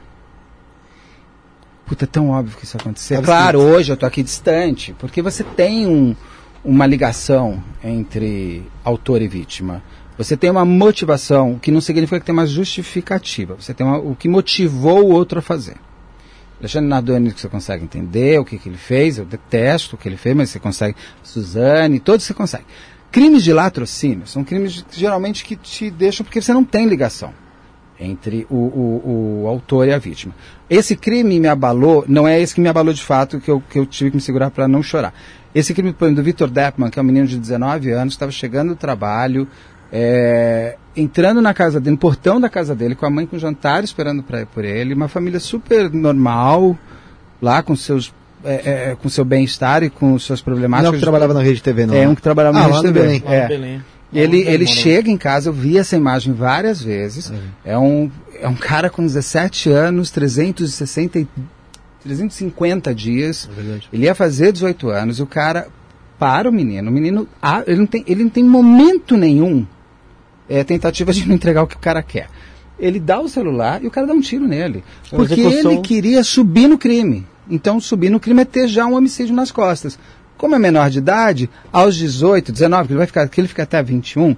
Puta, 1.86 2.06
é 2.06 2.08
tão 2.08 2.30
óbvio 2.30 2.58
que 2.58 2.64
isso 2.64 2.78
ia 2.78 2.82
acontecer. 2.82 3.16
Tava 3.16 3.26
claro, 3.26 3.60
hoje 3.60 3.92
eu 3.92 3.98
tô 3.98 4.06
aqui 4.06 4.24
distante, 4.24 4.96
porque 4.98 5.22
você 5.22 5.44
tem 5.44 5.86
um, 5.86 6.16
uma 6.64 6.86
ligação 6.86 7.62
entre 7.84 8.64
autor 8.84 9.22
e 9.22 9.28
vítima. 9.28 9.84
Você 10.18 10.38
tem 10.38 10.50
uma 10.50 10.64
motivação, 10.64 11.60
que 11.60 11.72
não 11.72 11.82
significa 11.82 12.20
que 12.20 12.26
tem 12.26 12.34
uma 12.34 12.46
justificativa. 12.46 13.56
Você 13.56 13.74
tem 13.74 13.86
uma, 13.86 13.98
o 13.98 14.16
que 14.16 14.30
motivou 14.30 15.04
o 15.04 15.12
outro 15.12 15.40
a 15.40 15.42
fazer. 15.42 15.76
Alexandre 16.60 16.88
Nardoni 16.88 17.34
que 17.34 17.42
você 17.42 17.50
consegue 17.50 17.84
entender 17.84 18.40
o 18.40 18.46
que, 18.46 18.58
que 18.58 18.70
ele 18.70 18.78
fez, 18.78 19.18
eu 19.18 19.26
detesto 19.26 19.96
o 19.96 20.00
que 20.00 20.08
ele 20.08 20.16
fez, 20.16 20.36
mas 20.36 20.50
você 20.50 20.60
consegue. 20.60 20.96
Suzane, 21.22 22.00
todos 22.00 22.26
você 22.26 22.34
consegue. 22.34 22.64
Crimes 23.12 23.44
de 23.44 23.52
latrocínio 23.52 24.26
são 24.26 24.44
crimes 24.44 24.82
que, 24.82 25.00
geralmente 25.00 25.44
que 25.44 25.58
te 25.58 25.92
deixam 25.92 26.24
porque 26.24 26.42
você 26.42 26.54
não 26.54 26.64
tem 26.64 26.88
ligação 26.88 27.34
entre 28.06 28.45
o, 28.49 28.56
o, 28.56 29.41
o 29.43 29.47
autor 29.47 29.88
e 29.88 29.93
a 29.93 29.97
vítima. 29.97 30.34
Esse 30.70 30.95
crime 30.95 31.39
me 31.39 31.47
abalou, 31.47 32.04
não 32.08 32.28
é 32.28 32.39
esse 32.41 32.54
que 32.56 32.60
me 32.62 32.68
abalou 32.68 32.93
de 32.93 33.01
fato, 33.04 33.39
que 33.39 33.49
eu, 33.49 33.64
que 33.70 33.80
eu 33.80 33.86
tive 33.86 34.10
que 34.12 34.18
me 34.18 34.22
segurar 34.22 34.51
para 34.51 34.68
não 34.68 34.84
chorar. 34.84 35.14
Esse 35.56 35.74
crime, 35.74 35.93
por 35.93 36.06
exemplo, 36.06 36.22
do 36.22 36.26
Victor 36.26 36.49
Deppman, 36.49 36.89
que 36.89 36.99
é 36.99 37.01
um 37.01 37.06
menino 37.06 37.28
de 37.28 37.38
19 37.38 37.91
anos, 37.91 38.14
estava 38.16 38.32
chegando 38.32 38.70
do 38.70 38.76
trabalho, 38.76 39.47
é, 39.91 40.76
entrando 40.97 41.41
na 41.41 41.54
casa 41.54 41.80
dele, 41.80 41.91
no 41.91 41.97
portão 41.97 42.41
da 42.41 42.49
casa 42.49 42.76
dele, 42.76 42.95
com 42.95 43.06
a 43.06 43.10
mãe 43.10 43.26
com 43.26 43.38
jantar 43.38 43.84
esperando 43.84 44.22
pra, 44.24 44.45
por 44.45 44.66
ele, 44.66 44.93
uma 44.93 45.08
família 45.08 45.39
super 45.39 45.91
normal, 45.91 46.78
lá 47.41 47.62
com 47.64 47.76
seus 47.76 48.14
é, 48.45 48.89
é, 48.91 48.97
com 49.01 49.08
seu 49.08 49.24
bem-estar 49.24 49.84
e 49.84 49.89
com 49.89 50.20
suas 50.20 50.39
Não 50.39 50.43
é 50.43 50.45
problemáticas. 50.45 50.95
que 50.95 51.01
trabalhava 51.01 51.34
na 51.34 51.41
Rede 51.41 51.64
TV, 51.64 51.86
não. 51.86 51.93
É 51.95 51.99
né? 52.01 52.08
um 52.10 52.16
que 52.16 52.22
trabalhava 52.22 52.58
Ah, 52.58 52.62
na 52.68 52.68
Rede 52.68 52.82
TV. 52.82 52.99
Belém. 52.99 53.24
Lá 53.26 53.34
É. 53.34 53.41
no 53.43 53.47
Belém. 53.47 53.82
Ele, 54.14 54.41
ele 54.41 54.68
chega 54.68 55.09
em 55.09 55.18
casa, 55.18 55.49
eu 55.49 55.53
vi 55.53 55.78
essa 55.78 55.95
imagem 55.95 56.34
várias 56.34 56.82
vezes. 56.82 57.32
É, 57.66 57.78
um, 57.78 58.11
é 58.39 58.47
um 58.47 58.55
cara 58.55 58.89
com 58.89 59.03
17 59.03 59.70
anos, 59.70 60.11
360 60.11 61.20
e 61.20 61.28
350 62.03 62.93
dias. 62.93 63.49
É. 63.57 63.80
Ele 63.91 64.05
ia 64.05 64.14
fazer 64.14 64.51
18 64.51 64.89
anos 64.89 65.20
e 65.20 65.24
o 65.24 65.26
cara 65.26 65.68
para 66.20 66.49
o 66.49 66.53
menino. 66.53 66.89
O 66.89 66.93
menino, 66.93 67.28
ah, 67.41 67.64
ele, 67.66 67.80
não 67.80 67.86
tem, 67.86 68.03
ele 68.07 68.24
não 68.24 68.30
tem 68.30 68.43
momento 68.43 69.18
nenhum 69.18 69.66
é, 70.47 70.64
tentativa 70.64 71.11
de 71.11 71.28
não 71.28 71.36
entregar 71.36 71.64
o 71.64 71.68
que 71.68 71.76
o 71.76 71.80
cara 71.80 72.03
quer. 72.03 72.30
Ele 72.78 72.99
dá 72.99 73.20
o 73.20 73.30
celular 73.30 73.84
e 73.84 73.88
o 73.88 73.91
cara 73.91 74.07
dá 74.07 74.14
um 74.14 74.22
tiro 74.22 74.47
nele. 74.47 74.84
Porque 75.09 75.39
ele 75.39 75.78
queria 75.82 76.24
subir 76.24 76.68
no 76.68 76.78
crime. 76.78 77.26
Então, 77.49 77.80
subir 77.80 78.09
no 78.09 78.20
crime 78.20 78.41
é 78.41 78.45
ter 78.45 78.68
já 78.68 78.86
um 78.86 78.95
homicídio 78.95 79.36
nas 79.36 79.51
costas. 79.51 79.97
Como 80.44 80.56
é 80.56 80.60
menor 80.60 80.89
de 80.89 80.98
idade, 80.98 81.50
aos 81.72 81.96
18, 81.96 82.52
19, 82.52 82.88
que 82.88 82.91
ele 82.91 82.98
vai 82.98 83.08
ficar, 83.08 83.26
que 83.30 83.39
ele 83.39 83.48
fica 83.48 83.64
até 83.64 83.82
21, 83.82 84.36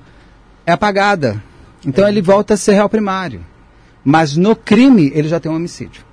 é 0.64 0.72
apagada. 0.72 1.42
Então 1.84 2.08
ele 2.08 2.22
volta 2.22 2.54
a 2.54 2.58
ser 2.58 2.74
réu 2.74 2.88
primário. 2.88 3.44
Mas 4.04 4.36
no 4.36 4.56
crime, 4.56 5.12
ele 5.16 5.28
já 5.28 5.40
tem 5.40 5.52
um 5.52 5.56
homicídio. 5.56 6.06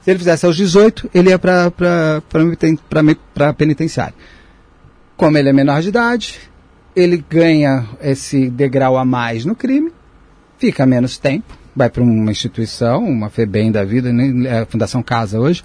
Se 0.00 0.12
ele 0.12 0.18
fizesse 0.20 0.46
aos 0.46 0.56
18, 0.56 1.10
ele 1.12 1.30
ia 1.30 1.40
para 1.40 2.22
penitenciário. 3.58 4.14
Como 5.16 5.36
ele 5.36 5.48
é 5.48 5.52
menor 5.52 5.82
de 5.82 5.88
idade, 5.88 6.38
ele 6.94 7.24
ganha 7.28 7.88
esse 8.00 8.48
degrau 8.48 8.96
a 8.96 9.04
mais 9.04 9.44
no 9.44 9.56
crime, 9.56 9.92
fica 10.56 10.86
menos 10.86 11.18
tempo, 11.18 11.52
vai 11.74 11.90
para 11.90 12.04
uma 12.04 12.30
instituição, 12.30 13.02
uma 13.02 13.28
FEBEM 13.28 13.72
da 13.72 13.82
vida, 13.82 14.12
né, 14.12 14.48
é 14.48 14.58
a 14.60 14.66
Fundação 14.66 15.02
Casa 15.02 15.40
hoje, 15.40 15.64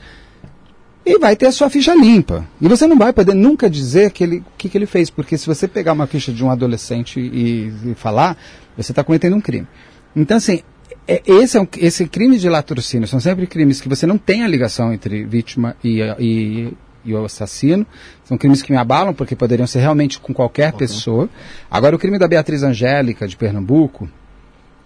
e 1.06 1.20
vai 1.20 1.36
ter 1.36 1.46
a 1.46 1.52
sua 1.52 1.70
ficha 1.70 1.94
limpa. 1.94 2.46
E 2.60 2.68
você 2.68 2.88
não 2.88 2.98
vai 2.98 3.14
poder 3.14 3.36
nunca 3.36 3.70
dizer 3.70 4.12
que 4.12 4.24
ele, 4.24 4.38
o 4.38 4.46
que, 4.58 4.68
que 4.68 4.78
ele 4.78 4.88
fez, 4.88 5.10
porque 5.10 5.38
se 5.38 5.46
você 5.46 5.68
pegar 5.68 5.94
uma 5.94 6.08
ficha 6.08 6.34
de 6.34 6.44
um 6.44 6.50
adolescente 6.50 7.20
e, 7.20 7.92
e 7.92 7.96
falar, 7.96 8.36
você 8.76 8.92
está 8.92 9.04
cometendo 9.04 9.36
um 9.36 9.42
crime. 9.42 9.68
Então, 10.16 10.38
assim, 10.38 10.62
é- 11.08 11.22
esse, 11.26 11.58
é 11.58 11.62
um, 11.62 11.68
esse 11.78 12.08
crime 12.08 12.38
de 12.38 12.50
latrocínio 12.50 13.08
são 13.08 13.20
sempre 13.20 13.46
crimes 13.46 13.80
que 13.80 13.88
você 13.88 14.08
não 14.08 14.18
tem 14.18 14.44
a 14.44 14.48
ligação 14.48 14.92
entre 14.92 15.24
vítima 15.24 15.76
e, 15.84 16.02
e, 16.20 16.74
e 17.06 17.14
o 17.14 17.24
assassino. 17.24 17.86
São 18.24 18.38
crimes 18.38 18.64
que 18.64 18.72
me 18.72 18.78
abalam, 18.78 19.14
porque 19.14 19.36
poderiam 19.36 19.68
ser 19.68 19.80
realmente 19.80 20.20
com 20.20 20.34
qualquer 20.34 20.74
pessoa. 20.74 21.30
Agora, 21.70 21.96
o 21.96 22.00
crime 22.00 22.18
da 22.18 22.28
Beatriz 22.28 22.64
Angélica, 22.64 23.28
de 23.28 23.38
Pernambuco, 23.38 24.10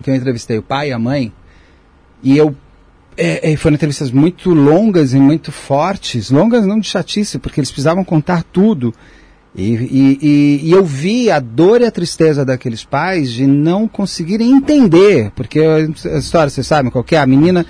que 0.04 0.10
eu 0.10 0.16
entrevistei 0.16 0.58
o 0.58 0.64
pai 0.64 0.90
e 0.90 0.92
a 0.92 1.00
mãe, 1.00 1.32
e 2.22 2.38
eu 2.38 2.56
é, 3.20 3.52
é, 3.52 3.56
foram 3.58 3.76
entrevistas 3.76 4.12
muito 4.12 4.54
longas 4.54 5.14
e 5.14 5.20
muito 5.20 5.52
fortes, 5.52 6.32
longas 6.32 6.66
não 6.66 6.80
de 6.80 6.88
chatice, 6.88 7.38
porque 7.38 7.60
eles 7.60 7.70
precisavam 7.70 8.04
contar 8.04 8.44
tudo. 8.44 8.94
E, 9.54 9.74
e, 9.74 10.20
e, 10.22 10.60
e 10.70 10.72
eu 10.72 10.86
vi 10.86 11.30
a 11.30 11.40
dor 11.40 11.82
e 11.82 11.86
a 11.86 11.92
tristeza 11.92 12.46
daqueles 12.46 12.84
pais 12.84 13.32
de 13.32 13.46
não 13.46 13.88
conseguirem 13.88 14.52
entender, 14.52 15.32
porque 15.36 15.60
a 15.60 16.18
história, 16.18 16.50
vocês 16.50 16.66
sabem 16.66 16.92
qual 16.92 17.04
é? 17.12 17.18
A 17.18 17.26
menina, 17.26 17.66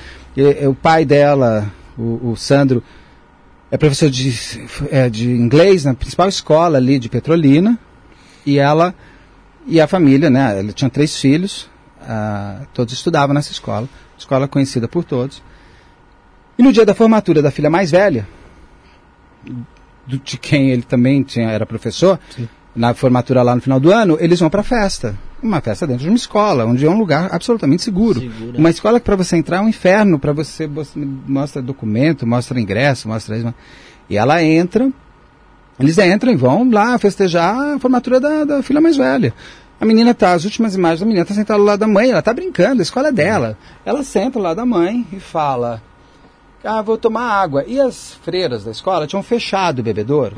o 0.68 0.76
pai 0.76 1.04
dela, 1.06 1.72
o, 1.98 2.32
o 2.32 2.36
Sandro, 2.36 2.84
é 3.72 3.78
professor 3.78 4.10
de, 4.10 4.34
é, 4.92 5.10
de 5.10 5.32
inglês 5.32 5.86
na 5.86 5.94
principal 5.94 6.28
escola 6.28 6.78
ali 6.78 7.00
de 7.00 7.10
Petrolina, 7.10 7.80
e 8.46 8.60
ela 8.60 8.94
e 9.66 9.80
a 9.80 9.88
família, 9.88 10.30
né? 10.30 10.60
Ele 10.60 10.74
tinha 10.74 10.90
três 10.90 11.18
filhos, 11.18 11.70
ah, 12.02 12.62
todos 12.74 12.94
estudavam 12.94 13.34
nessa 13.34 13.52
escola, 13.52 13.88
escola 14.20 14.48
conhecida 14.48 14.88
por 14.88 15.04
todos. 15.04 15.42
E 16.58 16.64
no 16.64 16.72
dia 16.74 16.86
da 16.86 16.94
formatura 16.94 17.42
da 17.42 17.52
filha 17.52 17.70
mais 17.70 17.90
velha, 17.92 18.28
do- 20.06 20.18
de 20.20 20.38
quem 20.38 20.72
ele 20.72 20.82
também 20.82 21.24
tinha, 21.24 21.50
era 21.50 21.66
professor, 21.66 22.20
na 22.76 22.94
formatura 22.94 23.42
lá 23.42 23.56
no 23.56 23.62
final 23.62 23.80
do 23.80 23.92
ano, 23.92 24.18
eles 24.20 24.40
vão 24.40 24.50
para 24.50 24.64
festa. 24.64 25.16
Uma 25.42 25.62
festa 25.62 25.88
dentro 25.88 26.04
de 26.04 26.10
uma 26.10 26.16
escola, 26.18 26.66
onde 26.66 26.86
é 26.86 26.90
um 26.90 26.98
lugar 26.98 27.34
absolutamente 27.34 27.82
seguro. 27.82 28.20
Segura. 28.20 28.58
Uma 28.58 28.70
escola 28.70 29.00
que 29.00 29.06
para 29.06 29.16
você 29.16 29.38
entrar 29.38 29.58
é 29.58 29.62
um 29.62 29.70
inferno, 29.70 30.20
para 30.20 30.34
você, 30.34 30.68
você 30.68 31.00
mostra 31.00 31.62
documento, 31.62 32.28
mostra 32.28 32.60
ingresso, 32.60 33.08
mostra 33.08 33.38
isso. 33.38 33.54
E 34.10 34.18
ela 34.18 34.44
entra, 34.44 34.92
eles 35.80 35.98
entram 35.98 36.34
e 36.34 36.36
vão 36.36 36.70
lá 36.70 36.98
festejar 36.98 37.76
a 37.76 37.80
formatura 37.80 38.20
da, 38.20 38.44
da 38.44 38.64
filha 38.64 38.82
mais 38.82 38.98
velha. 38.98 39.34
A 39.80 39.86
menina 39.86 40.14
tá, 40.14 40.34
as 40.34 40.44
últimas 40.44 40.76
imagens 40.76 41.00
da 41.00 41.06
menina 41.06 41.26
tá 41.26 41.34
sentada 41.34 41.60
ao 41.60 41.66
lado 41.66 41.80
da 41.80 41.88
mãe, 41.88 42.12
ela 42.12 42.22
tá 42.22 42.34
brincando, 42.34 42.82
a 42.82 42.84
escola 42.84 43.08
é 43.08 43.12
dela. 43.12 43.58
Ela 43.86 44.04
senta 44.04 44.38
ao 44.38 44.44
lado 44.44 44.58
da 44.58 44.66
mãe 44.66 45.08
e 45.14 45.20
fala: 45.20 45.82
Ah, 46.64 46.82
vou 46.82 46.98
tomar 46.98 47.32
água. 47.32 47.64
E 47.66 47.80
as 47.80 48.14
freiras 48.16 48.66
da 48.66 48.72
escola 48.72 49.08
tinham 49.08 49.24
fechado 49.24 49.80
o 49.80 49.84
bebedouro 49.84 50.36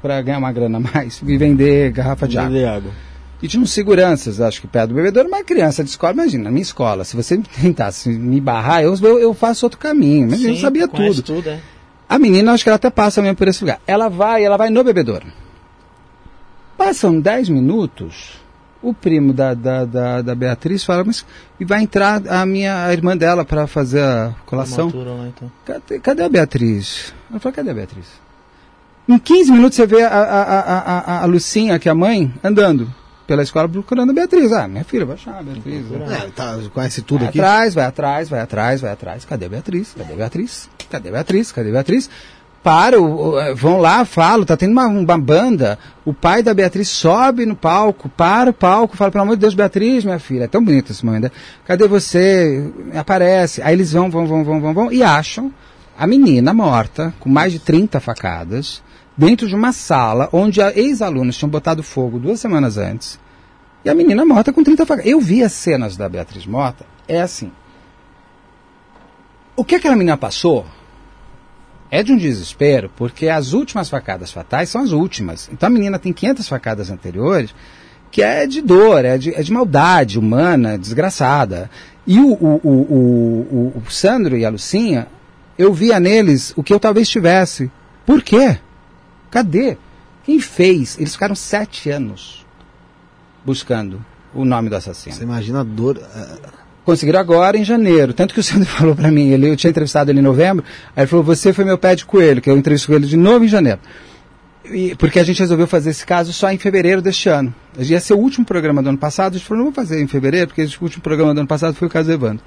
para 0.00 0.22
ganhar 0.22 0.38
uma 0.38 0.52
grana 0.52 0.78
a 0.78 0.80
mais 0.80 1.20
e 1.26 1.36
vender 1.36 1.90
garrafa 1.90 2.28
de 2.28 2.38
água. 2.38 2.50
Beber 2.50 2.68
água. 2.68 2.92
E 3.42 3.48
tinham 3.48 3.66
seguranças, 3.66 4.40
acho 4.40 4.60
que 4.60 4.68
perto 4.68 4.90
do 4.90 4.94
bebedouro, 4.94 5.28
uma 5.28 5.42
criança 5.42 5.82
de 5.82 5.90
escola, 5.90 6.12
imagina, 6.12 6.44
na 6.44 6.50
minha 6.50 6.62
escola, 6.62 7.02
se 7.02 7.16
você 7.16 7.38
tentasse 7.60 8.08
me 8.10 8.40
barrar, 8.40 8.84
eu, 8.84 8.94
eu, 9.02 9.18
eu 9.18 9.34
faço 9.34 9.66
outro 9.66 9.80
caminho. 9.80 10.28
Mas 10.30 10.44
eu 10.44 10.54
Sim, 10.54 10.60
sabia 10.60 10.86
conhece 10.86 11.22
tudo. 11.22 11.36
tudo 11.36 11.50
é. 11.50 11.60
A 12.08 12.18
menina, 12.18 12.52
acho 12.52 12.62
que 12.62 12.68
ela 12.68 12.76
até 12.76 12.90
passa 12.90 13.20
mesmo 13.20 13.36
por 13.36 13.48
esse 13.48 13.60
lugar. 13.64 13.80
Ela 13.84 14.08
vai, 14.08 14.44
ela 14.44 14.56
vai 14.56 14.70
no 14.70 14.84
bebedouro. 14.84 15.26
Passam 16.76 17.18
10 17.18 17.48
minutos, 17.48 18.41
o 18.82 18.92
primo 18.92 19.32
da, 19.32 19.54
da, 19.54 19.84
da, 19.84 20.22
da 20.22 20.34
Beatriz 20.34 20.82
fala, 20.84 21.04
mas 21.04 21.24
e 21.60 21.64
vai 21.64 21.82
entrar 21.82 22.20
a 22.28 22.44
minha 22.44 22.84
a 22.86 22.92
irmã 22.92 23.16
dela 23.16 23.44
para 23.44 23.66
fazer 23.66 24.02
a 24.02 24.34
colação. 24.44 24.90
Lá, 24.92 25.28
então. 25.28 25.50
Cadê, 25.64 25.98
cadê 26.00 26.22
a 26.24 26.28
Beatriz? 26.28 27.14
Ela 27.30 27.38
falou, 27.40 27.54
cadê 27.54 27.70
a 27.70 27.74
Beatriz? 27.74 28.06
Em 29.08 29.18
15 29.18 29.52
minutos 29.52 29.76
você 29.76 29.86
vê 29.86 30.02
a, 30.02 30.08
a, 30.08 30.42
a, 30.42 30.98
a, 30.98 31.22
a 31.22 31.24
Lucinha, 31.26 31.78
que 31.78 31.88
é 31.88 31.92
a 31.92 31.94
mãe, 31.94 32.32
andando 32.42 32.92
pela 33.26 33.42
escola 33.42 33.68
procurando 33.68 34.10
a 34.10 34.12
Beatriz. 34.12 34.52
Ah, 34.52 34.66
minha 34.68 34.84
filha, 34.84 35.04
vai 35.06 35.14
achar 35.14 35.38
a 35.38 35.42
Beatriz. 35.42 35.84
É, 36.10 36.28
tá, 36.34 36.58
conhece 36.72 37.02
tudo 37.02 37.20
Vai 37.20 37.28
aqui. 37.28 37.40
atrás, 37.40 37.74
vai 37.74 37.84
atrás, 37.84 38.28
vai 38.28 38.40
atrás, 38.40 38.80
vai 38.80 38.92
atrás. 38.92 39.24
Cadê 39.24 39.46
a 39.46 39.48
Beatriz? 39.48 39.94
Cadê 39.96 40.12
a 40.12 40.16
Beatriz? 40.16 40.68
Cadê 40.90 41.08
a 41.08 41.12
Beatriz? 41.12 41.52
Cadê 41.52 41.68
a 41.68 41.72
Beatriz? 41.72 42.08
Para, 42.08 42.10
o- 42.10 42.10
o- 42.10 42.41
eh, 43.40 43.54
vão 43.54 43.78
lá, 43.78 44.04
falam, 44.04 44.46
tá 44.46 44.56
tendo 44.56 44.70
uma, 44.70 44.86
uma 44.86 45.18
banda. 45.18 45.78
O 46.04 46.14
pai 46.14 46.42
da 46.42 46.54
Beatriz 46.54 46.88
sobe 46.88 47.44
no 47.44 47.56
palco, 47.56 48.08
para 48.08 48.50
o 48.50 48.52
palco, 48.52 48.96
fala, 48.96 49.10
pelo 49.10 49.22
amor 49.22 49.36
de 49.36 49.40
Deus, 49.40 49.54
Beatriz, 49.54 50.04
minha 50.04 50.20
filha. 50.20 50.44
É 50.44 50.48
tão 50.48 50.64
bonito 50.64 50.92
esse 50.92 51.04
momento. 51.04 51.24
né? 51.24 51.30
Cadê 51.64 51.88
você? 51.88 52.72
Aparece. 52.94 53.60
Aí 53.62 53.74
eles 53.74 53.92
vão, 53.92 54.08
vão, 54.08 54.26
vão, 54.26 54.44
vão, 54.44 54.60
vão, 54.60 54.74
vão 54.74 54.92
e 54.92 55.02
acham 55.02 55.52
a 55.98 56.06
menina 56.06 56.54
morta, 56.54 57.12
com 57.18 57.28
mais 57.28 57.52
de 57.52 57.58
30 57.58 57.98
facadas, 58.00 58.82
dentro 59.16 59.46
de 59.48 59.54
uma 59.54 59.72
sala 59.72 60.28
onde 60.32 60.60
ex-alunos 60.60 61.36
tinham 61.36 61.50
botado 61.50 61.82
fogo 61.82 62.18
duas 62.18 62.40
semanas 62.40 62.78
antes. 62.78 63.18
E 63.84 63.90
a 63.90 63.94
menina 63.94 64.24
morta 64.24 64.52
com 64.52 64.62
30 64.62 64.86
facadas. 64.86 65.10
Eu 65.10 65.20
vi 65.20 65.42
as 65.42 65.52
cenas 65.52 65.96
da 65.96 66.08
Beatriz 66.08 66.46
morta, 66.46 66.86
é 67.08 67.20
assim. 67.20 67.50
O 69.56 69.64
que 69.64 69.74
aquela 69.74 69.96
menina 69.96 70.16
passou 70.16 70.64
é 71.92 72.02
de 72.02 72.10
um 72.10 72.16
desespero, 72.16 72.90
porque 72.96 73.28
as 73.28 73.52
últimas 73.52 73.90
facadas 73.90 74.32
fatais 74.32 74.70
são 74.70 74.80
as 74.80 74.92
últimas. 74.92 75.50
Então 75.52 75.66
a 75.66 75.70
menina 75.70 75.98
tem 75.98 76.10
500 76.10 76.48
facadas 76.48 76.90
anteriores 76.90 77.54
que 78.10 78.22
é 78.22 78.46
de 78.46 78.62
dor, 78.62 79.04
é 79.04 79.18
de, 79.18 79.34
é 79.34 79.42
de 79.42 79.52
maldade 79.52 80.18
humana, 80.18 80.78
desgraçada. 80.78 81.70
E 82.06 82.18
o, 82.18 82.32
o, 82.32 82.60
o, 82.64 83.72
o, 83.76 83.90
Sandro 83.90 84.38
e 84.38 84.44
a 84.44 84.48
Lucinha, 84.48 85.06
eu 85.58 85.72
via 85.72 86.00
neles 86.00 86.54
o 86.56 86.62
que 86.62 86.72
eu 86.72 86.80
talvez 86.80 87.10
tivesse. 87.10 87.70
Por 88.06 88.22
quê? 88.22 88.58
Cadê? 89.30 89.76
Quem 90.24 90.40
fez? 90.40 90.98
Eles 90.98 91.12
ficaram 91.12 91.34
sete 91.34 91.90
anos 91.90 92.46
buscando 93.44 94.02
o 94.34 94.46
nome 94.46 94.70
do 94.70 94.76
assassino. 94.76 95.14
Você 95.14 95.24
imagina 95.24 95.60
a 95.60 95.64
dor. 95.64 95.98
é, 95.98 96.61
Conseguiram 96.84 97.20
agora 97.20 97.56
em 97.56 97.64
janeiro. 97.64 98.12
Tanto 98.12 98.34
que 98.34 98.40
o 98.40 98.42
Sandro 98.42 98.66
falou 98.70 98.94
pra 98.94 99.10
mim, 99.10 99.30
ele, 99.30 99.48
eu 99.48 99.56
tinha 99.56 99.70
entrevistado 99.70 100.10
ele 100.10 100.18
em 100.18 100.22
novembro, 100.22 100.64
aí 100.96 101.02
ele 101.02 101.06
falou, 101.06 101.24
você 101.24 101.52
foi 101.52 101.64
meu 101.64 101.78
pé 101.78 101.94
de 101.94 102.04
coelho, 102.04 102.40
que 102.40 102.50
eu 102.50 102.56
entrevistei 102.56 102.96
ele 102.96 103.06
de 103.06 103.16
novo 103.16 103.44
em 103.44 103.48
janeiro. 103.48 103.78
E- 104.64 104.94
porque 104.96 105.18
a 105.18 105.24
gente 105.24 105.38
resolveu 105.40 105.66
fazer 105.66 105.90
esse 105.90 106.04
caso 106.04 106.32
só 106.32 106.50
em 106.50 106.58
fevereiro 106.58 107.02
deste 107.02 107.28
ano. 107.28 107.54
Ia 107.78 108.00
ser 108.00 108.14
o 108.14 108.18
último 108.18 108.44
programa 108.44 108.82
do 108.82 108.88
ano 108.88 108.98
passado, 108.98 109.34
a 109.34 109.38
gente 109.38 109.46
falou, 109.46 109.64
não 109.64 109.72
vou 109.72 109.74
fazer 109.74 110.00
em 110.00 110.06
fevereiro, 110.06 110.48
porque 110.48 110.62
o 110.62 110.82
último 110.82 111.02
programa 111.02 111.34
do 111.34 111.40
ano 111.40 111.48
passado 111.48 111.74
foi 111.74 111.88
o 111.88 111.90
caso 111.90 112.08
do 112.08 112.14
Evandro. 112.14 112.44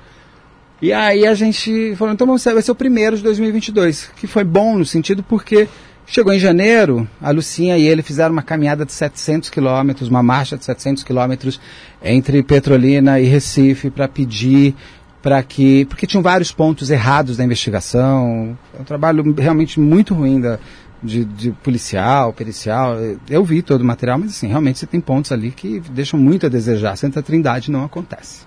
E 0.81 0.91
aí 0.91 1.25
a 1.25 1.33
gente 1.33 1.95
falou, 1.95 2.13
então 2.13 2.27
vamos 2.27 2.43
vai 2.43 2.61
ser 2.61 2.71
o 2.71 2.75
primeiro 2.75 3.15
de 3.15 3.23
2022, 3.23 4.11
que 4.15 4.27
foi 4.27 4.43
bom 4.43 4.77
no 4.77 4.85
sentido 4.85 5.23
porque 5.23 5.69
chegou 6.05 6.33
em 6.33 6.39
janeiro, 6.39 7.07
a 7.21 7.31
Lucinha 7.31 7.77
e 7.77 7.87
ele 7.87 8.03
fizeram 8.03 8.33
uma 8.33 8.43
caminhada 8.43 8.85
de 8.85 8.91
700 8.91 9.49
quilômetros, 9.49 10.09
uma 10.09 10.21
marcha 10.21 10.57
de 10.57 10.65
700 10.65 11.03
quilômetros 11.03 11.59
entre 12.05 12.43
Petrolina 12.43 13.19
e 13.19 13.25
Recife 13.25 13.89
para 13.89 14.07
pedir 14.07 14.75
para 15.21 15.41
que, 15.41 15.85
porque 15.85 16.05
tinham 16.05 16.21
vários 16.21 16.51
pontos 16.51 16.91
errados 16.91 17.35
da 17.35 17.43
investigação, 17.43 18.55
é 18.77 18.81
um 18.81 18.83
trabalho 18.83 19.33
realmente 19.35 19.79
muito 19.79 20.13
ruim 20.13 20.39
da, 20.39 20.59
de, 21.01 21.25
de 21.25 21.51
policial, 21.51 22.31
pericial, 22.31 22.95
eu 23.27 23.43
vi 23.43 23.63
todo 23.63 23.81
o 23.81 23.85
material, 23.85 24.19
mas 24.19 24.29
assim, 24.29 24.47
realmente 24.47 24.77
você 24.77 24.85
tem 24.85 25.01
pontos 25.01 25.31
ali 25.31 25.49
que 25.49 25.79
deixam 25.79 26.19
muito 26.19 26.45
a 26.45 26.49
desejar, 26.49 26.95
Santa 26.95 27.23
Trindade 27.23 27.71
não 27.71 27.83
acontece. 27.83 28.45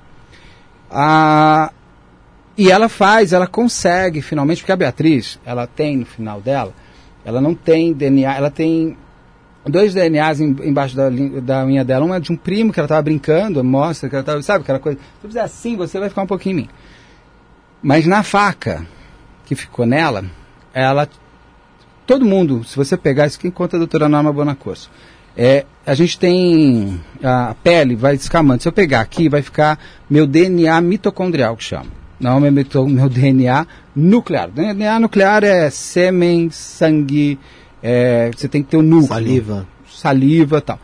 Ah, 0.89 1.73
e 2.57 2.71
ela 2.71 2.89
faz, 2.89 3.33
ela 3.33 3.49
consegue 3.49 4.23
finalmente, 4.23 4.63
porque 4.63 4.71
a 4.71 4.77
Beatriz, 4.77 5.41
ela 5.45 5.67
tem 5.67 5.97
no 5.97 6.07
final 6.07 6.41
dela, 6.41 6.73
ela 7.25 7.41
não 7.41 7.57
tem 7.57 7.93
DNA, 7.93 8.37
ela 8.37 8.53
tem 8.53 8.97
dois 9.67 9.95
DNAs 9.95 10.41
em- 10.41 10.57
embaixo 10.65 10.97
da, 10.97 11.09
da 11.43 11.65
unha 11.65 11.85
dela. 11.85 12.05
Um 12.05 12.15
é 12.15 12.21
de 12.21 12.33
um 12.33 12.37
primo 12.37 12.73
que 12.73 12.81
ela 12.81 12.87
estava 12.87 13.03
brincando, 13.03 13.63
mostra 13.65 14.09
que 14.09 14.15
ela 14.15 14.23
estava, 14.23 14.43
sabe 14.43 14.63
aquela 14.63 14.79
coisa. 14.79 14.99
Se 14.99 15.25
eu 15.27 15.29
fizer 15.31 15.41
assim, 15.43 15.77
você 15.77 15.99
vai 15.99 16.09
ficar 16.09 16.23
um 16.23 16.27
pouquinho 16.27 16.53
em 16.55 16.63
mim. 16.63 16.69
Mas 17.83 18.07
na 18.07 18.23
faca 18.23 18.87
que 19.45 19.55
ficou 19.55 19.87
nela, 19.87 20.25
ela. 20.75 21.09
Todo 22.07 22.25
mundo, 22.25 22.65
se 22.65 22.75
você 22.77 22.97
pegar, 22.97 23.27
isso 23.27 23.39
quem 23.39 23.51
conta 23.51 23.77
a 23.77 23.79
doutora 23.79 24.09
Norma 24.09 24.33
Bonacorso. 24.33 24.91
É, 25.37 25.65
a 25.87 25.95
gente 25.95 26.19
tem. 26.19 27.01
A 27.23 27.55
pele 27.63 27.95
vai 27.95 28.17
descamando. 28.17 28.63
Se 28.63 28.69
eu 28.69 28.73
pegar 28.73 29.01
aqui, 29.03 29.29
vai 29.29 29.43
ficar 29.43 29.79
meu 30.11 30.27
DNA 30.27 30.81
mitocondrial, 30.81 31.57
que 31.57 31.63
chama. 31.65 31.87
Não 32.19 32.41
meu, 32.41 32.51
mito- 32.51 32.89
meu 32.89 33.09
DNA 33.09 33.65
nuclear. 33.95 34.49
DNA 34.51 34.99
nuclear 34.99 35.45
é 35.45 35.71
sêmen, 35.71 36.51
sangue. 36.51 37.39
É, 37.83 38.31
você 38.35 38.49
tem 38.49 38.63
que 38.63 38.71
ter 38.71 38.77
o 38.77 38.83
núcleo 38.83 39.09
Saliva. 39.09 39.67
saliva 39.89 40.61
tal. 40.61 40.79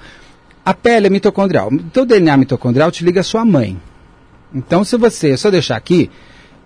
A 0.64 0.72
pele 0.72 1.08
é 1.08 1.10
mitocondrial. 1.10 1.68
Então 1.72 2.04
o 2.04 2.06
DNA 2.06 2.36
mitocondrial 2.36 2.90
te 2.90 3.04
liga 3.04 3.20
à 3.20 3.24
sua 3.24 3.44
mãe. 3.44 3.78
Então 4.54 4.84
se 4.84 4.96
você, 4.96 5.34
eu 5.42 5.50
deixar 5.50 5.76
aqui, 5.76 6.10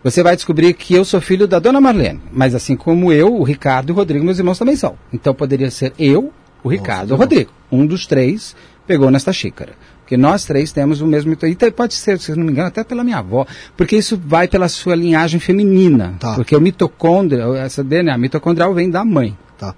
você 0.04 0.22
vai 0.22 0.36
descobrir 0.36 0.72
que 0.74 0.94
eu 0.94 1.04
sou 1.04 1.20
filho 1.20 1.48
da 1.48 1.58
dona 1.58 1.80
Marlene. 1.80 2.20
Mas 2.32 2.54
assim 2.54 2.76
como 2.76 3.12
eu, 3.12 3.34
o 3.34 3.42
Ricardo 3.42 3.90
e 3.90 3.92
o 3.92 3.94
Rodrigo, 3.94 4.24
meus 4.24 4.38
irmãos 4.38 4.58
também 4.58 4.76
são. 4.76 4.96
Então 5.12 5.34
poderia 5.34 5.70
ser 5.70 5.92
eu, 5.98 6.32
o 6.62 6.68
Ricardo 6.68 7.10
e 7.10 7.12
o. 7.14 7.16
Rodrigo. 7.16 7.50
Um 7.70 7.86
dos 7.86 8.06
três 8.06 8.54
pegou 8.86 9.10
nesta 9.10 9.32
xícara. 9.32 9.72
Porque 10.00 10.16
nós 10.16 10.44
três 10.44 10.72
temos 10.72 11.02
o 11.02 11.06
mesmo 11.06 11.30
mito. 11.30 11.46
E 11.46 11.70
pode 11.70 11.92
ser, 11.92 12.18
se 12.18 12.34
não 12.34 12.44
me 12.44 12.52
engano, 12.52 12.68
até 12.68 12.82
pela 12.82 13.04
minha 13.04 13.18
avó. 13.18 13.46
Porque 13.76 13.94
isso 13.94 14.18
vai 14.24 14.48
pela 14.48 14.66
sua 14.66 14.94
linhagem 14.94 15.38
feminina. 15.38 16.14
Tá. 16.18 16.34
Porque 16.34 16.56
o 16.56 16.60
mitocôndrio, 16.60 17.54
essa 17.54 17.84
DNA 17.84 18.16
mitocondrial 18.16 18.72
vem 18.72 18.88
da 18.88 19.04
mãe. 19.04 19.36
Tá. 19.58 19.74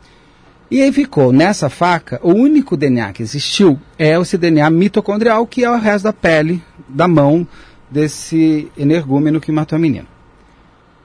E 0.70 0.80
aí 0.80 0.92
ficou 0.92 1.32
nessa 1.32 1.68
faca, 1.68 2.20
o 2.22 2.32
único 2.32 2.76
DNA 2.76 3.12
que 3.12 3.22
existiu 3.22 3.78
é 3.98 4.16
esse 4.16 4.38
DNA 4.38 4.70
mitocondrial, 4.70 5.44
que 5.44 5.64
é 5.64 5.70
o 5.70 5.76
resto 5.76 6.04
da 6.04 6.12
pele, 6.12 6.62
da 6.88 7.08
mão 7.08 7.46
desse 7.90 8.70
energúmeno 8.78 9.40
que 9.40 9.50
matou 9.50 9.76
a 9.76 9.80
menina. 9.80 10.06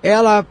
Ela. 0.04 0.46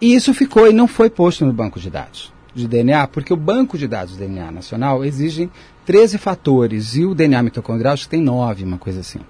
E 0.00 0.14
isso 0.14 0.34
ficou 0.34 0.68
e 0.68 0.72
não 0.72 0.88
foi 0.88 1.08
posto 1.08 1.46
no 1.46 1.52
banco 1.52 1.78
de 1.78 1.88
dados 1.88 2.32
de 2.54 2.66
DNA, 2.66 3.06
porque 3.06 3.32
o 3.32 3.36
banco 3.36 3.78
de 3.78 3.86
dados 3.86 4.14
do 4.14 4.18
DNA 4.18 4.50
nacional 4.50 5.04
exige 5.04 5.48
13 5.84 6.18
fatores 6.18 6.96
e 6.96 7.04
o 7.04 7.14
DNA 7.14 7.42
mitocondrial 7.42 7.92
acho 7.92 8.04
que 8.04 8.10
tem 8.10 8.22
9, 8.22 8.64
uma 8.64 8.78
coisa 8.78 9.00
assim. 9.00 9.20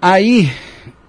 Aí, 0.00 0.50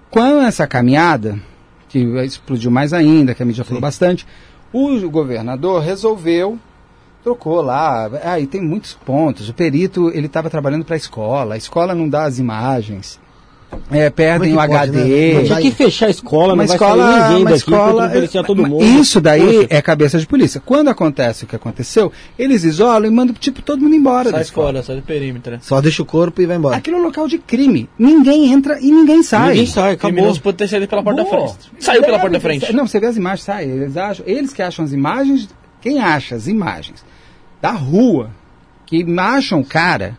com 0.09 0.41
essa 0.41 0.67
caminhada, 0.67 1.39
que 1.88 1.99
explodiu 2.23 2.69
mais 2.69 2.91
ainda, 2.91 3.34
que 3.34 3.41
a 3.41 3.45
mídia 3.45 3.63
falou 3.63 3.81
bastante, 3.81 4.27
o 4.71 5.09
governador 5.09 5.81
resolveu 5.81 6.59
trocou 7.24 7.61
lá. 7.61 8.09
Aí 8.24 8.45
tem 8.45 8.61
muitos 8.61 8.93
pontos. 8.93 9.49
O 9.49 9.53
perito 9.53 10.11
ele 10.13 10.28
estava 10.28 10.49
trabalhando 10.49 10.86
para 10.86 10.95
a 10.95 10.97
escola. 10.97 11.55
A 11.55 11.57
escola 11.57 11.95
não 11.95 12.07
dá 12.09 12.24
as 12.26 12.39
imagens. 12.39 13.19
É, 13.91 14.09
perdem 14.09 14.53
o 14.55 14.59
é 14.59 14.67
que 14.67 14.74
pode, 14.74 14.89
HD. 14.89 15.34
né? 15.34 15.34
Mas 15.34 15.47
tinha 15.47 15.61
que 15.61 15.71
fechar 15.71 16.05
a 16.05 16.09
escola, 16.09 16.53
Uma 16.53 16.63
não 16.63 16.67
vai 16.67 16.76
escola, 16.76 17.03
sair 17.03 17.30
ninguém 17.30 17.43
daqui, 17.45 17.57
escola, 17.57 18.45
todo 18.45 18.61
mas 18.61 18.71
mundo. 18.71 18.84
Isso 18.84 19.19
daí 19.19 19.41
Poxa, 19.41 19.67
é 19.69 19.82
cabeça 19.82 20.19
de 20.19 20.28
polícia. 20.28 20.61
Quando 20.63 20.89
acontece 20.89 21.43
o 21.43 21.47
que 21.47 21.55
aconteceu, 21.55 22.11
eles 22.38 22.63
isolam 22.63 23.09
e 23.11 23.13
mandam 23.13 23.34
tipo 23.34 23.63
todo 23.63 23.82
mundo 23.82 23.95
embora 23.95 24.26
Sai 24.26 24.34
da 24.34 24.41
escola. 24.41 24.67
escola, 24.80 24.84
sai 24.84 24.95
do 24.97 25.01
perímetro. 25.01 25.57
Só 25.61 25.82
deixa 25.82 26.03
o 26.03 26.05
corpo 26.05 26.39
e 26.41 26.45
vai 26.45 26.57
embora. 26.57 26.76
Aquilo 26.76 26.97
é 26.97 26.99
um 26.99 27.03
local 27.03 27.28
de 27.28 27.39
crime. 27.39 27.89
Ninguém 27.97 28.51
entra 28.51 28.80
e 28.80 28.91
ninguém 28.91 29.24
sai. 29.24 29.49
Ninguém 29.49 29.65
sai, 29.65 29.93
acabou. 29.93 30.11
Criminoso 30.13 30.41
pode 30.41 30.57
ter 30.57 30.67
saído 30.67 30.88
pela 30.88 31.01
porta 31.01 31.24
da 31.24 31.30
frente. 31.30 31.55
Saiu 31.80 32.03
pela 32.03 32.19
porta 32.19 32.34
da 32.34 32.39
frente. 32.39 32.71
Não, 32.74 32.86
você 32.86 32.99
vê 32.99 33.07
as 33.07 33.17
imagens, 33.17 33.43
sai. 33.43 33.65
Eles, 33.65 33.97
acham, 33.97 34.26
eles 34.28 34.53
que 34.53 34.61
acham 34.61 34.86
as 34.86 34.93
imagens. 34.93 35.49
Quem 35.82 35.99
acha 35.99 36.36
as 36.36 36.47
imagens 36.47 37.03
da 37.64 37.72
rua, 37.72 38.30
que 38.86 39.05
acham 39.18 39.61
o 39.61 39.66
cara, 39.66 40.18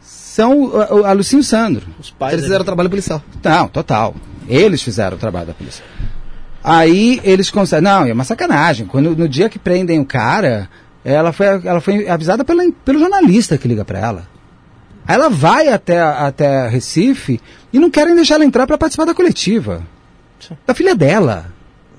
são 0.00 0.58
o- 0.64 1.00
o- 1.00 1.04
a 1.06 1.12
Lucinho 1.12 1.42
Sandro. 1.44 1.86
Os 2.00 2.10
pais. 2.10 2.32
Eles 2.32 2.44
fizeram 2.46 2.64
trabalho 2.64 2.90
policial. 2.90 3.22
Não, 3.44 3.68
total. 3.68 4.12
Eles 4.48 4.82
fizeram 4.82 5.16
o 5.16 5.20
trabalho 5.20 5.46
da 5.46 5.54
polícia. 5.54 5.84
Aí 6.64 7.20
eles 7.22 7.48
conseguem. 7.48 7.84
Não, 7.84 8.04
é 8.06 8.12
uma 8.12 8.24
sacanagem. 8.24 8.86
Quando, 8.86 9.14
no 9.16 9.28
dia 9.28 9.48
que 9.48 9.56
prendem 9.58 10.00
o 10.00 10.04
cara, 10.04 10.68
ela 11.04 11.32
foi, 11.32 11.46
ela 11.46 11.80
foi 11.80 12.08
avisada 12.08 12.44
pela, 12.44 12.64
pelo 12.84 12.98
jornalista 12.98 13.56
que 13.56 13.68
liga 13.68 13.84
pra 13.84 14.00
ela. 14.00 14.28
Aí 15.06 15.14
ela 15.14 15.30
vai 15.30 15.68
até, 15.68 16.00
até 16.02 16.68
Recife 16.68 17.40
e 17.72 17.78
não 17.78 17.88
querem 17.88 18.16
deixar 18.16 18.34
ela 18.34 18.44
entrar 18.44 18.66
pra 18.66 18.76
participar 18.76 19.04
da 19.04 19.14
coletiva. 19.14 19.82
Da 20.66 20.74
filha 20.74 20.94
dela. 20.96 21.46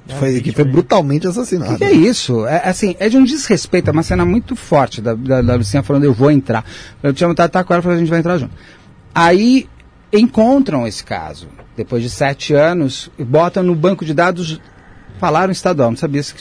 Foi, 0.08 0.42
que 0.42 0.52
foi 0.52 0.66
brutalmente 0.66 1.28
assassinado. 1.28 1.74
que, 1.74 1.78
que 1.78 1.84
é 1.84 1.92
isso? 1.92 2.46
É, 2.46 2.68
assim, 2.68 2.96
é 3.00 3.08
de 3.08 3.18
um 3.18 3.24
desrespeito, 3.24 3.90
é 3.90 3.94
uma 3.94 4.04
cena 4.04 4.26
muito 4.26 4.56
forte 4.56 5.02
da, 5.02 5.14
da, 5.14 5.42
da 5.42 5.56
Lucinha 5.56 5.84
falando, 5.84 6.04
eu 6.04 6.14
vou 6.14 6.32
entrar. 6.32 6.66
Eu 7.02 7.14
tinha 7.14 7.28
vontade 7.28 7.48
de 7.48 7.50
estar 7.50 7.64
com 7.64 7.74
ela 7.74 7.82
e 7.82 7.84
falei, 7.84 7.98
a 7.98 8.00
gente 8.00 8.10
vai 8.10 8.20
entrar 8.20 8.38
junto. 8.38 8.54
Aí 9.14 9.70
encontram 10.12 10.88
esse 10.88 11.04
caso, 11.04 11.48
depois 11.78 12.04
de 12.04 12.10
sete 12.10 12.54
anos, 12.54 13.10
e 13.18 13.24
botam 13.24 13.64
no 13.64 13.76
banco 13.76 14.04
de 14.04 14.14
dados, 14.14 14.60
falaram 15.20 15.52
estadual, 15.52 15.92
não 15.92 15.98
sabia 15.98 16.24
se. 16.24 16.34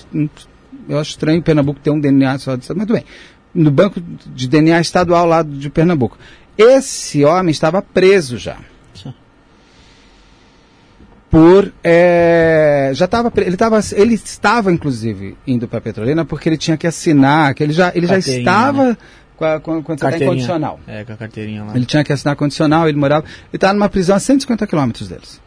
Eu 0.88 0.98
acho 0.98 1.10
estranho 1.10 1.42
Pernambuco 1.42 1.78
ter 1.78 1.90
um 1.90 2.00
DNA 2.00 2.38
só 2.38 2.56
de 2.56 2.66
mas 2.70 2.86
tudo 2.86 2.94
bem. 2.94 3.04
No 3.54 3.70
banco 3.70 4.00
de 4.00 4.48
DNA 4.48 4.80
estadual 4.80 5.26
lá 5.26 5.42
de 5.42 5.68
Pernambuco. 5.70 6.18
Esse 6.56 7.24
homem 7.24 7.50
estava 7.50 7.80
preso 7.82 8.38
já 8.38 8.56
por 11.30 11.72
é, 11.84 12.90
já 12.94 13.04
estava 13.04 13.32
ele 13.36 13.50
estava 13.50 13.80
ele 13.92 14.14
estava 14.14 14.72
inclusive 14.72 15.36
indo 15.46 15.68
para 15.68 15.80
Petrolina 15.80 16.24
porque 16.24 16.48
ele 16.48 16.56
tinha 16.58 16.76
que 16.76 16.86
assinar 16.86 17.54
que 17.54 17.62
ele 17.62 17.72
já 17.72 17.92
ele 17.94 18.06
já 18.06 18.14
estava 18.40 18.98
com 19.36 19.44
a- 19.44 19.60
com- 19.60 19.82
quando 19.82 20.00
você 20.00 20.06
condicional 20.26 20.80
É, 20.88 21.04
com 21.04 21.12
a 21.12 21.16
carteirinha 21.16 21.62
lá. 21.64 21.76
ele 21.76 21.86
tinha 21.86 22.02
que 22.02 22.12
assinar 22.12 22.34
condicional 22.34 22.88
ele 22.88 22.98
morava 22.98 23.24
ele 23.26 23.38
estava 23.54 23.72
numa 23.74 23.88
prisão 23.88 24.16
a 24.16 24.20
150 24.20 24.66
quilômetros 24.66 25.08
deles. 25.08 25.40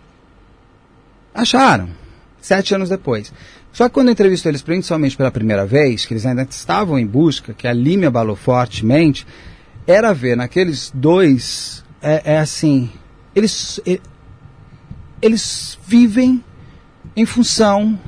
Acharam 1.33 1.89
sete 2.39 2.75
anos 2.75 2.89
depois. 2.89 3.33
Só 3.71 3.87
que 3.89 3.93
quando 3.95 4.07
eu 4.07 4.11
entrevisto 4.13 4.47
eles 4.47 4.61
principalmente 4.61 5.17
pela 5.17 5.31
primeira 5.31 5.65
vez 5.65 6.05
que 6.05 6.13
eles 6.13 6.25
ainda 6.25 6.43
estavam 6.49 6.99
em 6.99 7.05
busca 7.07 7.53
que 7.53 7.67
ali 7.67 7.97
me 7.97 8.05
abalou 8.05 8.35
fortemente 8.35 9.25
era 9.87 10.13
ver 10.13 10.37
naqueles 10.37 10.91
dois 10.93 11.83
é, 12.01 12.35
é 12.35 12.37
assim 12.39 12.89
eles 13.35 13.79
eles 15.23 15.77
vivem 15.87 16.43
em 17.15 17.25
função 17.25 17.99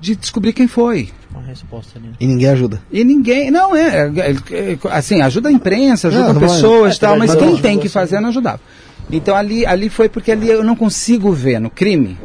de 0.00 0.16
descobrir 0.16 0.52
quem 0.52 0.66
foi. 0.66 1.10
Uma 1.30 1.42
resposta 1.42 1.98
ali. 1.98 2.08
né? 2.08 2.14
E 2.18 2.26
ninguém 2.26 2.48
ajuda. 2.48 2.82
E 2.90 3.04
ninguém. 3.04 3.50
Não, 3.50 3.76
é. 3.76 4.08
é, 4.08 4.30
é, 4.50 4.78
assim, 4.90 5.20
ajuda 5.20 5.48
a 5.48 5.52
imprensa, 5.52 6.08
ajuda 6.08 6.32
Não, 6.32 6.40
pessoas 6.40 6.94
É, 6.94 6.96
e 6.96 7.00
tal, 7.00 7.10
tem 7.10 7.18
mas 7.18 7.34
quem 7.34 7.56
tem 7.58 7.78
que 7.78 7.88
fazer 7.88 8.20
não 8.20 8.30
ajudava. 8.30 8.60
Então 9.10 9.34
ali, 9.34 9.64
ali 9.64 9.88
foi 9.88 10.08
porque 10.08 10.32
ali 10.32 10.48
eu 10.48 10.62
não 10.62 10.76
consigo 10.76 11.32
ver 11.32 11.58
no 11.58 11.70
crime 11.70 12.18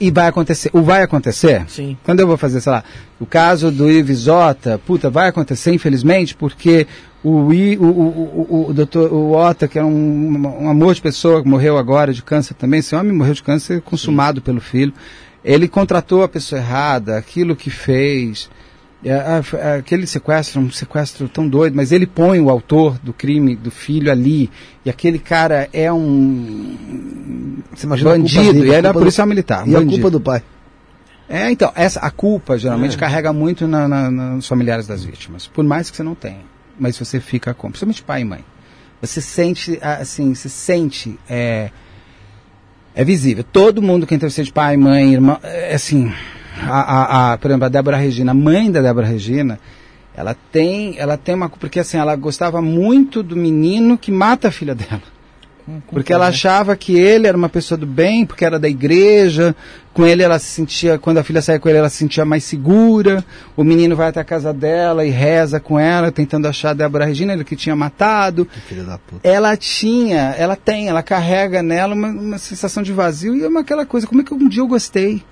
E 0.00 0.10
vai 0.10 0.26
acontecer. 0.26 0.70
O 0.72 0.82
vai 0.82 1.02
acontecer? 1.02 1.64
Sim. 1.68 1.96
Quando 2.02 2.20
eu 2.20 2.26
vou 2.26 2.36
fazer, 2.36 2.60
sei 2.60 2.72
lá, 2.72 2.82
o 3.20 3.26
caso 3.26 3.70
do 3.70 3.90
Ives 3.90 4.26
Ota, 4.28 4.80
puta, 4.86 5.10
vai 5.10 5.28
acontecer, 5.28 5.72
infelizmente, 5.72 6.34
porque 6.34 6.86
o, 7.22 7.52
I, 7.52 7.76
o, 7.76 7.84
o, 7.84 8.46
o, 8.48 8.70
o 8.70 8.74
doutor 8.74 9.12
o 9.12 9.32
Ota, 9.32 9.68
que 9.68 9.78
é 9.78 9.84
um, 9.84 10.62
um 10.62 10.68
amor 10.70 10.94
de 10.94 11.02
pessoa, 11.02 11.42
que 11.42 11.48
morreu 11.48 11.76
agora 11.78 12.12
de 12.12 12.22
câncer 12.22 12.54
também, 12.54 12.80
esse 12.80 12.94
homem 12.94 13.12
morreu 13.12 13.34
de 13.34 13.42
câncer 13.42 13.80
consumado 13.82 14.40
pelo 14.40 14.60
filho. 14.60 14.92
Ele 15.44 15.68
contratou 15.68 16.22
a 16.22 16.28
pessoa 16.28 16.60
errada, 16.60 17.16
aquilo 17.16 17.54
que 17.56 17.70
fez. 17.70 18.48
É, 19.02 19.14
a- 19.14 19.76
aquele 19.78 20.06
sequestro, 20.06 20.60
um 20.60 20.70
sequestro 20.70 21.26
tão 21.28 21.48
doido, 21.48 21.74
mas 21.74 21.90
ele 21.90 22.06
põe 22.06 22.38
o 22.38 22.50
autor 22.50 22.98
do 23.02 23.14
crime 23.14 23.56
do 23.56 23.70
filho 23.70 24.10
ali, 24.12 24.50
e 24.84 24.90
aquele 24.90 25.18
cara 25.18 25.68
é 25.72 25.90
um 25.90 26.76
Você 27.74 27.86
imagina 27.86 28.10
a 28.10 28.14
culpa 28.14 28.28
bandido, 28.28 28.52
dele, 28.52 28.66
e 28.68 28.74
a 28.74 28.78
ele 28.78 28.86
é 28.86 28.90
culpa 28.90 28.92
do- 28.92 28.98
policial 28.98 29.26
militar. 29.26 29.66
E 29.66 29.74
a 29.74 29.78
bandido. 29.78 29.92
culpa 29.92 30.10
do 30.10 30.20
pai? 30.20 30.42
É, 31.28 31.50
então, 31.50 31.72
essa, 31.74 32.00
a 32.00 32.10
culpa 32.10 32.58
geralmente 32.58 32.96
É. 32.96 32.98
carrega 32.98 33.32
muito 33.32 33.66
na, 33.66 33.88
na- 33.88 34.10
nos 34.10 34.46
familiares 34.46 34.86
das 34.86 35.02
vítimas, 35.04 35.46
por 35.46 35.64
mais 35.64 35.90
que 35.90 35.96
você 35.96 36.02
não 36.02 36.14
tenha. 36.14 36.40
Mas 36.80 36.98
você 36.98 37.20
fica 37.20 37.52
com, 37.54 37.68
principalmente 37.68 38.02
pai 38.02 38.22
e 38.22 38.24
mãe. 38.24 38.44
Você 39.02 39.20
sente, 39.20 39.78
ah, 39.82 39.98
assim, 39.98 40.34
você 40.34 40.48
sente, 40.48 41.18
é, 41.28 41.70
é 42.94 43.04
visível. 43.04 43.44
Todo 43.44 43.82
mundo 43.82 44.06
que 44.06 44.14
intercede 44.14 44.50
pai, 44.52 44.76
mãe, 44.76 45.12
irmão, 45.12 45.38
é 45.42 45.74
assim, 45.74 46.12
a, 46.62 46.80
a, 46.80 47.32
a, 47.32 47.38
por 47.38 47.50
exemplo, 47.50 47.66
a 47.66 47.68
Débora 47.68 47.96
Regina, 47.96 48.32
a 48.32 48.34
mãe 48.34 48.72
da 48.72 48.80
Débora 48.80 49.06
Regina, 49.06 49.60
ela 50.14 50.34
tem, 50.50 50.98
ela 50.98 51.16
tem 51.16 51.34
uma, 51.34 51.48
porque 51.48 51.80
assim, 51.80 51.98
ela 51.98 52.16
gostava 52.16 52.60
muito 52.60 53.22
do 53.22 53.36
menino 53.36 53.96
que 53.96 54.10
mata 54.10 54.48
a 54.48 54.50
filha 54.50 54.74
dela. 54.74 55.19
Porque 55.90 56.12
ela 56.12 56.26
achava 56.28 56.76
que 56.76 56.96
ele 56.98 57.26
era 57.26 57.36
uma 57.36 57.48
pessoa 57.48 57.76
do 57.78 57.86
bem, 57.86 58.24
porque 58.26 58.44
era 58.44 58.58
da 58.58 58.68
igreja. 58.68 59.54
Com 59.92 60.06
ele 60.06 60.22
ela 60.22 60.38
se 60.38 60.46
sentia, 60.46 60.98
quando 60.98 61.18
a 61.18 61.24
filha 61.24 61.42
saía 61.42 61.58
com 61.58 61.68
ele, 61.68 61.78
ela 61.78 61.88
se 61.88 61.96
sentia 61.96 62.24
mais 62.24 62.44
segura. 62.44 63.24
O 63.56 63.64
menino 63.64 63.96
vai 63.96 64.08
até 64.08 64.20
a 64.20 64.24
casa 64.24 64.52
dela 64.52 65.04
e 65.04 65.10
reza 65.10 65.58
com 65.58 65.78
ela, 65.78 66.12
tentando 66.12 66.46
achar 66.46 66.70
a 66.70 66.74
Débora 66.74 67.04
Regina, 67.04 67.32
ele 67.32 67.44
que 67.44 67.56
tinha 67.56 67.74
matado. 67.74 68.46
Que 68.46 68.60
filha 68.60 68.84
da 68.84 68.98
puta. 68.98 69.26
Ela 69.28 69.56
tinha, 69.56 70.34
ela 70.38 70.54
tem, 70.56 70.88
ela 70.88 71.02
carrega 71.02 71.62
nela 71.62 71.94
uma, 71.94 72.08
uma 72.08 72.38
sensação 72.38 72.82
de 72.82 72.92
vazio 72.92 73.34
e 73.36 73.42
é 73.42 73.48
uma 73.48 73.60
aquela 73.60 73.84
coisa, 73.84 74.06
como 74.06 74.20
é 74.20 74.24
que 74.24 74.32
um 74.32 74.48
dia 74.48 74.62
eu 74.62 74.68
gostei 74.68 75.22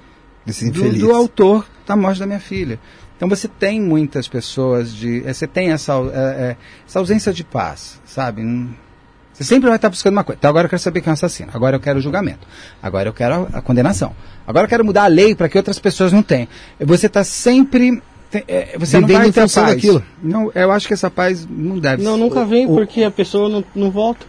do, 0.72 0.80
do 1.07 1.12
autor 1.12 1.66
da 1.86 1.95
morte 1.97 2.18
da 2.20 2.26
minha 2.26 2.41
filha. 2.41 2.78
Então 3.16 3.28
você 3.28 3.49
tem 3.49 3.80
muitas 3.80 4.28
pessoas 4.28 4.95
de. 4.95 5.22
eh, 5.26 5.32
Você 5.32 5.47
tem 5.47 5.70
essa, 5.70 5.93
eh, 5.95 6.11
eh, 6.14 6.57
essa 6.86 6.99
ausência 7.01 7.32
de 7.32 7.43
paz, 7.43 8.01
sabe? 8.05 8.43
Você 9.39 9.45
sempre 9.45 9.68
vai 9.68 9.76
estar 9.76 9.89
buscando 9.89 10.14
uma 10.14 10.24
coisa. 10.24 10.36
Então 10.36 10.51
agora 10.51 10.66
eu 10.66 10.68
quero 10.68 10.82
saber 10.82 11.01
quem 11.01 11.11
é 11.11 11.12
o 11.12 11.14
assassino. 11.14 11.49
Agora 11.55 11.76
eu 11.76 11.80
quero 11.80 12.01
o 12.01 12.03
julgamento. 12.03 12.45
Agora 12.82 13.09
eu 13.09 13.12
quero 13.12 13.49
a, 13.53 13.59
a 13.59 13.62
condenação. 13.62 14.12
Agora 14.45 14.64
eu 14.64 14.68
quero 14.68 14.84
mudar 14.84 15.05
a 15.05 15.07
lei 15.07 15.34
para 15.34 15.49
que 15.49 15.57
outras 15.57 15.78
pessoas 15.78 16.12
não 16.12 16.22
tenham. 16.24 16.49
Você 16.80 17.07
está 17.07 17.22
sempre. 17.22 18.03
te- 18.32 18.45
eh, 18.49 18.74
Você 18.78 18.99
não 18.99 19.07
vai 19.07 19.26
ter 19.30 19.41
paz. 19.62 19.74
daquilo. 19.76 20.03
Não, 20.20 20.51
eu 20.55 20.72
acho 20.72 20.89
que 20.89 20.95
essa 20.95 21.09
paz 21.09 21.47
não 21.49 21.78
deve. 21.78 22.03
Não, 22.03 22.16
nunca 22.16 22.45
vem 22.45 22.66
o- 22.66 22.74
porque 22.74 23.05
a 23.05 23.11
pessoa 23.12 23.49
não, 23.49 23.62
não 23.76 23.91
volta. 23.93 24.26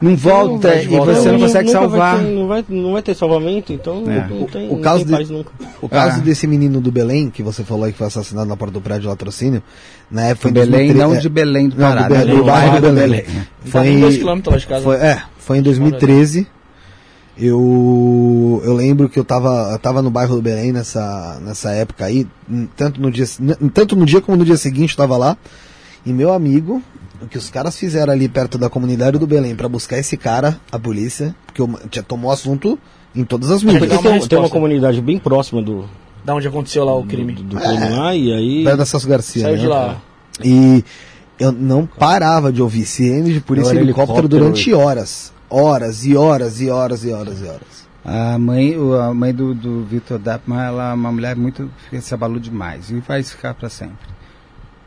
Não 0.00 0.14
volta 0.14 0.68
vai 0.68 0.78
de 0.80 0.84
e 0.84 0.88
volta. 0.88 1.14
você 1.14 1.26
não 1.28 1.32
Nunca 1.34 1.46
consegue 1.46 1.72
vai 1.72 1.80
salvar. 1.82 2.18
ter- 2.18 2.24
não, 2.34 2.46
vai, 2.46 2.64
não 2.68 2.92
vai 2.92 3.02
ter 3.02 3.14
salvamento, 3.14 3.72
então 3.72 4.04
É. 4.06 4.26
não, 4.28 4.44
tem, 4.46 4.68
O 4.68 4.74
não 4.74 4.80
caso 4.82 4.98
tem 4.98 5.06
de- 5.06 5.12
paz 5.12 5.30
nunca. 5.30 5.50
O 5.80 5.88
caso 5.88 6.18
Ah. 6.18 6.22
desse 6.22 6.46
menino 6.46 6.80
do 6.82 6.92
Belém, 6.92 7.30
que 7.30 7.42
você 7.42 7.64
falou 7.64 7.84
aí 7.84 7.92
que 7.92 7.98
foi 7.98 8.06
assassinado 8.06 8.46
na 8.46 8.56
porta 8.56 8.74
do 8.74 8.80
prédio 8.82 9.08
latrocínio, 9.08 9.62
na 10.10 10.24
época 10.26 10.42
foi 10.42 10.50
em 10.50 10.54
Belém, 10.54 10.70
2013, 10.92 10.98
não 10.98 11.14
é, 11.14 11.18
de 11.18 11.28
Belém 11.30 11.68
do 11.70 11.76
Não, 11.78 11.88
do 11.90 11.94
Pará. 11.96 12.08
Be- 12.08 12.14
né? 12.14 12.24
do 12.34 12.44
bairro 12.44 12.80
do 12.80 12.92
Belém. 12.92 13.24
Foi 13.24 13.70
Foi, 13.70 13.88
em 13.88 14.00
2 14.00 14.18
km 14.18 14.40
lá 14.50 14.56
de 14.58 14.66
casa. 14.66 14.82
foi, 14.84 14.96
é, 14.96 15.22
foi 15.38 15.58
em 15.58 15.62
2013. 15.62 16.46
Eu, 17.38 18.62
eu 18.64 18.72
lembro 18.74 19.08
que 19.10 19.18
eu 19.18 19.24
tava, 19.24 19.70
eu 19.72 19.78
tava 19.78 20.00
no 20.00 20.10
bairro 20.10 20.36
do 20.36 20.42
Belém 20.42 20.72
nessa, 20.72 21.38
nessa 21.42 21.70
época 21.70 22.04
aí, 22.06 22.26
tanto 22.76 23.00
no, 23.00 23.10
dia, 23.10 23.26
tanto 23.74 23.94
no 23.94 24.06
dia 24.06 24.20
como 24.22 24.38
no 24.38 24.44
dia 24.44 24.56
seguinte 24.56 24.92
eu 24.92 24.96
tava 24.96 25.16
lá. 25.18 25.36
E 26.04 26.12
meu 26.12 26.32
amigo, 26.32 26.82
o 27.20 27.26
que 27.26 27.38
os 27.38 27.50
caras 27.50 27.76
fizeram 27.78 28.12
ali 28.12 28.28
perto 28.28 28.58
da 28.58 28.68
comunidade 28.68 29.18
do 29.18 29.26
Belém 29.26 29.54
pra 29.54 29.68
buscar 29.68 29.98
esse 29.98 30.16
cara, 30.16 30.60
a 30.70 30.78
polícia, 30.78 31.34
porque 31.46 31.60
eu, 31.60 31.68
tinha, 31.90 32.02
tomou 32.02 32.30
assunto 32.30 32.78
em 33.14 33.24
todas 33.24 33.50
as 33.50 33.62
mídias. 33.62 33.86
Porque 33.86 33.94
uma 33.94 34.18
tem, 34.18 34.28
tem 34.28 34.38
uma 34.38 34.50
comunidade 34.50 35.00
bem 35.00 35.18
próxima 35.18 35.62
do, 35.62 35.86
Da 36.24 36.34
onde 36.34 36.46
aconteceu 36.46 36.84
lá 36.84 36.94
o 36.94 37.02
do, 37.02 37.08
crime. 37.08 37.32
do 37.32 37.56
crime 37.56 37.88
lá, 37.90 38.14
e 38.14 38.32
aí. 38.32 38.64
Perto 38.64 38.78
da 38.78 38.86
Celso 38.86 39.08
Garcia. 39.08 39.42
Saiu 39.42 39.56
né? 39.56 39.60
de 39.60 39.66
lá. 39.66 40.02
E 40.44 40.84
eu 41.38 41.52
não 41.52 41.86
parava 41.86 42.52
de 42.52 42.60
ouvir 42.60 42.84
sirene 42.84 43.32
de 43.32 43.40
polícia 43.40 43.72
e 43.72 43.78
helicóptero 43.78 44.18
helicóptero. 44.18 44.28
durante 44.28 44.72
horas. 44.72 45.32
Horas 45.48 46.04
e 46.04 46.16
horas 46.16 46.60
e 46.60 46.68
horas 46.68 47.04
e 47.04 47.12
horas 47.12 47.40
e 47.40 47.44
horas. 47.44 47.86
A 48.04 48.38
mãe, 48.38 48.76
a 49.02 49.12
mãe 49.12 49.34
do, 49.34 49.54
do 49.54 49.84
Vitor 49.84 50.18
Dapman, 50.18 50.60
ela 50.60 50.90
é 50.90 50.94
uma 50.94 51.10
mulher 51.10 51.34
muito 51.34 51.70
se 52.00 52.14
abalou 52.14 52.38
demais 52.38 52.90
e 52.90 53.00
vai 53.00 53.22
ficar 53.22 53.54
para 53.54 53.68
sempre. 53.68 54.08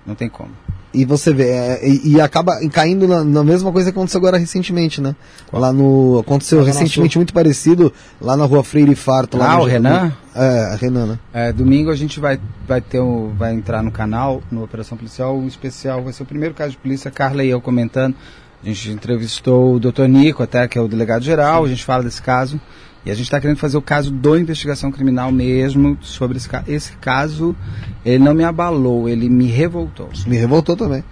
Não 0.05 0.15
tem 0.15 0.29
como. 0.29 0.51
E 0.91 1.05
você 1.05 1.31
vê, 1.31 1.49
é, 1.49 1.87
e, 1.87 2.13
e 2.13 2.21
acaba 2.21 2.57
caindo 2.71 3.07
na, 3.07 3.23
na 3.23 3.43
mesma 3.43 3.71
coisa 3.71 3.91
que 3.91 3.97
aconteceu 3.97 4.17
agora 4.17 4.37
recentemente, 4.39 4.99
né? 4.99 5.15
Lá 5.53 5.71
no. 5.71 6.17
Aconteceu 6.19 6.63
recentemente 6.63 7.15
muito 7.17 7.31
parecido 7.31 7.93
lá 8.19 8.35
na 8.35 8.43
rua 8.45 8.63
Freire 8.63 8.95
Farto. 8.95 9.37
Lá 9.37 9.51
Ah, 9.53 9.57
no- 9.57 9.61
o 9.61 9.65
Renan? 9.65 10.11
É, 10.33 10.73
a 10.73 10.75
Renan, 10.75 11.05
né? 11.05 11.19
É, 11.31 11.53
domingo 11.53 11.91
a 11.91 11.95
gente 11.95 12.19
vai, 12.19 12.39
vai 12.67 12.81
ter 12.81 12.99
um, 12.99 13.29
vai 13.37 13.53
entrar 13.53 13.83
no 13.83 13.91
canal, 13.91 14.41
no 14.51 14.63
Operação 14.63 14.97
Policial, 14.97 15.37
um 15.37 15.47
especial, 15.47 16.03
vai 16.03 16.11
ser 16.11 16.23
o 16.23 16.25
primeiro 16.25 16.55
caso 16.55 16.71
de 16.71 16.77
polícia, 16.77 17.11
Carla 17.11 17.43
e 17.43 17.49
eu 17.49 17.61
comentando. 17.61 18.15
A 18.63 18.65
gente 18.65 18.89
entrevistou 18.89 19.75
o 19.75 19.79
Dr. 19.79 20.05
Nico, 20.07 20.41
até 20.43 20.67
que 20.67 20.77
é 20.77 20.81
o 20.81 20.87
delegado 20.87 21.23
geral, 21.23 21.63
a 21.65 21.69
gente 21.69 21.85
fala 21.85 22.03
desse 22.03 22.21
caso. 22.21 22.59
E 23.05 23.11
a 23.11 23.13
gente 23.13 23.25
está 23.25 23.39
querendo 23.39 23.57
fazer 23.57 23.77
o 23.77 23.81
caso 23.81 24.11
do 24.11 24.37
investigação 24.37 24.91
criminal 24.91 25.31
mesmo 25.31 25.97
sobre 26.01 26.37
esse 26.37 26.49
caso. 26.49 26.65
Esse 26.67 26.91
caso, 26.97 27.55
ele 28.05 28.23
não 28.23 28.33
me 28.33 28.43
abalou, 28.43 29.07
ele 29.07 29.29
me 29.29 29.45
revoltou. 29.45 30.09
Me 30.27 30.37
revoltou 30.37 30.75
também. 30.75 31.03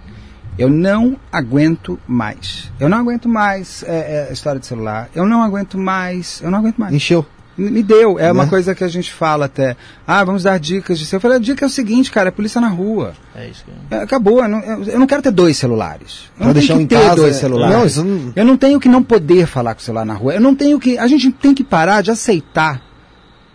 Eu 0.58 0.68
não 0.68 1.16
aguento 1.32 1.98
mais. 2.06 2.70
Eu 2.80 2.88
não 2.88 2.98
aguento 2.98 3.28
mais 3.28 3.84
é, 3.84 4.28
é, 4.28 4.32
história 4.32 4.60
de 4.60 4.66
celular. 4.66 5.08
Eu 5.14 5.24
não 5.24 5.42
aguento 5.42 5.78
mais. 5.78 6.40
Eu 6.42 6.50
não 6.50 6.58
aguento 6.58 6.78
mais. 6.78 6.92
Encheu. 6.92 7.24
Me 7.58 7.82
deu. 7.82 8.18
É 8.18 8.30
uma 8.30 8.44
Né? 8.44 8.50
coisa 8.50 8.74
que 8.74 8.84
a 8.84 8.88
gente 8.88 9.12
fala 9.12 9.46
até. 9.46 9.76
Ah, 10.06 10.22
vamos 10.22 10.44
dar 10.44 10.58
dicas 10.58 10.98
de 10.98 11.12
Eu 11.12 11.20
falei, 11.20 11.36
a 11.36 11.40
dica 11.40 11.64
é 11.64 11.68
o 11.68 11.70
seguinte, 11.70 12.10
cara, 12.10 12.28
é 12.28 12.30
polícia 12.30 12.60
na 12.60 12.68
rua. 12.68 13.14
É 13.34 13.48
isso. 13.48 13.64
que- 13.64 13.94
É, 13.94 13.98
acabou. 14.02 14.40
Eu 14.42 14.48
não, 14.48 14.60
eu- 14.60 14.98
não 14.98 15.06
quero 15.06 15.22
ter 15.22 15.30
dois 15.32 15.56
celulares. 15.56 16.30
Eu 16.32 16.36
Pra 16.38 16.46
não 16.46 16.52
deixar 16.54 16.74
tenho 16.76 16.86
que 16.88 16.94
ter 16.94 17.02
casa. 17.02 17.16
dois 17.16 17.36
é- 17.36 17.38
celulares. 17.40 17.76
Não, 17.76 17.86
isso 17.86 18.04
não. 18.04 18.32
Eu 18.36 18.44
não 18.44 18.56
tenho 18.56 18.78
que 18.78 18.88
não 18.88 19.02
poder 19.02 19.46
falar 19.46 19.74
com 19.74 19.80
o 19.80 19.84
celular 19.84 20.04
na 20.04 20.14
rua. 20.14 20.34
Eu 20.34 20.40
não 20.40 20.54
tenho 20.54 20.78
que. 20.78 20.96
A 20.98 21.06
gente 21.06 21.30
tem 21.32 21.52
que 21.54 21.64
parar 21.64 22.00
de 22.02 22.10
aceitar 22.10 22.80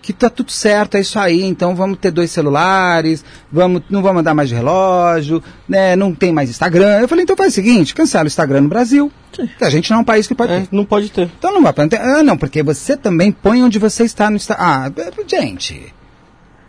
que 0.04 0.12
tá 0.14 0.30
tudo 0.30 0.52
certo, 0.52 0.96
é 0.96 1.00
isso 1.00 1.18
aí. 1.18 1.42
Então 1.44 1.74
vamos 1.76 1.98
ter 1.98 2.12
dois 2.12 2.30
celulares, 2.30 3.24
vamos, 3.52 3.82
não 3.90 4.02
vamos 4.04 4.20
andar 4.20 4.34
mais 4.36 4.50
de 4.50 4.54
relógio, 4.56 5.42
né? 5.68 5.96
Não 5.96 6.14
tem 6.14 6.32
mais 6.32 6.50
Instagram. 6.50 7.00
Eu 7.00 7.08
falei, 7.08 7.24
então 7.24 7.36
faz 7.38 7.54
o 7.54 7.56
seguinte, 7.56 7.96
cancela 7.96 8.26
o 8.26 8.28
Instagram 8.28 8.62
no 8.62 8.70
Brasil. 8.70 9.10
Que 9.58 9.64
a 9.64 9.70
gente 9.70 9.90
não 9.90 9.98
é 9.98 10.02
um 10.02 10.04
país 10.04 10.28
que 10.28 10.36
pode 10.36 10.52
É, 10.54 10.60
ter. 10.60 10.68
não 10.72 10.86
pode 10.86 11.10
ter. 11.10 11.32
Então 11.40 11.52
não 11.54 11.64
vai 11.64 11.72
pra 11.74 11.88
Ah, 12.00 12.22
não, 12.22 12.38
porque 12.38 12.62
você 12.62 12.96
também 12.98 13.32
põe 13.32 13.64
onde 13.64 13.80
você 13.80 14.04
está 14.04 14.30
no 14.30 14.36
Instagram. 14.36 14.64
Ah, 14.64 14.92
gente. 15.26 15.94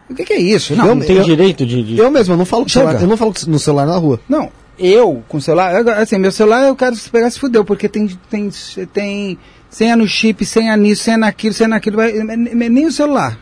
O 0.09 0.15
que, 0.15 0.25
que 0.25 0.33
é 0.33 0.39
isso? 0.41 0.75
Não, 0.77 0.87
Eu- 0.87 0.95
Não 0.95 1.05
tem 1.05 1.21
direito 1.23 1.67
de. 1.67 1.83
de- 1.83 1.99
Eu 1.99 2.11
mesmo, 2.11 2.35
eu 2.35 2.39
não 2.39 2.45
falo 2.45 2.69
celular, 2.69 3.01
eu 3.03 3.09
não 3.09 3.17
falo 3.17 3.35
no 3.49 3.59
celular 3.59 3.87
na 3.87 3.97
rua. 3.97 4.21
Não, 4.29 4.51
eu 4.79 5.23
com 5.29 5.41
celular, 5.41 5.75
eu- 5.75 5.91
assim, 5.93 6.19
meu 6.19 6.31
celular 6.31 6.65
eu 6.69 6.77
quero 6.77 6.95
pegar 7.11 7.31
se 7.31 7.39
fudeu, 7.41 7.65
porque 7.65 7.89
tem, 7.89 8.07
tem, 8.31 8.51
tem 8.93 9.39
senha 9.75 9.97
no 9.97 10.07
chip, 10.07 10.45
senha 10.45 10.77
nisso, 10.77 11.03
senha 11.05 11.19
naquilo, 11.19 11.53
senha 11.55 11.69
naquilo, 11.69 11.97
vai- 11.97 12.13
nem 12.13 12.69
nem 12.69 12.87
o 12.87 12.93
celular. 12.93 13.39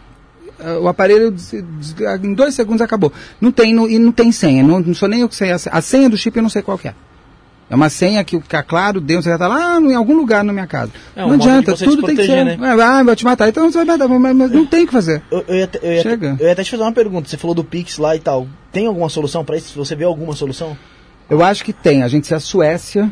O 0.81 0.87
aparelho 0.89 1.35
em 2.23 2.35
dois 2.35 2.55
segundos 2.55 2.81
acabou. 2.83 3.13
Não 3.41 3.51
tem 3.51 3.75
no- 3.75 3.89
e 3.89 3.99
não 3.99 4.13
tem 4.13 4.31
senha. 4.31 4.63
Não, 4.63 4.79
não 4.81 4.95
sou 4.95 5.09
nem 5.09 5.21
eu 5.21 5.29
que 5.29 5.35
sei. 5.35 5.51
A, 5.51 5.59
se- 5.59 5.69
a 5.73 5.81
senha 5.81 6.09
do 6.09 6.17
chip 6.17 6.37
eu 6.37 6.43
não 6.43 6.51
sei 6.51 6.63
qual 6.63 6.79
que 6.79 6.89
é. 6.89 6.95
É 7.69 7.75
uma 7.75 7.89
senha 7.89 8.23
que 8.23 8.39
fica 8.39 8.63
claro, 8.63 9.01
Deus 9.01 9.25
vai 9.25 9.35
estar 9.35 9.49
lá 9.49 9.81
em 9.81 9.95
algum 9.95 10.15
lugar 10.15 10.45
na 10.45 10.53
minha 10.53 10.67
casa. 10.67 10.91
É 11.17 11.25
um 11.25 11.29
não 11.29 11.35
adianta, 11.37 11.75
se 11.75 11.85
tudo 11.85 12.03
tem 12.03 12.15
que 12.15 12.23
ser. 12.23 12.29
proteger, 12.37 12.59
né? 12.59 12.75
Ah, 12.83 13.03
vai 13.03 13.17
te 13.17 13.25
matar. 13.25 13.49
Então 13.49 13.71
você 13.71 13.79
vai 13.79 13.87
matar, 13.97 14.07
mas, 14.09 14.37
mas 14.37 14.51
não 14.53 14.67
tem 14.67 14.85
o 14.85 14.87
que 14.87 14.93
fazer. 14.93 15.23
Eu, 15.31 15.45
eu, 15.49 15.55
ia, 15.57 15.67
te- 15.67 15.81
eu, 15.83 15.93
ia, 15.93 16.03
Chega. 16.03 16.37
eu 16.39 16.47
ia 16.47 16.53
até 16.53 16.63
te 16.63 16.71
fazer 16.71 16.83
uma 16.83 16.93
pergunta. 16.93 17.29
Você 17.29 17.37
falou 17.39 17.55
do 17.55 17.65
Pix 17.65 17.97
lá 17.99 18.15
e 18.15 18.21
tal. 18.21 18.47
Tem 18.71 18.87
alguma 18.87 19.09
solução 19.09 19.45
pra 19.45 19.57
isso? 19.57 19.73
Você 19.83 19.97
vê 19.97 20.05
alguma 20.05 20.35
solução? 20.35 20.77
Eu 21.31 21.43
acho 21.43 21.65
que 21.65 21.73
tem. 21.73 22.03
A 22.03 22.09
gente 22.09 22.27
ser 22.27 22.35
a 22.35 22.41
Suécia 22.41 23.11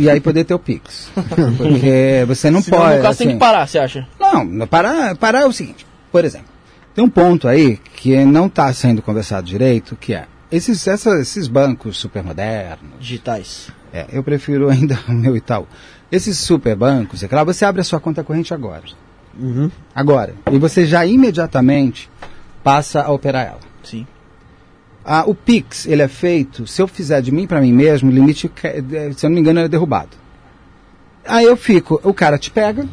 e 0.00 0.10
aí 0.10 0.20
poder 0.20 0.44
ter 0.44 0.54
o 0.54 0.58
Pix. 0.58 1.10
Porque 1.56 2.24
você 2.26 2.50
não 2.50 2.60
Senão, 2.62 2.78
pode. 2.78 2.96
no 2.96 3.02
caso, 3.02 3.18
tem 3.18 3.26
assim- 3.28 3.34
que 3.34 3.40
parar, 3.40 3.66
você 3.66 3.78
acha? 3.78 4.08
Não, 4.18 4.66
parar, 4.66 5.14
parar 5.16 5.40
é 5.42 5.46
o 5.46 5.52
seguinte. 5.52 5.86
Por 6.10 6.24
exemplo, 6.24 6.48
tem 6.94 7.04
um 7.04 7.08
ponto 7.10 7.46
aí 7.46 7.76
que 7.96 8.24
não 8.24 8.46
está 8.46 8.72
sendo 8.72 9.00
conversado 9.02 9.46
direito, 9.46 9.94
que 9.96 10.14
é 10.14 10.26
esses, 10.50 10.86
essa- 10.88 11.18
esses 11.20 11.46
bancos 11.46 11.96
supermodernos. 11.98 12.90
Digitais. 12.98 13.68
É, 13.92 14.06
eu 14.12 14.22
prefiro 14.22 14.68
ainda 14.70 14.98
o 15.08 15.12
meu 15.12 15.36
Itaú. 15.36 15.66
Esses 16.10 16.38
super 16.38 16.74
bancos, 16.74 17.22
é 17.22 17.28
claro, 17.28 17.46
você 17.46 17.64
abre 17.64 17.80
a 17.80 17.84
sua 17.84 18.00
conta 18.00 18.24
corrente 18.24 18.52
agora. 18.52 18.82
Uhum. 19.38 19.70
Agora. 19.94 20.34
E 20.50 20.58
você 20.58 20.84
já 20.84 21.06
imediatamente 21.06 22.10
passa 22.64 23.02
a 23.02 23.10
operar 23.12 23.46
ela. 23.46 23.60
Sim. 23.84 24.06
Ah, 25.04 25.24
o 25.26 25.34
Pix, 25.34 25.86
ele 25.86 26.02
é 26.02 26.08
feito, 26.08 26.66
se 26.66 26.82
eu 26.82 26.86
fizer 26.86 27.22
de 27.22 27.32
mim 27.32 27.46
para 27.46 27.60
mim 27.60 27.72
mesmo, 27.72 28.10
o 28.10 28.12
limite, 28.12 28.50
eh, 28.62 29.12
se 29.16 29.24
eu 29.24 29.30
não 29.30 29.34
me 29.34 29.40
engano, 29.40 29.60
é 29.60 29.68
derrubado. 29.68 30.10
Aí 31.26 31.44
eu 31.46 31.56
fico, 31.56 32.00
o 32.04 32.12
cara 32.12 32.36
te 32.38 32.50
pega, 32.50 32.86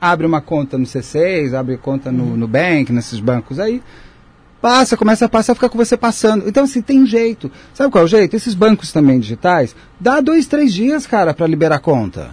abre 0.00 0.26
uma 0.26 0.40
conta 0.40 0.76
no 0.76 0.84
C6, 0.84 1.54
abre 1.54 1.76
conta 1.76 2.12
no, 2.12 2.36
no 2.36 2.46
Bank, 2.46 2.92
nesses 2.92 3.20
bancos 3.20 3.58
aí. 3.58 3.82
Passa, 4.60 4.96
começa 4.96 5.24
a 5.24 5.28
passar, 5.28 5.54
fica 5.54 5.70
com 5.70 5.78
você 5.78 5.96
passando. 5.96 6.46
Então, 6.46 6.64
assim, 6.64 6.82
tem 6.82 7.06
jeito. 7.06 7.50
Sabe 7.72 7.90
qual 7.90 8.02
é 8.02 8.04
o 8.04 8.08
jeito? 8.08 8.36
Esses 8.36 8.54
bancos 8.54 8.92
também 8.92 9.18
digitais, 9.18 9.74
dá 9.98 10.20
dois, 10.20 10.46
três 10.46 10.74
dias, 10.74 11.06
cara, 11.06 11.32
para 11.32 11.46
liberar 11.46 11.76
a 11.76 11.80
conta. 11.80 12.30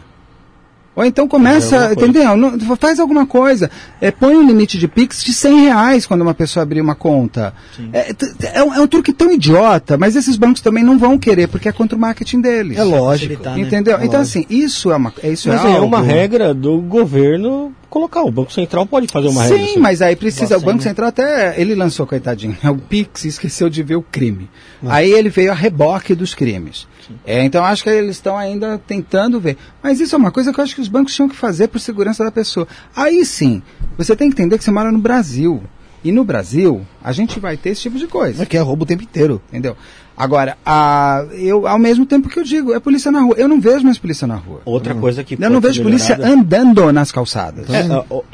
Ou 0.97 1.05
então 1.05 1.27
começa, 1.27 1.93
entendeu? 1.93 2.35
Não, 2.35 2.57
faz 2.75 2.99
alguma 2.99 3.27
coisa. 3.27 3.69
É, 4.01 4.09
põe 4.09 4.35
um 4.35 4.41
limite 4.41 4.79
de 4.79 4.87
Pix 4.87 5.23
de 5.23 5.31
100 5.31 5.59
reais 5.65 6.07
quando 6.07 6.21
uma 6.21 6.33
pessoa 6.33 6.63
abrir 6.63 6.81
uma 6.81 6.95
conta. 6.95 7.53
É, 7.93 8.15
é, 8.55 8.63
um, 8.63 8.73
é 8.73 8.81
um 8.81 8.87
truque 8.87 9.13
tão 9.13 9.31
idiota, 9.31 9.95
mas 9.95 10.15
esses 10.15 10.35
bancos 10.35 10.59
também 10.59 10.83
não 10.83 10.97
vão 10.97 11.15
querer, 11.15 11.49
porque 11.49 11.69
é 11.69 11.71
contra 11.71 11.95
o 11.95 12.01
marketing 12.01 12.41
deles. 12.41 12.79
É 12.79 12.83
lógico. 12.83 13.43
Né? 13.43 13.59
Entendeu? 13.59 13.93
É 13.99 14.05
então, 14.05 14.21
lógico. 14.21 14.39
assim, 14.39 14.45
isso 14.49 14.91
é 14.91 14.95
uma, 14.95 15.13
é 15.21 15.29
isso 15.29 15.47
Mas 15.49 15.63
é, 15.63 15.67
é, 15.67 15.73
algo... 15.73 15.85
uma 15.85 16.01
regra 16.01 16.51
do 16.51 16.79
governo 16.79 17.71
colocar. 17.89 18.21
O 18.23 18.31
Banco 18.31 18.51
Central 18.51 18.85
pode 18.85 19.07
fazer 19.07 19.27
uma. 19.27 19.45
Sim, 19.45 19.77
mas 19.77 20.01
aí 20.01 20.15
precisa. 20.15 20.57
O 20.57 20.61
Banco? 20.61 20.81
Central 20.81 21.09
até. 21.09 21.59
Ele 21.59 21.75
lançou, 21.75 22.05
coitadinho, 22.05 22.57
é 22.63 22.69
o 22.69 22.77
Pix 22.77 23.25
e 23.25 23.27
esqueceu 23.27 23.69
de 23.69 23.83
ver 23.83 23.95
o 23.95 24.01
crime. 24.01 24.49
Aí 24.85 25.11
ele 25.11 25.29
veio 25.29 25.51
a 25.51 25.55
reboque 25.55 26.13
dos 26.13 26.33
crimes. 26.33 26.87
É, 27.25 27.43
então 27.43 27.63
acho 27.63 27.83
que 27.83 27.89
eles 27.89 28.17
estão 28.17 28.37
ainda 28.37 28.77
tentando 28.77 29.39
ver. 29.39 29.57
Mas 29.81 29.99
isso 29.99 30.13
é 30.13 30.17
uma 30.17 30.31
coisa 30.31 30.53
que 30.53 30.59
eu 30.59 30.63
acho 30.63 30.75
que 30.75 30.81
os 30.81 30.87
bancos 30.87 31.15
tinham 31.15 31.29
que 31.29 31.35
fazer 31.35 31.67
por 31.69 31.79
segurança 31.79 32.23
da 32.23 32.31
pessoa. 32.31 32.67
Aí 32.95 33.23
sim, 33.25 33.61
você 33.97 34.15
tem 34.15 34.29
que 34.29 34.35
entender 34.35 34.57
que 34.57 34.63
você 34.63 34.71
mora 34.71 34.91
no 34.91 34.99
Brasil. 34.99 35.63
E 36.03 36.11
no 36.11 36.23
Brasil, 36.23 36.85
a 37.03 37.11
gente 37.11 37.39
vai 37.39 37.57
ter 37.57 37.71
esse 37.71 37.81
tipo 37.81 37.97
de 37.97 38.07
coisa. 38.07 38.39
Mas 38.39 38.47
que 38.47 38.55
é 38.55 38.61
roubo 38.61 38.83
o 38.83 38.85
tempo 38.85 39.03
inteiro. 39.03 39.41
Entendeu? 39.49 39.75
Agora, 40.17 40.57
a, 40.65 41.25
eu, 41.33 41.67
ao 41.67 41.77
mesmo 41.77 42.03
tempo 42.03 42.27
que 42.27 42.39
eu 42.39 42.43
digo, 42.43 42.73
é 42.73 42.79
polícia 42.79 43.11
na 43.11 43.21
rua. 43.21 43.35
Eu 43.37 43.47
não 43.47 43.61
vejo 43.61 43.83
mais 43.85 43.99
polícia 43.99 44.25
na 44.25 44.35
rua. 44.35 44.61
Outra 44.65 44.95
coisa 44.95 45.23
que 45.23 45.35
Eu 45.39 45.49
não 45.49 45.61
vejo 45.61 45.75
ser 45.75 45.83
polícia 45.83 46.17
melhorada- 46.17 46.41
andando 46.41 46.91
nas 46.91 47.11
calçadas. 47.11 47.69
É, 47.69 47.83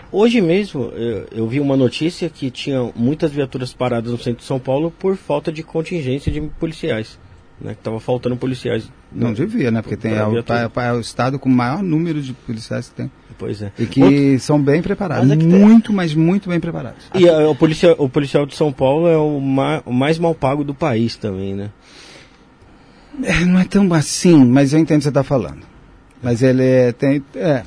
hoje 0.10 0.40
mesmo 0.40 0.84
eu, 0.96 1.28
eu 1.30 1.48
vi 1.48 1.60
uma 1.60 1.76
notícia 1.76 2.30
que 2.30 2.50
tinha 2.50 2.90
muitas 2.96 3.32
viaturas 3.32 3.74
paradas 3.74 4.12
no 4.14 4.18
centro 4.18 4.40
de 4.40 4.46
São 4.46 4.60
Paulo 4.60 4.92
por 4.98 5.18
falta 5.18 5.52
de 5.52 5.62
contingência 5.62 6.32
de 6.32 6.40
policiais. 6.42 7.20
Né, 7.62 7.76
que 7.76 7.82
tava 7.84 8.00
faltando 8.00 8.36
policiais. 8.36 8.92
Não 9.12 9.32
devia, 9.32 9.70
né? 9.70 9.82
Porque 9.82 9.96
tem, 9.96 10.14
é, 10.16 10.26
o, 10.26 10.36
é 10.82 10.94
o 10.94 11.00
estado 11.00 11.38
com 11.38 11.48
o 11.48 11.52
maior 11.52 11.84
número 11.84 12.22
de 12.22 12.34
policiais 12.34 12.90
que 12.90 12.96
tem. 12.96 13.12
Pois 13.38 13.62
é. 13.62 13.72
E 13.80 13.86
que 13.86 14.02
Outro- 14.02 14.40
são 14.40 14.62
bem 14.62 14.82
preparados. 14.82 15.28
Mas 15.28 15.38
é 15.38 15.40
que 15.42 15.48
tem- 15.48 15.60
muito, 15.60 15.92
mas 15.94 16.14
muito 16.14 16.50
bem 16.50 16.60
preparados. 16.60 17.06
E 17.16 17.28
a- 17.28 17.50
o, 17.50 17.56
policial, 17.56 17.96
o 17.98 18.08
policial 18.10 18.46
de 18.46 18.56
São 18.56 18.72
Paulo 18.72 19.08
é 19.08 19.18
o, 19.18 19.40
ma- 19.40 19.82
o 19.86 19.92
mais 19.94 20.18
mal 20.20 20.34
pago 20.36 20.64
do 20.64 20.74
país 20.74 21.16
também, 21.16 21.54
né? 21.54 21.70
É, 23.24 23.46
não 23.46 23.60
é 23.60 23.66
tão 23.66 23.92
assim, 23.94 24.44
mas 24.44 24.74
eu 24.74 24.80
entendo 24.80 24.98
o 24.98 25.00
que 25.00 25.04
você 25.04 25.10
está 25.10 25.24
falando. 25.24 25.60
Mas 26.22 26.42
ele 26.42 26.64
é, 26.64 26.92
tem. 26.92 27.24
É, 27.36 27.64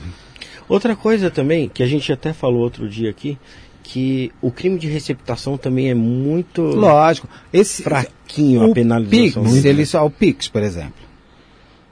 Outra 0.69 0.97
coisa 0.97 1.31
também, 1.31 1.69
que 1.69 1.83
a 1.83 1.87
gente 1.87 2.12
até 2.12 2.33
falou 2.33 2.62
outro 2.62 2.89
dia 2.89 3.09
aqui, 3.09 3.39
que 3.85 4.33
o 4.43 4.51
crime 4.51 4.77
de 4.81 4.89
receptação 4.89 5.57
também 5.57 5.89
é 5.90 5.95
muito 5.95 6.61
lógico. 6.62 7.28
Esse, 7.53 7.85
fraquinho 7.85 8.62
a 8.62 8.66
o 8.66 8.74
penalização. 8.74 9.45
Pix, 9.45 9.65
ele 9.65 9.86
só, 9.86 10.05
o 10.05 10.11
Pix, 10.11 10.49
por 10.49 10.62
exemplo. 10.65 11.07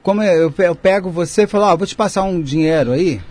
Como 0.03 0.21
é, 0.21 0.35
eu, 0.37 0.53
eu 0.57 0.75
pego 0.75 1.09
você 1.09 1.43
e 1.43 1.47
falo, 1.47 1.63
ó, 1.65 1.77
vou 1.77 1.87
te 1.87 1.95
passar 1.95 2.23
um 2.23 2.41
dinheiro 2.41 2.91
aí. 2.91 3.21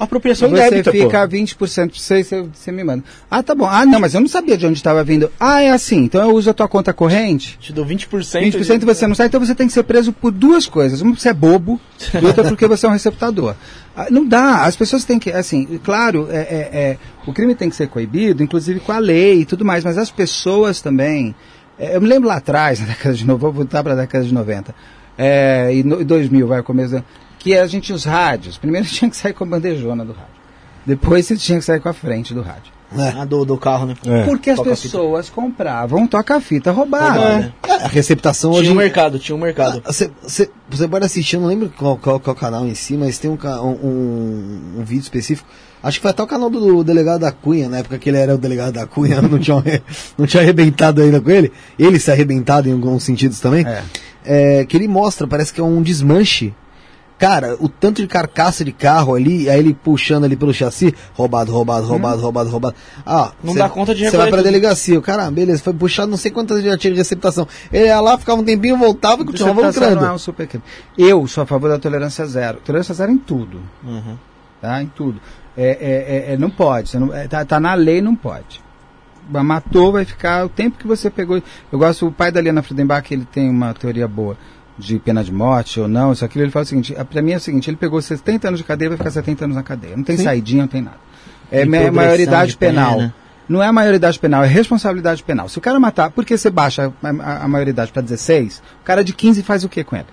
Apropriação 0.00 0.48
você 0.48 0.70
débita, 0.70 0.90
fica 0.90 1.28
pô. 1.28 1.34
20% 1.36 1.56
pra 1.56 1.66
você, 1.66 2.24
você, 2.24 2.42
você 2.42 2.72
me 2.72 2.82
manda. 2.82 3.04
Ah, 3.30 3.42
tá 3.42 3.54
bom. 3.54 3.66
Ah, 3.66 3.84
não, 3.84 4.00
mas 4.00 4.14
eu 4.14 4.20
não 4.20 4.28
sabia 4.28 4.56
de 4.56 4.66
onde 4.66 4.78
estava 4.78 5.04
vindo. 5.04 5.30
Ah, 5.38 5.60
é 5.62 5.70
assim. 5.70 5.98
Então 6.04 6.22
eu 6.28 6.34
uso 6.34 6.48
a 6.48 6.54
tua 6.54 6.66
conta 6.66 6.92
corrente. 6.92 7.58
Te 7.60 7.72
dou 7.72 7.84
20%. 7.84 8.08
20% 8.08 8.84
você 8.84 9.06
não 9.06 9.14
sai, 9.14 9.26
então 9.26 9.38
você 9.38 9.54
tem 9.54 9.66
que 9.66 9.72
ser 9.72 9.82
preso 9.82 10.12
por 10.12 10.30
duas 10.32 10.66
coisas. 10.66 11.00
Uma, 11.02 11.10
porque 11.12 11.22
você 11.22 11.28
é 11.28 11.34
bobo, 11.34 11.78
e 12.20 12.24
outra 12.26 12.44
porque 12.44 12.66
você 12.66 12.86
é 12.86 12.88
um 12.88 12.92
receptador. 12.92 13.54
Ah, 13.94 14.06
Não 14.10 14.26
dá, 14.26 14.64
as 14.64 14.74
pessoas 14.74 15.04
têm 15.04 15.18
que, 15.18 15.30
assim, 15.30 15.78
claro, 15.84 16.28
é, 16.30 16.36
é- 16.38 16.70
é, 16.72 16.96
o 17.26 17.32
crime 17.32 17.54
tem 17.54 17.68
que 17.68 17.76
ser 17.76 17.88
coibido, 17.88 18.42
inclusive 18.42 18.80
com 18.80 18.92
a 18.92 18.98
lei 18.98 19.40
e 19.40 19.44
tudo 19.44 19.64
mais, 19.64 19.84
mas 19.84 19.98
as 19.98 20.10
pessoas 20.10 20.80
também. 20.80 21.34
é, 21.78 21.94
eu 21.96 22.00
me 22.00 22.08
lembro 22.08 22.28
lá 22.28 22.36
atrás, 22.36 22.78
na 22.80 22.86
década 22.86 23.14
de 23.14 23.26
90, 23.26 23.38
vou 23.40 23.52
voltar 23.52 23.82
para 23.82 23.92
a 23.92 23.96
década 23.96 24.24
de 24.24 24.32
90, 24.32 24.74
é, 25.18 25.74
e 25.74 25.82
no, 25.82 26.02
2000, 26.04 26.46
vai, 26.46 26.62
começo, 26.62 27.02
que 27.40 27.56
a 27.56 27.66
gente 27.66 27.86
tinha 27.86 27.96
os 27.96 28.04
rádios. 28.04 28.56
Primeiro 28.56 28.86
tinha 28.88 29.10
que 29.10 29.16
sair 29.16 29.32
com 29.32 29.42
a 29.42 29.46
bandejona 29.46 30.04
do 30.04 30.12
rádio. 30.12 30.40
Depois 30.86 31.26
você 31.26 31.36
tinha 31.36 31.58
que 31.58 31.64
sair 31.64 31.80
com 31.80 31.88
a 31.88 31.92
frente 31.92 32.32
do 32.32 32.42
rádio. 32.42 32.72
Ah, 32.92 33.24
do, 33.24 33.44
do 33.44 33.56
carro, 33.56 33.86
né? 33.86 33.96
É. 34.04 34.24
Porque 34.24 34.50
as 34.50 34.60
pessoas 34.60 35.30
compravam 35.30 36.08
toca-fita 36.08 36.72
roubado. 36.72 37.20
Roubado, 37.20 37.52
É, 37.68 37.84
a 37.84 37.86
receptação 37.86 38.50
Tinha 38.50 38.62
hoje. 38.62 38.72
um 38.72 38.74
mercado, 38.74 39.18
tinha 39.18 39.36
um 39.36 39.38
mercado. 39.38 39.80
Ah, 39.84 39.92
Você, 39.92 40.10
você, 40.20 40.50
você 40.68 40.88
pode 40.88 41.06
assistir, 41.06 41.36
eu 41.36 41.42
não 41.42 41.48
lembro 41.48 41.72
qual, 41.76 41.96
qual, 41.96 42.18
qual 42.18 42.34
canal 42.34 42.66
em 42.66 42.74
si, 42.74 42.96
mas 42.96 43.16
tem 43.16 43.30
um, 43.30 43.38
um, 43.54 44.78
um, 44.78 44.84
vídeo 44.84 45.02
específico. 45.02 45.48
Acho 45.80 45.98
que 45.98 46.02
foi 46.02 46.10
até 46.10 46.20
o 46.20 46.26
canal 46.26 46.50
do, 46.50 46.82
delegado 46.82 47.20
da 47.20 47.30
Cunha, 47.30 47.68
na 47.68 47.78
época 47.78 47.96
que 47.96 48.10
ele 48.10 48.18
era 48.18 48.34
o 48.34 48.38
delegado 48.38 48.72
da 48.72 48.86
Cunha, 48.86 49.22
não 49.22 49.38
tinha, 49.38 49.62
não 50.18 50.26
tinha 50.26 50.42
arrebentado 50.42 51.00
ainda 51.00 51.20
com 51.20 51.30
ele. 51.30 51.52
Ele 51.78 51.98
se 52.00 52.10
arrebentado 52.10 52.68
em 52.68 52.72
alguns 52.72 53.04
sentidos 53.04 53.38
também. 53.38 53.64
É. 53.64 53.84
É, 54.24 54.64
que 54.64 54.76
ele 54.76 54.88
mostra, 54.88 55.28
parece 55.28 55.52
que 55.52 55.60
é 55.60 55.64
um 55.64 55.80
desmanche. 55.80 56.52
Cara, 57.20 57.54
o 57.60 57.68
tanto 57.68 58.00
de 58.00 58.08
carcaça 58.08 58.64
de 58.64 58.72
carro 58.72 59.14
ali, 59.14 59.50
aí 59.50 59.58
ele 59.58 59.74
puxando 59.74 60.24
ali 60.24 60.34
pelo 60.36 60.54
chassi, 60.54 60.94
roubado, 61.12 61.52
roubado, 61.52 61.86
roubado, 61.86 62.18
roubado, 62.22 62.48
roubado. 62.48 62.74
Ah, 63.04 63.32
Não 63.44 63.52
cê- 63.52 63.58
dá 63.58 63.68
conta 63.68 63.94
de 63.94 64.06
Você 64.08 64.16
vai 64.16 64.28
pra 64.28 64.38
tudo. 64.38 64.46
delegacia, 64.46 64.98
o 64.98 65.02
cara, 65.02 65.30
beleza, 65.30 65.62
foi 65.62 65.74
puxado 65.74 66.10
não 66.10 66.16
sei 66.16 66.30
quantas 66.30 66.64
já 66.64 66.78
tinha 66.78 66.92
de 66.94 66.98
receptação. 66.98 67.46
Ele 67.70 67.84
ia 67.84 68.00
lá, 68.00 68.16
ficava 68.16 68.40
um 68.40 68.44
tempinho, 68.44 68.78
voltava 68.78 69.20
e 69.20 69.26
continuava 69.26 69.66
lucrando. 69.66 70.00
não 70.00 70.08
é 70.08 70.12
um 70.12 70.18
super 70.18 70.46
crime. 70.48 70.64
Eu 70.96 71.26
sou 71.26 71.42
a 71.42 71.46
favor 71.46 71.68
da 71.68 71.78
tolerância 71.78 72.24
zero. 72.24 72.58
Tolerância 72.64 72.94
zero 72.94 73.12
em 73.12 73.18
tudo. 73.18 73.60
Uhum. 73.84 74.16
Tá? 74.62 74.82
Em 74.82 74.86
tudo. 74.86 75.20
É, 75.54 75.68
é, 75.68 76.30
é, 76.30 76.32
é, 76.32 76.36
não 76.38 76.48
pode. 76.48 76.98
Não, 76.98 77.12
é, 77.14 77.28
tá, 77.28 77.44
tá 77.44 77.60
na 77.60 77.74
lei, 77.74 78.00
não 78.00 78.14
pode. 78.16 78.62
Matou, 79.28 79.92
vai 79.92 80.06
ficar 80.06 80.46
o 80.46 80.48
tempo 80.48 80.78
que 80.78 80.86
você 80.86 81.10
pegou. 81.10 81.40
Eu 81.70 81.78
gosto, 81.78 82.06
o 82.06 82.10
pai 82.12 82.32
da 82.32 82.40
Liana 82.40 82.62
Friedenbach, 82.62 83.12
ele 83.12 83.26
tem 83.30 83.48
uma 83.50 83.74
teoria 83.74 84.08
boa 84.08 84.36
de 84.80 84.98
pena 84.98 85.22
de 85.22 85.32
morte 85.32 85.78
ou 85.78 85.86
não, 85.86 86.12
isso 86.12 86.24
aquilo. 86.24 86.44
Ele 86.44 86.50
fala 86.50 86.64
o 86.64 86.66
seguinte: 86.66 86.94
a- 86.98 87.04
pra 87.04 87.22
mim 87.22 87.32
é 87.32 87.36
o 87.36 87.40
seguinte, 87.40 87.68
ele 87.70 87.76
pegou 87.76 88.00
70 88.00 88.48
anos 88.48 88.58
de 88.60 88.64
cadeia, 88.64 88.88
vai 88.88 88.98
ficar 88.98 89.10
70 89.10 89.44
anos 89.44 89.56
na 89.56 89.62
cadeia. 89.62 89.96
Não 89.96 90.02
tem 90.04 90.16
saidinha, 90.16 90.62
não 90.62 90.68
tem 90.68 90.82
nada. 90.82 90.96
É 91.52 91.64
ma- 91.64 91.70
progressão 91.76 91.92
maioridade 91.94 92.50
de 92.52 92.56
pena, 92.56 92.82
penal. 92.84 92.98
né? 92.98 93.12
Não 93.48 93.62
é 93.62 93.70
maioridade 93.72 94.18
penal, 94.18 94.44
é 94.44 94.46
responsabilidade 94.46 95.22
penal. 95.24 95.48
Se 95.48 95.58
o 95.58 95.60
cara 95.60 95.78
matar, 95.80 96.10
por 96.10 96.24
que 96.24 96.36
você 96.38 96.48
baixa 96.50 96.92
a, 97.02 97.08
a, 97.08 97.44
a 97.44 97.48
maioridade 97.48 97.90
para 97.92 98.00
16? 98.02 98.62
O 98.80 98.84
cara 98.84 99.02
de 99.02 99.12
15 99.12 99.42
faz 99.42 99.64
o 99.64 99.68
que 99.68 99.82
com 99.82 99.96
ele? 99.96 100.06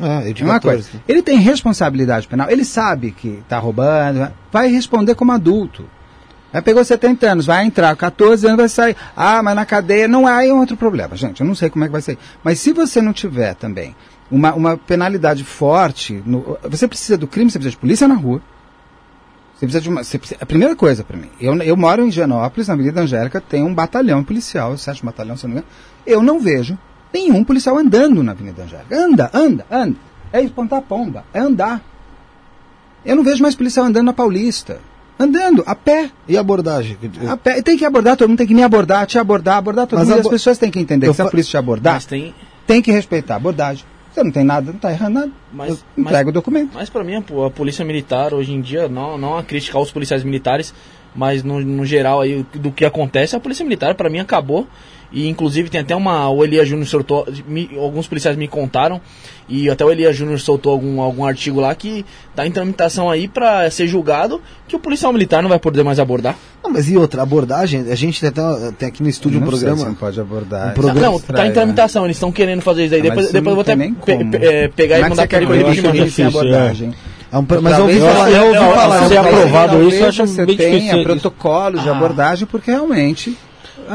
Ah, 0.00 0.22
de 0.32 0.40
É 0.42 0.44
uma 0.44 0.54
14. 0.54 0.62
coisa. 0.90 1.04
Ele 1.08 1.20
tem 1.20 1.36
responsabilidade 1.38 2.28
penal, 2.28 2.48
ele 2.48 2.64
sabe 2.64 3.10
que 3.10 3.40
está 3.42 3.58
roubando, 3.58 4.30
vai 4.52 4.68
responder 4.70 5.14
como 5.16 5.32
adulto. 5.32 5.84
Aí 6.52 6.60
pegou 6.60 6.84
70 6.84 7.30
anos, 7.30 7.46
vai 7.46 7.64
entrar, 7.64 7.94
14 7.96 8.44
anos 8.46 8.56
vai 8.58 8.68
sair. 8.68 8.96
Ah, 9.16 9.42
mas 9.42 9.54
na 9.54 9.64
cadeia 9.64 10.08
não 10.08 10.26
há 10.26 10.44
é 10.44 10.52
outro 10.52 10.76
problema, 10.76 11.14
gente. 11.16 11.40
Eu 11.40 11.46
não 11.46 11.54
sei 11.54 11.70
como 11.70 11.84
é 11.84 11.88
que 11.88 11.92
vai 11.92 12.02
sair. 12.02 12.18
Mas 12.42 12.58
se 12.58 12.72
você 12.72 13.00
não 13.00 13.12
tiver 13.12 13.54
também 13.54 13.94
uma, 14.30 14.52
uma 14.54 14.76
penalidade 14.76 15.44
forte, 15.44 16.20
no- 16.26 16.58
você 16.68 16.88
precisa 16.88 17.16
do 17.16 17.26
crime, 17.28 17.50
você 17.50 17.58
precisa 17.58 17.76
de 17.76 17.80
polícia 17.80 18.08
na 18.08 18.14
rua. 18.16 18.42
Você 19.54 19.66
precisa 19.66 19.80
de 19.80 19.88
uma. 19.88 20.00
precisa- 20.00 20.36
a 20.40 20.46
primeira 20.46 20.74
coisa 20.74 21.04
para 21.04 21.16
mim, 21.16 21.28
eu, 21.40 21.54
eu 21.62 21.76
moro 21.76 22.04
em 22.04 22.10
Genópolis, 22.10 22.66
na 22.66 22.74
Avenida 22.74 23.00
Angélica, 23.02 23.40
tem 23.40 23.62
um 23.62 23.74
batalhão 23.74 24.24
policial, 24.24 24.72
o 24.72 24.78
sétimo 24.78 25.10
batalhão, 25.10 25.36
se 25.36 25.44
eu 25.44 25.48
não 25.48 25.54
me 25.56 25.60
engano. 25.60 25.74
Eu 26.06 26.22
não 26.22 26.40
vejo 26.40 26.76
nenhum 27.12 27.44
policial 27.44 27.76
andando 27.78 28.22
na 28.22 28.32
Avenida 28.32 28.62
Angélica. 28.64 28.96
Anda, 28.96 29.30
anda, 29.34 29.66
anda. 29.70 29.96
É 30.32 30.40
espantar 30.42 30.80
pomba, 30.82 31.24
é 31.34 31.38
andar. 31.40 31.80
Eu 33.04 33.14
não 33.16 33.22
vejo 33.22 33.42
mais 33.42 33.54
policial 33.54 33.86
andando 33.86 34.06
na 34.06 34.12
Paulista. 34.12 34.80
Andando, 35.20 35.62
a 35.66 35.74
pé. 35.74 36.10
E 36.26 36.36
abordagem? 36.38 36.96
A 37.28 37.36
pé. 37.36 37.58
E 37.58 37.62
tem 37.62 37.76
que 37.76 37.84
abordar, 37.84 38.16
todo 38.16 38.28
mundo 38.28 38.38
tem 38.38 38.46
que 38.46 38.54
me 38.54 38.62
abordar, 38.62 39.06
te 39.06 39.18
abordar, 39.18 39.58
abordar 39.58 39.86
todo 39.86 39.98
Mas 39.98 40.08
mundo. 40.08 40.20
Abo- 40.20 40.28
as 40.28 40.32
pessoas 40.32 40.56
têm 40.58 40.70
que 40.70 40.78
entender 40.80 41.06
Eu 41.06 41.10
que 41.10 41.16
se 41.16 41.22
a 41.22 41.26
polícia 41.26 41.50
te 41.50 41.56
abordar, 41.58 41.94
Mas 41.94 42.06
tem. 42.06 42.34
tem 42.66 42.80
que 42.80 42.90
respeitar 42.90 43.34
a 43.34 43.36
abordagem. 43.36 43.84
Você 44.12 44.24
não 44.24 44.30
tem 44.32 44.42
nada, 44.44 44.66
não 44.68 44.76
está 44.76 44.90
errando 44.90 45.20
nada. 45.20 45.30
Mas, 45.52 45.68
Eu 45.70 45.78
mas, 45.96 46.06
entrego 46.06 46.30
o 46.30 46.32
documento. 46.32 46.70
mas 46.74 46.88
pra 46.90 47.04
mim, 47.04 47.16
a, 47.16 47.22
po- 47.22 47.44
a 47.44 47.50
polícia 47.50 47.84
militar, 47.84 48.32
hoje 48.34 48.52
em 48.52 48.60
dia, 48.60 48.88
não, 48.88 49.16
não 49.18 49.36
a 49.36 49.42
criticar 49.44 49.80
os 49.80 49.92
policiais 49.92 50.24
militares, 50.24 50.74
mas 51.14 51.44
no, 51.44 51.60
no 51.60 51.84
geral 51.84 52.20
aí 52.20 52.44
do 52.54 52.72
que 52.72 52.84
acontece, 52.84 53.36
a 53.36 53.40
polícia 53.40 53.64
militar 53.64 53.94
pra 53.94 54.08
mim 54.10 54.18
acabou. 54.18 54.66
E 55.12 55.28
inclusive 55.28 55.68
tem 55.68 55.80
até 55.80 55.94
uma. 55.96 56.28
O 56.28 56.44
Elias 56.44 56.68
Júnior 56.68 56.86
soltou. 56.86 57.26
me- 57.48 57.70
alguns 57.76 58.06
policiais 58.06 58.36
me 58.36 58.46
contaram. 58.46 59.00
E 59.48 59.68
até 59.68 59.84
o 59.84 59.90
Elias 59.90 60.14
Júnior 60.16 60.38
soltou 60.38 60.70
algum, 60.72 61.00
algum 61.00 61.24
artigo 61.24 61.58
lá 61.60 61.74
que 61.74 62.04
tá 62.36 62.46
em 62.46 62.52
tramitação 62.52 63.10
aí 63.10 63.26
pra 63.26 63.68
ser 63.68 63.88
julgado 63.88 64.40
que 64.68 64.76
o 64.76 64.78
policial 64.78 65.12
militar 65.12 65.42
não 65.42 65.48
vai 65.48 65.58
poder 65.58 65.82
mais 65.82 65.98
abordar. 65.98 66.36
Não, 66.62 66.70
mas 66.70 66.88
e 66.88 66.96
outra, 66.96 67.22
abordagem, 67.22 67.90
a 67.90 67.96
gente 67.96 68.20
tem, 68.20 68.28
até, 68.28 68.70
tem 68.78 68.88
aqui 68.88 69.02
no 69.02 69.08
estúdio 69.08 69.38
um 69.40 69.44
Não 69.44 69.50
sei 69.50 69.58
se 69.58 69.64
programa. 69.64 69.88
não 69.88 69.94
pode 69.96 70.20
abordar. 70.20 70.70
um 70.70 70.74
programa 70.74 71.00
não, 71.10 71.18
tá 71.20 71.46
em 71.48 71.52
tramitação, 71.52 72.04
eles 72.04 72.16
estão 72.16 72.30
querendo 72.30 72.60
fazer 72.62 72.84
isso 72.84 72.94
aí. 72.94 73.00
Ah, 73.00 73.02
depois 73.02 73.24
mas 73.24 73.32
depois 73.32 73.50
eu 73.50 73.56
vou 73.56 73.64
não 73.64 73.72
até 73.72 73.76
tem 73.76 73.94
pe- 74.30 74.38
pe- 74.38 74.46
é, 74.46 74.68
pegar 74.68 74.98
e 74.98 75.00
Como 75.00 75.06
é 75.06 75.16
mandar 75.16 75.26
que 75.26 75.34
ele 75.34 76.10
sem 76.10 76.26
abordagem? 76.26 76.94
É 77.32 77.38
um, 77.38 77.44
pro- 77.44 77.60
mas 77.62 77.76
eu 77.78 77.84
ouvi 77.86 77.98
falar, 77.98 78.28
você- 78.30 78.38
eu 78.38 78.42
ouvi 78.44 78.54
não, 78.58 78.72
falar. 78.72 79.08
se 79.08 79.14
eu- 79.14 79.20
aprovado 79.20 79.68
talvez 79.72 79.94
isso, 79.94 80.02
eu 80.04 80.08
acho 80.08 80.26
você 80.26 80.46
bem 80.46 80.56
tenha 80.56 80.78
difícil. 80.78 81.02
protocolos 81.02 81.82
de 81.82 81.88
Ah. 81.88 81.92
abordagem, 81.96 82.46
porque 82.46 82.70
realmente 82.70 83.36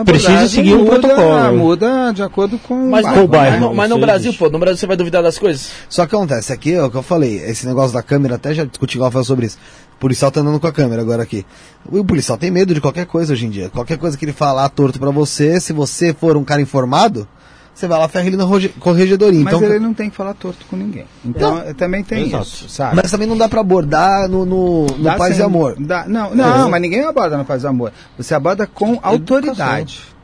Precisa 0.03 0.29
abordagem 0.31 0.49
seguir 0.49 0.73
um 0.75 0.83
muda, 0.83 0.99
protocolo. 0.99 1.57
Muda 1.57 2.11
de 2.11 2.23
acordo 2.23 2.57
com 2.59 2.89
Mas, 2.89 3.05
o 3.05 3.27
bairro? 3.27 3.57
mas, 3.57 3.61
no, 3.61 3.73
mas 3.73 3.89
no 3.89 3.97
Brasil, 3.97 4.29
existe. 4.29 4.39
pô, 4.39 4.49
no 4.49 4.59
Brasil 4.59 4.77
você 4.77 4.87
vai 4.87 4.97
duvidar 4.97 5.23
das 5.23 5.37
coisas? 5.37 5.69
Só 5.87 6.05
que 6.05 6.15
acontece, 6.15 6.51
aqui 6.51 6.73
é 6.73 6.83
o 6.83 6.89
que 6.91 6.97
eu 6.97 7.03
falei, 7.03 7.37
esse 7.37 7.65
negócio 7.65 7.93
da 7.93 8.03
câmera, 8.03 8.35
até 8.35 8.53
já 8.53 8.65
discuti 8.65 8.95
igual 8.95 9.11
falou 9.11 9.23
sobre 9.23 9.45
isso. 9.45 9.57
O 9.95 9.99
policial 9.99 10.29
tá 10.29 10.41
andando 10.41 10.59
com 10.59 10.67
a 10.67 10.73
câmera 10.73 11.01
agora 11.01 11.23
aqui. 11.23 11.45
O 11.89 12.03
policial 12.03 12.37
tem 12.37 12.51
medo 12.51 12.73
de 12.73 12.81
qualquer 12.81 13.05
coisa 13.05 13.31
hoje 13.31 13.45
em 13.45 13.49
dia. 13.49 13.69
Qualquer 13.69 13.97
coisa 13.97 14.17
que 14.17 14.25
ele 14.25 14.33
falar 14.33 14.67
torto 14.69 14.99
pra 14.99 15.09
você, 15.11 15.59
se 15.61 15.71
você 15.71 16.13
for 16.13 16.35
um 16.35 16.43
cara 16.43 16.61
informado, 16.61 17.25
você 17.75 17.87
vai 17.87 17.99
lá 17.99 18.07
ferra 18.07 18.25
ele 18.27 18.37
na 18.37 18.45
corregedoria. 18.79 19.43
Mas 19.43 19.53
Então, 19.53 19.67
ele 19.69 19.79
não 19.79 19.93
tem 19.93 20.09
que 20.09 20.15
falar 20.15 20.33
torto 20.33 20.65
com 20.67 20.77
ninguém. 20.77 21.05
Então, 21.25 21.59
eh, 21.59 21.73
também 21.73 22.03
tem 22.03 22.27
Exato. 22.27 22.43
isso, 22.45 22.69
sabe? 22.69 22.95
Mas 22.95 23.11
também 23.11 23.27
não 23.27 23.37
dá 23.37 23.49
pra 23.49 23.59
abordar 23.59 24.29
no, 24.29 24.45
no, 24.45 24.85
no 24.85 25.03
Dá 25.03 25.15
paz 25.17 25.35
sim. 25.35 25.41
e 25.41 25.43
amor. 25.43 25.75
Dá- 25.77 26.05
não, 26.07 26.33
não, 26.33 26.69
mas 26.69 26.81
ninguém 26.81 27.03
aborda 27.03 27.37
no 27.37 27.43
paz 27.43 27.63
e 27.63 27.67
amor. 27.67 27.91
Você 28.17 28.33
aborda 28.33 28.65
com 28.65 28.97
autoridade. 29.03 30.15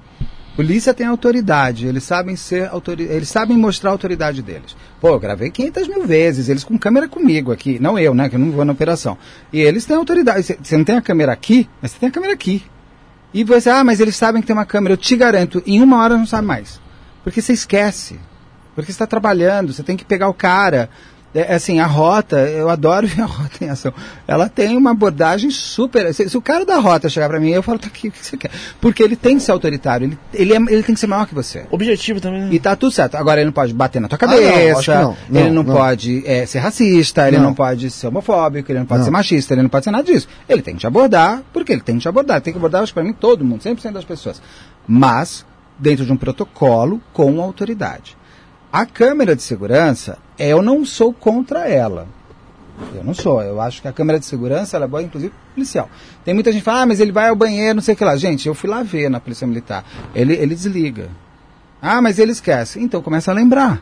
Polícia 0.56 0.94
tem 0.94 1.08
autoridade, 1.08 1.88
eles 1.88 2.04
sabem 2.04 2.36
ser 2.36 2.68
autori 2.70 3.04
eles 3.04 3.30
sabem 3.30 3.58
mostrar 3.58 3.90
a 3.90 3.94
autoridade 3.94 4.42
deles. 4.42 4.76
Pô, 5.00 5.08
eu 5.10 5.20
gravei 5.20 5.50
500 5.50 5.88
mil 5.88 6.06
vezes, 6.06 6.50
eles 6.50 6.64
com 6.64 6.78
câmera 6.78 7.08
comigo 7.08 7.54
aqui, 7.54 7.80
não 7.80 7.98
eu, 7.98 8.14
né, 8.14 8.28
que 8.28 8.36
eu 8.36 8.40
não 8.40 8.52
vou 8.52 8.66
na 8.66 8.74
operação. 8.74 9.18
E 9.52 9.62
eles 9.62 9.86
têm 9.86 9.96
autoridade. 9.96 10.58
Você 10.62 10.78
não 10.78 10.84
tem 10.84 10.98
a 10.98 11.02
câmera 11.02 11.32
aqui, 11.32 11.70
mas 11.82 11.92
você 11.92 12.00
tem 12.00 12.10
a 12.10 12.12
câmera 12.12 12.34
aqui. 12.34 12.64
E 13.34 13.46
você, 13.46 13.70
ah, 13.70 13.84
mas 13.84 14.02
eles 14.02 14.16
sabem 14.16 14.42
que 14.42 14.48
tem 14.48 14.56
uma 14.56 14.66
câmera. 14.66 14.94
Eu 14.94 14.98
te 14.98 15.16
garanto, 15.16 15.64
em 15.66 15.82
uma 15.82 16.04
hora 16.04 16.18
não 16.18 16.26
sabe 16.28 16.46
mais. 16.46 16.82
Porque 17.24 17.42
você 17.42 17.54
esquece. 17.54 18.20
Porque 18.76 18.92
você 18.92 18.96
está 18.96 19.06
trabalhando, 19.08 19.74
você 19.74 19.84
tem 19.84 19.98
que 19.98 20.06
pegar 20.06 20.28
o 20.30 20.34
cara. 20.34 20.90
É, 21.34 21.54
assim, 21.56 21.80
a 21.80 21.86
rota, 21.86 22.40
eu 22.40 22.70
adoro 22.70 23.08
ver 23.08 23.22
a 23.22 23.26
rota 23.26 23.64
em 23.64 23.70
ação. 23.70 23.94
Ela 24.28 24.50
tem 24.50 24.76
uma 24.76 24.92
abordagem 24.92 25.50
super. 25.50 26.14
Se, 26.14 26.28
se 26.28 26.38
o 26.38 26.42
cara 26.42 26.66
da 26.66 26.78
rota 26.78 27.08
chegar 27.08 27.30
para 27.30 27.40
mim, 27.40 27.52
eu 27.52 27.64
falo, 27.64 27.80
tá 27.80 27.88
aqui, 27.88 28.10
o 28.10 28.12
que 28.12 28.26
você 28.26 28.36
quer? 28.36 28.52
Porque 28.82 29.02
ele 29.02 29.16
tem 29.16 29.38
que 29.38 29.44
ser 29.44 29.54
autoritário, 29.54 30.08
ele, 30.08 30.20
ele, 30.34 30.54
é- 30.54 30.74
ele 30.74 30.84
tem 30.84 30.94
que 30.94 31.00
ser 31.00 31.08
maior 31.08 31.26
que 31.26 31.34
você. 31.34 31.66
Objetivo 31.72 32.20
também, 32.20 32.42
né? 32.42 32.50
E 32.52 32.60
tá 32.60 32.76
tudo 32.76 32.92
certo. 32.92 33.16
Agora 33.16 33.40
ele 33.40 33.46
não 33.46 33.54
pode 33.54 33.74
bater 33.74 34.02
na 34.02 34.10
tua 34.10 34.18
Ah, 34.18 34.20
cabeça, 34.20 34.82
que 34.84 34.90
não. 35.00 35.18
Não, 35.30 35.40
ele 35.42 35.50
não, 35.52 35.64
não. 35.64 35.74
pode 35.74 36.22
é, 36.26 36.46
ser 36.46 36.60
racista, 36.60 37.26
ele 37.30 37.38
Não. 37.38 37.46
não. 37.46 37.54
pode 37.54 37.90
ser 37.92 38.08
homofóbico, 38.08 38.70
ele 38.70 38.80
não 38.80 38.86
pode 38.86 39.00
Não. 39.00 39.06
ser 39.06 39.12
machista, 39.12 39.54
ele 39.54 39.62
não 39.62 39.70
pode 39.70 39.86
ser 39.86 39.92
nada 39.92 40.04
disso. 40.04 40.28
Ele 40.50 40.62
tem 40.62 40.74
que 40.74 40.82
te 40.82 40.88
abordar, 40.88 41.44
porque 41.54 41.72
ele 41.72 41.82
tem 41.82 41.96
que 41.96 42.02
te 42.02 42.10
abordar. 42.10 42.38
Ele 42.38 42.44
tem 42.44 42.52
que 42.54 42.60
abordar, 42.60 42.84
acho 42.84 42.92
que 42.92 42.96
pra 43.00 43.04
mim, 43.06 43.14
todo 43.14 43.46
mundo, 43.46 43.62
100% 43.62 43.94
das 43.94 44.04
pessoas. 44.04 44.42
Mas, 44.86 45.46
dentro 45.82 46.06
de 46.06 46.14
um 46.14 46.18
protocolo 46.18 47.02
com 47.12 47.42
autoridade. 47.42 48.16
A 48.72 48.86
câmera 48.86 49.36
de 49.36 49.42
segurança, 49.42 50.18
eu 50.38 50.62
não 50.62 50.86
sou 50.86 51.12
contra 51.12 51.68
ela. 51.68 52.08
Eu 52.96 53.04
não 53.04 53.14
sou. 53.14 53.42
Eu 53.42 53.60
acho 53.60 53.82
que 53.82 53.88
a 53.88 53.92
câmera 53.92 54.20
de 54.20 54.26
segurança 54.26 54.78
ela 54.78 54.86
é 54.86 54.88
boa, 54.88 55.04
inclusive 55.04 55.34
policial. 55.54 55.90
Tem 56.24 56.34
muita 56.34 56.52
gente 56.52 56.62
que 56.62 56.66
fala, 56.66 56.84
ah, 56.84 56.86
mas 56.86 57.00
ele 57.00 57.12
vai 57.12 57.30
ao 57.30 57.36
banheiro, 57.36 57.76
não 57.76 57.82
sei 57.82 57.96
o 57.96 57.98
que 57.98 58.06
lá. 58.06 58.16
Gente, 58.16 58.48
eu 58.48 58.54
fui 58.54 58.70
lá 58.70 58.84
ver 58.84 59.10
na 59.10 59.20
Polícia 59.20 59.46
Militar. 59.46 59.84
Ele, 60.16 60.34
ele 60.34 60.56
desliga. 60.56 61.10
Ah, 61.82 62.02
mas 62.02 62.20
ele 62.20 62.32
esquece. 62.32 62.80
Então 62.80 63.02
começa 63.02 63.32
a 63.32 63.34
lembrar. 63.34 63.82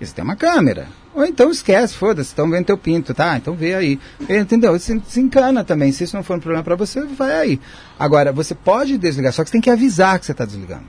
Você 0.00 0.12
tem 0.12 0.24
uma 0.24 0.34
câmera. 0.36 0.88
Ou 1.14 1.24
então 1.24 1.50
esquece, 1.50 1.94
foda-se, 1.94 2.30
estão 2.30 2.50
vendo 2.50 2.66
teu 2.66 2.76
pinto, 2.76 3.14
tá? 3.14 3.36
Então 3.36 3.54
vê 3.54 3.74
aí. 3.74 4.00
Entendeu? 4.28 4.76
Se, 4.78 5.00
se 5.06 5.20
encana 5.20 5.62
também. 5.62 5.92
Se 5.92 6.04
isso 6.04 6.16
não 6.16 6.24
for 6.24 6.36
um 6.36 6.40
problema 6.40 6.64
para 6.64 6.74
você, 6.74 7.04
vai 7.04 7.32
aí. 7.32 7.60
Agora, 7.98 8.32
você 8.32 8.54
pode 8.54 8.98
desligar, 8.98 9.32
só 9.32 9.44
que 9.44 9.50
você 9.50 9.52
tem 9.52 9.60
que 9.60 9.70
avisar 9.70 10.18
que 10.18 10.26
você 10.26 10.32
está 10.32 10.44
desligando. 10.44 10.84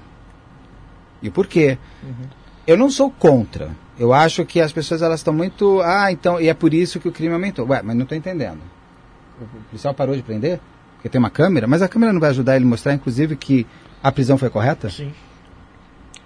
E 1.22 1.30
por 1.30 1.45
quê? 1.45 1.77
Eu 2.65 2.76
não 2.77 2.89
sou 2.89 3.11
contra. 3.11 3.69
Eu 3.99 4.14
acho 4.14 4.43
que 4.45 4.60
as 4.60 4.72
pessoas 4.72 5.02
elas 5.02 5.19
estão 5.19 5.34
muito. 5.34 5.80
Ah, 5.81 6.11
então. 6.11 6.41
E 6.41 6.49
é 6.49 6.53
por 6.53 6.73
isso 6.73 6.99
que 6.99 7.07
o 7.07 7.11
crime 7.11 7.34
aumentou. 7.34 7.68
Ué, 7.68 7.81
mas 7.84 7.95
não 7.95 8.03
estou 8.03 8.18
entendendo. 8.18 8.60
O 9.39 9.64
policial 9.69 9.93
parou 9.93 10.15
de 10.15 10.23
prender? 10.23 10.60
Porque 10.95 11.10
tem 11.10 11.19
uma 11.19 11.30
câmera? 11.30 11.68
Mas 11.68 11.81
a 11.81 11.88
câmera 11.88 12.11
não 12.11 12.19
vai 12.19 12.31
ajudar 12.31 12.56
ele 12.56 12.65
a 12.65 12.68
mostrar, 12.68 12.93
inclusive, 12.93 13.35
que 13.35 13.68
a 14.02 14.11
prisão 14.11 14.38
foi 14.38 14.49
correta? 14.49 14.89
Sim. 14.89 15.14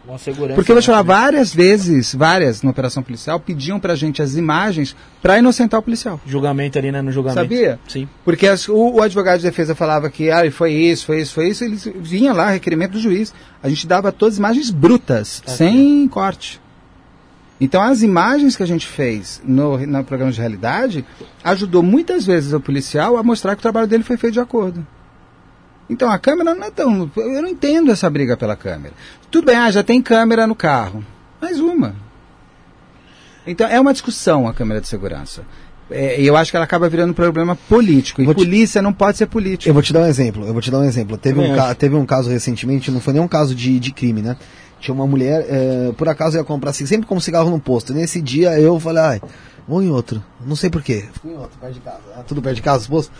Uma 0.07 0.17
segurança. 0.17 0.55
Porque 0.55 0.71
eu 0.71 0.75
vou 0.75 0.81
te 0.81 0.85
falar, 0.87 1.03
várias 1.03 1.53
vezes, 1.53 2.15
várias 2.15 2.63
na 2.63 2.71
operação 2.71 3.03
policial, 3.03 3.39
pediam 3.39 3.79
pra 3.79 3.95
gente 3.95 4.21
as 4.21 4.35
imagens 4.35 4.95
pra 5.21 5.37
inocentar 5.37 5.79
o 5.79 5.83
policial. 5.83 6.19
Julgamento 6.25 6.79
ali, 6.79 6.91
né? 6.91 7.01
No 7.01 7.11
julgamento. 7.11 7.41
Sabia? 7.41 7.79
Sim. 7.87 8.07
Porque 8.25 8.47
as- 8.47 8.67
o, 8.67 8.95
o 8.95 9.01
advogado 9.03 9.37
de 9.37 9.43
defesa 9.43 9.75
falava 9.75 10.09
que 10.09 10.31
ah, 10.31 10.49
foi 10.51 10.71
isso, 10.73 11.05
foi 11.05 11.21
isso, 11.21 11.33
foi 11.33 11.49
isso, 11.49 11.63
eles 11.63 11.87
vinha 12.01 12.33
lá, 12.33 12.49
requerimento 12.49 12.93
do 12.93 12.99
juiz. 12.99 13.33
A 13.61 13.69
gente 13.69 13.85
dava 13.85 14.11
todas 14.11 14.35
as 14.35 14.39
imagens 14.39 14.71
brutas, 14.71 15.43
sem 15.45 16.07
corte. 16.07 16.59
Então 17.61 17.81
as 17.81 18.01
imagens 18.01 18.55
que 18.55 18.63
a 18.63 18.65
gente 18.65 18.87
fez 18.87 19.41
no, 19.43 19.77
no 19.85 20.03
programa 20.05 20.31
de 20.31 20.39
realidade 20.39 21.05
ajudou 21.43 21.83
muitas 21.83 22.25
vezes 22.25 22.53
o 22.53 22.59
policial 22.59 23.17
a 23.17 23.21
mostrar 23.21 23.53
que 23.53 23.59
o 23.59 23.61
trabalho 23.61 23.85
dele 23.85 24.01
foi 24.03 24.15
feito 24.15 24.33
de 24.35 24.39
acordo. 24.39 24.87
Então 25.89 26.09
a 26.11 26.19
câmera 26.19 26.53
não 26.53 26.65
é 26.67 26.71
tão. 26.71 27.09
Eu 27.17 27.41
não 27.41 27.49
entendo 27.49 27.91
essa 27.91 28.09
briga 28.09 28.37
pela 28.37 28.55
câmera. 28.55 28.93
Tudo 29.31 29.45
bem, 29.47 29.55
ah, 29.55 29.71
já 29.71 29.83
tem 29.83 30.01
câmera 30.01 30.45
no 30.45 30.53
carro. 30.55 31.03
Mais 31.41 31.59
uma. 31.59 31.95
Então 33.47 33.67
é 33.67 33.79
uma 33.79 33.93
discussão 33.93 34.47
a 34.47 34.53
câmera 34.53 34.81
de 34.81 34.87
segurança. 34.87 35.43
É, 35.89 36.21
E 36.21 36.27
eu 36.27 36.37
acho 36.37 36.51
que 36.51 36.57
ela 36.57 36.65
acaba 36.65 36.87
virando 36.87 37.11
um 37.11 37.13
problema 37.15 37.55
político. 37.55 38.21
E 38.21 38.25
Vou 38.25 38.35
te- 38.35 38.43
polícia 38.43 38.81
não 38.81 38.93
pode 38.93 39.17
ser 39.17 39.25
político. 39.25 39.69
Eu 39.69 39.73
vou 39.73 39.81
te 39.81 39.91
dar 39.91 40.01
um 40.01 40.05
exemplo, 40.05 40.45
eu 40.45 40.53
vou 40.53 40.61
te 40.61 40.69
dar 40.69 40.79
um 40.79 40.83
exemplo. 40.83 41.17
Teve, 41.17 41.39
um, 41.39 41.55
ca- 41.55 41.73
teve 41.73 41.95
um 41.95 42.05
caso 42.05 42.29
recentemente, 42.29 42.91
não 42.91 42.99
foi 42.99 43.13
nem 43.13 43.21
um 43.21 43.27
caso 43.27 43.55
de, 43.55 43.79
de 43.79 43.91
crime, 43.91 44.21
né? 44.21 44.37
Tinha 44.79 44.93
uma 44.93 45.07
mulher, 45.07 45.45
eh, 45.49 45.91
por 45.97 46.07
acaso 46.07 46.37
ia 46.37 46.43
comprar 46.43 46.69
assim, 46.69 46.85
sempre 46.85 47.07
como 47.07 47.19
cigarro 47.19 47.49
no 47.49 47.59
posto. 47.59 47.93
Nesse 47.93 48.21
dia 48.21 48.57
eu 48.59 48.79
falei, 48.79 49.01
ai, 49.03 49.21
vou 49.67 49.81
em 49.81 49.89
outro. 49.89 50.23
Não 50.45 50.55
sei 50.55 50.69
porquê. 50.69 51.05
Fui 51.21 51.31
em 51.31 51.35
outro, 51.37 51.57
perto 51.59 51.73
de 51.73 51.79
casa. 51.81 51.99
Ah, 52.15 52.21
tudo 52.25 52.41
perto 52.41 52.55
de 52.57 52.61
casa, 52.61 52.81
os 52.83 52.87
postos. 52.87 53.11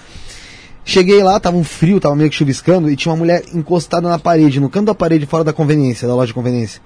Cheguei 0.90 1.22
lá, 1.22 1.40
tava 1.40 1.56
um 1.56 1.64
frio, 1.64 2.00
tava 2.00 2.16
meio 2.16 2.32
que 2.32 2.36
chuviscando, 2.36 2.90
e 2.90 2.96
tinha 2.96 3.12
uma 3.12 3.18
mulher 3.20 3.44
encostada 3.54 4.10
na 4.10 4.18
parede, 4.18 4.60
no 4.60 4.72
canto 4.72 4.88
da 4.88 4.96
parede, 4.96 5.28
fora 5.28 5.44
da 5.44 5.54
conveniência, 5.54 6.08
da 6.08 6.16
loja 6.16 6.30
de 6.30 6.34
conveniência. 6.34 6.82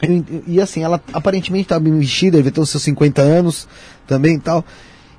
E, 0.00 0.44
e 0.46 0.60
assim, 0.60 0.84
ela 0.84 1.02
aparentemente 1.12 1.64
estava 1.64 1.80
bem 1.80 1.98
vestida, 1.98 2.38
os 2.60 2.70
seus 2.70 2.80
50 2.84 3.20
anos 3.20 3.66
também 4.06 4.36
e 4.36 4.38
tal. 4.38 4.64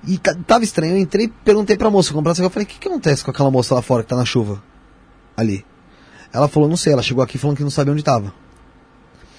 E 0.07 0.17
ta- 0.17 0.33
tava 0.47 0.63
estranho, 0.63 0.93
eu 0.93 0.97
entrei 0.97 1.27
perguntei 1.43 1.75
pra 1.75 1.89
moça 1.89 2.13
comprar 2.13 2.31
eu 2.39 2.49
falei, 2.49 2.63
o 2.63 2.69
que, 2.69 2.79
que 2.79 2.87
acontece 2.87 3.21
com 3.21 3.31
aquela 3.31 3.51
moça 3.51 3.75
lá 3.75 3.81
fora 3.81 4.01
que 4.01 4.07
tá 4.07 4.15
na 4.15 4.23
chuva? 4.23 4.63
Ali. 5.35 5.65
Ela 6.31 6.47
falou, 6.47 6.69
não 6.69 6.77
sei, 6.77 6.93
ela 6.93 7.03
chegou 7.03 7.21
aqui 7.21 7.37
falando 7.37 7.57
que 7.57 7.63
não 7.63 7.69
sabia 7.69 7.91
onde 7.91 8.01
tava. 8.01 8.33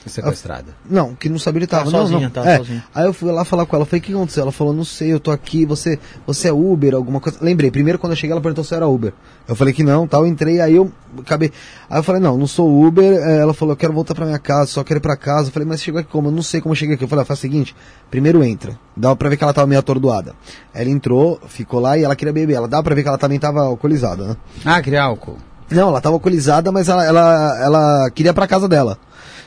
Sequestrada. 0.06 0.74
Não, 0.88 1.14
que 1.14 1.28
não 1.28 1.38
sabia 1.38 1.58
onde 1.58 1.66
tava. 1.66 1.84
Tava 1.84 1.96
não, 1.96 2.02
sozinha, 2.06 2.20
não. 2.22 2.30
tava 2.30 2.48
É. 2.50 2.56
sozinha. 2.58 2.84
Aí 2.94 3.04
eu 3.04 3.12
fui 3.12 3.30
lá 3.30 3.44
falar 3.44 3.66
com 3.66 3.76
ela, 3.76 3.84
falei, 3.84 4.00
o 4.00 4.02
que 4.02 4.12
aconteceu? 4.14 4.42
Ela 4.42 4.52
falou, 4.52 4.72
não 4.72 4.84
sei, 4.84 5.12
eu 5.12 5.20
tô 5.20 5.30
aqui, 5.30 5.66
você, 5.66 5.98
você 6.26 6.48
é 6.48 6.52
Uber, 6.52 6.94
alguma 6.94 7.20
coisa. 7.20 7.38
Lembrei, 7.42 7.70
primeiro 7.70 7.98
quando 7.98 8.12
eu 8.12 8.16
cheguei 8.16 8.32
ela 8.32 8.40
perguntou 8.40 8.64
se 8.64 8.72
eu 8.72 8.76
era 8.76 8.88
Uber. 8.88 9.12
Eu 9.46 9.54
falei 9.54 9.74
que 9.74 9.82
não, 9.82 10.06
tal, 10.06 10.22
eu 10.22 10.26
entrei, 10.26 10.60
aí 10.60 10.74
eu 10.76 10.90
acabei. 11.18 11.52
Aí 11.88 11.98
eu 11.98 12.02
falei, 12.02 12.20
não, 12.20 12.38
não 12.38 12.46
sou 12.46 12.82
Uber. 12.84 13.04
É, 13.12 13.38
Ela 13.40 13.52
falou, 13.52 13.72
eu 13.72 13.76
quero 13.76 13.92
voltar 13.92 14.14
pra 14.14 14.24
minha 14.24 14.38
casa, 14.38 14.70
só 14.70 14.82
quero 14.84 14.98
ir 14.98 15.02
pra 15.02 15.16
casa. 15.16 15.48
Eu 15.48 15.52
falei, 15.52 15.68
mas 15.68 15.82
chegou 15.82 16.00
aqui 16.00 16.08
como? 16.10 16.28
Eu 16.28 16.32
não 16.32 16.42
sei 16.42 16.60
como 16.60 16.72
eu 16.72 16.76
cheguei 16.76 16.94
aqui. 16.94 17.04
Eu 17.04 17.08
falei, 17.08 17.22
ah, 17.22 17.26
faz 17.26 17.38
o 17.38 17.42
seguinte, 17.42 17.74
primeiro 18.10 18.42
entra. 18.42 18.78
Dava 18.96 19.16
pra 19.16 19.28
ver 19.28 19.36
que 19.36 19.44
ela 19.44 19.52
tava 19.52 19.66
meio 19.66 19.78
atordoada. 19.80 20.34
Ela 20.72 20.88
entrou, 20.88 21.38
ficou 21.48 21.78
lá 21.80 21.98
e 21.98 22.04
ela 22.04 22.16
queria 22.16 22.32
beber. 22.32 22.54
Ela 22.54 22.68
dava 22.68 22.82
pra 22.82 22.94
ver 22.94 23.02
que 23.02 23.08
ela 23.08 23.18
também 23.18 23.38
tava 23.38 23.60
alcoolizada, 23.62 24.24
né? 24.28 24.36
Ah, 24.64 24.80
queria 24.80 25.02
álcool. 25.02 25.36
Não, 25.70 25.88
ela 25.88 26.00
tava 26.00 26.16
alcoolizada, 26.16 26.72
mas 26.72 26.88
ela, 26.88 27.04
ela, 27.04 27.58
ela 27.62 28.10
queria 28.10 28.30
ir 28.30 28.34
pra 28.34 28.46
casa 28.46 28.66
dela. 28.68 28.98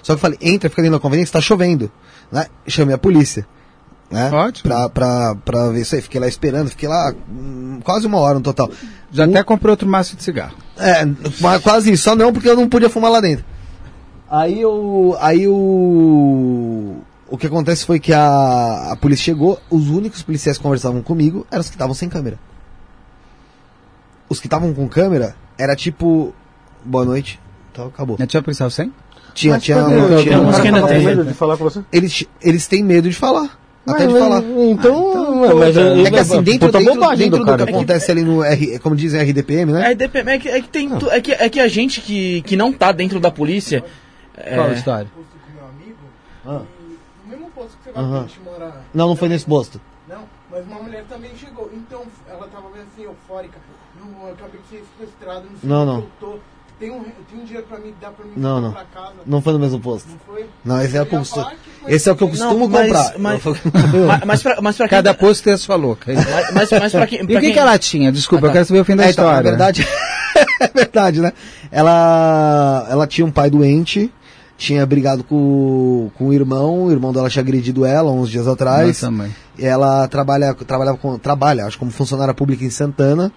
Só 0.04 0.14
que 0.14 0.18
eu 0.18 0.22
falei, 0.22 0.38
entra, 0.42 0.70
fica 0.70 0.82
dentro 0.82 1.00
da 1.00 1.02
conveniência, 1.02 1.34
tá 1.34 1.42
chovendo. 1.42 1.90
Né? 2.32 2.46
Chamei 2.68 2.94
a 2.94 2.98
polícia. 2.98 3.48
Né? 4.12 4.30
Ótimo. 4.30 4.70
Pra, 4.70 4.90
pra, 4.90 5.36
pra 5.36 5.70
ver 5.70 5.82
isso 5.82 5.96
aí. 5.96 6.02
Fiquei 6.02 6.20
lá 6.20 6.28
esperando, 6.28 6.70
fiquei 6.70 6.88
lá 6.88 7.12
hum, 7.28 7.80
quase 7.84 8.06
uma 8.06 8.20
hora 8.20 8.36
no 8.36 8.42
total. 8.42 8.70
Já 9.12 9.26
até 9.26 9.44
comprou 9.44 9.72
outro 9.72 9.88
maço 9.88 10.16
de 10.16 10.22
cigarro. 10.22 10.56
É, 10.78 11.04
quase 11.60 11.92
isso, 11.92 12.04
só 12.04 12.16
não 12.16 12.32
porque 12.34 12.50
eu 12.50 12.56
não 12.56 12.70
podia 12.70 12.90
fumar 12.90 13.10
lá 13.10 13.22
dentro. 13.22 13.46
Aí 14.30 14.64
o. 14.66 15.16
Aí 15.20 15.48
o. 15.48 16.98
O 17.28 17.38
que 17.38 17.48
acontece 17.48 17.86
foi 17.86 18.00
que 18.00 18.14
a, 18.14 18.92
a 18.92 18.96
polícia 18.96 19.24
chegou, 19.24 19.60
os 19.70 19.90
únicos 19.90 20.22
policiais 20.22 20.58
que 20.58 20.64
conversavam 20.64 21.02
comigo 21.02 21.48
eram 21.50 21.62
os 21.62 21.70
que 21.70 21.76
estavam 21.76 21.96
sem 21.96 22.10
câmera. 22.10 22.38
Os 24.30 24.40
que 24.40 24.48
estavam 24.48 24.74
com 24.74 24.88
câmera 24.88 25.36
era 25.58 25.76
tipo. 25.76 26.34
Boa 26.84 27.06
noite. 27.06 27.40
Então 27.72 27.88
acabou. 27.88 28.18
Já 28.20 28.28
tinha 28.28 28.44
policial 28.44 28.70
sem? 28.70 28.94
Tinha, 29.34 29.54
Mas 29.56 29.64
tinha, 29.64 29.84
tinha 29.84 30.82
que 30.82 30.88
tem. 30.88 31.06
medo 31.06 31.26
de 31.26 31.34
falar 31.34 31.58
com 31.58 31.64
você? 31.64 31.82
eles, 31.92 32.26
eles 32.42 32.68
têm 32.68 32.84
medo 32.84 33.10
de 33.10 33.16
falar. 33.16 33.58
Até 33.86 34.06
de 34.08 34.14
Mas, 34.14 34.22
falar. 34.24 34.42
Então, 34.44 35.42
ué, 35.42 35.54
mas 35.56 35.76
É 35.78 36.10
que 36.12 36.20
assim, 36.20 36.42
dentro, 36.42 36.68
puta 36.68 36.80
dentro, 36.80 36.94
bobagem 36.94 37.18
dentro 37.30 37.40
do 37.40 37.44
do, 37.46 37.46
cara. 37.52 37.66
que 37.66 37.70
acontece 37.72 38.12
ali 38.12 38.22
no 38.24 38.42
R, 38.44 38.80
como 38.80 38.96
dizem 38.96 39.20
RDPM, 39.22 39.74
né? 39.74 39.92
É, 39.92 39.96
dep- 39.96 40.16
é 40.16 40.38
que, 40.40 40.48
é 40.48 40.62
que 40.62 40.70
tem 40.70 40.90
tu- 40.98 41.10
é 41.12 41.20
que, 41.20 41.34
é 41.34 41.50
que 41.50 41.60
a 41.60 41.68
gente 41.68 42.00
que, 42.00 42.42
que 42.44 42.56
não 42.56 42.72
tá 42.72 42.92
dentro 42.94 43.20
da 43.20 43.30
polícia. 43.30 43.84
é, 44.38 44.56
Qual 44.56 44.70
a 44.70 44.74
história? 44.74 45.08
Ah. 46.46 46.62
No 47.26 47.30
mesmo 47.30 47.50
posto 47.52 47.78
que 47.78 47.84
você 47.86 47.92
vai 47.92 48.04
Aham. 48.04 48.20
a 48.20 48.22
gente 48.22 48.40
mora. 48.42 48.74
Não, 48.94 49.08
não 49.10 49.16
foi 49.16 49.30
nesse 49.30 49.46
posto. 49.46 49.82
Não, 50.08 50.24
mas 50.52 50.66
uma 50.66 50.82
mulher 50.82 51.04
também 51.10 51.32
chegou. 51.36 51.70
Então 51.74 52.04
ela 52.30 52.48
tava 52.48 52.70
meio 52.70 52.84
assim, 52.94 53.04
eufórica. 53.04 53.58
Não, 54.00 54.28
eu 54.28 54.34
acabei 54.34 54.60
de 54.62 54.78
ser 54.78 54.84
sequestrada, 54.98 55.42
não 55.42 55.60
sei 55.60 55.70
Não, 55.70 56.06
tô. 56.20 56.40
Tem 56.80 56.92
um, 56.92 57.02
tem 57.04 57.40
um 57.40 57.46
dinheiro 57.46 57.66
pra 57.68 57.80
mim, 57.80 57.94
dá 58.02 58.10
pra 58.10 58.26
mim 58.26 58.32
Não, 58.36 58.60
não. 58.60 58.72
pra 58.74 58.84
casa. 58.86 59.14
Não 59.26 59.42
foi 59.42 59.54
no 59.54 59.60
mesmo 59.60 59.80
posto. 59.80 60.10
Não 60.10 60.18
foi? 60.26 60.46
Não, 60.66 60.82
esse 60.82 60.98
é 60.98 61.02
o 61.02 61.06
que 61.06 61.16
eu 61.16 61.20
costumo, 61.20 61.48
esse 61.88 62.10
é 62.10 62.12
o 62.12 62.16
que 62.16 62.24
eu 62.24 62.30
costumo 62.30 62.60
Não, 62.60 62.68
mas- 62.70 62.88
comprar. 62.88 63.20
mas- 63.20 63.42
mas, 63.44 64.24
mas, 64.26 64.44
pra, 64.44 64.62
mas 64.62 64.78
pra 64.78 64.88
quem. 64.88 64.98
Cada 64.98 65.14
posto 65.14 65.44
tem 65.44 65.54
a 65.54 65.58
sua 65.58 65.76
louca. 65.76 66.12
Mas, 66.14 66.52
mas, 66.52 66.72
mas 66.72 66.92
pra 66.92 67.08
quem. 67.08 67.20
E 67.20 67.24
o 67.24 67.28
que, 67.28 67.40
quem- 67.40 67.54
que 67.54 67.60
ela 67.60 67.78
tinha? 67.78 68.12
Desculpa, 68.12 68.48
Ah, 68.48 68.50
tá. 68.50 68.52
eu 68.52 68.54
quero 68.54 68.66
saber 68.66 68.80
o 68.82 68.86
fim 68.86 68.96
da 68.96 69.06
É, 69.06 69.12
então, 69.12 69.24
história. 69.26 69.44
na 69.44 69.50
verdade, 69.58 69.88
é 70.60 70.68
verdade, 70.68 71.22
né? 71.22 71.32
Ela, 71.72 72.88
ela 72.90 73.08
tinha 73.08 73.26
um 73.26 73.32
pai 73.32 73.50
doente 73.50 74.12
tinha 74.56 74.86
brigado 74.86 75.24
com, 75.26 76.10
com 76.16 76.28
o 76.28 76.34
irmão, 76.34 76.84
o 76.86 76.92
irmão 76.92 77.12
dela 77.12 77.30
tinha 77.30 77.42
agredido 77.42 77.86
ela 77.86 78.12
uns 78.12 78.30
dias 78.30 78.48
atrás. 78.48 78.88
Nossa, 78.88 79.12
mãe. 79.12 79.36
Ela 79.60 80.08
trabalha, 80.08 80.54
trabalhava 80.54 80.98
com, 80.98 81.18
trabalha, 81.18 81.66
acho 81.66 81.78
como 81.78 81.92
funcionária 81.92 82.34
pública 82.34 82.64
em 82.64 82.70
Santana. 82.70 83.32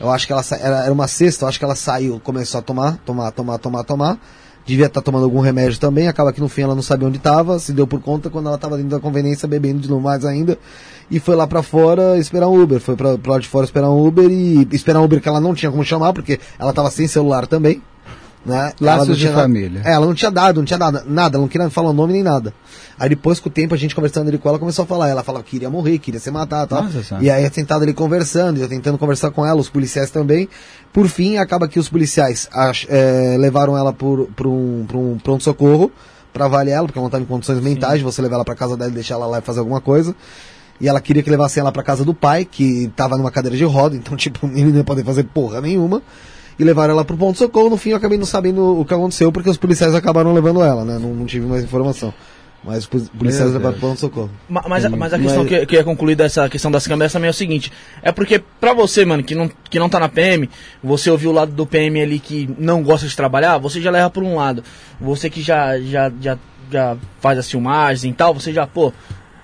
Eu 0.00 0.10
acho 0.10 0.26
que 0.26 0.32
ela 0.32 0.42
era, 0.58 0.84
era 0.84 0.92
uma 0.92 1.06
sexta, 1.06 1.44
eu 1.44 1.48
acho 1.48 1.58
que 1.58 1.64
ela 1.64 1.76
saiu, 1.76 2.18
começou 2.24 2.58
a 2.58 2.62
tomar, 2.62 2.96
tomar, 3.04 3.30
tomar, 3.30 3.58
tomar, 3.58 3.84
tomar. 3.84 4.18
Devia 4.64 4.86
estar 4.86 5.00
tomando 5.00 5.24
algum 5.24 5.40
remédio 5.40 5.78
também, 5.78 6.06
acaba 6.06 6.32
que 6.32 6.40
no 6.40 6.48
fim 6.48 6.62
ela 6.62 6.74
não 6.74 6.82
sabia 6.82 7.08
onde 7.08 7.16
estava, 7.16 7.58
se 7.58 7.72
deu 7.72 7.86
por 7.86 8.00
conta 8.00 8.30
quando 8.30 8.46
ela 8.46 8.56
estava 8.56 8.76
dentro 8.76 8.90
da 8.90 9.00
conveniência 9.00 9.48
bebendo 9.48 9.80
de 9.80 9.88
novo 9.88 10.02
mais 10.02 10.24
ainda 10.24 10.58
e 11.10 11.18
foi 11.18 11.34
lá 11.34 11.46
pra 11.46 11.62
fora 11.62 12.16
esperar 12.18 12.48
um 12.48 12.62
Uber, 12.62 12.80
foi 12.80 12.94
pro 12.94 13.18
lado 13.26 13.40
de 13.40 13.48
fora 13.48 13.64
esperar 13.64 13.90
um 13.90 14.06
Uber 14.06 14.30
e 14.30 14.68
esperar 14.70 15.00
um 15.00 15.04
Uber 15.04 15.20
que 15.20 15.28
ela 15.28 15.40
não 15.40 15.54
tinha 15.54 15.70
como 15.70 15.84
chamar 15.84 16.12
porque 16.12 16.38
ela 16.58 16.70
estava 16.70 16.90
sem 16.90 17.08
celular 17.08 17.46
também. 17.46 17.82
Né? 18.46 18.72
Laços 18.80 19.18
de 19.18 19.28
família. 19.28 19.82
É, 19.84 19.92
ela 19.92 20.06
não 20.06 20.14
tinha 20.14 20.30
dado, 20.30 20.58
não 20.58 20.64
tinha 20.64 20.78
dado 20.78 21.02
nada, 21.06 21.36
ela 21.36 21.42
não 21.42 21.48
queria 21.48 21.68
falar 21.68 21.90
o 21.90 21.92
nome 21.92 22.12
nem 22.14 22.22
nada. 22.22 22.54
Aí 23.00 23.08
depois, 23.08 23.40
com 23.40 23.48
o 23.48 23.52
tempo, 23.52 23.74
a 23.74 23.78
gente 23.78 23.94
conversando 23.94 24.28
ali 24.28 24.36
com 24.36 24.46
ela, 24.48 24.58
começou 24.58 24.82
a 24.82 24.86
falar. 24.86 25.08
Ela 25.08 25.22
falava 25.24 25.42
que 25.42 25.52
queria 25.52 25.70
morrer, 25.70 25.98
queria 25.98 26.20
se 26.20 26.30
matar 26.30 26.66
tal. 26.66 26.82
Nossa. 26.84 27.18
E 27.22 27.30
aí, 27.30 27.42
eu 27.44 27.50
sentado 27.50 27.82
ali 27.82 27.94
conversando, 27.94 28.60
eu 28.60 28.68
tentando 28.68 28.98
conversar 28.98 29.30
com 29.30 29.44
ela, 29.46 29.58
os 29.58 29.70
policiais 29.70 30.10
também. 30.10 30.48
Por 30.92 31.08
fim, 31.08 31.38
acaba 31.38 31.66
que 31.66 31.78
os 31.78 31.88
policiais 31.88 32.46
ach- 32.52 32.86
é, 32.90 33.36
levaram 33.38 33.74
ela 33.76 33.90
por 33.90 34.28
um, 34.46 34.84
um 34.94 35.18
pronto-socorro 35.22 35.90
pra 36.32 36.44
avaliar 36.44 36.78
ela, 36.78 36.86
porque 36.86 36.98
ela 36.98 37.04
não 37.04 37.08
estava 37.08 37.24
em 37.24 37.26
condições 37.26 37.58
mentais 37.60 37.98
de 37.98 38.04
você 38.04 38.20
levar 38.20 38.34
ela 38.36 38.44
pra 38.44 38.54
casa 38.54 38.76
dela 38.76 38.90
e 38.90 38.94
deixar 38.94 39.14
ela 39.14 39.26
lá 39.26 39.38
e 39.38 39.42
fazer 39.42 39.60
alguma 39.60 39.80
coisa. 39.80 40.14
E 40.78 40.86
ela 40.86 41.00
queria 41.00 41.22
que 41.22 41.30
levassem 41.30 41.60
ela 41.60 41.72
pra 41.72 41.82
casa 41.82 42.04
do 42.04 42.12
pai, 42.14 42.44
que 42.44 42.90
tava 42.94 43.16
numa 43.16 43.30
cadeira 43.30 43.56
de 43.56 43.64
roda, 43.64 43.96
então, 43.96 44.14
tipo, 44.16 44.46
ele 44.46 44.64
não 44.70 44.76
ia 44.76 44.84
poder 44.84 45.04
fazer 45.04 45.24
porra 45.24 45.60
nenhuma. 45.62 46.02
E 46.58 46.64
levaram 46.64 46.92
ela 46.92 47.04
pro 47.06 47.16
ponto-socorro. 47.16 47.70
No 47.70 47.78
fim, 47.78 47.90
eu 47.90 47.96
acabei 47.96 48.18
não 48.18 48.26
sabendo 48.26 48.78
o 48.80 48.84
que 48.84 48.92
aconteceu, 48.92 49.32
porque 49.32 49.48
os 49.48 49.56
policiais 49.56 49.94
acabaram 49.94 50.34
levando 50.34 50.60
ela, 50.62 50.84
né? 50.84 50.98
Não, 50.98 51.14
não 51.14 51.24
tive 51.24 51.46
mais 51.46 51.64
informação. 51.64 52.12
Mas 52.62 52.78
os 52.78 52.86
poli- 52.86 53.08
policiais 53.18 53.52
levaram 53.52 53.72
pro 53.78 53.80
Deus. 53.80 54.00
ponto-socorro. 54.00 54.30
Ma- 54.48 54.64
Mas, 54.68 54.84
a- 54.84 54.90
mas 54.90 55.12
a 55.14 55.18
questão 55.18 55.44
Mas- 55.44 55.48
que, 55.48 55.66
que 55.66 55.76
é 55.78 55.82
concluída 55.82 56.24
essa 56.24 56.48
questão 56.48 56.70
das 56.70 56.86
câmeras 56.86 57.12
também 57.12 57.28
é 57.28 57.30
o 57.30 57.34
seguinte: 57.34 57.72
é 58.02 58.12
porque 58.12 58.38
pra 58.60 58.74
você, 58.74 59.04
mano, 59.04 59.22
que 59.22 59.34
não, 59.34 59.50
que 59.70 59.78
não 59.78 59.88
tá 59.88 59.98
na 59.98 60.08
PM, 60.10 60.48
você 60.84 61.10
ouviu 61.10 61.30
o 61.30 61.32
lado 61.32 61.52
do 61.52 61.66
PM 61.66 62.00
ali 62.02 62.18
que 62.18 62.48
não 62.58 62.82
gosta 62.82 63.06
de 63.08 63.16
trabalhar, 63.16 63.56
você 63.58 63.80
já 63.80 63.90
leva 63.90 64.10
por 64.10 64.22
um 64.22 64.36
lado. 64.36 64.62
Você 65.00 65.30
que 65.30 65.40
já, 65.40 65.80
já, 65.80 66.12
já, 66.20 66.38
já 66.70 66.96
faz 67.20 67.38
as 67.38 67.50
filmagens 67.50 68.04
e 68.04 68.12
tal, 68.14 68.34
você 68.34 68.52
já, 68.52 68.66
pô. 68.66 68.92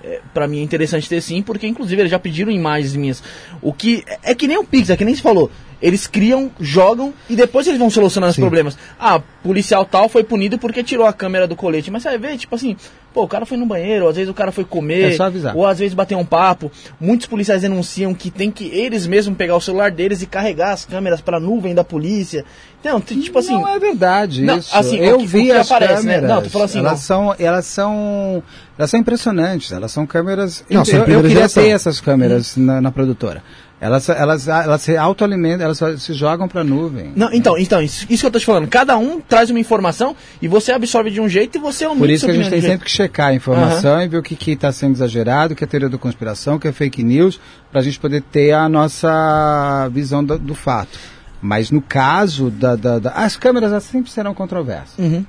É, 0.04 0.20
pra 0.32 0.46
mim 0.46 0.60
é 0.60 0.62
interessante 0.62 1.08
ter 1.08 1.20
sim, 1.20 1.42
porque 1.42 1.66
inclusive 1.66 2.00
eles 2.02 2.10
já 2.12 2.18
pediram 2.18 2.52
imagens 2.52 2.94
minhas. 2.94 3.20
O 3.60 3.72
que 3.72 4.04
é 4.22 4.34
que 4.36 4.46
nem 4.46 4.56
o 4.58 4.62
Pix, 4.62 4.88
é 4.90 4.96
que 4.96 5.04
nem 5.04 5.14
se 5.16 5.22
falou. 5.22 5.50
Eles 5.82 6.06
criam, 6.06 6.50
jogam 6.60 7.12
e 7.28 7.34
depois 7.34 7.66
eles 7.66 7.78
vão 7.78 7.90
solucionando 7.90 8.30
os 8.30 8.36
Sim. 8.36 8.40
problemas. 8.42 8.78
Ah, 9.00 9.20
policial 9.42 9.84
tal 9.84 10.08
foi 10.08 10.22
punido 10.22 10.58
porque 10.58 10.84
tirou 10.84 11.06
a 11.06 11.12
câmera 11.12 11.46
do 11.48 11.56
colete. 11.56 11.90
Mas 11.90 12.02
você 12.04 12.10
vai 12.10 12.18
ver, 12.18 12.38
tipo 12.38 12.54
assim, 12.54 12.76
pô, 13.16 13.22
o 13.24 13.28
cara 13.28 13.46
foi 13.46 13.56
no 13.56 13.64
banheiro, 13.64 14.04
ou 14.04 14.10
às 14.10 14.16
vezes 14.16 14.30
o 14.30 14.34
cara 14.34 14.52
foi 14.52 14.62
comer, 14.62 15.12
É 15.12 15.16
só 15.16 15.24
avisar. 15.24 15.56
ou 15.56 15.64
às 15.66 15.78
vezes 15.78 15.94
bater 15.94 16.14
um 16.14 16.24
papo. 16.24 16.70
Muitos 17.00 17.26
policiais 17.26 17.62
denunciam 17.62 18.12
que 18.12 18.30
tem 18.30 18.50
que 18.50 18.66
eles 18.66 19.06
mesmos 19.06 19.38
pegar 19.38 19.56
o 19.56 19.60
celular 19.60 19.90
deles 19.90 20.20
e 20.20 20.26
carregar 20.26 20.72
as 20.72 20.84
câmeras 20.84 21.22
pra 21.22 21.40
nuvem 21.40 21.74
da 21.74 21.82
polícia. 21.82 22.44
Então, 22.78 23.00
tipo 23.00 23.38
assim. 23.38 23.54
não 23.54 23.66
é 23.66 23.78
verdade 23.80 24.42
Não, 24.42 24.58
isso. 24.58 24.76
assim, 24.76 24.96
eu 24.98 25.14
o 25.16 25.18
que- 25.20 25.24
o 25.24 25.26
vi 25.26 25.44
que 25.46 25.52
as 25.52 25.66
aparece, 25.72 26.06
né? 26.06 26.14
câmeras. 26.16 26.30
Não, 26.36 26.42
tô 26.42 26.50
falando 26.50 26.64
assim, 26.66 26.78
elas 26.78 26.92
não. 26.92 26.98
são, 26.98 27.34
elas 27.38 27.66
são, 27.66 28.42
elas 28.78 28.90
são 28.90 29.00
impressionantes. 29.00 29.72
Elas 29.72 29.90
são 29.90 30.06
câmeras. 30.06 30.62
Não, 30.70 30.84
são 30.84 30.98
eu, 31.00 31.06
eu 31.06 31.16
queria 31.22 31.30
geração. 31.36 31.62
ter 31.62 31.70
essas 31.70 32.00
câmeras 32.00 32.56
na, 32.56 32.80
na 32.80 32.92
produtora. 32.92 33.42
Elas, 33.78 34.08
elas, 34.08 34.48
elas 34.48 34.80
se 34.80 34.96
autoalimentam, 34.96 35.64
elas 35.66 36.02
se 36.02 36.14
jogam 36.14 36.48
pra 36.48 36.64
nuvem. 36.64 37.12
Não, 37.14 37.30
então, 37.30 37.58
então 37.58 37.82
isso, 37.82 38.06
isso 38.08 38.22
que 38.22 38.26
eu 38.26 38.30
tô 38.30 38.38
te 38.38 38.46
falando. 38.46 38.66
Cada 38.68 38.96
um 38.96 39.20
traz 39.20 39.50
uma 39.50 39.60
informação 39.60 40.16
e 40.40 40.48
você 40.48 40.72
absorve 40.72 41.10
de 41.10 41.20
um 41.20 41.28
jeito 41.28 41.58
e 41.58 41.60
você 41.60 41.84
omite 41.86 41.98
Por 42.00 42.08
isso 42.10 42.24
que 42.24 42.32
a 42.32 42.34
gente 42.34 42.48
tem 42.48 42.62
sempre 42.62 42.86
que 42.86 42.90
checar 42.90 43.28
a 43.28 43.34
informação 43.34 44.00
e 44.00 44.08
ver 44.08 44.16
o 44.16 44.22
que 44.22 44.50
está 44.50 44.72
sendo 44.72 44.94
exagerado, 44.94 45.52
o 45.52 45.56
que 45.56 45.62
é 45.62 45.66
teoria 45.66 45.90
da 45.90 45.98
conspiração, 45.98 46.54
o 46.56 46.58
que 46.60 46.66
é 46.68 46.72
fake 46.72 47.02
news, 47.02 47.38
para 47.70 47.80
a 47.80 47.84
gente 47.84 48.00
poder 48.00 48.22
ter 48.22 48.52
a 48.52 48.66
nossa 48.66 49.88
visão 49.92 50.24
do, 50.24 50.38
do 50.38 50.54
fato. 50.54 50.98
Mas 51.42 51.70
no 51.70 51.82
caso 51.82 52.50
da, 52.50 52.76
da- 52.76 52.98
da- 52.98 53.10
As 53.10 53.36
câmeras 53.36 53.82
sempre 53.84 54.10
serão 54.10 54.32
controversas. 54.34 54.98
Uhum. 54.98 55.24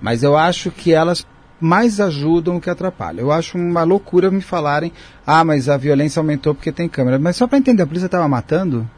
Mas 0.00 0.22
eu 0.22 0.36
acho 0.36 0.70
que 0.70 0.92
elas 0.92 1.26
mais 1.60 2.00
ajudam 2.00 2.58
que 2.58 2.70
atrapalham. 2.70 3.20
Eu 3.20 3.32
acho 3.32 3.58
uma 3.58 3.82
loucura 3.82 4.30
me 4.30 4.40
falarem, 4.40 4.92
ah, 5.26 5.44
mas 5.44 5.68
a 5.68 5.76
violência 5.76 6.20
aumentou 6.20 6.54
porque 6.54 6.72
tem 6.72 6.88
câmera. 6.88 7.18
Mas 7.18 7.36
só 7.36 7.46
para 7.46 7.58
entender, 7.58 7.82
a 7.82 7.86
polícia 7.86 8.06
estava 8.06 8.26
matando? 8.26 8.88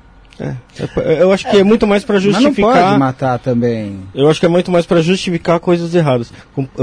É, 0.40 0.56
é, 1.00 1.22
eu 1.22 1.30
acho 1.30 1.48
que 1.48 1.58
é 1.58 1.62
muito 1.62 1.86
mais 1.86 2.04
para 2.04 2.14
Mas 2.14 2.24
não 2.24 2.32
justificar. 2.32 2.86
pode 2.86 2.98
matar 2.98 3.38
também. 3.38 4.00
Eu 4.14 4.28
acho 4.30 4.40
que 4.40 4.46
é 4.46 4.48
muito 4.48 4.70
mais 4.70 4.86
para 4.86 5.02
justificar 5.02 5.60
coisas 5.60 5.94
erradas. 5.94 6.32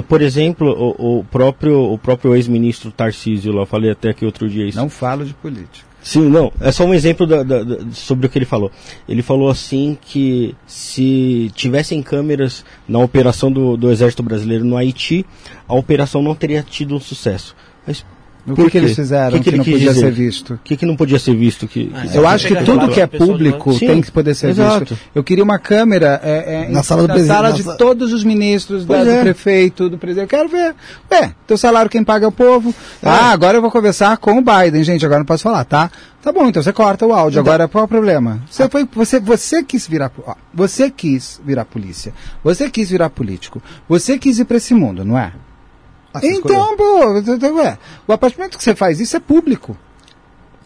Por 0.08 0.22
exemplo, 0.22 0.70
o, 0.70 1.20
o 1.20 1.24
próprio, 1.24 1.92
o 1.92 1.98
próprio 1.98 2.36
ex-ministro 2.36 2.92
Tarcísio, 2.92 3.52
lá 3.52 3.66
falei 3.66 3.92
até 3.92 4.10
aqui 4.10 4.26
outro 4.26 4.48
dia 4.48 4.68
isso. 4.68 4.78
Não 4.78 4.90
falo 4.90 5.26
de 5.26 5.34
política. 5.34 5.89
Sim, 6.02 6.30
não. 6.30 6.52
É 6.62 6.72
só 6.72 6.86
um 6.86 6.94
exemplo 6.94 7.28
da- 7.28 7.44
da- 7.44 7.64
da- 7.64 7.92
sobre 7.92 8.26
o 8.26 8.30
que 8.30 8.38
ele 8.38 8.46
falou. 8.46 8.72
Ele 9.08 9.22
falou 9.22 9.50
assim 9.50 9.98
que 10.02 10.56
se 10.66 11.52
tivessem 11.54 12.02
câmeras 12.02 12.64
na 12.88 13.00
operação 13.00 13.52
do, 13.52 13.76
do 13.76 13.92
Exército 13.92 14.24
Brasileiro 14.24 14.64
no 14.64 14.78
Haiti, 14.78 15.26
a 15.68 15.76
operação 15.76 16.22
não 16.22 16.34
teria 16.34 16.64
tido 16.64 16.96
um 16.96 17.00
sucesso. 17.00 17.56
Mas 17.86 18.06
O 18.48 18.56
que, 18.56 18.70
que 18.72 18.78
eles 18.78 18.96
fizeram 18.96 19.38
Que 19.38 19.44
que, 19.44 19.52
que 19.52 19.58
não 19.58 19.64
podia 19.64 19.90
dizer? 19.90 20.00
ser 20.00 20.12
visto? 20.12 20.54
o 20.56 20.60
que, 20.64 20.78
que 20.78 20.86
não 20.86 20.96
podia 20.96 21.20
ser 21.20 21.36
visto? 21.36 21.68
Que, 21.68 21.92
Ah, 21.94 22.02
que- 22.02 22.08
Eu 22.18 22.22
Você 22.22 22.28
acho 22.28 22.48
que 22.48 22.56
tudo 22.64 22.90
que 22.90 23.00
é 23.02 23.06
público 23.06 23.70
lado. 23.70 23.80
tem 23.80 23.96
Sim, 23.96 24.02
que 24.02 24.12
poder 24.12 24.34
ser 24.34 24.50
exato. 24.50 24.80
visto. 24.96 24.98
Eu 25.14 25.24
queria 25.24 25.44
uma 25.44 25.60
câmera 25.60 26.20
é, 26.24 26.66
é, 26.68 26.70
Na 26.72 26.80
em- 26.80 26.84
sala 26.84 27.02
do 27.08 27.08
na 27.20 27.26
sala 27.26 27.54
de 27.54 27.64
todos 27.78 28.12
os 28.14 28.24
ministros, 28.24 28.86
da- 28.86 29.04
do 29.04 29.10
é. 29.10 29.22
prefeito, 29.22 29.90
do 29.90 29.98
presidente. 29.98 30.34
Eu 30.34 30.40
quero 30.40 30.50
ver. 30.50 30.74
Ué, 31.12 31.34
teu 31.46 31.58
salário 31.58 31.92
quem 31.92 32.04
paga 32.04 32.26
é 32.26 32.28
o 32.28 32.32
povo. 32.32 32.74
Ah, 33.04 33.30
agora 33.32 33.58
eu 33.58 33.62
vou 33.62 33.70
conversar 33.70 34.18
com 34.18 34.38
o 34.38 34.42
Biden, 34.42 34.84
gente. 34.84 35.06
Agora 35.06 35.20
não 35.20 35.26
posso 35.26 35.44
falar, 35.44 35.64
tá? 35.66 35.92
Tá 36.22 36.32
bom, 36.32 36.48
então 36.48 36.62
você 36.64 36.74
corta 36.74 37.06
o 37.06 37.14
áudio. 37.14 37.40
Agora 37.40 37.68
qual 37.68 37.84
é 37.84 37.86
o 37.86 37.88
problema? 37.88 38.42
Você, 38.50 38.68
foi, 38.68 38.88
você, 38.94 39.20
você 39.20 39.64
quis 39.64 39.88
virar. 39.88 40.12
ó, 40.26 40.34
Você 40.54 40.90
quis 40.90 41.40
virar 41.46 41.66
polícia. 41.66 42.14
Você 42.44 42.70
quis 42.70 42.90
virar 42.90 43.10
político. 43.10 43.62
Você 43.88 44.18
quis 44.18 44.40
ir 44.40 44.46
pra 44.46 44.58
esse 44.58 44.74
mundo, 44.74 45.06
não 45.06 45.18
é? 45.18 45.32
Então, 46.24 46.76
pô, 46.76 47.18
então, 47.18 47.56
ué, 47.56 47.78
o 48.08 48.14
apartamento 48.14 48.58
que 48.58 48.64
você 48.64 48.76
faz 48.76 49.00
isso 49.00 49.16
é 49.16 49.20
público. 49.20 49.78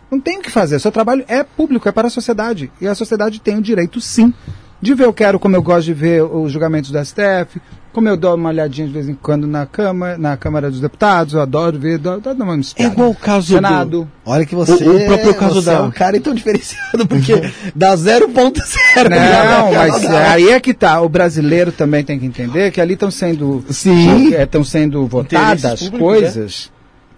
Não 0.09 0.19
tem 0.19 0.37
o 0.37 0.41
que 0.41 0.51
fazer. 0.51 0.79
Seu 0.79 0.91
trabalho 0.91 1.25
é 1.27 1.43
público, 1.43 1.89
é 1.89 1.91
para 1.91 2.07
a 2.07 2.11
sociedade. 2.11 2.71
E 2.79 2.87
a 2.87 2.95
sociedade 2.95 3.41
tem 3.41 3.57
o 3.57 3.61
direito, 3.61 3.99
sim, 3.99 4.33
de 4.81 4.93
ver. 4.93 5.05
Eu 5.05 5.13
quero, 5.13 5.39
como 5.39 5.55
eu 5.55 5.61
gosto 5.61 5.85
de 5.85 5.93
ver 5.93 6.23
os 6.23 6.51
julgamentos 6.51 6.91
do 6.91 7.03
STF, 7.03 7.59
como 7.93 8.09
eu 8.09 8.17
dou 8.17 8.35
uma 8.35 8.49
olhadinha 8.49 8.87
de 8.87 8.93
vez 8.93 9.07
em 9.07 9.13
quando 9.13 9.45
na 9.47 9.65
Câmara, 9.65 10.17
na 10.17 10.35
Câmara 10.35 10.69
dos 10.69 10.79
Deputados, 10.81 11.33
eu 11.33 11.41
adoro 11.41 11.77
ver, 11.79 11.97
dou, 11.97 12.19
dou 12.19 12.33
uma 12.33 12.55
É 12.55 12.59
espiada. 12.59 12.93
igual 12.93 13.09
o 13.11 13.15
caso 13.15 13.47
do, 13.49 13.53
Senado. 13.55 14.07
Olha 14.25 14.45
que 14.45 14.55
você, 14.55 14.71
O- 14.83 14.97
o 14.97 15.05
próprio 15.05 15.35
caso 15.35 15.61
da- 15.61 15.73
é 15.73 15.81
um 15.81 15.91
cara 15.91 16.17
então 16.17 16.33
diferenciado, 16.33 17.07
porque 17.07 17.33
dá 17.75 17.95
0.0. 17.95 18.63
Não, 19.09 19.71
mas 19.73 20.05
aí 20.05 20.49
é 20.49 20.59
que 20.59 20.73
tá. 20.73 20.99
O 21.01 21.07
brasileiro 21.09 21.71
também 21.71 22.03
tem 22.03 22.17
que 22.19 22.25
entender 22.25 22.71
que 22.71 22.81
ali 22.81 22.93
estão 22.93 23.11
sendo 23.11 23.63
Sim. 23.69 24.33
estão 24.33 24.63
sendo 24.63 25.05
votadas 25.07 25.89
coisas 25.89 26.71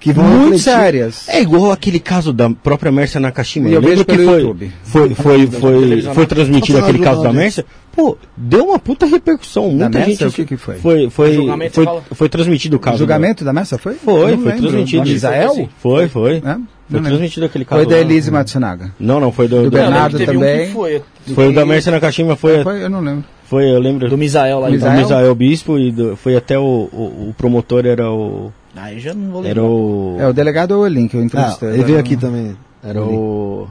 Que 0.05 0.13
vão 0.13 0.23
muito 0.25 0.41
refletir. 0.53 0.63
sérias. 0.63 1.27
É 1.29 1.41
igual 1.41 1.71
aquele 1.71 1.99
caso 1.99 2.31
da 2.31 2.49
própria 2.49 2.91
Mércia 2.91 3.19
Nakashima. 3.19 3.67
Eu 3.69 3.81
Lembra 3.81 3.89
vejo 3.89 4.05
que 4.05 4.15
foi, 4.17 4.39
YouTube. 4.41 4.71
foi, 4.83 5.15
foi, 5.15 5.47
foi, 5.47 6.01
foi 6.13 6.25
transmitido 6.27 6.77
aquele 6.79 6.99
caso 6.99 7.23
da 7.23 7.33
Mércia? 7.33 7.65
Pô, 7.91 8.15
deu 8.37 8.65
uma 8.65 8.77
puta 8.77 9.05
repercussão. 9.05 9.69
Muita 9.69 9.89
Mércia, 9.89 10.27
gente. 10.27 10.27
o 10.27 10.31
que 10.33 10.45
que 10.45 10.57
foi? 10.57 10.75
Foi, 10.75 11.09
foi, 11.09 11.37
foi, 11.71 11.85
foi 12.13 12.29
transmitido 12.29 12.75
o 12.75 12.79
caso. 12.79 12.97
O 12.97 12.99
julgamento 12.99 13.43
da 13.43 13.51
Messa 13.51 13.77
foi? 13.77 13.95
Foi, 13.95 14.13
Eu 14.33 14.37
foi 14.37 14.51
lembro. 14.51 14.57
transmitido. 14.69 15.07
Israel? 15.09 15.69
Foi, 15.79 16.07
foi. 16.07 16.35
É? 16.37 16.41
Foi 16.41 16.57
lembro. 16.91 17.09
transmitido 17.09 17.45
aquele 17.47 17.65
caso. 17.65 17.81
Foi 17.83 17.89
da. 17.91 17.99
Elise 17.99 18.29
Matsunaga. 18.29 18.91
Não, 18.99 19.19
não, 19.19 19.31
foi 19.31 19.47
do, 19.47 19.55
Do 19.63 19.63
do- 19.63 19.71
Bernardo 19.71 20.17
Eu 20.17 20.19
lembro 20.19 20.33
também. 20.39 20.69
foi, 20.71 21.01
Foi 21.33 21.47
o 21.49 21.53
da 21.53 21.65
Mércia 21.65 21.91
Nakashima, 21.91 22.35
foi, 22.35 22.55
foi, 22.55 22.63
Foi, 22.63 22.83
eu 22.83 22.89
não 22.91 23.01
lembro. 23.01 23.23
eu 23.53 23.79
lembro. 23.79 24.07
do 24.07 24.17
Misael 24.19 24.59
lá. 24.59 24.67
do. 24.67 24.73
Misael? 24.73 24.97
Misael 25.01 25.33
Bispo 25.35 25.79
e 25.79 25.91
do- 25.91 26.15
foi 26.15 26.35
até 26.35 26.59
o, 26.59 26.61
o, 26.63 27.29
o 27.29 27.35
promotor 27.35 27.85
era 27.87 28.11
o. 28.11 28.51
Aí 28.75 28.99
já 28.99 29.13
não 29.13 29.31
vou 29.31 29.41
Era 29.45 29.61
lembrar. 29.61 29.63
o. 29.63 30.17
É 30.19 30.27
o 30.27 30.33
delegado 30.33 30.71
ou 30.73 30.83
o 30.83 30.87
link 30.87 31.11
que 31.11 31.17
eu 31.17 31.21
Ah, 31.21 31.25
entrevistei. 31.25 31.69
ele 31.69 31.83
veio 31.83 31.99
aqui 31.99 32.17
também. 32.17 32.57
Era 32.83 33.01
o. 33.01 33.67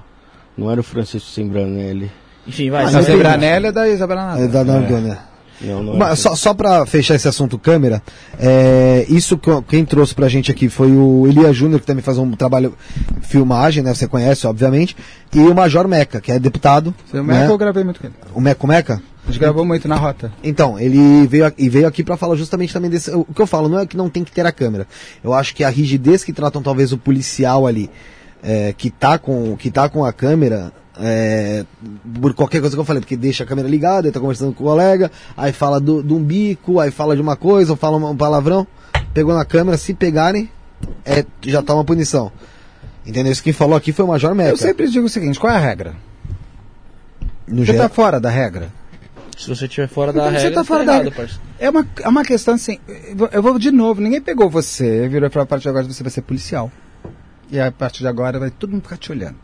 Não 0.56 0.70
era 0.70 0.81
o 0.81 0.85
Francisco 0.85 1.28
Sembranelli. 1.31 2.10
Enfim, 2.47 2.70
vai. 2.70 2.85
Ah, 2.85 3.01
Zebranelli 3.02 3.66
é 3.66 3.72
da 3.72 3.89
Isabela 3.89 4.26
Nada. 4.26 4.40
É 4.43 4.48
da 4.48 4.64
Nardônia. 4.64 5.18
Não, 5.60 5.82
não 5.82 5.97
Mas 5.97 6.09
era. 6.09 6.16
só, 6.16 6.35
só 6.35 6.55
pra 6.55 6.85
fechar 6.86 7.14
esse 7.14 7.28
assunto 7.28 7.59
câmera, 7.59 8.02
é, 8.39 9.06
isso 9.09 9.39
que, 9.39 9.51
quem 9.62 9.85
trouxe 9.85 10.14
pra 10.14 10.28
gente 10.28 10.51
aqui 10.51 10.68
foi 10.68 10.90
o 10.93 11.26
Elia 11.26 11.52
Júnior, 11.52 11.81
que 11.81 11.86
também 11.86 12.02
faz 12.02 12.18
um 12.18 12.31
trabalho 12.32 12.74
filmagem, 13.22 13.82
né? 13.82 13.94
Você 13.94 14.06
conhece, 14.06 14.47
obviamente, 14.47 14.97
e 15.32 15.39
o 15.39 15.55
Major 15.55 15.86
Meca, 15.89 16.20
que 16.20 16.32
é 16.32 16.39
deputado. 16.39 16.94
Né? 17.12 17.22
Meca 17.22 17.52
eu 17.52 17.59
gravei 17.59 17.85
muito 17.85 18.01
com 18.01 18.06
ele. 18.06 18.14
O 18.35 18.40
Meca, 18.40 18.64
o 18.64 18.68
Meca? 18.68 19.02
A 19.26 19.31
gente 19.31 19.40
gravou 19.40 19.64
muito 19.64 19.89
na 19.89 19.97
rota. 19.97 20.31
Então, 20.43 20.78
ele 20.78 21.26
veio, 21.26 21.51
e 21.56 21.68
veio 21.68 21.86
aqui 21.86 22.05
pra 22.05 22.16
falar 22.16 22.36
justamente 22.36 22.72
também 22.72 22.90
desse. 22.90 23.10
O 23.10 23.24
que 23.24 23.40
eu 23.40 23.47
falo 23.47 23.68
não 23.68 23.78
é 23.78 23.86
que 23.86 23.97
não 23.97 24.10
tem 24.10 24.22
que 24.22 24.31
ter 24.31 24.44
a 24.44 24.52
câmera. 24.52 24.86
Eu 25.22 25.32
acho 25.32 25.55
que 25.55 25.64
a 25.64 25.70
rigidez 25.70 26.22
que 26.22 26.32
tratam 26.32 26.62
talvez 26.62 26.93
o 26.93 26.98
policial 26.98 27.66
ali, 27.66 27.90
é, 28.43 28.74
que, 28.76 28.90
tá 28.90 29.18
com, 29.18 29.56
que 29.56 29.70
tá 29.70 29.89
com 29.89 30.05
a 30.05 30.12
câmera, 30.12 30.70
é, 30.99 31.65
por 32.21 32.35
qualquer 32.35 32.61
coisa 32.61 32.77
que 32.77 32.81
eu 32.81 32.85
falei, 32.85 33.01
porque 33.01 33.16
deixa 33.16 33.45
a 33.45 33.47
câmera 33.47 33.69
ligada, 33.69 34.09
aí 34.09 34.12
tá 34.12 34.21
conversando 34.21 34.53
com 34.53 34.62
o 34.65 34.66
colega, 34.66 35.11
aí 35.37 35.53
fala 35.53 35.81
do, 35.81 36.03
de 36.03 36.12
um 36.12 36.23
bico, 36.23 36.79
aí 36.81 36.91
fala 36.91 37.15
de 37.16 37.23
uma 37.23 37.37
coisa, 37.37 37.73
ou 37.73 37.77
fala 37.77 37.97
um 37.97 38.16
palavrão, 38.16 38.66
pegou 39.12 39.35
na 39.35 39.45
câmera, 39.45 39.77
se 39.77 39.93
pegarem, 39.95 40.51
é, 41.05 41.25
já 41.43 41.62
tá 41.62 41.75
uma 41.75 41.85
punição. 41.85 42.31
Entendeu? 43.07 43.33
Isso 43.33 43.43
que 43.43 43.53
falou 43.53 43.77
aqui 43.77 43.93
foi 43.93 44.05
o 44.05 44.09
Major 44.09 44.35
Meca. 44.35 44.51
Eu 44.51 44.57
sempre 44.57 44.89
digo 44.89 45.07
o 45.07 45.11
seguinte, 45.11 45.39
qual 45.39 45.53
é 45.53 45.57
a 45.57 45.61
regra? 45.61 45.95
No 47.47 47.59
Você 47.65 47.73
geral, 47.73 47.89
tá 47.89 47.95
fora 47.95 48.19
da 48.21 48.31
regra? 48.31 48.73
Se 49.37 49.49
você 49.49 49.65
estiver 49.66 49.89
fora 49.89 50.12
da 50.12 50.21
Então 50.29 50.33
você 50.33 50.45
regra, 50.45 50.55
tá 50.55 50.65
fora 50.65 50.85
tá 50.85 50.93
da- 50.93 50.99
errado, 51.01 51.12
parceiro. 51.15 51.43
É 51.59 51.69
uma, 51.69 51.87
é 52.03 52.09
uma 52.09 52.25
questão 52.25 52.55
assim. 52.55 52.79
eu 53.33 53.43
vou- 53.43 53.59
de 53.59 53.71
novo, 53.71 54.01
ninguém 54.01 54.21
pegou 54.23 54.49
você, 54.49 55.07
virou 55.09 55.29
pra 55.29 55.45
partir 55.45 55.65
de 55.65 55.69
agora 55.71 55.85
você 55.85 56.03
vai 56.03 56.11
ser 56.11 56.23
policial. 56.23 56.71
E 57.51 57.61
a 57.61 57.71
partir 57.71 57.99
de 58.01 58.07
agora 58.09 58.39
vai 58.39 58.51
todo 58.51 58.71
mundo 58.71 58.83
ficar 58.85 58.97
te 58.97 59.12
olhando. 59.12 59.37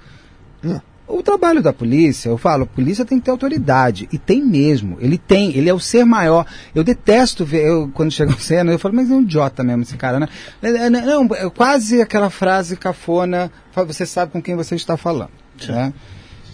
Hum. 0.64 0.80
O 1.12 1.22
trabalho 1.22 1.60
da 1.60 1.72
polícia, 1.72 2.28
eu 2.28 2.38
falo, 2.38 2.62
a 2.62 2.66
polícia 2.66 3.04
tem 3.04 3.18
que 3.18 3.24
ter 3.24 3.30
autoridade. 3.30 4.08
E 4.12 4.18
tem 4.18 4.44
mesmo. 4.44 4.96
Ele 5.00 5.18
tem, 5.18 5.56
ele 5.56 5.68
é 5.68 5.74
o 5.74 5.80
ser 5.80 6.04
maior. 6.04 6.46
Eu 6.74 6.84
detesto 6.84 7.44
ver, 7.44 7.66
eu, 7.66 7.90
quando 7.92 8.12
chega 8.12 8.32
um 8.32 8.38
cena, 8.38 8.70
eu 8.70 8.78
falo, 8.78 8.94
mas 8.94 9.10
é 9.10 9.14
um 9.14 9.22
idiota 9.22 9.64
mesmo 9.64 9.82
esse 9.82 9.96
cara, 9.96 10.20
né? 10.20 10.28
É, 10.62 10.68
é, 10.68 10.90
Não, 10.90 11.26
é 11.34 11.50
quase 11.50 12.00
aquela 12.00 12.30
frase 12.30 12.76
cafona, 12.76 13.50
você 13.74 14.06
sabe 14.06 14.32
com 14.32 14.40
quem 14.40 14.54
você 14.54 14.74
está 14.76 14.96
falando. 14.96 15.30
Né? 15.68 15.92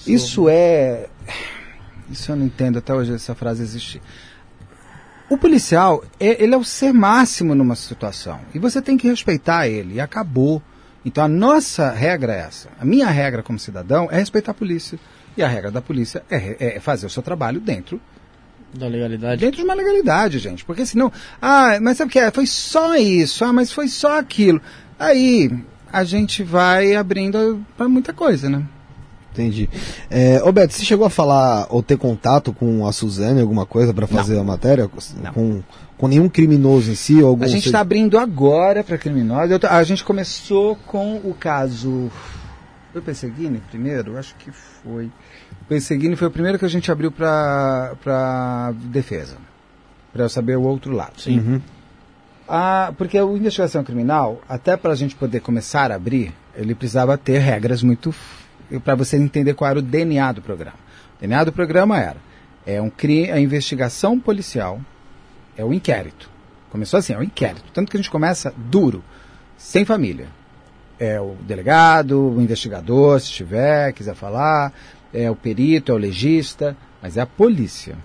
Isso 0.06 0.48
é. 0.48 1.06
Isso 2.10 2.32
eu 2.32 2.36
não 2.36 2.46
entendo 2.46 2.78
até 2.78 2.94
hoje 2.94 3.12
essa 3.12 3.34
frase 3.34 3.62
existir. 3.62 4.00
O 5.28 5.36
policial, 5.36 6.04
é- 6.20 6.42
ele 6.42 6.54
é 6.54 6.56
o 6.56 6.64
ser 6.64 6.92
máximo 6.92 7.54
numa 7.54 7.74
situação. 7.74 8.38
E 8.54 8.58
você 8.58 8.80
tem 8.80 8.96
que 8.96 9.08
respeitar 9.08 9.68
ele. 9.68 9.94
E 9.94 10.00
acabou. 10.00 10.62
Então 11.06 11.22
a 11.24 11.28
nossa 11.28 11.92
regra 11.92 12.34
é 12.34 12.40
essa. 12.40 12.68
A 12.80 12.84
minha 12.84 13.06
regra 13.06 13.40
como 13.42 13.60
cidadão 13.60 14.08
é 14.10 14.18
respeitar 14.18 14.50
a 14.50 14.54
polícia. 14.54 14.98
E 15.36 15.42
a 15.42 15.46
regra 15.46 15.70
da 15.70 15.80
polícia 15.80 16.24
é, 16.28 16.76
é 16.76 16.80
fazer 16.80 17.06
o 17.06 17.10
seu 17.10 17.22
trabalho 17.22 17.60
dentro, 17.60 18.00
Da 18.74 18.88
legalidade. 18.88 19.40
dentro 19.40 19.58
de 19.58 19.62
uma 19.62 19.74
legalidade, 19.74 20.38
gente. 20.40 20.64
Porque 20.64 20.84
senão, 20.84 21.12
ah, 21.40 21.78
mas 21.80 21.98
sabe 21.98 22.08
o 22.08 22.12
que 22.12 22.18
é? 22.18 22.30
Foi 22.32 22.46
só 22.46 22.96
isso, 22.96 23.44
ah, 23.44 23.52
mas 23.52 23.70
foi 23.70 23.86
só 23.86 24.18
aquilo. 24.18 24.60
Aí 24.98 25.50
a 25.92 26.02
gente 26.02 26.42
vai 26.42 26.96
abrindo 26.96 27.64
para 27.76 27.88
muita 27.88 28.12
coisa, 28.12 28.50
né? 28.50 28.64
Entendi. 29.32 29.68
É, 30.10 30.42
ô 30.42 30.50
Beto, 30.50 30.72
você 30.72 30.82
chegou 30.84 31.06
a 31.06 31.10
falar 31.10 31.66
ou 31.70 31.82
ter 31.82 31.98
contato 31.98 32.52
com 32.54 32.86
a 32.86 32.92
Suzane, 32.92 33.40
alguma 33.42 33.66
coisa 33.66 33.92
pra 33.94 34.06
fazer 34.06 34.38
a 34.38 34.42
matéria? 34.42 34.90
Não. 35.22 35.32
Com, 35.32 35.62
com 35.96 36.08
nenhum 36.08 36.28
criminoso 36.28 36.90
em 36.90 36.94
si? 36.94 37.22
Ou 37.22 37.28
algum 37.30 37.44
A 37.44 37.48
gente 37.48 37.66
está 37.66 37.80
abrindo 37.80 38.18
agora 38.18 38.82
para 38.84 38.98
criminosos. 38.98 39.58
Tô- 39.58 39.66
A 39.66 39.82
gente 39.82 40.04
começou 40.04 40.76
com 40.86 41.16
o 41.24 41.34
caso. 41.34 42.10
Foi 42.92 43.00
o 43.00 43.04
Perseguini 43.04 43.60
primeiro? 43.70 44.16
Acho 44.18 44.34
que 44.36 44.50
foi. 44.50 45.06
O 45.62 45.64
Perseguini 45.68 46.16
foi 46.16 46.28
o 46.28 46.30
primeiro 46.30 46.58
que 46.58 46.64
a 46.64 46.68
gente 46.68 46.90
abriu 46.90 47.10
para 47.12 48.72
defesa. 48.84 49.36
Para 50.12 50.24
eu 50.24 50.28
saber 50.28 50.56
o 50.56 50.62
outro 50.62 50.92
lado. 50.92 51.20
Sim. 51.20 51.38
Uhum. 51.38 51.60
Ah, 52.48 52.92
porque 52.96 53.18
a 53.18 53.22
investigação 53.24 53.82
criminal, 53.82 54.40
até 54.48 54.76
para 54.76 54.92
a 54.92 54.96
gente 54.96 55.14
poder 55.16 55.40
começar 55.40 55.90
a 55.90 55.96
abrir, 55.96 56.32
ele 56.54 56.74
precisava 56.74 57.18
ter 57.18 57.38
regras 57.38 57.82
muito. 57.82 58.14
para 58.84 58.94
você 58.94 59.16
entender 59.16 59.54
qual 59.54 59.70
era 59.70 59.78
o 59.78 59.82
DNA 59.82 60.32
do 60.32 60.40
programa. 60.42 60.76
O 61.16 61.20
DNA 61.20 61.44
do 61.44 61.52
programa 61.52 61.98
era: 62.00 62.16
é 62.64 62.80
um 62.80 62.88
crime, 62.90 63.30
a 63.30 63.40
investigação 63.40 64.18
policial, 64.18 64.80
é 65.56 65.64
o 65.64 65.72
inquérito. 65.72 66.30
Começou 66.70 66.98
assim, 66.98 67.12
é 67.12 67.18
o 67.18 67.22
inquérito. 67.22 67.64
Tanto 67.72 67.90
que 67.90 67.96
a 67.96 68.00
gente 68.00 68.10
começa 68.10 68.52
duro, 68.56 69.02
sem 69.56 69.84
família. 69.84 70.28
É 70.98 71.20
o 71.20 71.34
delegado, 71.42 72.34
o 72.34 72.40
investigador, 72.40 73.20
se 73.20 73.30
tiver, 73.30 73.92
quiser 73.92 74.14
falar, 74.14 74.72
é 75.12 75.30
o 75.30 75.36
perito, 75.36 75.92
é 75.92 75.94
o 75.94 75.98
legista, 75.98 76.76
mas 77.02 77.16
é 77.16 77.20
a 77.20 77.26
polícia. 77.26 77.96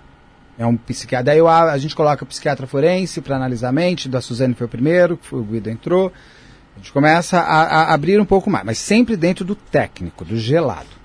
É 0.58 0.66
um 0.66 0.76
psiquiatra. 0.76 1.24
Daí 1.24 1.40
a, 1.40 1.62
a 1.72 1.78
gente 1.78 1.94
coloca 1.94 2.24
o 2.24 2.26
psiquiatra 2.26 2.66
forense 2.66 3.20
para 3.20 3.36
analisar 3.36 3.70
a 3.70 3.72
mente. 3.72 4.08
Da 4.08 4.20
Suzane 4.20 4.54
foi 4.54 4.66
o 4.66 4.70
primeiro, 4.70 5.18
o 5.30 5.42
Guido 5.42 5.70
entrou. 5.70 6.12
A 6.74 6.78
gente 6.78 6.92
começa 6.92 7.38
a, 7.38 7.62
a 7.62 7.94
abrir 7.94 8.20
um 8.20 8.24
pouco 8.24 8.50
mais, 8.50 8.64
mas 8.64 8.78
sempre 8.78 9.16
dentro 9.16 9.44
do 9.44 9.54
técnico, 9.54 10.24
do 10.24 10.36
gelado. 10.36 11.01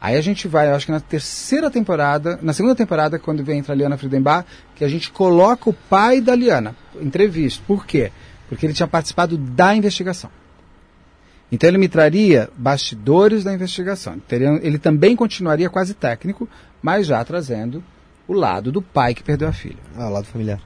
Aí 0.00 0.16
a 0.16 0.20
gente 0.20 0.46
vai, 0.46 0.68
eu 0.68 0.74
acho 0.74 0.86
que 0.86 0.92
na 0.92 1.00
terceira 1.00 1.70
temporada, 1.70 2.38
na 2.40 2.52
segunda 2.52 2.74
temporada, 2.74 3.18
quando 3.18 3.42
vem 3.42 3.58
entra 3.58 3.72
a 3.72 3.76
Liana 3.76 3.98
Friedenbach, 3.98 4.46
que 4.76 4.84
a 4.84 4.88
gente 4.88 5.10
coloca 5.10 5.68
o 5.68 5.72
pai 5.72 6.20
da 6.20 6.34
Liana, 6.36 6.76
entrevista. 7.00 7.62
Por 7.66 7.84
quê? 7.84 8.12
Porque 8.48 8.64
ele 8.64 8.72
tinha 8.74 8.86
participado 8.86 9.36
da 9.36 9.74
investigação. 9.74 10.30
Então 11.50 11.68
ele 11.68 11.78
me 11.78 11.88
traria 11.88 12.48
bastidores 12.56 13.42
da 13.42 13.52
investigação. 13.52 14.12
Ele 14.12 14.22
teria- 14.28 14.60
Ele 14.62 14.78
também 14.78 15.16
continuaria 15.16 15.68
quase 15.68 15.94
técnico, 15.94 16.48
mas 16.82 17.06
já 17.06 17.24
trazendo 17.24 17.82
o 18.28 18.32
lado 18.34 18.70
do 18.70 18.80
pai 18.82 19.14
que 19.14 19.22
perdeu 19.22 19.48
a 19.48 19.52
filha. 19.52 19.78
Ah, 19.96 20.08
lado 20.08 20.26
familiar. 20.26 20.60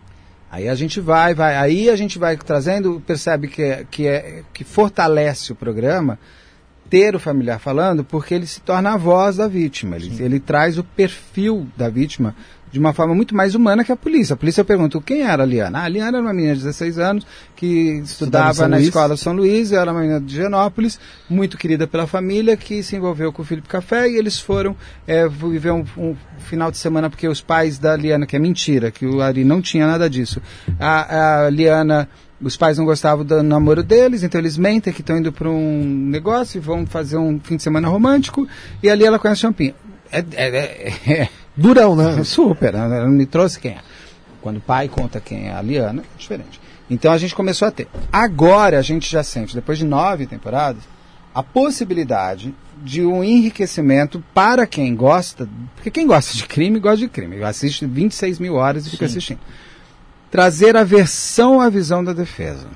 Aí 0.50 0.68
a 0.68 0.74
gente 0.74 1.00
vai, 1.00 1.32
vai, 1.34 1.56
aí 1.56 1.88
a 1.88 1.96
gente 1.96 2.18
vai 2.18 2.36
trazendo, 2.36 3.00
percebe 3.06 3.48
que, 3.48 3.62
é, 3.62 3.86
que, 3.90 4.06
é, 4.06 4.42
que 4.52 4.64
fortalece 4.64 5.52
o 5.52 5.54
programa 5.54 6.18
o 7.16 7.18
familiar 7.18 7.58
falando, 7.58 8.04
porque 8.04 8.34
ele 8.34 8.46
se 8.46 8.60
torna 8.60 8.92
a 8.92 8.96
voz 8.96 9.36
da 9.36 9.48
vítima. 9.48 9.96
Ele, 9.96 10.22
ele 10.22 10.40
traz 10.40 10.76
o 10.78 10.84
perfil 10.84 11.66
da 11.76 11.88
vítima 11.88 12.34
de 12.72 12.78
uma 12.78 12.94
forma 12.94 13.14
muito 13.14 13.36
mais 13.36 13.54
humana 13.54 13.84
que 13.84 13.92
a 13.92 13.96
polícia. 13.96 14.32
A 14.32 14.36
polícia 14.36 14.64
pergunta 14.64 14.98
quem 15.04 15.22
era 15.22 15.42
a 15.42 15.46
Liana. 15.46 15.80
Ah, 15.80 15.84
a 15.84 15.88
Liana 15.88 16.16
era 16.16 16.26
uma 16.26 16.32
menina 16.32 16.54
de 16.54 16.60
16 16.60 16.98
anos 16.98 17.26
que 17.54 18.00
estudava 18.02 18.54
São 18.54 18.68
na 18.68 18.76
Luís. 18.76 18.88
escola 18.88 19.16
São 19.16 19.32
Luís, 19.34 19.72
era 19.72 19.92
uma 19.92 20.00
menina 20.00 20.20
de 20.20 20.34
Genópolis, 20.34 20.98
muito 21.28 21.58
querida 21.58 21.86
pela 21.86 22.06
família, 22.06 22.56
que 22.56 22.82
se 22.82 22.96
envolveu 22.96 23.30
com 23.30 23.42
o 23.42 23.44
Felipe 23.44 23.68
Café 23.68 24.08
e 24.08 24.16
eles 24.16 24.40
foram 24.40 24.74
é, 25.06 25.28
viver 25.28 25.70
um, 25.70 25.84
um 25.98 26.16
final 26.38 26.70
de 26.70 26.78
semana 26.78 27.10
porque 27.10 27.28
os 27.28 27.42
pais 27.42 27.78
da 27.78 27.94
Liana, 27.94 28.26
que 28.26 28.36
é 28.36 28.38
mentira, 28.38 28.90
que 28.90 29.04
o 29.04 29.20
Ari 29.20 29.44
não 29.44 29.60
tinha 29.60 29.86
nada 29.86 30.08
disso. 30.08 30.40
A, 30.80 31.44
a 31.44 31.50
Liana, 31.50 32.08
os 32.42 32.56
pais 32.56 32.76
não 32.76 32.84
gostavam 32.84 33.24
do 33.24 33.42
namoro 33.42 33.82
deles, 33.82 34.22
então 34.22 34.40
eles 34.40 34.58
mentem 34.58 34.92
que 34.92 35.00
estão 35.00 35.16
indo 35.16 35.32
para 35.32 35.48
um 35.48 35.84
negócio 35.84 36.58
e 36.58 36.60
vão 36.60 36.86
fazer 36.86 37.16
um 37.16 37.38
fim 37.40 37.56
de 37.56 37.62
semana 37.62 37.88
romântico 37.88 38.46
e 38.82 38.90
ali 38.90 39.04
ela 39.04 39.18
conhece 39.18 39.40
o 39.40 39.42
Champinha. 39.42 39.74
É, 40.10 40.24
é, 40.34 40.48
é, 40.48 41.12
é 41.12 41.28
Durão, 41.56 41.94
né? 41.96 42.22
super, 42.24 42.74
ela 42.74 43.06
me 43.08 43.26
trouxe 43.26 43.58
quem 43.58 43.72
é. 43.72 43.80
Quando 44.40 44.56
o 44.56 44.60
pai 44.60 44.88
conta 44.88 45.20
quem 45.20 45.48
é 45.48 45.52
a 45.52 45.62
Liana, 45.62 46.02
é 46.02 46.18
diferente. 46.18 46.60
Então 46.90 47.12
a 47.12 47.18
gente 47.18 47.34
começou 47.34 47.68
a 47.68 47.70
ter. 47.70 47.88
Agora 48.12 48.78
a 48.78 48.82
gente 48.82 49.10
já 49.10 49.22
sente, 49.22 49.54
depois 49.54 49.78
de 49.78 49.84
nove 49.84 50.26
temporadas, 50.26 50.82
a 51.34 51.42
possibilidade 51.42 52.52
de 52.82 53.04
um 53.04 53.22
enriquecimento 53.22 54.22
para 54.34 54.66
quem 54.66 54.94
gosta, 54.94 55.48
porque 55.76 55.90
quem 55.90 56.06
gosta 56.06 56.36
de 56.36 56.44
crime, 56.46 56.80
gosta 56.80 56.98
de 56.98 57.08
crime. 57.08 57.42
Assiste 57.42 57.86
26 57.86 58.40
mil 58.40 58.54
horas 58.54 58.86
e 58.86 58.90
fica 58.90 59.06
assistindo. 59.06 59.38
Trazer 60.32 60.78
a 60.78 60.82
versão, 60.82 61.60
a 61.60 61.68
visão 61.68 62.02
da 62.02 62.14
defesa. 62.14 62.66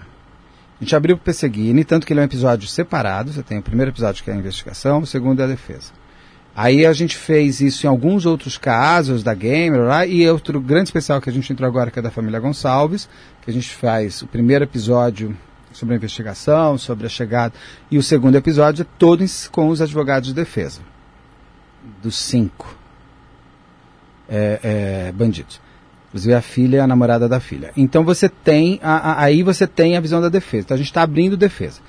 A 0.79 0.85
gente 0.85 0.95
abriu 0.95 1.17
o 1.17 1.19
Perseguini, 1.19 1.87
tanto 1.87 2.07
que 2.07 2.13
ele 2.13 2.21
é 2.21 2.23
um 2.23 2.27
episódio 2.27 2.69
separado. 2.69 3.33
Você 3.33 3.43
tem 3.43 3.57
o 3.57 3.63
primeiro 3.63 3.91
episódio 3.91 4.23
que 4.23 4.31
é 4.31 4.35
a 4.35 4.37
investigação, 4.37 5.01
o 5.01 5.07
segundo 5.07 5.41
é 5.41 5.45
a 5.45 5.49
defesa. 5.49 5.91
Aí 6.55 6.85
a 6.85 6.93
gente 6.93 7.17
fez 7.17 7.63
isso 7.63 7.87
em 7.87 7.89
alguns 7.89 8.27
outros 8.27 8.59
casos 8.59 9.23
da 9.23 9.33
Gamer 9.33 9.81
lá, 9.81 10.05
e 10.05 10.29
outro 10.29 10.61
grande 10.61 10.91
especial 10.91 11.19
que 11.19 11.31
a 11.31 11.33
gente 11.33 11.51
entrou 11.51 11.67
agora, 11.67 11.91
que 11.91 11.99
é 11.99 12.03
da 12.03 12.11
família 12.11 12.39
Gonçalves, 12.39 13.09
que 13.41 13.51
a 13.51 13.55
gente 13.55 13.71
faz 13.75 14.21
o 14.21 14.27
primeiro 14.27 14.65
episódio 14.65 15.35
sobre 15.73 15.95
a 15.95 15.97
investigação, 15.97 16.77
sobre 16.77 17.07
a 17.07 17.09
chegada, 17.09 17.55
e 17.91 17.97
o 17.97 18.03
segundo 18.03 18.37
episódio 18.37 18.83
é 18.83 18.87
todo 18.99 19.25
com 19.51 19.69
os 19.69 19.81
advogados 19.81 20.29
de 20.29 20.35
defesa. 20.35 20.83
Dos 22.03 22.17
cinco 22.17 22.77
é, 24.29 24.61
é, 25.09 25.13
bandidos. 25.13 25.65
Inclusive 26.17 26.35
a 26.35 26.41
filha 26.41 26.77
e 26.79 26.81
a 26.81 26.87
namorada 26.87 27.29
da 27.29 27.39
filha. 27.39 27.73
Então 27.77 28.03
você 28.03 28.27
tem, 28.27 28.81
a- 28.83 28.97
a- 29.13 29.23
aí 29.25 29.43
você 29.43 29.67
tem 29.67 29.99
a 29.99 30.01
visão 30.01 30.19
da 30.19 30.31
defesa. 30.31 30.65
Então 30.65 30.75
a 30.75 30.79
gente 30.79 30.87
está 30.87 31.03
abrindo 31.03 31.37
defesa. 31.37 31.81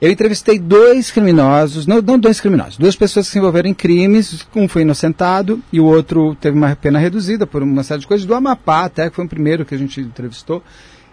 Eu 0.00 0.08
entrevistei 0.10 0.56
dois 0.56 1.10
criminosos, 1.10 1.84
não, 1.84 2.00
não 2.00 2.16
dois 2.16 2.40
criminosos, 2.40 2.78
duas 2.78 2.94
pessoas 2.94 3.26
que 3.26 3.32
se 3.32 3.38
envolveram 3.38 3.68
em 3.68 3.74
crimes, 3.74 4.46
um 4.54 4.68
foi 4.68 4.82
inocentado 4.82 5.60
e 5.72 5.80
o 5.80 5.84
outro 5.84 6.34
teve 6.36 6.56
uma 6.56 6.74
pena 6.76 6.98
reduzida 6.98 7.44
por 7.46 7.60
uma 7.62 7.82
série 7.82 8.00
de 8.00 8.06
coisas, 8.06 8.24
do 8.24 8.34
Amapá 8.34 8.84
até, 8.84 9.10
que 9.10 9.16
foi 9.16 9.24
o 9.24 9.28
primeiro 9.28 9.64
que 9.66 9.74
a 9.74 9.78
gente 9.78 10.00
entrevistou. 10.00 10.62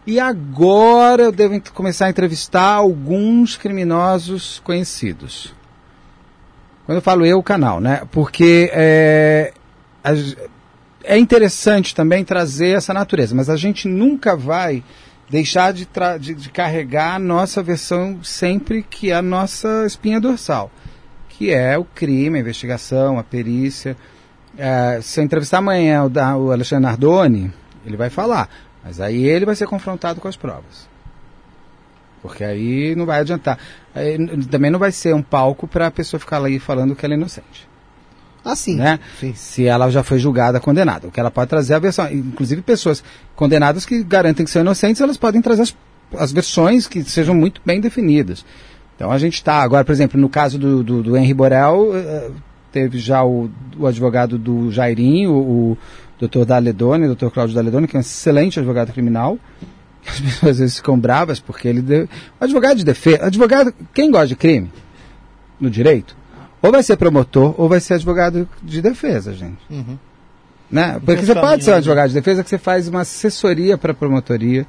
E 0.05 0.19
agora 0.21 1.23
eu 1.23 1.31
devo 1.31 1.59
começar 1.73 2.05
a 2.05 2.09
entrevistar 2.11 2.75
alguns 2.75 3.57
criminosos 3.57 4.61
conhecidos. 4.63 5.53
Quando 6.85 6.97
eu 6.99 7.01
falo 7.01 7.25
eu, 7.25 7.39
o 7.39 7.43
canal, 7.43 7.81
né? 7.81 8.03
Porque 8.11 8.69
é, 8.71 9.51
é 11.07 11.17
interessante 11.17 11.95
também 11.95 12.23
trazer 12.23 12.77
essa 12.77 12.93
natureza, 12.93 13.33
mas 13.35 13.49
a 13.49 13.55
gente 13.55 13.87
nunca 13.87 14.35
vai 14.35 14.83
deixar 15.29 15.73
de, 15.73 15.87
de- 16.19 16.33
de 16.35 16.49
carregar 16.49 17.15
a 17.15 17.19
nossa 17.19 17.61
versão 17.63 18.19
sempre 18.23 18.83
que 18.83 19.11
é 19.11 19.15
a 19.15 19.21
nossa 19.21 19.85
espinha 19.85 20.19
dorsal, 20.21 20.71
que 21.29 21.51
é 21.51 21.77
o 21.77 21.83
crime, 21.83 22.37
a 22.37 22.41
investigação, 22.41 23.17
a 23.19 23.23
perícia. 23.23 23.95
É, 24.57 24.99
se 25.01 25.19
eu 25.19 25.23
entrevistar 25.23 25.59
amanhã 25.59 26.03
o, 26.05 26.09
da- 26.09 26.37
o 26.37 26.51
Alexandre 26.51 26.83
Nardoni, 26.85 27.51
ele 27.85 27.97
vai 27.97 28.09
falar, 28.09 28.49
mas 28.83 28.99
aí 29.01 29.23
ele 29.25 29.45
vai 29.45 29.55
ser 29.55 29.67
confrontado 29.67 30.19
com 30.21 30.27
as 30.27 30.35
provas. 30.37 30.87
Porque 32.21 32.43
aí 32.43 32.95
não 32.95 33.05
vai 33.05 33.19
adiantar. 33.19 33.57
Aí 33.93 34.17
também 34.47 34.71
não 34.71 34.79
vai 34.79 34.91
ser 34.91 35.13
um 35.13 35.21
palco 35.21 35.67
para 35.67 35.87
a 35.87 35.91
pessoa 35.91 36.19
ficar 36.19 36.43
aí 36.43 36.57
falando 36.59 36.95
que 36.95 37.05
ela 37.05 37.13
é 37.13 37.17
inocente. 37.17 37.66
Ah, 38.47 38.55
sim. 38.55 38.75
Né? 38.75 38.99
Sim. 39.19 39.33
Se 39.35 39.65
ela 39.65 39.89
já 39.89 40.03
foi 40.03 40.19
julgada, 40.19 40.59
condenada. 40.59 41.07
O 41.07 41.11
que 41.11 41.19
ela 41.19 41.29
pode 41.29 41.49
trazer 41.49 41.73
é 41.73 41.75
a 41.75 41.79
versão. 41.79 42.09
Inclusive, 42.11 42.61
pessoas 42.61 43.03
condenadas 43.35 43.85
que 43.85 44.03
garantem 44.03 44.45
que 44.45 44.51
são 44.51 44.61
inocentes, 44.61 45.01
elas 45.01 45.17
podem 45.17 45.41
trazer 45.41 45.63
as, 45.63 45.75
as 46.17 46.31
versões 46.31 46.87
que 46.87 47.03
sejam 47.03 47.35
muito 47.35 47.61
bem 47.65 47.81
definidas. 47.81 48.45
Então 48.95 49.11
a 49.11 49.17
gente 49.17 49.35
está, 49.35 49.61
agora, 49.61 49.85
por 49.85 49.91
exemplo, 49.91 50.19
no 50.19 50.27
caso 50.27 50.57
do, 50.57 50.83
do, 50.83 51.03
do 51.03 51.17
Henry 51.17 51.33
Borel, 51.33 51.95
eh, 51.95 52.31
teve 52.71 52.97
já 52.97 53.23
o, 53.23 53.49
o 53.77 53.85
advogado 53.85 54.39
do 54.39 54.71
Jairinho, 54.71 55.31
o, 55.33 55.71
o 55.71 55.77
Dr. 56.19 56.45
Daledoni, 56.45 57.07
o 57.07 57.15
Dr. 57.15 57.27
Cláudio 57.27 57.55
Daledoni, 57.55 57.87
que 57.87 57.95
é 57.95 57.99
um 57.99 58.01
excelente 58.01 58.59
advogado 58.59 58.91
criminal. 58.91 59.37
As 60.07 60.19
pessoas 60.19 60.51
às 60.51 60.59
vezes 60.59 60.77
ficam 60.77 60.97
bravas 60.97 61.39
porque 61.39 61.67
ele. 61.67 61.81
De... 61.81 62.03
O 62.39 62.43
advogado 62.43 62.77
de 62.77 62.85
defesa. 62.85 63.25
Advogado. 63.25 63.73
Quem 63.93 64.09
gosta 64.09 64.27
de 64.27 64.35
crime 64.35 64.71
no 65.59 65.69
direito? 65.69 66.15
Ou 66.67 66.71
vai 66.71 66.83
ser 66.83 66.97
promotor 66.97 67.55
ou 67.57 67.69
vai 67.69 67.79
ser 67.79 67.93
advogado 67.93 68.47
de 68.61 68.81
defesa, 68.81 69.33
gente. 69.33 69.57
Né? 70.69 70.99
Porque 71.03 71.25
você 71.25 71.33
pode 71.33 71.63
ser 71.63 71.71
um 71.71 71.75
advogado 71.75 72.09
de 72.09 72.13
defesa 72.13 72.43
que 72.43 72.49
você 72.49 72.57
faz 72.57 72.89
uma 72.89 73.01
assessoria 73.01 73.77
para 73.77 73.93
a 73.93 73.95
promotoria. 73.95 74.67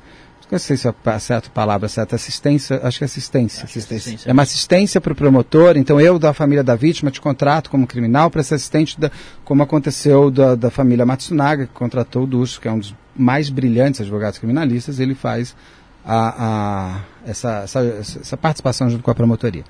Não 0.51 0.59
sei 0.59 0.79
se 0.79 0.89
é 0.89 0.95
a 1.05 1.19
certa 1.19 1.51
palavra, 1.51 1.89
certa 1.89 2.16
assistência, 2.16 2.81
acho 2.83 2.99
que 2.99 3.05
é 3.05 3.07
assistência. 3.07 3.65
Assistência. 3.65 4.31
É 4.31 4.33
uma 4.33 4.45
assistência 4.45 4.99
para 4.99 5.12
o 5.12 5.16
promotor, 5.16 5.77
então 5.77 6.01
eu 6.01 6.19
da 6.19 6.33
família 6.33 6.65
da 6.65 6.75
vítima 6.75 7.11
te 7.11 7.20
contrato 7.20 7.69
como 7.69 7.87
criminal 7.87 8.31
para 8.31 8.43
ser 8.43 8.55
assistente, 8.55 8.99
da, 8.99 9.11
como 9.45 9.62
aconteceu 9.62 10.31
da, 10.31 10.55
da 10.55 10.70
família 10.70 11.05
Matsunaga, 11.05 11.66
que 11.66 11.73
contratou 11.75 12.23
o 12.23 12.27
Ducho, 12.27 12.61
que 12.62 12.69
é 12.69 12.73
um 12.73 12.79
dos 12.79 12.95
mais 13.15 13.51
brilhantes 13.51 14.01
advogados 14.01 14.39
criminalistas, 14.39 15.01
ele 15.01 15.15
faz 15.15 15.55
a, 16.03 16.47
a, 16.47 17.01
essa, 17.27 17.61
essa, 17.65 17.81
essa 17.81 18.37
participação 18.37 18.89
junto 18.89 19.03
com 19.03 19.11
a 19.11 19.15
promotoria. 19.15 19.65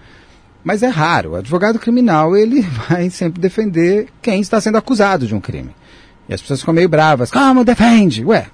Mas 0.64 0.82
é 0.82 0.88
raro, 0.88 1.30
o 1.30 1.36
advogado 1.36 1.78
criminal 1.78 2.36
ele 2.36 2.62
vai 2.88 3.08
sempre 3.10 3.40
defender 3.40 4.08
quem 4.20 4.40
está 4.40 4.60
sendo 4.60 4.78
acusado 4.78 5.26
de 5.26 5.34
um 5.34 5.40
crime. 5.40 5.70
E 6.28 6.34
as 6.34 6.40
pessoas 6.40 6.60
ficam 6.60 6.74
meio 6.74 6.88
bravas, 6.88 7.30
como 7.30 7.64
defende? 7.64 8.24
Ué, 8.24 8.46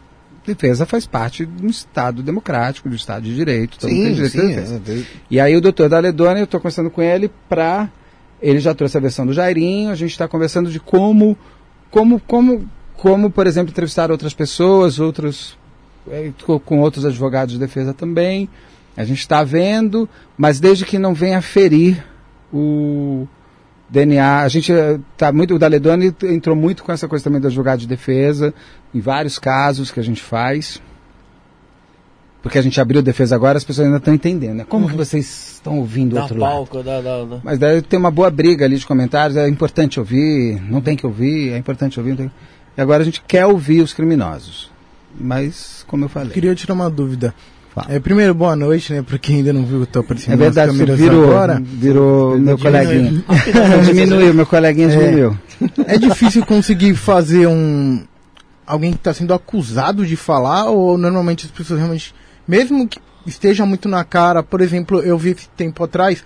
defesa 0.46 0.86
faz 0.86 1.06
parte 1.06 1.44
de 1.46 1.66
um 1.66 1.68
Estado 1.70 2.22
democrático, 2.22 2.88
do 2.88 2.94
Estado 2.94 3.22
de 3.24 3.34
Direito, 3.34 3.78
todo 3.78 3.90
mundo 3.90 4.02
tem 4.04 4.14
Sim, 4.14 4.14
direito 4.14 4.32
sim. 4.32 4.48
defesa. 4.48 4.82
é, 4.86 5.02
E 5.30 5.40
aí 5.40 5.56
o 5.56 5.60
doutor 5.60 5.88
Daledoni, 5.88 6.40
eu 6.40 6.44
estou 6.44 6.60
conversando 6.60 6.90
com 6.90 7.02
ele 7.02 7.30
para... 7.48 7.88
Ele 8.42 8.60
já 8.60 8.74
trouxe 8.74 8.96
a 8.96 9.00
versão 9.00 9.24
do 9.26 9.32
Jairinho, 9.32 9.90
a 9.90 9.94
gente 9.94 10.10
está 10.10 10.28
conversando 10.28 10.70
de 10.70 10.78
como, 10.78 11.36
como, 11.90 12.20
como, 12.20 12.68
como, 12.94 13.30
por 13.30 13.46
exemplo, 13.46 13.70
entrevistar 13.70 14.10
outras 14.10 14.34
pessoas, 14.34 14.98
outros, 15.00 15.56
co- 16.44 16.60
com 16.60 16.80
outros 16.80 17.06
advogados 17.06 17.54
de 17.54 17.58
defesa 17.58 17.94
também. 17.94 18.48
A 18.96 19.04
gente 19.04 19.18
está 19.20 19.42
vendo, 19.42 20.08
mas 20.36 20.60
desde 20.60 20.84
que 20.84 20.98
não 20.98 21.14
venha 21.14 21.40
ferir 21.42 22.04
o 22.52 23.26
DNA, 23.88 24.40
a 24.42 24.48
gente 24.48 24.72
está 25.12 25.32
muito, 25.32 25.54
o 25.54 25.58
Daledoni 25.58 26.14
entrou 26.24 26.54
muito 26.54 26.84
com 26.84 26.92
essa 26.92 27.08
coisa 27.08 27.24
também 27.24 27.40
do 27.40 27.46
advogado 27.48 27.80
de 27.80 27.86
defesa, 27.88 28.54
em 28.94 29.00
vários 29.00 29.38
casos 29.38 29.90
que 29.90 29.98
a 30.00 30.02
gente 30.04 30.22
faz 30.22 30.80
porque 32.44 32.58
a 32.58 32.62
gente 32.62 32.78
abriu 32.78 33.00
defesa 33.00 33.34
agora, 33.34 33.56
as 33.56 33.64
pessoas 33.64 33.86
ainda 33.86 33.96
estão 33.96 34.12
entendendo. 34.12 34.56
Né? 34.56 34.66
Como 34.68 34.86
que 34.86 34.94
vocês 34.94 35.52
estão 35.54 35.78
ouvindo 35.78 36.14
o 36.14 36.20
outro 36.20 36.38
lado? 36.38 36.52
palco, 36.52 36.82
dá, 36.82 37.00
dá, 37.00 37.24
dá. 37.24 37.38
Mas 37.42 37.58
daí 37.58 37.80
tem 37.80 37.98
uma 37.98 38.10
boa 38.10 38.30
briga 38.30 38.66
ali 38.66 38.76
de 38.76 38.84
comentários, 38.86 39.34
é 39.38 39.48
importante 39.48 39.98
ouvir, 39.98 40.60
não 40.70 40.82
tem 40.82 40.94
que 40.94 41.06
ouvir, 41.06 41.52
é 41.54 41.56
importante 41.56 41.98
ouvir. 41.98 42.10
não 42.10 42.16
tem- 42.18 42.32
E 42.76 42.80
agora 42.82 43.00
a 43.00 43.04
gente 43.06 43.22
quer 43.26 43.46
ouvir 43.46 43.80
os 43.80 43.94
criminosos. 43.94 44.70
Mas, 45.18 45.86
como 45.88 46.04
eu 46.04 46.08
falei. 46.10 46.32
Queria 46.34 46.54
tirar 46.54 46.74
uma 46.74 46.90
dúvida. 46.90 47.34
Fala. 47.74 47.88
É, 47.90 47.98
primeiro, 47.98 48.32
boa 48.34 48.54
noite, 48.54 48.92
né? 48.92 49.02
Pra 49.02 49.18
quem 49.18 49.36
ainda 49.36 49.52
não 49.52 49.64
viu, 49.64 49.80
eu 49.80 49.86
tô 49.86 49.98
aparecendo 50.00 50.34
É 50.34 50.36
verdade, 50.36 50.68
nas 50.68 50.76
você 50.76 50.84
câmeras 50.84 51.00
virou, 51.00 51.24
agora. 51.24 51.60
virou 51.64 52.38
meu 52.38 52.56
coleguinha. 52.56 53.24
diminuiu, 53.84 54.32
meu 54.34 54.46
coleguinha 54.46 54.88
diminuiu. 54.88 55.36
É 55.86 55.98
difícil 55.98 56.46
conseguir 56.46 56.94
fazer 56.94 57.48
um. 57.48 58.04
Alguém 58.66 58.92
que 58.92 58.98
está 58.98 59.12
sendo 59.12 59.34
acusado 59.34 60.06
de 60.06 60.14
falar, 60.16 60.66
ou 60.70 60.96
normalmente 60.96 61.46
as 61.46 61.50
pessoas 61.50 61.80
realmente. 61.80 62.14
Mesmo 62.46 62.86
que 62.86 63.00
esteja 63.26 63.66
muito 63.66 63.88
na 63.88 64.04
cara, 64.04 64.42
por 64.42 64.60
exemplo, 64.60 65.00
eu 65.00 65.18
vi 65.18 65.30
esse 65.30 65.48
tempo 65.56 65.82
atrás 65.82 66.22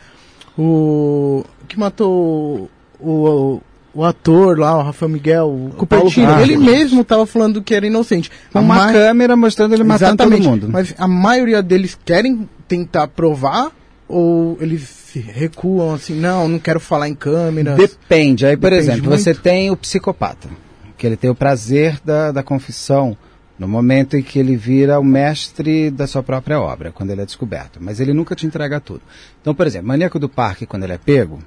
o. 0.57 1.45
que 1.67 1.79
matou 1.79 2.69
o. 3.01 3.09
o 3.09 3.63
ator 4.05 4.59
lá, 4.59 4.79
o 4.79 4.83
Rafael 4.83 5.09
Miguel, 5.09 5.49
o 5.49 5.71
Cupertino, 5.77 6.41
ele 6.41 6.57
mesmo 6.57 7.01
estava 7.03 7.27
falando 7.27 7.63
que 7.63 7.75
era 7.75 7.87
inocente. 7.87 8.31
Com 8.53 8.61
uma 8.61 8.75
ma- 8.75 8.93
câmera 8.93 9.37
mostrando 9.37 9.75
ele 9.75 9.83
matando 9.85 10.17
todo 10.25 10.39
mundo. 10.41 10.69
Mas 10.71 10.95
a 10.99 11.09
maioria 11.09 11.63
deles 11.63 11.99
querem 12.05 12.49
tentar 12.69 13.09
provar 13.09 13.73
ou 14.07 14.57
eles 14.61 14.97
recuam 15.15 15.95
assim, 15.95 16.15
não, 16.15 16.49
não 16.49 16.59
quero 16.59 16.79
falar 16.81 17.09
em 17.09 17.15
câmeras. 17.15 17.77
Depende. 17.77 18.47
Aí, 18.47 18.57
por 18.57 18.71
Depende 18.71 18.91
exemplo, 18.91 19.09
muito. 19.11 19.23
você 19.23 19.35
tem 19.35 19.71
o 19.71 19.77
psicopata, 19.77 20.49
que 20.97 21.07
ele 21.07 21.17
tem 21.17 21.29
o 21.31 21.35
prazer 21.35 21.99
da, 22.05 22.31
da 22.31 22.43
confissão 22.43 23.17
no 23.59 23.67
momento 23.67 24.17
em 24.17 24.23
que 24.23 24.39
ele 24.39 24.55
vira 24.57 25.01
o 25.01 25.05
mestre 25.05 25.91
da 25.91 26.07
sua 26.07 26.23
própria 26.23 26.61
obra, 26.61 26.93
quando 26.93 27.11
ele 27.11 27.23
é 27.23 27.27
descoberto. 27.27 27.79
Mas 27.83 27.99
ele 27.99 28.13
nunca 28.15 28.37
te 28.37 28.47
entrega 28.47 28.79
tudo. 28.81 29.01
Então, 29.41 29.53
por 29.55 29.67
exemplo, 29.67 29.89
Maníaco 29.89 30.19
do 30.19 30.29
Parque, 30.29 30.65
quando 30.65 30.85
ele 30.85 30.93
é 30.93 30.99
pego, 30.99 31.41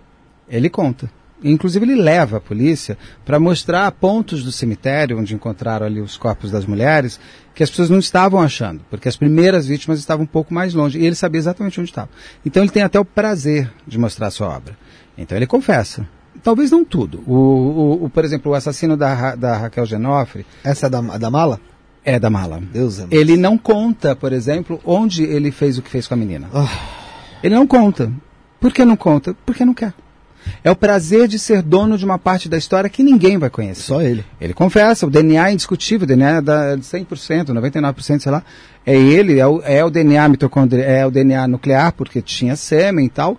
ele 0.50 0.70
conta. 0.70 1.10
Inclusive, 1.44 1.86
ele 1.86 1.96
leva 1.96 2.38
a 2.38 2.42
polícia 2.42 2.98
para 3.26 3.40
mostrar 3.40 3.92
pontos 3.94 4.44
do 4.44 4.52
cemitério 4.52 5.18
onde 5.20 5.34
encontraram 5.34 5.86
ali 5.86 6.00
os 6.00 6.16
corpos 6.18 6.52
das 6.52 6.66
mulheres 6.66 7.20
que 7.56 7.64
as 7.64 7.70
pessoas 7.70 7.90
não 7.90 8.00
estavam 8.00 8.40
achando, 8.40 8.82
porque 8.90 9.10
as 9.10 9.18
primeiras 9.18 9.66
vítimas 9.68 10.00
estavam 10.00 10.24
um 10.24 10.28
pouco 10.28 10.54
mais 10.54 10.74
longe 10.74 11.00
e 11.00 11.06
ele 11.06 11.16
sabia 11.16 11.40
exatamente 11.40 11.80
onde 11.80 11.90
estavam. 11.90 12.10
Então, 12.46 12.62
ele 12.64 12.72
tem 12.72 12.84
até 12.84 13.00
o 13.00 13.06
prazer 13.06 13.72
de 13.88 13.98
mostrar 13.98 14.28
a 14.28 14.32
sua 14.32 14.48
obra. 14.50 14.78
Então, 15.18 15.36
ele 15.38 15.48
confessa. 15.48 16.08
Talvez 16.44 16.72
não 16.72 16.86
tudo. 16.86 17.24
O, 17.28 17.34
o- 17.36 18.06
o, 18.06 18.10
por 18.10 18.24
exemplo, 18.24 18.52
o 18.52 18.56
assassino 18.56 18.96
da, 18.96 19.36
da 19.36 19.58
Raquel 19.58 19.86
Genofre 19.86 20.46
Essa 20.64 20.88
é 20.88 20.90
da, 20.90 21.02
da 21.02 21.30
mala? 21.30 21.60
é 22.06 22.18
da 22.20 22.30
mala. 22.30 22.62
Deus 22.72 23.00
é 23.00 23.08
Ele 23.12 23.36
não 23.36 23.58
conta, 23.58 24.16
por 24.16 24.32
exemplo, 24.32 24.80
onde 24.86 25.24
ele 25.24 25.52
fez 25.52 25.78
o 25.78 25.82
que 25.82 25.90
fez 25.90 26.08
com 26.08 26.14
a 26.14 26.18
menina. 26.18 26.48
Ah. 26.54 26.68
Ele 27.44 27.54
não 27.56 27.68
conta. 27.68 28.12
Por 28.60 28.72
que 28.72 28.86
não 28.86 28.96
conta? 28.96 29.36
Porque 29.46 29.66
não 29.66 29.74
quer. 29.74 29.94
É 30.64 30.70
o 30.72 30.76
prazer 30.76 31.28
de 31.28 31.38
ser 31.40 31.62
dono 31.62 31.98
de 31.98 32.06
uma 32.06 32.18
parte 32.20 32.48
da 32.50 32.58
história 32.58 32.90
que 32.90 33.04
ninguém 33.04 33.38
vai 33.38 33.50
conhecer. 33.50 33.82
Só 33.84 34.02
ele. 34.02 34.24
Ele 34.40 34.54
confessa, 34.54 35.06
o 35.06 35.10
DNA 35.10 35.50
é 35.50 35.54
indiscutível, 35.54 36.04
o 36.04 36.08
DNA 36.08 36.30
é 36.38 36.42
da- 36.42 36.76
de 36.76 36.86
100%, 36.86 37.54
99%, 37.54 38.20
sei 38.24 38.32
lá. 38.32 38.44
É 38.86 38.96
ele, 38.96 39.40
é 39.40 39.46
o, 39.48 39.62
é 39.64 39.84
o 39.84 39.90
DNA 39.90 40.28
mitocondri, 40.30 40.82
é 40.82 41.06
o 41.06 41.12
DNA 41.12 41.48
nuclear, 41.48 41.92
porque 41.94 42.22
tinha 42.22 42.56
sêmen 42.56 43.06
e 43.06 43.10
tal. 43.10 43.38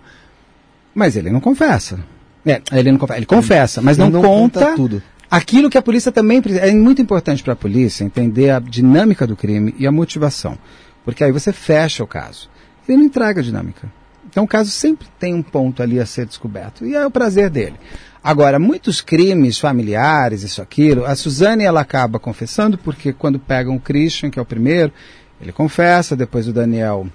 Mas 0.95 1.15
ele 1.15 1.29
não 1.29 1.39
confessa. 1.39 1.99
É, 2.45 2.61
ele 2.73 2.91
não 2.91 2.99
confessa, 2.99 3.19
ele 3.19 3.25
confessa, 3.25 3.81
mas 3.81 3.97
não, 3.97 4.09
não 4.09 4.21
conta, 4.21 4.59
conta 4.59 4.75
tudo. 4.75 5.03
aquilo 5.31 5.69
que 5.69 5.77
a 5.77 5.81
polícia 5.81 6.11
também 6.11 6.41
precisa. 6.41 6.65
É 6.65 6.71
muito 6.73 7.01
importante 7.01 7.41
para 7.41 7.53
a 7.53 7.55
polícia 7.55 8.03
entender 8.03 8.49
a 8.49 8.59
dinâmica 8.59 9.25
do 9.25 9.35
crime 9.35 9.73
e 9.79 9.87
a 9.87 9.91
motivação. 9.91 10.57
Porque 11.05 11.23
aí 11.23 11.31
você 11.31 11.51
fecha 11.53 12.03
o 12.03 12.07
caso. 12.07 12.49
Ele 12.87 12.97
não 12.97 13.05
entrega 13.05 13.39
a 13.39 13.43
dinâmica. 13.43 13.91
Então 14.29 14.43
o 14.43 14.47
caso 14.47 14.69
sempre 14.71 15.07
tem 15.19 15.33
um 15.33 15.43
ponto 15.43 15.83
ali 15.83 15.99
a 15.99 16.05
ser 16.05 16.25
descoberto. 16.25 16.85
E 16.85 16.95
é 16.95 17.05
o 17.05 17.11
prazer 17.11 17.49
dele. 17.49 17.75
Agora, 18.23 18.57
muitos 18.57 19.01
crimes 19.01 19.59
familiares, 19.59 20.43
isso, 20.43 20.61
aquilo, 20.61 21.05
a 21.05 21.13
Suzane 21.13 21.65
ela 21.65 21.81
acaba 21.81 22.17
confessando, 22.17 22.77
porque 22.77 23.11
quando 23.11 23.37
pegam 23.37 23.75
o 23.75 23.79
Christian, 23.79 24.29
que 24.29 24.39
é 24.39 24.41
o 24.41 24.45
primeiro, 24.45 24.93
ele 25.41 25.51
confessa, 25.51 26.15
depois 26.15 26.47
o 26.47 26.53
Daniel, 26.53 27.05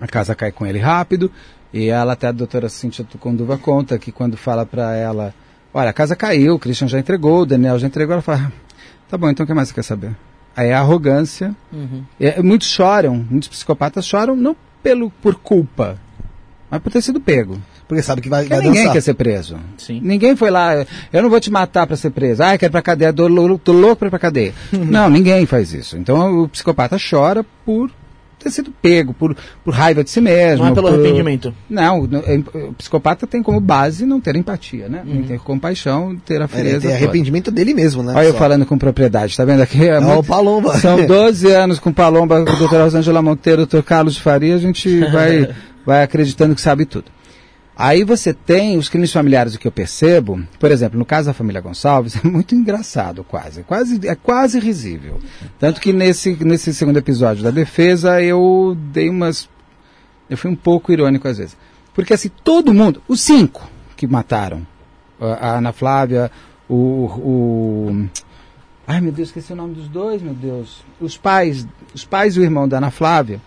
a 0.00 0.06
casa 0.06 0.36
cai 0.36 0.52
com 0.52 0.64
ele 0.64 0.78
rápido, 0.78 1.28
e 1.72 1.88
ela 1.88 2.12
até 2.12 2.28
a 2.28 2.32
doutora 2.32 2.68
Cíntia 2.68 3.04
Tuconduva 3.04 3.58
conta 3.58 3.98
que 3.98 4.12
quando 4.12 4.36
fala 4.36 4.64
para 4.64 4.94
ela, 4.94 5.34
olha, 5.74 5.90
a 5.90 5.92
casa 5.92 6.14
caiu, 6.14 6.54
o 6.54 6.58
Christian 6.58 6.86
já 6.86 7.00
entregou, 7.00 7.40
o 7.40 7.46
Daniel 7.46 7.76
já 7.76 7.88
entregou, 7.88 8.12
ela 8.12 8.22
fala, 8.22 8.52
tá 9.08 9.18
bom, 9.18 9.28
então 9.28 9.42
o 9.42 9.46
que 9.46 9.52
mais 9.52 9.68
você 9.68 9.74
quer 9.74 9.82
saber? 9.82 10.16
Aí 10.56 10.68
é 10.68 10.74
a 10.74 10.78
arrogância, 10.78 11.54
é, 12.20 12.40
muitos 12.40 12.68
choram, 12.68 13.26
muitos 13.28 13.48
psicopatas 13.48 14.06
choram 14.06 14.36
não 14.36 14.56
pelo, 14.84 15.10
por 15.10 15.34
culpa, 15.34 15.98
mas 16.70 16.80
por 16.82 16.92
ter 16.92 17.00
sido 17.02 17.20
pego. 17.20 17.58
Porque 17.86 18.02
sabe 18.02 18.20
que 18.20 18.28
vai, 18.28 18.42
Porque 18.42 18.54
vai 18.54 18.64
ninguém 18.64 18.82
dançar. 18.82 18.92
quer 18.94 19.00
ser 19.00 19.14
preso. 19.14 19.56
Sim. 19.78 20.00
Ninguém 20.04 20.36
foi 20.36 20.50
lá, 20.50 20.84
eu 21.12 21.22
não 21.22 21.30
vou 21.30 21.40
te 21.40 21.50
matar 21.50 21.86
para 21.86 21.96
ser 21.96 22.10
preso. 22.10 22.42
Ah, 22.42 22.54
eu 22.54 22.58
quero 22.58 22.70
ir 22.70 22.72
pra 22.72 22.82
cadeia, 22.82 23.12
tô, 23.12 23.28
tô 23.58 23.72
louco 23.72 23.96
pra 23.96 24.08
ir 24.08 24.10
pra 24.10 24.18
cadeia. 24.18 24.52
não, 24.72 25.08
ninguém 25.08 25.46
faz 25.46 25.72
isso. 25.72 25.96
Então 25.96 26.42
o 26.42 26.48
psicopata 26.48 26.96
chora 26.98 27.44
por 27.64 27.90
ter 28.38 28.50
sido 28.52 28.70
pego, 28.70 29.12
por, 29.14 29.34
por 29.64 29.74
raiva 29.74 30.04
de 30.04 30.10
si 30.10 30.20
mesmo. 30.20 30.64
Não 30.64 30.70
é 30.70 30.74
pelo 30.74 30.88
por- 30.88 30.94
arrependimento. 31.00 31.52
Não, 31.68 32.06
não, 32.06 32.20
é- 32.20 32.36
o 32.68 32.72
psicopata 32.74 33.26
tem 33.26 33.42
como 33.42 33.58
base 33.60 34.04
não 34.06 34.20
ter 34.20 34.36
empatia, 34.36 34.88
né? 34.88 35.02
Não 35.04 35.22
ter 35.24 35.40
compaixão, 35.40 36.14
ter 36.24 36.36
a 36.36 36.44
Ele 36.44 36.48
frieza. 36.48 36.80
tem 36.80 36.90
toda. 36.90 36.94
arrependimento 36.94 37.50
dele 37.50 37.74
mesmo, 37.74 38.00
né? 38.02 38.12
Olha 38.14 38.26
eu 38.26 38.34
falando 38.34 38.64
com 38.64 38.78
propriedade, 38.78 39.36
tá 39.36 39.44
vendo 39.44 39.62
aqui? 39.62 39.88
É 39.88 39.98
Não, 39.98 40.06
muito- 40.08 40.20
o 40.20 40.24
Palomba. 40.24 40.78
São 40.78 41.02
12 41.08 41.50
anos 41.50 41.80
com 41.80 41.90
Palomba, 41.92 42.44
com 42.44 42.52
o 42.52 42.56
doutor 42.58 42.82
Rosângela 42.82 43.20
Monteiro, 43.22 43.62
doutor 43.62 43.82
Carlos 43.82 44.14
de 44.14 44.20
Faria, 44.22 44.54
a 44.54 44.58
gente 44.58 45.00
vai, 45.10 45.48
vai 45.88 46.02
acreditando 46.02 46.54
que 46.54 46.60
sabe 46.60 46.84
tudo. 46.84 47.10
Aí 47.74 48.04
você 48.04 48.34
tem 48.34 48.76
os 48.76 48.90
crimes 48.90 49.10
familiares, 49.10 49.54
o 49.54 49.58
que 49.58 49.66
eu 49.66 49.72
percebo, 49.72 50.42
por 50.58 50.70
exemplo, 50.70 50.98
no 50.98 51.04
caso 51.06 51.28
da 51.28 51.32
família 51.32 51.62
Gonçalves, 51.62 52.14
é 52.22 52.28
muito 52.28 52.54
engraçado 52.54 53.24
quase, 53.24 53.62
quase 53.62 54.06
é 54.06 54.14
quase 54.14 54.60
risível. 54.60 55.18
Tanto 55.58 55.80
que 55.80 55.92
nesse, 55.92 56.36
nesse 56.44 56.74
segundo 56.74 56.98
episódio 56.98 57.42
da 57.42 57.50
defesa 57.50 58.22
eu 58.22 58.76
dei 58.92 59.08
umas... 59.08 59.48
Eu 60.28 60.36
fui 60.36 60.50
um 60.50 60.56
pouco 60.56 60.92
irônico 60.92 61.26
às 61.26 61.38
vezes. 61.38 61.56
Porque 61.94 62.12
assim, 62.12 62.28
todo 62.44 62.74
mundo, 62.74 63.02
os 63.08 63.22
cinco 63.22 63.66
que 63.96 64.06
mataram, 64.06 64.66
a 65.18 65.56
Ana 65.56 65.72
Flávia, 65.72 66.30
o, 66.68 66.74
o. 66.74 68.08
Ai 68.86 69.00
meu 69.00 69.10
Deus, 69.10 69.28
esqueci 69.28 69.54
o 69.54 69.56
nome 69.56 69.74
dos 69.74 69.88
dois, 69.88 70.20
meu 70.20 70.34
Deus. 70.34 70.84
Os 71.00 71.16
pais, 71.16 71.66
os 71.94 72.04
pais 72.04 72.36
e 72.36 72.40
o 72.40 72.42
irmão 72.42 72.68
da 72.68 72.76
Ana 72.76 72.90
Flávia. 72.90 73.40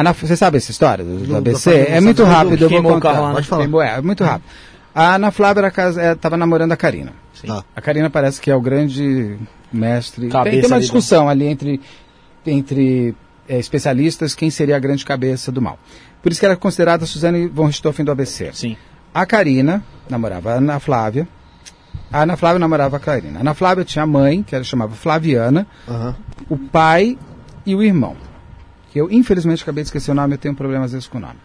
Ana, 0.00 0.12
você 0.12 0.36
sabe 0.36 0.58
essa 0.58 0.70
história 0.70 1.04
do, 1.04 1.18
do 1.18 1.26
Do- 1.26 1.36
ABC? 1.36 1.70
do- 1.70 1.90
É 1.92 2.00
muito 2.00 2.18
do- 2.18 2.24
rápido, 2.24 2.62
eu 2.64 2.68
vou 2.68 2.82
contar. 2.82 3.12
carro 3.12 3.22
lá, 3.22 3.28
né? 3.28 3.34
Pode 3.36 3.46
falar. 3.48 3.86
É, 3.86 3.98
é 3.98 4.00
muito 4.02 4.22
rápido. 4.24 4.48
A 4.94 5.14
Ana 5.16 5.30
Flávia 5.30 5.72
estava 6.12 6.36
namorando 6.36 6.72
a 6.72 6.76
Karina. 6.76 7.12
Sim. 7.34 7.48
Tá. 7.48 7.64
A 7.74 7.80
Karina 7.80 8.08
parece 8.10 8.40
que 8.40 8.50
é 8.50 8.56
o 8.56 8.60
grande 8.60 9.36
mestre. 9.72 10.28
Cabeça 10.28 10.50
tem, 10.52 10.60
tem 10.60 10.70
uma 10.70 10.76
ali 10.76 10.82
discussão 10.82 11.28
ali 11.28 11.46
entre, 11.46 11.80
entre 12.46 13.14
é, 13.48 13.58
especialistas 13.58 14.34
quem 14.34 14.50
seria 14.50 14.76
a 14.76 14.78
grande 14.78 15.04
cabeça 15.04 15.50
do 15.52 15.60
mal. 15.60 15.78
Por 16.22 16.32
isso 16.32 16.40
que 16.40 16.46
ela 16.46 16.54
é 16.54 16.56
considerada 16.56 17.04
a 17.04 17.06
Suzane 17.06 17.46
von 17.46 17.66
Richthofen 17.66 18.04
do 18.04 18.10
ABC. 18.12 18.50
Sim. 18.52 18.76
A 19.14 19.24
Karina 19.26 19.82
namorava 20.08 20.52
a 20.52 20.54
Ana 20.54 20.80
Flávia. 20.80 21.28
A 22.12 22.22
Ana 22.22 22.36
Flávia 22.36 22.58
namorava 22.58 22.96
a 22.96 23.00
Karina. 23.00 23.38
A 23.38 23.40
Ana 23.42 23.54
Flávia 23.54 23.84
tinha 23.84 24.02
a 24.02 24.06
mãe, 24.06 24.42
que 24.42 24.54
ela 24.54 24.64
chamava 24.64 24.94
Flaviana, 24.94 25.66
Aham. 25.88 26.14
o 26.48 26.56
pai 26.56 27.18
e 27.64 27.74
o 27.74 27.82
irmão. 27.82 28.16
Que 28.96 29.00
eu, 29.02 29.10
infelizmente, 29.10 29.62
acabei 29.62 29.84
de 29.84 29.88
esquecer 29.88 30.10
o 30.10 30.14
nome, 30.14 30.36
eu 30.36 30.38
tenho 30.38 30.54
problemas 30.54 30.92
vezes 30.92 31.06
com 31.06 31.18
o 31.18 31.20
nome. 31.20 31.36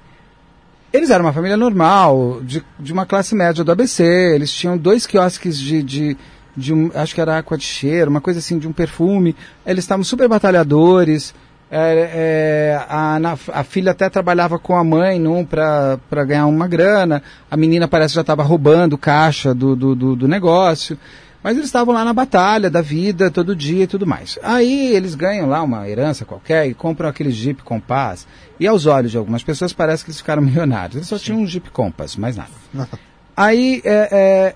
Eles 0.94 1.10
eram 1.10 1.26
uma 1.26 1.34
família 1.34 1.57
normal, 1.57 2.40
de, 2.44 2.64
de 2.80 2.94
uma 2.94 3.06
classe 3.06 3.36
média 3.36 3.61
do 3.61 3.69
ABC. 3.69 4.06
Eles 4.06 4.49
tinham 4.49 4.78
dois 4.78 5.06
quiosques 5.06 5.60
de, 5.60 5.84
de, 5.84 6.18
de 6.56 6.73
um, 6.73 6.90
acho 6.95 7.14
que 7.14 7.19
era 7.19 7.38
água 7.38 7.57
de 7.57 7.65
cheiro, 7.65 8.10
uma 8.10 8.22
coisa 8.22 8.40
assim, 8.40 8.57
de 8.57 8.69
um 8.69 8.72
perfume. 8.72 9.36
Eles 9.65 9.84
estavam 9.84 10.02
super 10.02 10.30
batalhadores. 10.30 11.36
É, 11.69 12.78
é, 12.80 12.86
a, 12.88 13.18
Ana- 13.18 13.38
a 13.52 13.64
filha 13.65 13.91
até 13.91 14.10
trabalhava 14.10 14.57
com 14.57 14.78
a 14.78 14.84
mãe 14.86 15.19
num 15.19 15.44
para 15.44 15.99
ganhar 16.26 16.45
uma 16.45 16.69
grana. 16.69 17.22
A 17.49 17.57
menina 17.57 17.86
parece 17.86 18.14
que 18.14 18.15
já 18.15 18.22
estava 18.22 18.44
roubando 18.44 18.98
caixa 18.98 19.53
do, 19.53 19.76
do, 19.76 19.94
do, 19.94 20.15
do 20.15 20.26
negócio. 20.26 20.98
Mas 21.44 21.54
eles 21.58 21.68
estavam 21.68 21.94
lá 21.94 22.06
na 22.06 22.14
batalha 22.14 22.70
da 22.70 22.82
vida, 22.82 23.32
todo 23.32 23.56
dia 23.56 23.84
e 23.86 23.88
tudo 23.88 24.06
mais. 24.06 24.38
Aí 24.44 24.94
eles 24.96 25.16
ganham 25.16 25.48
lá 25.48 25.64
uma 25.64 25.90
herança 25.90 26.24
qualquer 26.24 26.68
e 26.68 26.74
compram 26.74 27.10
aquele 27.10 27.32
Jeep 27.32 27.64
Compass. 27.64 28.28
E 28.60 28.68
aos 28.68 28.86
olhos 28.86 29.10
de 29.12 29.18
algumas 29.18 29.42
pessoas 29.44 29.74
parece 29.74 30.04
que 30.04 30.12
eles 30.12 30.20
ficaram 30.20 30.42
milionários. 30.44 30.96
Eles 30.98 31.08
só 31.08 31.18
tinham 31.18 31.40
um 31.42 31.48
Jeep 31.48 31.72
Compass, 31.72 32.16
mais 32.16 32.38
nada. 32.38 32.52
Aí 33.36 33.82
é, 33.84 34.10
é, 34.12 34.56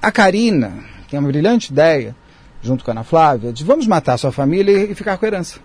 a 0.00 0.10
Karina, 0.10 0.72
que 1.06 1.16
é 1.16 1.18
uma 1.18 1.28
brilhante 1.28 1.70
ideia, 1.72 2.16
junto 2.62 2.82
com 2.84 2.90
a 2.90 2.94
Ana 2.94 3.04
Flávia, 3.04 3.52
de 3.52 3.62
vamos 3.64 3.86
matar 3.86 4.14
a 4.14 4.18
sua 4.18 4.32
família 4.32 4.72
e, 4.72 4.92
e 4.92 4.94
ficar 4.94 5.18
com 5.18 5.24
a 5.24 5.28
herança. 5.28 5.58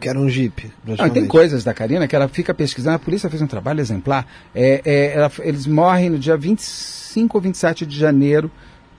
Quero 0.00 0.20
um 0.20 0.28
Jeep. 0.28 0.70
Não, 0.84 0.94
e 1.06 1.10
tem 1.10 1.26
coisas 1.26 1.64
da 1.64 1.72
Karina 1.74 2.06
que 2.06 2.14
ela 2.14 2.28
fica 2.28 2.52
pesquisando, 2.54 2.96
a 2.96 2.98
polícia 2.98 3.30
fez 3.30 3.40
um 3.42 3.46
trabalho 3.46 3.80
exemplar. 3.80 4.26
É, 4.54 4.82
é, 4.84 5.12
ela- 5.16 5.32
eles 5.40 5.66
morrem 5.66 6.10
no 6.10 6.18
dia 6.18 6.36
25 6.36 7.36
ou 7.36 7.40
27 7.40 7.86
de 7.86 7.98
janeiro 7.98 8.50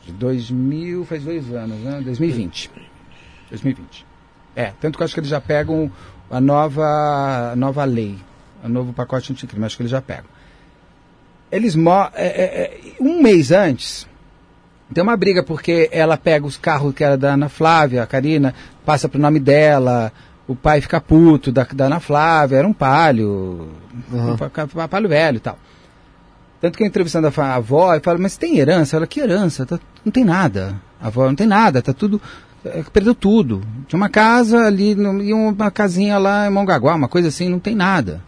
de 0.06 0.11
2000, 0.14 1.06
faz 1.06 1.23
dois 1.23 1.52
anos, 1.53 1.77
né? 1.80 2.02
2020. 2.03 2.72
2020. 3.49 4.06
É, 4.56 4.72
tanto 4.80 4.98
que 4.98 5.03
eu 5.03 5.06
acho 5.06 5.14
que 5.14 5.19
eles 5.19 5.30
já 5.30 5.41
pegam 5.41 5.91
a 6.30 6.40
nova, 6.40 7.52
a 7.52 7.56
nova 7.56 7.84
lei, 7.84 8.18
o 8.64 8.69
novo 8.69 8.94
pacote 8.94 9.32
anticrime, 9.32 9.65
acho 9.65 9.76
que 9.77 9.84
eles 9.84 9.91
já 9.91 10.02
pegam. 10.02 10.26
Eles 11.52 11.76
morrem. 11.76 12.11
um 12.99 13.22
mês 13.22 13.52
antes, 13.52 14.07
tem 14.94 15.03
uma 15.03 15.15
briga 15.18 15.44
porque 15.44 15.90
ela 15.91 16.18
pega 16.18 16.45
os 16.45 16.57
carros 16.57 16.94
que 16.94 17.03
era 17.03 17.18
da 17.18 17.34
Ana 17.34 17.49
Flávia, 17.49 18.03
a 18.03 18.07
Karina, 18.07 18.53
passa 18.86 19.07
pro 19.10 19.19
nome 19.19 19.40
dela, 19.40 20.11
o 20.48 20.56
pai 20.56 20.82
fica 20.82 20.99
puto 21.02 21.52
da, 21.52 21.64
da 21.64 21.86
Ana 21.86 21.99
Flávia, 21.99 22.57
era 22.57 22.68
um 22.68 22.73
palio, 22.73 23.69
Uhum. 24.11 24.34
um 24.34 24.38
pa- 24.38 24.88
palio 24.88 25.10
velho 25.10 25.38
e 25.38 25.40
tal. 25.40 25.57
Tanto 26.65 26.79
que 26.79 26.83
eu 26.83 26.87
entrevistando 26.87 27.27
a, 27.27 27.55
avó, 27.55 27.93
eu 27.93 28.01
falo, 28.01 28.19
mas 28.19 28.37
tem 28.37 28.57
herança? 28.57 28.95
Ela, 28.97 29.05
que 29.05 29.19
herança? 29.19 29.67
Tá- 29.67 29.79
não 30.03 30.11
tem 30.11 30.25
nada. 30.25 30.81
A 30.99 31.05
avó, 31.05 31.27
não 31.27 31.35
tem 31.35 31.45
nada, 31.45 31.79
tá 31.79 31.93
tudo. 31.93 32.19
é, 32.65 32.83
perdeu 32.91 33.13
tudo. 33.13 33.61
Tinha 33.87 33.97
uma 33.97 34.09
casa 34.09 34.65
ali 34.65 34.95
no- 34.95 35.21
e 35.21 35.31
uma 35.31 35.69
casinha 35.69 36.17
lá 36.17 36.47
em 36.47 36.49
Mongaguá, 36.49 36.95
uma 36.95 37.07
coisa 37.07 37.27
assim, 37.27 37.49
não 37.49 37.59
tem 37.59 37.75
nada. 37.75 38.19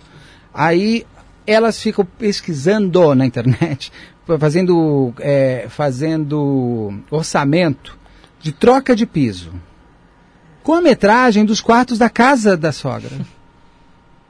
Aí 0.53 1.03
elas 1.47 1.81
ficam 1.81 2.05
pesquisando 2.05 3.15
na 3.15 3.25
internet, 3.25 3.91
fazendo, 4.39 5.11
é, 5.19 5.65
fazendo 5.67 6.93
orçamento 7.09 7.97
de 8.39 8.51
troca 8.51 8.95
de 8.95 9.07
piso. 9.07 9.51
Com 10.61 10.75
a 10.75 10.81
metragem 10.81 11.43
dos 11.43 11.59
quartos 11.59 11.97
da 11.97 12.07
casa 12.07 12.55
da 12.55 12.71
sogra. 12.71 13.09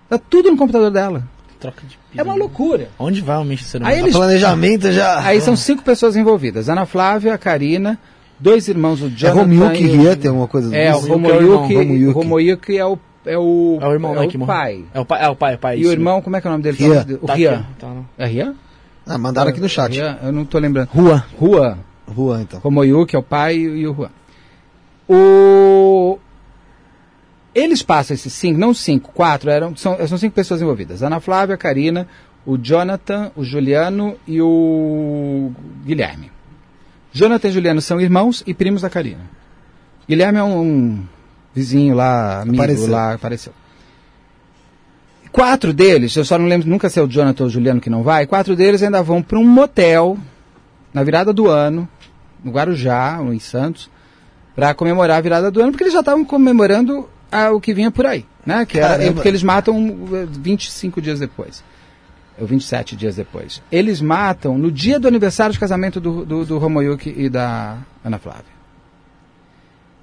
Tá 0.07 0.17
tudo 0.17 0.49
no 0.49 0.55
computador 0.55 0.91
dela. 0.91 1.27
Troca 1.59 1.81
de 1.87 1.97
É 2.15 2.21
uma 2.23 2.35
loucura. 2.35 2.89
Onde 2.99 3.21
vai 3.21 3.37
o 3.37 3.43
Manchester 3.43 3.81
Aí 3.81 3.85
United? 3.87 4.03
eles- 4.05 4.15
Planejamento 4.15 4.91
já. 4.91 5.19
Aí 5.25 5.41
são 5.41 5.55
cinco 5.55 5.83
pessoas 5.83 6.15
envolvidas. 6.15 6.69
Ana 6.69 6.85
Flávia, 6.85 7.33
a 7.33 7.37
Karina, 7.37 7.97
dois 8.39 8.67
irmãos, 8.67 9.01
o 9.01 9.07
É 9.07 9.09
Jonathan 9.09 9.39
Romiuk 9.41 9.83
e 9.83 9.87
o- 9.87 10.01
Ria, 10.01 10.15
tem 10.15 10.29
alguma 10.29 10.47
coisa 10.47 10.75
É, 10.75 10.93
o? 10.95 10.99
Romoyuki, 10.99 11.73
Romoyuki. 11.75 12.13
Romoyuki 12.13 12.77
é 12.77 12.85
o 12.85 12.99
é 13.25 13.37
o, 13.37 13.77
É 13.81 13.85
o 13.87 13.91
irmão, 13.91 14.13
é 14.15 14.19
né, 14.21 14.25
o 14.25 14.29
que 14.29 14.37
pai. 14.37 14.85
É 14.93 14.99
o 15.01 15.05
pai, 15.05 15.25
é 15.25 15.27
o 15.29 15.35
pai, 15.35 15.55
o 15.55 15.57
pai. 15.57 15.77
E 15.77 15.81
isso. 15.81 15.89
o 15.89 15.91
irmão, 15.91 16.21
como 16.21 16.37
é 16.37 16.39
que 16.41 16.47
é 16.47 16.49
o 16.49 16.51
nome 16.53 16.63
dele? 16.63 16.77
Rian. 16.77 17.05
O 17.21 17.25
Tá 17.27 17.33
Rian. 17.33 17.65
tá, 17.77 17.87
não. 17.87 18.05
É 18.17 18.25
Rian? 18.25 18.55
Ah, 19.05 19.17
mandaram 19.17 19.49
aqui 19.49 19.59
no 19.59 19.67
chat. 19.67 19.91
Rian, 19.91 20.17
eu 20.23 20.31
não 20.31 20.45
tô 20.45 20.57
lembrando. 20.59 20.87
Rua. 20.93 21.25
Rua. 21.37 21.77
Rua, 22.07 22.41
então. 22.41 22.59
Romoyuki 22.61 23.17
é 23.17 23.19
o 23.19 23.23
pai 23.23 23.57
e 23.57 23.85
o 23.85 23.93
Juan. 23.93 24.09
O... 25.09 26.19
Eles 27.57 27.81
passam 27.81 28.13
esses 28.13 28.31
cinco, 28.33 28.59
não 28.59 28.71
cinco, 28.71 29.11
quatro, 29.11 29.49
eram, 29.49 29.75
são, 29.75 29.97
são 30.07 30.15
cinco 30.15 30.35
pessoas 30.35 30.61
envolvidas. 30.61 31.01
Ana 31.01 31.19
Flávia, 31.19 31.55
a 31.55 31.57
Karina, 31.57 32.07
o 32.45 32.55
Jonathan, 32.55 33.31
o 33.35 33.43
Juliano 33.43 34.15
e 34.27 34.39
o 34.39 35.51
Guilherme. 35.83 36.31
Jonathan 37.11 37.47
e 37.47 37.51
Juliano 37.51 37.81
são 37.81 37.99
irmãos 37.99 38.43
e 38.45 38.53
primos 38.53 38.83
da 38.83 38.91
Karina. 38.91 39.23
Guilherme 40.07 40.37
é 40.37 40.43
um, 40.43 40.61
um 40.61 41.03
vizinho 41.51 41.95
lá, 41.95 42.41
amigo 42.43 42.61
Apareceu. 42.61 42.91
lá, 42.91 43.13
apareceu. 43.15 43.53
Quatro 45.31 45.73
deles, 45.73 46.15
eu 46.15 46.23
só 46.23 46.37
não 46.37 46.45
lembro 46.45 46.69
nunca 46.69 46.89
se 46.89 46.99
é 46.99 47.01
o 47.01 47.07
Jonathan 47.07 47.43
ou 47.43 47.47
o 47.47 47.51
Juliano 47.51 47.81
que 47.81 47.89
não 47.89 48.03
vai, 48.03 48.27
quatro 48.27 48.55
deles 48.55 48.83
ainda 48.83 49.01
vão 49.01 49.23
para 49.23 49.39
um 49.39 49.43
motel 49.43 50.15
na 50.93 51.03
virada 51.03 51.33
do 51.33 51.49
ano, 51.49 51.89
no 52.43 52.51
Guarujá, 52.51 53.17
ou 53.19 53.33
em 53.33 53.39
Santos, 53.39 53.89
para 54.55 54.75
comemorar 54.75 55.17
a 55.17 55.21
virada 55.21 55.49
do 55.49 55.59
ano, 55.59 55.71
porque 55.71 55.85
eles 55.85 55.93
já 55.93 56.01
estavam 56.01 56.23
comemorando 56.23 57.09
ah, 57.31 57.51
o 57.51 57.59
que 57.61 57.73
vinha 57.73 57.91
por 57.91 58.05
aí, 58.05 58.25
né? 58.45 58.65
Que 58.65 58.77
era, 58.79 58.89
Caramba. 58.89 59.13
porque 59.13 59.27
eles 59.27 59.43
matam 59.43 59.75
eh, 60.13 60.27
25 60.29 61.01
dias 61.01 61.19
depois, 61.19 61.63
ou 62.39 62.45
27 62.47 62.95
dias 62.95 63.15
depois. 63.15 63.61
Eles 63.71 64.01
matam 64.01 64.57
no 64.57 64.71
dia 64.71 64.99
do 64.99 65.07
aniversário 65.07 65.53
de 65.53 65.59
casamento 65.59 65.99
do, 65.99 66.25
do, 66.25 66.45
do 66.45 66.57
Romoyuki 66.57 67.13
e 67.17 67.29
da 67.29 67.77
Ana 68.03 68.17
Flávia. 68.17 68.57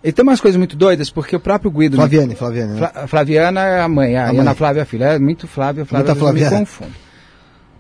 E 0.03 0.13
tem 0.13 0.23
umas 0.23 0.41
coisas 0.41 0.59
muito 0.59 0.77
doidas, 0.77 1.09
porque 1.09 1.35
o 1.35 1.41
próprio 1.41 1.71
Guido... 1.71 1.97
Flaviane, 1.97 2.35
Flaviane. 2.35 2.73
né? 2.73 2.79
Fla- 2.91 3.07
Flaviana 3.07 3.61
é 3.63 3.81
a 3.81 3.89
mãe, 3.89 4.17
a, 4.17 4.25
A 4.29 4.33
mãe. 4.33 4.41
Ana 4.41 4.55
Flávia 4.55 4.81
é 4.81 4.83
a 4.83 4.87
filha. 4.87 5.05
É 5.07 5.19
muito 5.19 5.49
Flávia, 5.49 5.87
Flávia, 5.87 6.07
Muita 6.09 6.21
Flaviana. 6.21 6.51
me 6.51 6.61
confundo. 6.61 6.93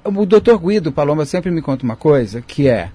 O 0.05 0.25
doutor 0.27 0.59
Guido 0.59 0.91
Paloma 0.91 1.27
sempre 1.27 1.51
me 1.51 1.61
conta 1.61 1.85
uma 1.85 1.97
coisa, 1.97 2.41
que 2.41 2.66
é, 2.66 2.91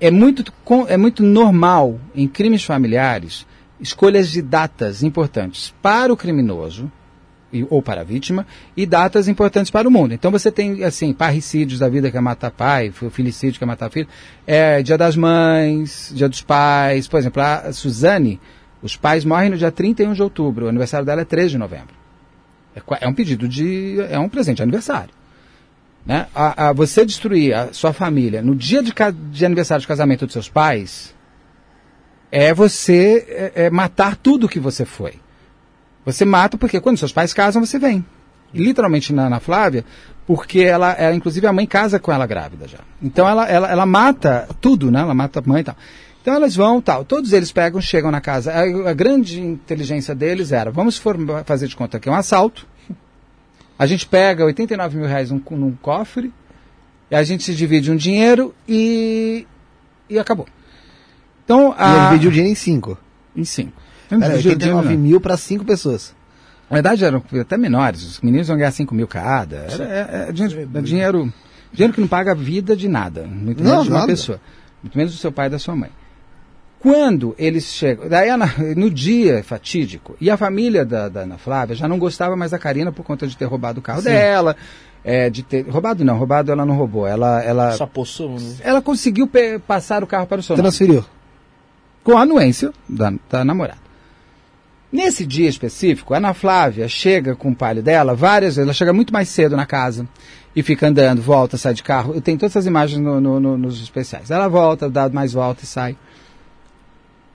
é 0.00 0.10
muito, 0.10 0.42
é 0.88 0.96
muito 0.96 1.22
normal 1.22 1.98
em 2.14 2.26
crimes 2.26 2.62
familiares 2.64 3.46
escolhas 3.80 4.28
de 4.30 4.42
datas 4.42 5.02
importantes 5.02 5.74
para 5.82 6.12
o 6.12 6.16
criminoso 6.16 6.90
e- 7.52 7.66
ou 7.68 7.82
para 7.82 8.02
a 8.02 8.04
vítima 8.04 8.46
e 8.76 8.86
datas 8.86 9.26
importantes 9.28 9.70
para 9.70 9.88
o 9.88 9.90
mundo. 9.90 10.12
Então 10.14 10.30
você 10.30 10.50
tem, 10.52 10.84
assim, 10.84 11.12
parricídios 11.12 11.80
da 11.80 11.88
vida 11.88 12.10
que 12.10 12.16
é 12.16 12.20
matar 12.20 12.50
pai, 12.50 12.90
fi- 12.92 13.10
filicídio 13.10 13.58
que 13.58 13.64
é 13.64 13.66
matar 13.66 13.90
filho, 13.90 14.06
é 14.46 14.82
dia 14.82 14.96
das 14.96 15.16
mães, 15.16 16.12
dia 16.14 16.28
dos 16.28 16.42
pais. 16.42 17.08
Por 17.08 17.18
exemplo, 17.18 17.42
a 17.42 17.72
Suzane, 17.72 18.40
os 18.82 18.96
pais 18.96 19.24
morrem 19.24 19.50
no 19.50 19.56
dia 19.56 19.70
31 19.72 20.12
de 20.12 20.22
outubro, 20.22 20.66
o 20.66 20.68
aniversário 20.68 21.04
dela 21.04 21.22
é 21.22 21.24
3 21.24 21.50
de 21.50 21.58
novembro. 21.58 21.94
É, 22.76 22.80
é 23.04 23.08
um 23.08 23.12
pedido 23.14 23.48
de. 23.48 23.96
é 24.08 24.18
um 24.18 24.28
presente 24.28 24.58
de 24.58 24.62
aniversário. 24.62 25.10
Né? 26.06 26.28
A, 26.34 26.68
a- 26.68 26.72
você 26.72 27.04
destruir 27.04 27.52
a 27.54 27.72
sua 27.72 27.92
família 27.92 28.40
no 28.42 28.54
dia 28.54 28.82
de, 28.82 28.92
de 29.32 29.44
aniversário 29.44 29.82
de 29.82 29.88
casamento 29.88 30.24
dos 30.24 30.32
seus 30.32 30.48
pais 30.48 31.14
é 32.30 32.54
você 32.54 33.52
é, 33.54 33.64
é 33.66 33.70
matar 33.70 34.16
tudo 34.16 34.48
que 34.48 34.60
você 34.60 34.84
foi. 34.84 35.14
Você 36.04 36.24
mata 36.24 36.56
porque 36.56 36.80
quando 36.80 36.98
seus 36.98 37.12
pais 37.12 37.32
casam, 37.32 37.64
você 37.64 37.78
vem. 37.78 38.04
Literalmente 38.52 39.12
na 39.12 39.26
Ana 39.26 39.40
Flávia, 39.40 39.84
porque 40.26 40.60
ela, 40.60 40.92
ela, 40.92 41.14
inclusive, 41.14 41.46
a 41.46 41.52
mãe 41.52 41.66
casa 41.66 42.00
com 42.00 42.12
ela 42.12 42.26
grávida 42.26 42.66
já. 42.66 42.78
Então 43.02 43.28
ela, 43.28 43.48
ela, 43.48 43.70
ela 43.70 43.86
mata 43.86 44.48
tudo, 44.60 44.90
né? 44.90 45.00
Ela 45.00 45.14
mata 45.14 45.40
a 45.40 45.42
mãe 45.46 45.60
e 45.60 45.64
tal. 45.64 45.76
Então 46.20 46.34
elas 46.34 46.54
vão 46.54 46.80
tal. 46.80 47.04
Todos 47.04 47.32
eles 47.32 47.52
pegam, 47.52 47.80
chegam 47.80 48.10
na 48.10 48.20
casa. 48.20 48.52
A, 48.52 48.90
a 48.90 48.92
grande 48.92 49.40
inteligência 49.40 50.14
deles 50.14 50.52
era: 50.52 50.70
vamos 50.70 51.00
fazer 51.44 51.68
de 51.68 51.76
conta 51.76 51.98
que 52.00 52.08
é 52.08 52.12
um 52.12 52.16
assalto. 52.16 52.66
A 53.78 53.86
gente 53.86 54.06
pega 54.06 54.44
89 54.44 54.98
mil 54.98 55.06
reais 55.06 55.30
num, 55.30 55.42
num 55.52 55.72
cofre, 55.72 56.30
a 57.10 57.22
gente 57.22 57.44
se 57.44 57.54
divide 57.54 57.90
um 57.90 57.96
dinheiro 57.96 58.54
e, 58.68 59.46
e 60.08 60.18
acabou. 60.18 60.46
Então, 61.50 61.74
E 61.78 61.82
ele 61.90 61.98
a, 62.00 62.04
dividiu 62.08 62.28
o 62.30 62.32
dinheiro 62.32 62.52
em 62.52 62.54
cinco. 62.54 62.98
em 63.36 63.44
cinco. 63.44 63.72
Pera, 64.08 64.20
Dividiu 64.38 64.52
o 64.52 64.56
dinheiro, 64.56 64.76
89 64.78 64.88
não. 64.94 65.02
mil 65.02 65.20
para 65.20 65.36
cinco 65.36 65.64
pessoas. 65.64 66.14
Na 66.70 66.74
verdade 66.74 67.04
eram 67.04 67.22
até 67.40 67.56
menores, 67.56 68.02
os 68.04 68.20
meninos 68.20 68.46
vão 68.46 68.56
ganhar 68.56 68.70
5 68.70 68.94
mil 68.94 69.08
cada. 69.08 69.56
Era, 69.56 69.84
é, 69.84 70.28
é 70.28 70.32
dinheiro, 70.32 70.70
é 70.72 70.80
dinheiro, 70.80 71.32
dinheiro 71.72 71.92
que 71.94 72.00
não 72.00 72.06
paga 72.06 72.30
a 72.30 72.34
vida 72.34 72.76
de 72.76 72.88
nada, 72.88 73.24
muito 73.24 73.60
Não, 73.62 73.70
menos 73.70 73.84
de 73.86 73.90
uma 73.90 73.98
nada. 74.00 74.06
pessoa. 74.12 74.40
muito 74.80 74.96
menos 74.96 75.12
do 75.12 75.18
seu 75.18 75.32
pai 75.32 75.46
e 75.48 75.50
da 75.50 75.58
sua 75.58 75.74
mãe. 75.74 75.90
Quando 76.78 77.34
eles 77.36 77.64
chegam, 77.64 78.08
daí 78.08 78.28
no 78.76 78.88
dia 78.88 79.42
fatídico, 79.44 80.16
e 80.20 80.30
a 80.30 80.36
família 80.36 80.84
da, 80.84 81.08
da 81.08 81.20
Ana 81.22 81.36
Flávia 81.36 81.74
já 81.76 81.86
não 81.86 81.98
gostava 81.98 82.36
mais 82.36 82.52
da 82.52 82.58
Karina 82.58 82.90
por 82.90 83.04
conta 83.04 83.26
de 83.26 83.36
ter 83.36 83.44
roubado 83.44 83.80
o 83.80 83.82
carro 83.82 84.00
dela, 84.00 84.56
é, 85.04 85.28
de 85.28 85.42
ter 85.42 85.68
roubado 85.68 86.04
não, 86.04 86.16
roubado 86.16 86.50
ela 86.50 86.64
não 86.64 86.76
roubou, 86.76 87.06
ela 87.06 87.42
ela 87.42 87.72
Só 87.72 87.86
vamos 87.94 88.42
dizer. 88.42 88.62
ela 88.64 88.80
conseguiu 88.80 89.28
passar 89.66 90.02
o 90.02 90.06
carro 90.06 90.26
para 90.26 90.38
o 90.40 90.42
seu 90.42 90.56
nome 90.56 90.68
Transferiu. 90.68 91.04
Com 92.02 92.16
a 92.16 92.22
anuência 92.22 92.72
da, 92.88 93.12
da 93.30 93.44
namorada. 93.44 93.78
Nesse 94.92 95.24
dia 95.24 95.48
específico, 95.48 96.12
a 96.14 96.16
Ana 96.16 96.34
Flávia 96.34 96.88
chega 96.88 97.36
com 97.36 97.50
o 97.50 97.54
palio 97.54 97.82
dela 97.82 98.14
várias 98.14 98.56
vezes, 98.56 98.66
ela 98.66 98.74
chega 98.74 98.92
muito 98.92 99.12
mais 99.12 99.28
cedo 99.28 99.56
na 99.56 99.64
casa 99.64 100.06
e 100.54 100.62
fica 100.64 100.88
andando, 100.88 101.22
volta, 101.22 101.56
sai 101.56 101.74
de 101.74 101.82
carro. 101.82 102.12
Eu 102.14 102.20
tenho 102.20 102.36
todas 102.38 102.52
essas 102.52 102.66
imagens 102.66 103.00
no- 103.00 103.20
no- 103.20 103.38
no- 103.38 103.56
nos 103.56 103.80
especiais. 103.80 104.32
Ela 104.32 104.48
volta, 104.48 104.90
dá 104.90 105.08
mais 105.08 105.32
volta 105.32 105.62
e 105.62 105.66
sai. 105.66 105.96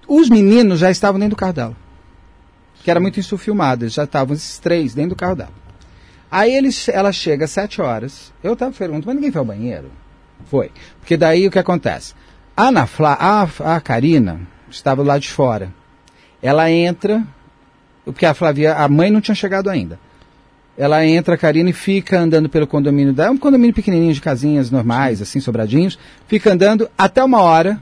Os 0.07 0.29
meninos 0.29 0.79
já 0.79 0.91
estavam 0.91 1.17
dentro 1.19 1.35
do 1.35 1.39
carro 1.39 1.53
dela, 1.53 1.75
que 2.83 2.91
era 2.91 2.99
muito 2.99 3.19
isso 3.19 3.37
filmado, 3.37 3.85
eles 3.85 3.93
já 3.93 4.03
estavam 4.03 4.35
esses 4.35 4.59
três 4.59 4.93
dentro 4.93 5.11
do 5.11 5.15
carro 5.15 5.35
dela. 5.35 5.53
Aí 6.29 6.53
eles, 6.53 6.89
ela 6.89 7.11
chega 7.13 7.45
às 7.45 7.51
sete 7.51 7.81
horas, 7.81 8.33
eu 8.43 8.53
estava 8.53 8.71
perguntando, 8.73 9.05
mas 9.07 9.15
ninguém 9.15 9.31
foi 9.31 9.39
ao 9.39 9.45
banheiro? 9.45 9.89
Foi. 10.47 10.71
Porque 10.99 11.15
daí 11.15 11.47
o 11.47 11.51
que 11.51 11.57
acontece? 11.57 12.13
A 12.57 12.63
Ana 12.67 12.85
Flá, 12.85 13.13
a, 13.19 13.75
a 13.75 13.79
Karina 13.79 14.41
estava 14.69 15.03
lá 15.03 15.17
de 15.17 15.29
fora. 15.29 15.71
Ela 16.41 16.71
entra, 16.71 17.23
porque 18.03 18.25
a 18.25 18.33
Flavia, 18.33 18.75
a 18.75 18.87
mãe 18.87 19.09
não 19.09 19.21
tinha 19.21 19.35
chegado 19.35 19.69
ainda. 19.69 19.99
Ela 20.77 21.05
entra, 21.05 21.35
a 21.35 21.37
Karina, 21.37 21.69
e 21.69 21.73
fica 21.73 22.19
andando 22.19 22.49
pelo 22.49 22.67
condomínio 22.67 23.13
dela. 23.13 23.31
Um 23.31 23.37
condomínio 23.37 23.73
pequenininho 23.73 24.13
de 24.13 24.21
casinhas 24.21 24.69
normais, 24.69 25.21
assim, 25.21 25.39
sobradinhos. 25.39 25.97
Fica 26.27 26.51
andando 26.51 26.89
até 26.97 27.23
uma 27.23 27.41
hora 27.41 27.81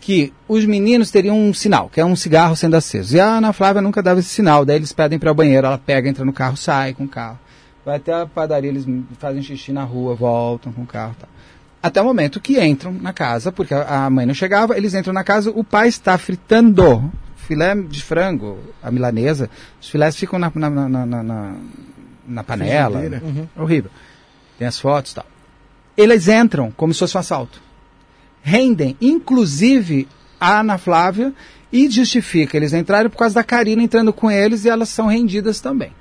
que 0.00 0.32
os 0.48 0.64
meninos 0.64 1.10
teriam 1.10 1.38
um 1.38 1.52
sinal, 1.52 1.88
que 1.88 2.00
é 2.00 2.04
um 2.04 2.16
cigarro 2.16 2.56
sendo 2.56 2.76
aceso. 2.76 3.16
E 3.16 3.20
a 3.20 3.26
Ana 3.26 3.52
Flávia 3.52 3.82
nunca 3.82 4.02
dava 4.02 4.20
esse 4.20 4.28
sinal. 4.28 4.64
Daí 4.64 4.76
eles 4.76 4.92
pedem 4.92 5.18
para 5.18 5.30
o 5.30 5.34
banheiro, 5.34 5.66
ela 5.66 5.78
pega, 5.78 6.08
entra 6.08 6.24
no 6.24 6.32
carro, 6.32 6.56
sai 6.56 6.94
com 6.94 7.04
o 7.04 7.08
carro. 7.08 7.38
Vai 7.84 7.96
até 7.96 8.12
a 8.12 8.26
padaria, 8.26 8.70
eles 8.70 8.86
fazem 9.18 9.42
xixi 9.42 9.72
na 9.72 9.84
rua, 9.84 10.14
voltam 10.14 10.72
com 10.72 10.82
o 10.82 10.86
carro 10.86 11.16
tal. 11.18 11.28
Até 11.82 12.00
o 12.00 12.04
momento 12.04 12.40
que 12.40 12.60
entram 12.62 12.92
na 12.92 13.12
casa, 13.12 13.50
porque 13.50 13.72
a 13.72 14.04
a 14.04 14.10
mãe 14.10 14.26
não 14.26 14.34
chegava, 14.34 14.76
eles 14.76 14.94
entram 14.94 15.12
na 15.14 15.24
casa, 15.24 15.50
o 15.50 15.64
pai 15.64 15.88
está 15.88 16.16
fritando 16.18 17.10
filé 17.36 17.74
de 17.74 18.02
frango, 18.02 18.58
a 18.82 18.90
milanesa, 18.90 19.48
os 19.80 19.88
filés 19.88 20.14
ficam 20.14 20.38
na, 20.38 20.52
na, 20.54 20.70
na, 20.70 21.06
na, 21.06 21.54
na- 22.28 22.44
panela. 22.44 23.00
Uhum. 23.22 23.48
É 23.56 23.60
horrível. 23.62 23.90
Tem 24.58 24.68
as 24.68 24.78
fotos 24.78 25.12
e 25.12 25.14
tal. 25.16 25.26
Eles 25.96 26.28
entram 26.28 26.70
como 26.76 26.92
se 26.94 27.00
fosse 27.00 27.16
um 27.16 27.20
assalto. 27.20 27.60
Rendem, 28.42 28.96
inclusive, 29.00 30.06
a 30.40 30.60
Ana 30.60 30.78
Flávia 30.78 31.32
e 31.72 31.88
justifica. 31.90 32.56
Eles 32.56 32.72
entraram 32.72 33.10
por 33.10 33.16
causa 33.16 33.34
da 33.36 33.44
Karina 33.44 33.82
entrando 33.82 34.12
com 34.12 34.30
eles 34.30 34.64
e 34.64 34.68
elas 34.68 34.88
são 34.90 35.06
rendidas 35.06 35.60
também. 35.60 35.92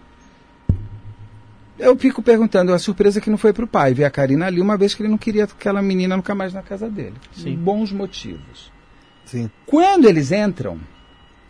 Eu 1.79 1.97
fico 1.97 2.21
perguntando, 2.21 2.73
a 2.73 2.79
surpresa 2.79 3.21
que 3.21 3.29
não 3.29 3.37
foi 3.37 3.53
pro 3.53 3.65
pai 3.65 3.93
ver 3.93 4.03
a 4.03 4.09
Karina 4.11 4.45
ali, 4.47 4.59
uma 4.61 4.77
vez 4.77 4.93
que 4.93 5.01
ele 5.01 5.09
não 5.09 5.17
queria 5.17 5.45
aquela 5.45 5.81
menina 5.81 6.15
nunca 6.17 6.35
mais 6.35 6.53
na 6.53 6.61
casa 6.61 6.89
dele. 6.89 7.15
Sim. 7.31 7.55
Bons 7.55 7.91
motivos. 7.91 8.71
Sim. 9.25 9.49
Quando 9.65 10.07
eles 10.07 10.31
entram 10.31 10.77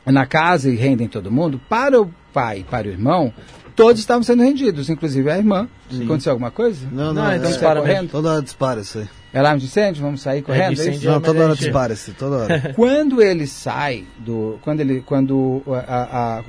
na 0.06 0.26
casa 0.26 0.70
e 0.70 0.76
rendem 0.76 1.08
todo 1.08 1.32
mundo, 1.32 1.60
para 1.68 2.00
o 2.02 2.14
pai 2.34 2.60
e 2.60 2.64
para 2.64 2.88
o 2.88 2.92
irmão, 2.92 3.34
todos 3.76 4.00
estavam 4.00 4.22
sendo 4.24 4.44
rendidos, 4.44 4.90
inclusive 4.90 5.30
a 5.32 5.38
irmã. 5.38 5.68
Aconteceu 6.04 6.32
alguma 6.32 6.52
coisa? 6.52 6.88
Não, 6.92 7.06
não, 7.14 7.24
Não, 7.24 7.32
é, 7.32 7.38
então 7.38 7.48
é, 7.50 7.52
dispara 7.52 7.80
correndo. 7.82 8.10
Toda 8.12 8.32
hora 8.34 8.42
dispara 8.42 8.82
isso 8.82 9.00
aí. 9.00 9.08
É 9.34 9.40
alarme 9.40 9.60
de 9.60 9.66
incêndio? 9.68 10.02
Vamos 10.04 10.22
sair 10.22 10.42
correndo? 10.42 10.76
de 10.76 10.82
é 10.82 10.86
incêndio. 10.90 11.12
Não, 11.12 11.22
toda 11.22 11.40
hora 11.44 11.54
gente- 11.54 11.64
dispara 11.64 11.94
isso, 11.94 12.14
toda 12.18 12.36
hora. 12.38 12.74
Quando 12.76 13.22
ele 13.22 13.46
sai 13.48 14.06
do. 14.18 14.58
Quando 14.62 14.80
ele. 14.80 15.02
Quando 15.02 15.62
a. 15.68 15.78
a- 15.78 16.40
a- 16.40 16.44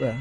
é. 0.00 0.14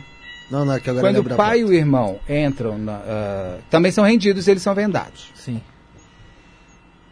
Não, 0.50 0.66
não, 0.66 0.74
é 0.74 0.80
que 0.80 0.90
agora 0.90 1.14
quando 1.14 1.26
o 1.26 1.36
pai 1.36 1.62
e 1.62 1.64
o 1.64 1.74
irmão 1.74 2.20
entram 2.30 2.78
na, 2.78 2.94
ah, 2.94 3.58
também 3.70 3.92
são 3.92 4.04
rendidos, 4.04 4.48
eles 4.48 4.62
são 4.62 4.76
vendados. 4.76 5.32
Sim. 5.34 5.62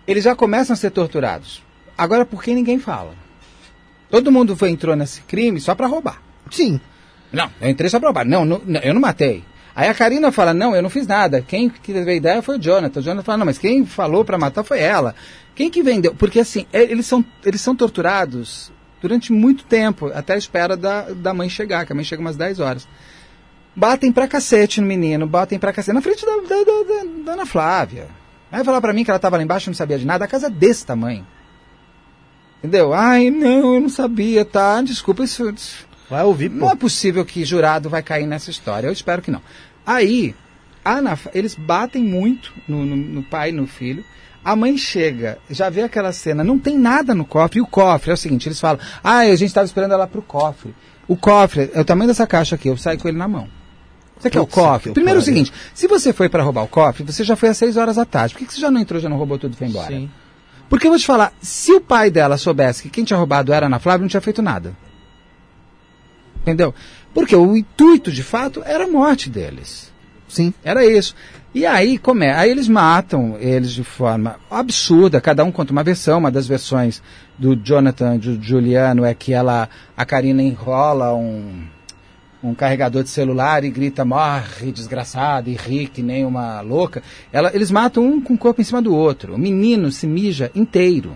Eles 0.05 0.23
já 0.23 0.35
começam 0.35 0.73
a 0.73 0.77
ser 0.77 0.91
torturados. 0.91 1.63
Agora, 1.97 2.25
por 2.25 2.43
que 2.43 2.53
ninguém 2.53 2.79
fala? 2.79 3.13
Todo 4.09 4.31
mundo 4.31 4.55
foi, 4.55 4.69
entrou 4.69 4.95
nesse 4.95 5.21
crime 5.21 5.59
só 5.59 5.73
para 5.73 5.87
roubar. 5.87 6.21
Sim. 6.49 6.79
Não, 7.31 7.49
eu 7.61 7.69
entrei 7.69 7.89
só 7.89 7.99
pra 7.99 8.09
roubar. 8.09 8.25
Não, 8.25 8.43
não, 8.43 8.61
não, 8.65 8.81
eu 8.81 8.93
não 8.93 9.01
matei. 9.01 9.43
Aí 9.73 9.87
a 9.87 9.93
Karina 9.93 10.31
fala, 10.31 10.53
não, 10.53 10.75
eu 10.75 10.81
não 10.81 10.89
fiz 10.89 11.07
nada. 11.07 11.41
Quem 11.41 11.69
que 11.69 11.93
teve 11.93 12.11
a 12.11 12.15
ideia 12.15 12.41
foi 12.41 12.57
o 12.57 12.61
Jonathan. 12.61 12.99
O 12.99 13.03
Jonathan 13.03 13.23
fala, 13.23 13.37
não, 13.37 13.45
mas 13.45 13.57
quem 13.57 13.85
falou 13.85 14.25
pra 14.25 14.37
matar 14.37 14.63
foi 14.63 14.79
ela. 14.79 15.15
Quem 15.55 15.69
que 15.69 15.81
vendeu? 15.81 16.13
Porque 16.13 16.39
assim, 16.39 16.65
é, 16.73 16.83
eles 16.83 17.05
são, 17.05 17.23
eles 17.45 17.61
são 17.61 17.75
torturados 17.75 18.71
durante 19.01 19.31
muito 19.31 19.63
tempo, 19.63 20.11
até 20.13 20.33
a 20.33 20.37
espera 20.37 20.77
da, 20.77 21.03
da 21.09 21.33
mãe 21.33 21.49
chegar, 21.49 21.85
que 21.85 21.91
a 21.91 21.95
mãe 21.95 22.03
chega 22.03 22.21
umas 22.21 22.35
10 22.35 22.59
horas. 22.59 22.87
Batem 23.75 24.11
pra 24.11 24.27
cacete 24.27 24.81
no 24.81 24.87
menino, 24.87 25.25
batem 25.25 25.57
pra 25.57 25.71
cacete, 25.71 25.95
na 25.95 26.01
frente 26.01 26.25
da, 26.25 26.31
da, 26.35 26.63
da, 26.63 27.23
da- 27.25 27.33
Ana 27.33 27.45
Flávia. 27.45 28.07
Aí 28.51 28.63
falar 28.65 28.81
pra 28.81 28.91
mim 28.93 29.03
que 29.05 29.09
ela 29.11 29.19
tava 29.19 29.37
lá 29.37 29.43
embaixo 29.43 29.69
e 29.69 29.71
não 29.71 29.75
sabia 29.75 29.97
de 29.97 30.05
nada, 30.05 30.25
a 30.25 30.27
casa 30.27 30.47
é 30.47 30.49
desse 30.49 30.85
tamanho. 30.85 31.25
Entendeu? 32.59 32.93
Ai, 32.93 33.29
não, 33.29 33.75
eu 33.75 33.79
não 33.81 33.89
sabia, 33.89 34.43
tá? 34.45 34.81
Desculpa, 34.81 35.23
isso, 35.23 35.53
Vai 36.09 36.23
ouvir, 36.23 36.49
pô. 36.49 36.57
não 36.57 36.69
é 36.71 36.75
possível 36.75 37.23
que 37.25 37.45
jurado 37.45 37.89
vai 37.89 38.03
cair 38.03 38.27
nessa 38.27 38.51
história. 38.51 38.87
Eu 38.87 38.91
espero 38.93 39.21
que 39.21 39.31
não. 39.31 39.41
Aí, 39.85 40.35
Ana- 40.83 41.17
eles 41.33 41.55
batem 41.55 42.03
muito 42.03 42.53
no, 42.67 42.85
no- 42.85 42.95
no 42.95 43.23
pai 43.23 43.49
e 43.49 43.53
no 43.53 43.65
filho. 43.65 44.03
A 44.43 44.55
mãe 44.55 44.75
chega, 44.77 45.37
já 45.49 45.69
vê 45.69 45.83
aquela 45.83 46.11
cena, 46.11 46.43
não 46.43 46.59
tem 46.59 46.77
nada 46.77 47.13
no 47.15 47.23
cofre. 47.23 47.59
E 47.59 47.61
o 47.61 47.67
cofre 47.67 48.11
é 48.11 48.13
o 48.13 48.17
seguinte: 48.17 48.47
eles 48.49 48.59
falam, 48.59 48.79
ah, 49.03 49.19
a 49.19 49.35
gente 49.35 49.45
estava 49.45 49.65
esperando 49.65 49.93
ela 49.93 50.07
pro 50.07 50.21
cofre. 50.21 50.75
O 51.07 51.15
cofre 51.15 51.71
é 51.73 51.79
o 51.79 51.85
tamanho 51.85 52.07
dessa 52.09 52.27
caixa 52.27 52.55
aqui, 52.55 52.67
eu 52.67 52.75
saio 52.77 52.99
com 52.99 53.07
ele 53.07 53.17
na 53.17 53.27
mão. 53.27 53.47
Você 54.21 54.29
quer 54.29 54.39
o 54.39 54.45
Putz, 54.45 54.53
cofre? 54.55 54.91
Primeiro 54.93 55.19
é 55.19 55.21
o 55.21 55.25
seguinte: 55.25 55.51
se 55.73 55.87
você 55.87 56.13
foi 56.13 56.29
para 56.29 56.43
roubar 56.43 56.63
o 56.63 56.67
cofre, 56.67 57.03
você 57.03 57.23
já 57.23 57.35
foi 57.35 57.49
às 57.49 57.57
6 57.57 57.75
horas 57.77 57.95
da 57.95 58.05
tarde. 58.05 58.33
Por 58.33 58.39
que, 58.39 58.45
que 58.45 58.53
você 58.53 58.61
já 58.61 58.69
não 58.71 58.79
entrou, 58.79 58.99
já 59.01 59.09
não 59.09 59.17
roubou 59.17 59.37
tudo 59.39 59.53
e 59.53 59.57
foi 59.57 59.67
embora? 59.67 59.87
Sim. 59.87 60.09
Porque 60.69 60.87
eu 60.87 60.91
vou 60.91 60.99
te 60.99 61.05
falar, 61.05 61.33
se 61.41 61.73
o 61.73 61.81
pai 61.81 62.09
dela 62.09 62.37
soubesse 62.37 62.83
que 62.83 62.89
quem 62.89 63.03
tinha 63.03 63.17
roubado 63.17 63.51
era 63.51 63.65
a 63.65 63.67
Ana 63.67 63.79
Flávia, 63.79 64.01
não 64.03 64.07
tinha 64.07 64.21
feito 64.21 64.41
nada. 64.41 64.73
Entendeu? 66.41 66.73
Porque 67.13 67.35
o 67.35 67.55
intuito, 67.55 68.11
de 68.11 68.23
fato, 68.23 68.63
era 68.65 68.85
a 68.85 68.87
morte 68.87 69.29
deles. 69.29 69.91
Sim. 70.27 70.53
Era 70.63 70.85
isso. 70.85 71.13
E 71.53 71.65
aí, 71.65 71.97
como 71.97 72.23
é? 72.23 72.33
Aí 72.33 72.49
eles 72.49 72.69
matam 72.69 73.35
eles 73.37 73.71
de 73.71 73.83
forma 73.83 74.37
absurda, 74.49 75.19
cada 75.19 75.43
um 75.43 75.51
conta 75.51 75.73
uma 75.73 75.83
versão. 75.83 76.19
Uma 76.19 76.31
das 76.31 76.47
versões 76.47 77.01
do 77.37 77.53
Jonathan 77.55 78.19
Ju- 78.21 78.39
Juliano 78.41 79.03
é 79.03 79.13
que 79.13 79.33
ela, 79.33 79.67
a 79.95 80.05
Karina 80.05 80.41
enrola 80.41 81.13
um, 81.13 81.63
um 82.43 82.55
carregador 82.55 83.03
de 83.03 83.09
celular 83.09 83.63
e 83.63 83.69
grita, 83.69 84.03
morre, 84.03 84.71
desgraçada, 84.71 85.49
e 85.49 85.53
ri 85.53 85.87
que 85.87 86.01
nem 86.01 86.25
uma 86.25 86.61
louca. 86.61 87.03
Ela, 87.31 87.51
eles 87.53 87.69
matam 87.69 88.03
um 88.03 88.19
com 88.19 88.33
o 88.33 88.37
corpo 88.37 88.61
em 88.61 88.63
cima 88.63 88.81
do 88.81 88.93
outro. 88.93 89.35
O 89.35 89.37
menino 89.37 89.91
se 89.91 90.07
mija 90.07 90.51
inteiro. 90.55 91.15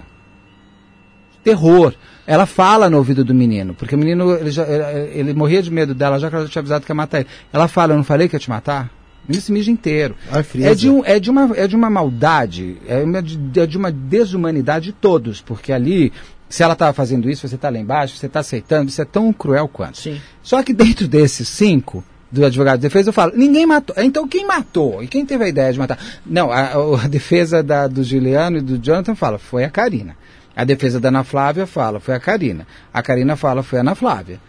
Terror. 1.44 1.94
Ela 2.28 2.46
fala 2.46 2.90
no 2.90 2.98
ouvido 2.98 3.24
do 3.24 3.36
menino, 3.36 3.76
porque 3.76 3.96
o 3.96 3.98
menino, 3.98 4.36
ele, 4.36 4.50
já, 4.50 4.64
ele, 4.68 5.20
ele 5.20 5.34
morria 5.34 5.62
de 5.62 5.70
medo 5.72 5.94
dela, 5.94 6.20
já 6.20 6.30
que 6.30 6.36
ela 6.36 6.46
já 6.46 6.52
tinha 6.52 6.60
avisado 6.62 6.86
que 6.86 6.92
ia 6.92 6.96
matar 6.96 7.20
ele. 7.20 7.30
Ela 7.54 7.68
fala, 7.68 7.94
eu 7.94 7.98
não 7.98 8.04
falei 8.04 8.28
que 8.28 8.36
ia 8.36 8.40
te 8.40 8.50
matar? 8.50 8.90
O 9.24 9.28
menino 9.28 9.42
se 9.42 9.52
mija 9.52 9.72
inteiro. 9.72 10.16
Ai. 10.32 10.46
É 10.62 10.76
de, 10.76 10.90
um, 10.90 11.04
é, 11.06 11.20
de 11.20 11.30
uma, 11.30 11.52
é 11.56 11.68
de 11.68 11.76
uma 11.76 11.90
maldade, 11.90 12.78
é, 12.88 13.04
uma, 13.04 13.22
de, 13.22 13.60
é 13.60 13.66
de 13.66 13.78
uma 13.78 13.92
desumanidade 13.92 14.86
de 14.86 14.92
todos, 14.94 15.42
porque 15.42 15.72
ali, 15.72 16.12
se 16.56 16.64
ela 16.64 16.74
estava 16.74 16.94
fazendo 16.94 17.30
isso, 17.30 17.48
você 17.48 17.56
está 17.56 17.70
lá 17.70 17.78
embaixo, 17.78 18.16
você 18.16 18.28
está 18.28 18.40
aceitando, 18.40 18.90
isso 18.90 19.02
é 19.02 19.06
tão 19.06 19.34
cruel 19.34 19.68
quanto. 19.68 19.98
Sim. 19.98 20.22
Só 20.42 20.64
que 20.64 20.72
dentro 20.74 21.08
desses 21.08 21.48
cinco, 21.50 22.04
do 22.32 22.46
advogado 22.46 22.78
de 22.78 22.84
defesa, 22.84 23.10
eu 23.10 23.14
falo, 23.14 23.34
ninguém 23.36 23.66
matou. 23.66 23.96
Então 24.00 24.28
quem 24.28 24.46
matou? 24.48 25.04
E 25.04 25.08
quem 25.08 25.26
teve 25.26 25.44
a 25.44 25.48
ideia 25.50 25.72
de 25.74 25.80
matar? 25.80 25.98
Não, 26.26 26.52
a, 26.52 26.72
a 27.04 27.08
defesa 27.08 27.62
da, 27.62 27.88
do 27.88 28.04
Juliano 28.04 28.58
e 28.58 28.62
do 28.62 28.78
Jonathan 28.78 29.16
fala, 29.16 29.38
foi 29.38 29.64
a 29.64 29.70
Karina. 29.70 30.16
A 30.56 30.64
defesa 30.64 31.00
da 31.00 31.10
Ana 31.10 31.24
Flávia 31.26 31.66
fala, 31.68 32.00
foi 32.00 32.16
a 32.16 32.20
Karina. 32.20 32.66
A 32.94 33.02
Karina 33.04 33.36
fala, 33.36 33.62
foi 33.62 33.80
a 33.80 33.82
Ana 33.82 33.94
Flávia. 33.96 34.40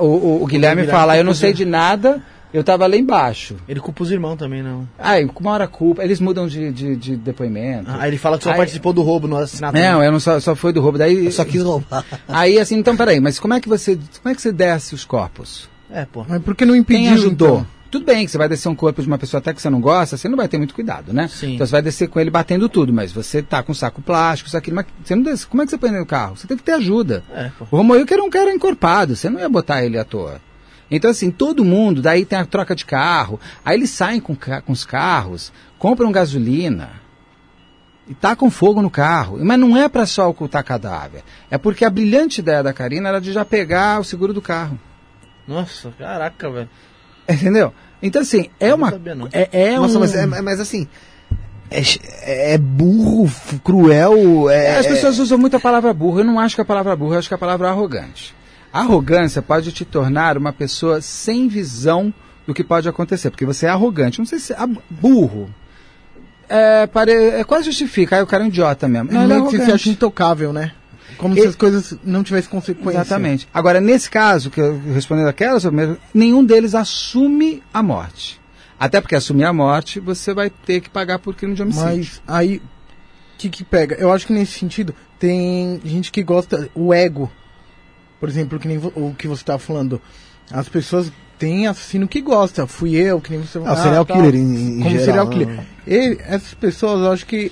O, 0.00 0.04
o- 0.06 0.42
o 0.42 0.46
Guilherme 0.46 0.82
Guilherme 0.82 0.86
fala, 0.86 1.16
eu 1.16 1.24
não 1.24 1.34
sei 1.34 1.52
de 1.52 1.64
nada, 1.64 2.22
eu 2.52 2.60
estava 2.60 2.86
lá 2.86 2.96
embaixo. 2.96 3.56
Ele 3.68 3.80
culpa 3.80 4.02
os 4.02 4.10
irmãos 4.10 4.36
também, 4.36 4.62
não. 4.62 4.88
Ai, 4.98 5.28
uma 5.38 5.50
hora 5.52 5.66
culpa, 5.68 6.02
eles 6.04 6.20
mudam 6.20 6.46
de, 6.46 6.70
de, 6.72 6.96
de 6.96 7.16
depoimento. 7.16 7.90
Ah, 7.90 8.06
ele 8.06 8.18
fala 8.18 8.38
que 8.38 8.44
só 8.44 8.50
Aí- 8.50 8.56
participou 8.56 8.92
do 8.92 9.02
roubo 9.02 9.26
no 9.28 9.36
assassinato. 9.36 9.76
Não, 9.78 10.02
eu 10.02 10.12
não 10.12 10.20
só, 10.20 10.38
só 10.40 10.54
foi 10.54 10.72
do 10.72 10.80
roubo. 10.80 10.98
Daí, 10.98 11.26
Eu 11.26 11.32
só 11.32 11.44
quis 11.44 11.62
roubar. 11.62 12.04
Aí 12.28 12.58
assim, 12.58 12.76
então 12.76 12.96
peraí, 12.96 13.20
mas 13.20 13.38
como 13.38 13.54
é 13.54 13.60
que 13.60 13.68
você, 13.68 13.98
como 14.22 14.32
é 14.32 14.34
que 14.34 14.42
você 14.42 14.52
desce 14.52 14.94
os 14.94 15.04
corpos? 15.04 15.68
É, 15.90 16.04
pô. 16.04 16.24
Mas 16.28 16.42
por 16.42 16.54
que 16.54 16.64
não 16.64 16.76
impediu? 16.76 17.04
Quem 17.04 17.12
ajudou? 17.12 17.48
então? 17.58 17.66
Tudo 17.90 18.04
bem 18.04 18.24
que 18.24 18.30
você 18.30 18.38
vai 18.38 18.48
descer 18.48 18.68
um 18.68 18.74
corpo 18.76 19.02
de 19.02 19.08
uma 19.08 19.18
pessoa 19.18 19.40
até 19.40 19.52
que 19.52 19.60
você 19.60 19.68
não 19.68 19.80
gosta, 19.80 20.16
você 20.16 20.28
não 20.28 20.36
vai 20.36 20.46
ter 20.46 20.58
muito 20.58 20.72
cuidado, 20.72 21.12
né? 21.12 21.26
Sim. 21.26 21.54
Então 21.56 21.66
você 21.66 21.72
vai 21.72 21.82
descer 21.82 22.08
com 22.08 22.20
ele 22.20 22.30
batendo 22.30 22.68
tudo, 22.68 22.92
mas 22.92 23.10
você 23.10 23.42
tá 23.42 23.64
com 23.64 23.74
saco 23.74 24.00
plástico, 24.00 24.46
isso 24.46 24.56
aqui, 24.56 24.70
mas 24.70 24.86
você 25.04 25.16
não 25.16 25.24
desce. 25.24 25.44
Como 25.44 25.60
é 25.60 25.64
que 25.64 25.70
você 25.72 25.78
põe 25.78 25.90
no 25.90 26.06
carro? 26.06 26.36
Você 26.36 26.46
tem 26.46 26.56
que 26.56 26.62
ter 26.62 26.70
ajuda. 26.70 27.24
É, 27.34 27.50
pô. 27.58 27.66
O 27.68 27.76
Romoilco 27.78 28.14
era 28.14 28.22
um 28.22 28.30
cara 28.30 28.54
encorpado, 28.54 29.16
você 29.16 29.28
não 29.28 29.40
ia 29.40 29.48
botar 29.48 29.84
ele 29.84 29.98
à 29.98 30.04
toa. 30.04 30.40
Então, 30.90 31.10
assim, 31.10 31.30
todo 31.30 31.64
mundo, 31.64 32.02
daí 32.02 32.24
tem 32.24 32.38
a 32.38 32.44
troca 32.44 32.74
de 32.74 32.84
carro, 32.84 33.38
aí 33.64 33.76
eles 33.76 33.90
saem 33.90 34.20
com, 34.20 34.34
com 34.34 34.72
os 34.72 34.84
carros, 34.84 35.52
compram 35.78 36.10
gasolina. 36.10 36.90
e 38.08 38.14
tacam 38.14 38.50
fogo 38.50 38.82
no 38.82 38.90
carro. 38.90 39.38
Mas 39.40 39.58
não 39.58 39.76
é 39.76 39.88
para 39.88 40.04
só 40.04 40.28
ocultar 40.28 40.64
cadáver. 40.64 41.22
É 41.50 41.56
porque 41.56 41.84
a 41.84 41.90
brilhante 41.90 42.40
ideia 42.40 42.62
da 42.62 42.72
Karina 42.72 43.08
era 43.08 43.20
de 43.20 43.32
já 43.32 43.44
pegar 43.44 44.00
o 44.00 44.04
seguro 44.04 44.32
do 44.32 44.42
carro. 44.42 44.78
Nossa, 45.46 45.92
caraca, 45.96 46.50
velho. 46.50 46.68
Entendeu? 47.28 47.72
Então, 48.02 48.22
assim, 48.22 48.50
é 48.58 48.70
não 48.70 48.76
uma. 48.76 48.90
sabia, 48.90 49.14
não. 49.14 49.28
É, 49.30 49.48
é 49.52 49.76
Nossa, 49.76 49.96
um... 49.96 50.00
mas, 50.00 50.14
é, 50.14 50.26
mas 50.26 50.58
assim. 50.58 50.88
É, 51.70 52.54
é 52.54 52.58
burro, 52.58 53.30
cruel. 53.62 54.50
É, 54.50 54.78
As 54.78 54.86
pessoas 54.86 55.20
usam 55.20 55.38
muito 55.38 55.56
a 55.56 55.60
palavra 55.60 55.94
burro. 55.94 56.18
Eu 56.18 56.24
não 56.24 56.40
acho 56.40 56.56
que 56.56 56.60
a 56.60 56.64
palavra 56.64 56.96
burro, 56.96 57.14
eu 57.14 57.18
acho 57.20 57.28
que 57.28 57.34
a 57.34 57.38
palavra 57.38 57.68
é 57.68 57.70
arrogante. 57.70 58.34
A 58.72 58.80
arrogância 58.80 59.42
pode 59.42 59.72
te 59.72 59.84
tornar 59.84 60.36
uma 60.38 60.52
pessoa 60.52 61.00
sem 61.00 61.48
visão 61.48 62.12
do 62.46 62.54
que 62.54 62.62
pode 62.64 62.88
acontecer, 62.88 63.30
porque 63.30 63.44
você 63.44 63.66
é 63.66 63.68
arrogante. 63.70 64.18
Não 64.18 64.26
sei 64.26 64.38
se. 64.38 64.52
ah, 64.52 64.68
burro. 64.88 65.50
É, 66.48 66.86
pare... 66.86 67.12
é 67.12 67.44
quase 67.44 67.66
justifica. 67.66 68.16
Aí 68.16 68.22
o 68.22 68.26
cara 68.26 68.42
é 68.42 68.46
um 68.46 68.48
idiota 68.48 68.88
mesmo. 68.88 69.12
Não, 69.12 69.22
ele 69.24 69.32
é 69.32 69.38
você 69.38 69.50
se 69.50 69.56
arrogante. 69.56 69.72
acha 69.72 69.88
intocável, 69.90 70.52
né? 70.52 70.72
Como 71.16 71.36
E- 71.36 71.40
se 71.42 71.46
as 71.48 71.56
coisas 71.56 71.96
não 72.04 72.22
tivessem 72.22 72.50
consequência. 72.50 73.00
Exatamente. 73.00 73.48
Agora, 73.52 73.80
nesse 73.80 74.10
caso, 74.10 74.50
que 74.50 74.60
eu 74.60 74.80
respondendo 74.92 75.28
aquela, 75.28 75.60
sobre 75.60 75.76
mesmo, 75.76 75.96
nenhum 76.14 76.44
deles 76.44 76.74
assume 76.74 77.62
a 77.72 77.82
morte. 77.82 78.40
Até 78.78 79.00
porque 79.00 79.14
assumir 79.14 79.44
a 79.44 79.52
morte, 79.52 80.00
você 80.00 80.32
vai 80.32 80.48
ter 80.48 80.80
que 80.80 80.88
pagar 80.88 81.18
por 81.18 81.34
crime 81.34 81.54
de 81.54 81.62
homicídio. 81.62 81.84
Mas 81.86 82.22
aí, 82.26 82.56
o 82.56 82.62
que 83.36 83.48
que 83.50 83.62
pega? 83.62 83.94
Eu 83.96 84.10
acho 84.10 84.26
que 84.26 84.32
nesse 84.32 84.58
sentido, 84.58 84.94
tem 85.18 85.80
gente 85.84 86.10
que 86.10 86.22
gosta, 86.22 86.68
o 86.74 86.94
ego, 86.94 87.30
por 88.20 88.28
exemplo, 88.28 88.58
que 88.60 88.68
nem 88.68 88.76
o 88.78 89.14
que 89.18 89.26
você 89.26 89.42
estava 89.42 89.58
falando. 89.58 90.00
As 90.52 90.68
pessoas 90.68 91.10
têm 91.38 91.66
assassino 91.66 92.06
que 92.06 92.20
gosta. 92.20 92.66
Fui 92.66 92.94
eu, 92.94 93.20
que 93.20 93.30
nem 93.30 93.40
você 93.40 93.58
Ah, 93.64 93.72
o 93.72 93.76
serial 93.76 94.04
tal. 94.04 94.16
killer 94.18 94.34
em, 94.34 94.40
em 94.40 94.78
Como 94.78 94.90
geral, 94.90 95.04
serial 95.04 95.26
né? 95.26 95.32
killer. 95.32 95.60
E 95.86 96.18
essas 96.22 96.54
pessoas, 96.54 97.00
eu 97.00 97.10
acho 97.12 97.24
que 97.26 97.50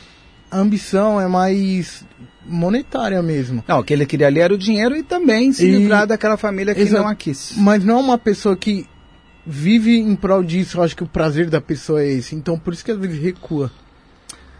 a 0.50 0.58
ambição 0.58 1.20
é 1.20 1.26
mais 1.26 2.04
monetária 2.46 3.22
mesmo. 3.22 3.62
Não, 3.66 3.78
o 3.80 3.84
que 3.84 3.92
ele 3.92 4.06
queria 4.06 4.26
ali 4.26 4.40
era 4.40 4.52
o 4.54 4.58
dinheiro 4.58 4.96
e 4.96 5.02
também 5.02 5.52
se 5.52 5.64
E- 5.66 5.70
livrar 5.76 6.06
daquela 6.06 6.36
família 6.36 6.74
que 6.74 6.80
Exato. 6.80 7.02
não 7.02 7.08
a 7.10 7.14
quis. 7.14 7.52
Mas 7.56 7.84
não 7.84 7.98
é 7.98 8.02
uma 8.02 8.18
pessoa 8.18 8.56
que 8.56 8.86
vive 9.46 9.98
em 9.98 10.14
prol 10.16 10.42
disso. 10.42 10.78
Eu 10.78 10.82
acho 10.82 10.96
que 10.96 11.02
o 11.02 11.06
prazer 11.08 11.48
da 11.50 11.60
pessoa 11.60 12.02
é 12.02 12.08
esse. 12.12 12.34
Então, 12.34 12.58
por 12.58 12.72
isso 12.72 12.84
que 12.84 12.90
às 12.90 12.98
vezes 12.98 13.20
recua. 13.22 13.70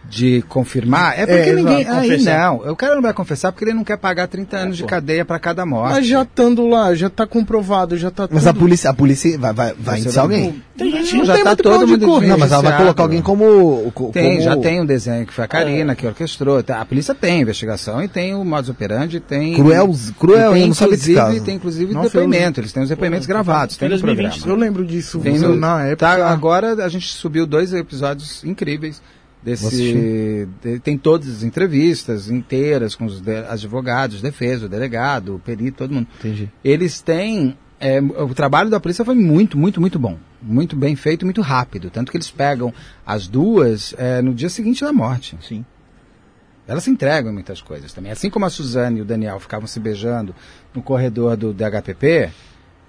De 0.07 0.41
confirmar, 0.49 1.13
é 1.19 1.25
porque 1.27 1.49
É, 1.49 1.53
ninguém. 1.53 1.87
Aí 1.87 2.09
confessar. 2.09 2.39
não, 2.39 2.71
o 2.71 2.75
cara 2.75 2.95
não 2.95 3.01
vai 3.01 3.13
confessar 3.13 3.51
porque 3.51 3.65
ele 3.65 3.73
não 3.73 3.83
quer 3.83 3.95
pagar 3.97 4.27
30 4.27 4.57
anos 4.57 4.77
de 4.77 4.81
pô. 4.83 4.89
cadeia 4.89 5.23
pra 5.23 5.37
cada 5.37 5.63
morte. 5.67 5.93
Mas 5.93 6.07
já 6.07 6.23
estando 6.23 6.67
lá, 6.67 6.95
já 6.95 7.11
tá 7.11 7.27
comprovado, 7.27 7.95
já 7.95 8.09
tá 8.09 8.27
Mas 8.31 8.43
tudo. 8.43 8.49
a 8.49 8.53
polícia, 8.59 8.89
a 8.89 8.93
polícia 8.93 9.37
vai, 9.37 9.53
vai, 9.53 9.73
vai 9.77 9.99
indiciar 9.99 10.23
alguém. 10.23 10.63
Tem 10.75 10.89
gente 10.91 11.15
Não 11.17 11.25
já 11.25 11.35
tem 11.35 11.43
tá 11.43 11.55
todo 11.55 11.87
mundo 11.87 12.05
correr. 12.07 12.27
Não, 12.27 12.39
mas 12.39 12.51
ela 12.51 12.63
vai 12.63 12.77
colocar 12.77 13.03
alguém 13.03 13.21
como. 13.21 13.91
co- 13.93 14.09
Tem, 14.11 14.31
como- 14.37 14.41
já 14.41 14.57
tem 14.57 14.81
um 14.81 14.85
desenho 14.85 15.27
que 15.27 15.33
foi 15.33 15.43
a 15.45 15.47
Karina 15.47 15.93
que 15.93 16.07
orquestrou. 16.07 16.63
A 16.67 16.85
polícia 16.85 17.13
tem 17.13 17.41
investigação 17.41 18.01
e 18.03 18.07
tem 18.07 18.33
o 18.33 18.43
modus 18.43 18.71
operandi, 18.71 19.19
tem. 19.19 19.53
Cruel, 19.53 19.93
cruel, 20.17 20.57
e 20.57 20.61
tem, 20.61 20.69
inclusive, 20.69 21.13
caso. 21.15 21.41
tem 21.43 21.55
inclusive 21.55 21.93
Nossa, 21.93 22.07
depoimento. 22.09 22.59
Eles 22.59 22.73
têm 22.73 22.81
os 22.81 22.89
depoimentos 22.89 23.27
gravados. 23.27 23.77
Tem 23.77 23.87
no 23.87 23.93
2020, 23.95 24.31
programa. 24.39 24.53
Eu 24.55 24.59
lembro 24.59 24.85
disso 24.85 25.19
Tem 25.19 25.37
no- 25.37 25.55
na 25.55 25.83
época. 25.83 25.97
tá, 25.97 26.27
agora 26.31 26.83
a 26.83 26.89
gente 26.89 27.07
subiu 27.13 27.45
dois 27.45 27.73
episódios 27.73 28.43
incríveis 28.43 28.99
desse. 29.43 30.47
de- 30.61 30.79
tem 30.79 30.97
todas 30.97 31.27
as 31.29 31.43
entrevistas 31.43 32.29
inteiras 32.29 32.95
com 32.95 33.05
os 33.05 33.21
de- 33.21 33.45
advogados, 33.47 34.21
defesa, 34.21 34.65
o 34.65 34.69
delegado, 34.69 35.35
o 35.35 35.39
perito, 35.39 35.77
todo 35.77 35.93
mundo. 35.93 36.07
Entendi. 36.19 36.49
Eles 36.63 37.01
têm. 37.01 37.57
é, 37.81 38.01
o 38.01 38.33
trabalho 38.33 38.69
da 38.69 38.79
polícia 38.79 39.05
foi 39.05 39.15
muito, 39.15 39.57
muito, 39.57 39.79
muito 39.79 39.97
bom. 39.97 40.17
Muito 40.41 40.75
bem 40.75 40.95
feito, 40.95 41.25
muito 41.25 41.41
rápido. 41.41 41.89
Tanto 41.89 42.11
que 42.11 42.17
eles 42.17 42.29
pegam 42.29 42.73
as 43.05 43.27
duas 43.27 43.93
é, 43.97 44.21
no 44.21 44.33
dia 44.33 44.49
seguinte 44.49 44.83
da 44.83 44.91
morte. 44.91 45.37
Sim. 45.41 45.63
Elas 46.67 46.83
se 46.83 46.89
entregam 46.91 47.31
em 47.31 47.33
muitas 47.33 47.61
coisas 47.61 47.91
também. 47.93 48.11
Assim 48.11 48.29
como 48.29 48.45
a 48.45 48.49
Suzane 48.49 48.99
e 48.99 49.01
o 49.01 49.05
Daniel 49.05 49.39
ficavam 49.39 49.65
se 49.65 49.79
beijando 49.79 50.35
no 50.73 50.81
corredor 50.83 51.35
do 51.35 51.51
DHPP, 51.53 52.29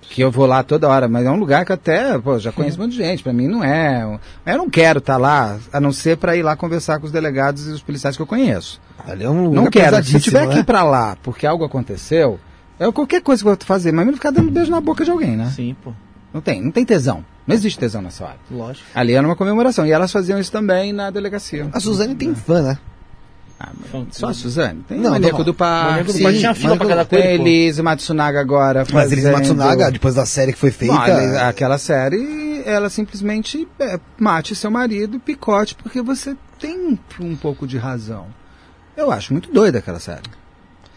que 0.02 0.22
eu 0.22 0.30
vou 0.30 0.46
lá 0.46 0.62
toda 0.62 0.88
hora, 0.88 1.08
mas 1.08 1.24
é 1.24 1.30
um 1.30 1.36
lugar 1.36 1.64
que 1.64 1.72
até, 1.72 2.18
pô, 2.18 2.38
já 2.38 2.50
conheço 2.50 2.78
um 2.78 2.82
monte 2.82 2.92
de 2.92 2.98
gente. 2.98 3.22
Pra 3.22 3.32
mim 3.32 3.46
não 3.46 3.62
é. 3.62 4.18
Eu 4.44 4.58
não 4.58 4.68
quero 4.68 4.98
estar 4.98 5.16
lá, 5.16 5.58
a 5.72 5.80
não 5.80 5.92
ser 5.92 6.16
para 6.16 6.36
ir 6.36 6.42
lá 6.42 6.56
conversar 6.56 6.98
com 6.98 7.06
os 7.06 7.12
delegados 7.12 7.68
e 7.68 7.70
os 7.70 7.82
policiais 7.82 8.16
que 8.16 8.22
eu 8.22 8.26
conheço. 8.26 8.80
Ali 9.06 9.24
é 9.24 9.30
um 9.30 9.44
lugar 9.44 9.62
Não 9.62 9.70
quero. 9.70 10.04
Se 10.04 10.14
eu 10.14 10.20
tiver 10.20 10.48
que 10.48 10.54
né? 10.54 10.60
ir 10.60 10.64
pra 10.64 10.82
lá 10.82 11.16
porque 11.22 11.46
algo 11.46 11.64
aconteceu, 11.64 12.40
é 12.78 12.90
qualquer 12.90 13.22
coisa 13.22 13.42
que 13.42 13.48
eu 13.48 13.54
vou 13.54 13.66
fazer, 13.66 13.92
mas 13.92 14.06
não 14.06 14.14
ficar 14.14 14.30
dando 14.30 14.50
beijo 14.50 14.70
na 14.70 14.80
boca 14.80 15.04
de 15.04 15.10
alguém, 15.10 15.36
né? 15.36 15.52
Sim, 15.54 15.76
pô. 15.82 15.92
Não 16.32 16.40
tem, 16.40 16.62
não 16.62 16.70
tem 16.70 16.84
tesão. 16.84 17.24
Não 17.46 17.54
existe 17.54 17.78
tesão 17.78 18.00
nessa 18.00 18.24
hora. 18.24 18.36
Lógico. 18.50 18.86
Ali 18.94 19.14
era 19.14 19.26
uma 19.26 19.34
comemoração. 19.34 19.86
E 19.86 19.90
elas 19.90 20.12
faziam 20.12 20.38
isso 20.38 20.52
também 20.52 20.92
na 20.92 21.10
delegacia. 21.10 21.68
A 21.72 21.80
Suzane 21.80 22.14
tem 22.14 22.34
fã, 22.34 22.62
né? 22.62 22.78
Ah, 23.62 23.72
mas 23.78 23.90
Fã- 23.90 24.06
só 24.10 24.28
a 24.28 24.34
Suzane? 24.34 24.82
Tem 24.88 24.96
Não, 24.98 25.10
o 25.10 25.12
Maníaco 25.12 25.38
não. 25.38 25.44
do 25.44 25.52
Parque. 25.52 25.88
Maníaco 25.90 26.12
do 26.12 26.16
sim, 26.16 26.22
Parque 26.22 26.38
tinha 26.38 26.54
fila 26.54 26.76
pra 26.78 26.86
cada 26.86 27.04
Tem 27.04 27.20
coisa, 27.20 27.36
pô. 27.36 27.42
Elise 27.46 27.82
Matsunaga 27.82 28.40
agora 28.40 28.86
Mas 28.90 29.12
eles 29.12 29.24
fazendo- 29.24 29.38
Matsunaga, 29.38 29.90
depois 29.90 30.14
da 30.14 30.24
série 30.24 30.52
que 30.54 30.58
foi 30.58 30.70
feita. 30.70 31.46
Aquela 31.46 31.76
série, 31.76 32.62
ela 32.64 32.88
simplesmente 32.88 33.68
é, 33.78 34.00
mate 34.18 34.54
seu 34.54 34.70
marido, 34.70 35.20
picote, 35.20 35.74
porque 35.74 36.00
você 36.00 36.34
tem 36.58 36.98
um 37.20 37.36
pouco 37.36 37.66
de 37.66 37.76
razão. 37.76 38.26
Eu 38.96 39.12
acho 39.12 39.34
muito 39.34 39.52
doida 39.52 39.78
aquela 39.78 40.00
série. 40.00 40.22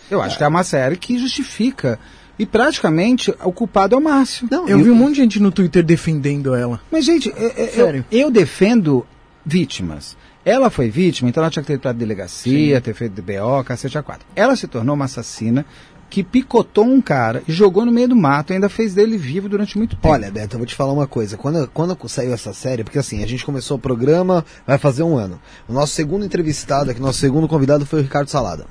Eu 0.10 0.22
acho 0.22 0.38
que 0.38 0.44
é 0.44 0.48
uma 0.48 0.64
série 0.64 0.96
que 0.96 1.18
justifica. 1.18 2.00
E 2.40 2.46
praticamente 2.46 3.34
o 3.44 3.52
culpado 3.52 3.94
é 3.94 3.98
o 3.98 4.02
Márcio. 4.02 4.48
Não, 4.50 4.68
Eu 4.68 4.80
vi 4.80 4.90
um 4.90 4.96
monte 4.96 5.16
de 5.16 5.22
gente 5.22 5.40
no 5.42 5.52
Twitter 5.52 5.84
defendendo 5.84 6.56
ela. 6.56 6.80
Mas, 6.92 7.06
gente, 7.06 7.30
é- 7.36 7.64
é- 7.64 7.68
Sério. 7.68 8.06
Eu, 8.12 8.22
eu 8.22 8.32
defendo 8.32 9.06
vítimas. 9.46 10.18
Ela 10.46 10.70
foi 10.70 10.90
vítima, 10.90 11.30
então 11.30 11.42
ela 11.42 11.50
tinha 11.50 11.64
que 11.64 11.68
ter 11.68 11.74
ido 11.74 11.82
pra 11.82 11.94
delegacia, 11.94 12.82
ter 12.82 12.94
feito 12.94 13.22
BO, 13.22 13.64
cacete 13.64 13.98
a 13.98 14.04
quatro. 14.04 14.26
Ela 14.36 14.56
se 14.56 14.68
tornou 14.68 14.96
uma 14.96 15.06
assassina 15.06 15.66
que 16.10 16.24
picotou 16.24 16.86
um 16.86 17.02
cara 17.02 17.42
e 17.48 17.52
jogou 17.52 17.84
no 17.86 17.92
meio 17.92 18.10
do 18.10 18.16
mato 18.16 18.52
e 18.52 18.54
ainda 18.54 18.70
fez 18.70 18.94
dele 18.94 19.18
vivo 19.18 19.50
durante 19.50 19.78
muito 19.78 19.96
tempo. 19.96 20.08
Olha, 20.08 20.30
Beto, 20.30 20.56
eu 20.56 20.60
vou 20.60 20.68
te 20.68 20.76
falar 20.76 20.94
uma 20.94 21.08
coisa. 21.08 21.38
Quando, 21.38 21.68
quando 21.70 21.98
saiu 22.08 22.32
essa 22.34 22.54
série, 22.54 22.84
porque 22.84 23.00
assim, 23.00 23.24
a 23.24 23.28
gente 23.28 23.44
começou 23.44 23.78
o 23.78 23.80
programa, 23.80 24.46
vai 24.68 24.78
fazer 24.78 25.02
um 25.02 25.18
ano. 25.18 25.42
O 25.68 25.74
nosso 25.74 25.94
segundo 25.94 26.24
entrevistado 26.24 26.92
aqui, 26.92 27.02
nosso 27.02 27.18
segundo 27.18 27.48
convidado 27.48 27.84
foi 27.84 28.02
o 28.02 28.04
Ricardo 28.04 28.28
Salada. 28.28 28.68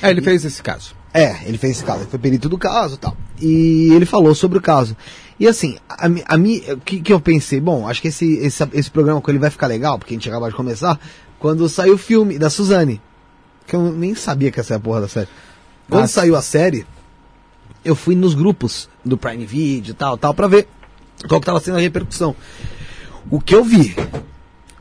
É, 0.00 0.08
ele 0.08 0.22
fez 0.22 0.42
esse 0.44 0.62
caso. 0.62 0.94
É, 1.12 1.44
ele 1.44 1.58
fez 1.58 1.76
esse 1.76 1.84
caso, 1.84 2.00
ele 2.04 2.10
foi 2.10 2.18
perito 2.18 2.48
do 2.48 2.56
caso 2.56 2.94
e 2.94 2.98
tal. 2.98 3.16
E 3.38 3.92
ele 3.92 4.06
falou 4.06 4.34
sobre 4.34 4.56
o 4.56 4.62
caso. 4.62 4.96
E 5.40 5.48
assim, 5.48 5.78
a, 5.88 6.06
a 6.26 6.36
mim, 6.36 6.62
o 6.68 6.76
que, 6.76 7.00
que 7.00 7.10
eu 7.10 7.18
pensei? 7.18 7.58
Bom, 7.58 7.88
acho 7.88 8.02
que 8.02 8.08
esse, 8.08 8.34
esse, 8.34 8.62
esse 8.74 8.90
programa 8.90 9.22
com 9.22 9.30
ele 9.30 9.38
vai 9.38 9.48
ficar 9.48 9.68
legal, 9.68 9.98
porque 9.98 10.12
a 10.12 10.16
gente 10.16 10.28
acabou 10.28 10.50
de 10.50 10.54
começar, 10.54 11.00
quando 11.38 11.66
saiu 11.66 11.94
o 11.94 11.98
filme 11.98 12.38
da 12.38 12.50
Suzane. 12.50 13.00
Que 13.66 13.74
eu 13.74 13.90
nem 13.90 14.14
sabia 14.14 14.50
que 14.50 14.60
essa 14.60 14.74
é 14.74 14.76
a 14.76 14.80
porra 14.80 15.00
da 15.00 15.08
série. 15.08 15.28
Quando 15.88 16.02
Nossa. 16.02 16.12
saiu 16.12 16.36
a 16.36 16.42
série, 16.42 16.86
eu 17.82 17.96
fui 17.96 18.14
nos 18.14 18.34
grupos 18.34 18.86
do 19.02 19.16
Prime 19.16 19.46
Video 19.46 19.92
e 19.92 19.94
tal, 19.94 20.18
tal, 20.18 20.34
pra 20.34 20.46
ver 20.46 20.68
qual 21.26 21.40
que 21.40 21.46
tava 21.46 21.58
sendo 21.58 21.78
a 21.78 21.80
repercussão. 21.80 22.36
O 23.30 23.40
que 23.40 23.54
eu 23.54 23.64
vi 23.64 23.96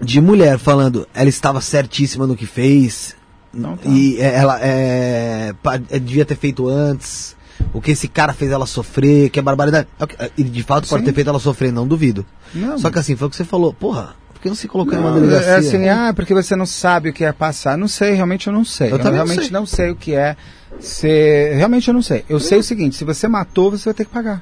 de 0.02 0.20
mulher 0.20 0.60
falando, 0.60 1.08
ela 1.14 1.30
estava 1.30 1.62
certíssima 1.62 2.28
no 2.28 2.36
que 2.36 2.46
fez, 2.46 3.16
Não 3.54 3.78
tá. 3.78 3.88
e 3.90 4.20
é, 4.20 4.36
ela 4.36 4.60
é, 4.62 5.54
é, 5.90 6.00
devia 6.00 6.26
ter 6.26 6.36
feito 6.36 6.68
antes. 6.68 7.38
O 7.74 7.82
que 7.82 7.92
esse 7.92 8.08
cara 8.08 8.34
fez 8.34 8.52
ela 8.52 8.66
sofrer, 8.66 9.30
que 9.30 9.40
é 9.40 9.42
barbaridade. 9.42 9.88
É 10.00 10.08
que- 10.08 10.32
E 10.38 10.44
de 10.44 10.64
fato 10.64 10.88
pode 10.88 11.02
Sim. 11.02 11.06
ter 11.06 11.14
feito 11.14 11.30
ela 11.30 11.40
sofrer, 11.40 11.72
não 11.72 11.88
duvido. 11.88 12.26
Não. 12.54 12.78
Só 12.78 12.90
que 12.90 13.00
assim, 13.00 13.16
foi 13.16 13.28
o 13.28 13.30
que 13.30 13.36
você 13.36 13.44
falou. 13.46 13.74
Porra, 13.74 14.16
por 14.34 14.42
que 14.42 14.48
não 14.50 14.56
se 14.56 14.68
colocou 14.68 14.94
Não, 14.96 15.02
numa 15.04 15.20
delegacia? 15.20 15.50
é 15.52 15.56
assim, 15.58 15.88
ah, 15.90 16.14
porque 16.16 16.34
você 16.34 16.56
não 16.56 16.66
sabe 16.66 17.10
o 17.10 17.14
que 17.14 17.24
é 17.26 17.32
passar. 17.32 17.78
Não 17.78 17.88
sei, 17.88 18.14
realmente 18.14 18.48
eu 18.48 18.54
não 18.54 18.64
sei. 18.66 18.92
Eu 18.92 18.98
não 18.98 19.12
realmente 19.12 19.42
sei. 19.44 19.52
não 19.52 19.66
sei 19.66 19.90
o 19.92 19.96
que 19.96 20.14
é 20.16 20.36
ser. 20.80 21.56
Realmente 21.56 21.88
eu 21.88 21.94
não 21.94 22.02
sei. 22.02 22.24
Eu 22.30 22.40
sei 22.40 22.60
o 22.60 22.64
seguinte: 22.64 22.96
se 22.96 23.04
você 23.04 23.28
matou, 23.28 23.72
você 23.72 23.86
vai 23.86 23.94
ter 23.94 24.06
que 24.06 24.12
pagar. 24.12 24.42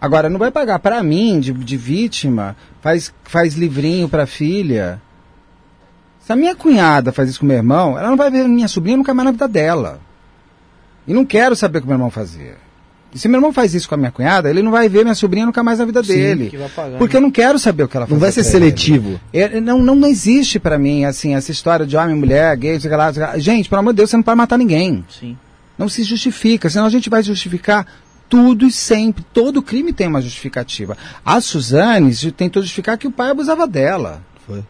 Agora, 0.00 0.30
não 0.30 0.38
vai 0.38 0.50
pagar 0.50 0.78
pra 0.78 1.02
mim, 1.02 1.38
de, 1.40 1.52
de 1.52 1.76
vítima, 1.76 2.56
faz, 2.80 3.12
faz 3.24 3.54
livrinho 3.54 4.08
pra 4.08 4.24
filha. 4.26 5.00
Se 6.24 6.32
a 6.32 6.36
minha 6.36 6.54
cunhada 6.54 7.12
faz 7.12 7.28
isso 7.28 7.40
com 7.40 7.46
meu 7.46 7.56
irmão, 7.56 7.98
ela 7.98 8.08
não 8.08 8.16
vai 8.16 8.30
ver 8.30 8.48
minha 8.48 8.68
sobrinha 8.68 8.96
nunca 8.96 9.12
mais 9.12 9.26
na 9.26 9.32
vida 9.32 9.48
dela. 9.48 10.00
E 11.10 11.12
não 11.12 11.24
quero 11.24 11.56
saber 11.56 11.78
o 11.78 11.80
que 11.80 11.88
meu 11.88 11.96
irmão 11.96 12.08
fazia. 12.08 12.54
E 13.12 13.18
se 13.18 13.26
meu 13.26 13.38
irmão 13.38 13.52
faz 13.52 13.74
isso 13.74 13.88
com 13.88 13.96
a 13.96 13.98
minha 13.98 14.12
cunhada, 14.12 14.48
ele 14.48 14.62
não 14.62 14.70
vai 14.70 14.88
ver 14.88 15.02
minha 15.02 15.16
sobrinha 15.16 15.44
nunca 15.44 15.60
mais 15.60 15.80
na 15.80 15.84
vida 15.84 16.00
dele. 16.04 16.50
que 16.50 16.56
vai 16.56 16.68
pagar, 16.68 16.98
porque 16.98 17.16
eu 17.16 17.20
não 17.20 17.32
quero 17.32 17.58
saber 17.58 17.82
o 17.82 17.88
que 17.88 17.96
ela 17.96 18.06
Não 18.06 18.10
fazia 18.10 18.20
vai 18.20 18.30
ser 18.30 18.44
seletivo. 18.44 19.20
É, 19.32 19.60
não, 19.60 19.80
não, 19.80 19.96
não 19.96 20.08
existe 20.08 20.60
pra 20.60 20.78
mim, 20.78 21.04
assim, 21.04 21.34
essa 21.34 21.50
história 21.50 21.84
de 21.84 21.96
homem, 21.96 22.14
mulher, 22.14 22.56
gay, 22.56 22.78
sei 22.78 22.88
lá, 22.92 23.12
sei 23.12 23.22
lá. 23.24 23.36
Gente, 23.38 23.68
pelo 23.68 23.80
amor 23.80 23.92
de 23.92 23.96
Deus, 23.96 24.10
você 24.10 24.16
não 24.18 24.22
pode 24.22 24.36
matar 24.36 24.56
ninguém. 24.56 25.04
Sim. 25.08 25.36
Não 25.76 25.88
se 25.88 26.04
justifica, 26.04 26.70
senão 26.70 26.86
a 26.86 26.90
gente 26.90 27.10
vai 27.10 27.24
justificar 27.24 27.88
tudo 28.28 28.64
e 28.64 28.70
sempre. 28.70 29.26
Todo 29.34 29.60
crime 29.60 29.92
tem 29.92 30.06
uma 30.06 30.22
justificativa. 30.22 30.96
A 31.26 31.40
Suzane 31.40 32.14
tentou 32.30 32.62
justificar 32.62 32.96
que 32.96 33.08
o 33.08 33.10
pai 33.10 33.30
abusava 33.30 33.66
dela. 33.66 34.22
Foi. 34.46 34.62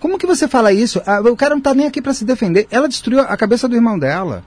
Como 0.00 0.18
que 0.18 0.26
você 0.26 0.48
fala 0.48 0.72
isso? 0.72 1.00
Ah, 1.06 1.20
o 1.20 1.36
cara 1.36 1.54
não 1.54 1.62
tá 1.62 1.72
nem 1.74 1.86
aqui 1.86 2.02
pra 2.02 2.12
se 2.12 2.24
defender. 2.24 2.66
Ela 2.72 2.88
destruiu 2.88 3.20
a 3.20 3.36
cabeça 3.36 3.68
do 3.68 3.76
irmão 3.76 3.96
dela. 3.96 4.42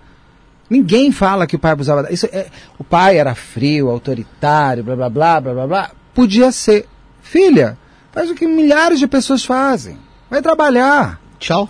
Ninguém 0.71 1.11
fala 1.11 1.45
que 1.45 1.57
o 1.57 1.59
pai 1.59 1.71
abusava 1.71 2.01
dela. 2.01 2.13
Isso 2.13 2.29
é, 2.31 2.45
o 2.79 2.83
pai 2.83 3.17
era 3.17 3.35
frio, 3.35 3.89
autoritário, 3.89 4.81
blá 4.81 4.95
blá 4.95 5.09
blá 5.09 5.41
blá 5.41 5.53
blá 5.53 5.67
blá. 5.67 5.91
Podia 6.13 6.49
ser. 6.49 6.87
Filha, 7.21 7.77
faz 8.13 8.31
o 8.31 8.35
que 8.35 8.47
milhares 8.47 8.97
de 8.97 9.05
pessoas 9.05 9.43
fazem. 9.43 9.97
Vai 10.29 10.41
trabalhar. 10.41 11.19
Tchau. 11.37 11.69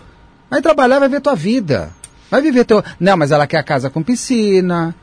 Vai 0.52 0.62
trabalhar, 0.62 1.00
vai 1.00 1.10
ver 1.10 1.20
tua 1.20 1.34
vida. 1.34 1.92
Vai 2.30 2.44
viver 2.44 2.64
teu. 2.64 2.84
Não, 3.00 3.18
mas 3.18 3.32
ela 3.32 3.48
quer 3.48 3.58
a 3.58 3.64
casa 3.64 3.90
com 3.90 4.04
piscina. 4.04 4.94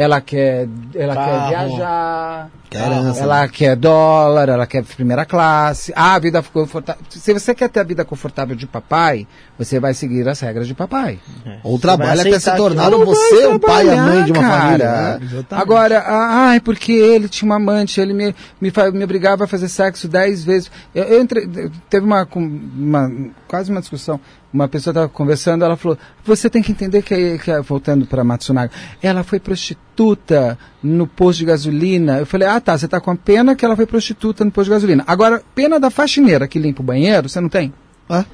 Ela 0.00 0.20
quer, 0.20 0.68
ela 0.94 1.16
quer 1.16 1.24
Carro. 1.24 1.48
viajar. 1.48 2.50
Quer 2.70 2.82
herança, 2.86 3.22
ela 3.24 3.48
quer 3.48 3.74
dólar, 3.74 4.48
ela 4.48 4.64
quer 4.64 4.84
primeira 4.84 5.24
classe. 5.24 5.92
Ah, 5.96 6.14
a 6.14 6.18
vida 6.20 6.40
ficou 6.40 6.62
confortável. 6.62 7.02
Se 7.08 7.32
você 7.32 7.52
quer 7.52 7.68
ter 7.68 7.80
a 7.80 7.82
vida 7.82 8.04
confortável 8.04 8.54
de 8.54 8.64
papai, 8.66 9.26
você 9.58 9.80
vai 9.80 9.94
seguir 9.94 10.28
as 10.28 10.38
regras 10.38 10.68
de 10.68 10.74
papai. 10.74 11.18
Ou 11.64 11.78
trabalha 11.80 12.20
até 12.20 12.38
se 12.38 12.54
tornar 12.56 12.84
aquilo. 12.88 13.06
você 13.06 13.46
o 13.46 13.58
pai 13.58 13.86
e 13.86 13.90
a 13.90 13.96
mãe 13.96 14.24
de 14.24 14.30
uma 14.32 14.40
cara. 14.42 14.60
família. 14.60 15.18
né? 15.40 15.44
Agora, 15.50 15.98
ah, 16.06 16.48
ai, 16.50 16.60
porque 16.60 16.92
ele 16.92 17.26
tinha 17.28 17.46
uma 17.48 17.56
amante, 17.56 18.00
ele 18.00 18.14
me, 18.14 18.32
me, 18.60 18.70
me 18.92 19.02
obrigava 19.04 19.44
a 19.44 19.48
fazer 19.48 19.68
sexo 19.68 20.06
dez 20.06 20.44
vezes. 20.44 20.70
Eu, 20.94 21.04
eu 21.04 21.22
entrei, 21.22 21.48
teve 21.90 22.06
uma, 22.06 22.24
com- 22.24 22.38
uma, 22.76 23.10
quase 23.48 23.68
uma 23.72 23.80
discussão. 23.80 24.20
Uma 24.52 24.66
pessoa 24.66 24.92
estava 24.92 25.08
conversando, 25.08 25.64
ela 25.64 25.76
falou: 25.76 25.98
Você 26.24 26.48
tem 26.48 26.62
que 26.62 26.72
entender 26.72 27.02
que, 27.02 27.38
que 27.38 27.60
voltando 27.60 28.06
para 28.06 28.24
Matsunaga, 28.24 28.72
ela 29.02 29.22
foi 29.22 29.38
prostituta 29.38 30.58
no 30.82 31.06
posto 31.06 31.40
de 31.40 31.44
gasolina. 31.44 32.18
Eu 32.18 32.26
falei: 32.26 32.48
Ah, 32.48 32.60
tá, 32.60 32.76
você 32.76 32.86
está 32.86 32.98
com 32.98 33.10
a 33.10 33.16
pena 33.16 33.54
que 33.54 33.64
ela 33.64 33.76
foi 33.76 33.84
prostituta 33.84 34.44
no 34.44 34.50
posto 34.50 34.66
de 34.66 34.70
gasolina. 34.70 35.04
Agora, 35.06 35.42
pena 35.54 35.78
da 35.78 35.90
faxineira 35.90 36.48
que 36.48 36.58
limpa 36.58 36.80
o 36.80 36.84
banheiro, 36.84 37.28
você 37.28 37.40
não 37.40 37.48
tem? 37.48 37.74
É. 38.08 38.24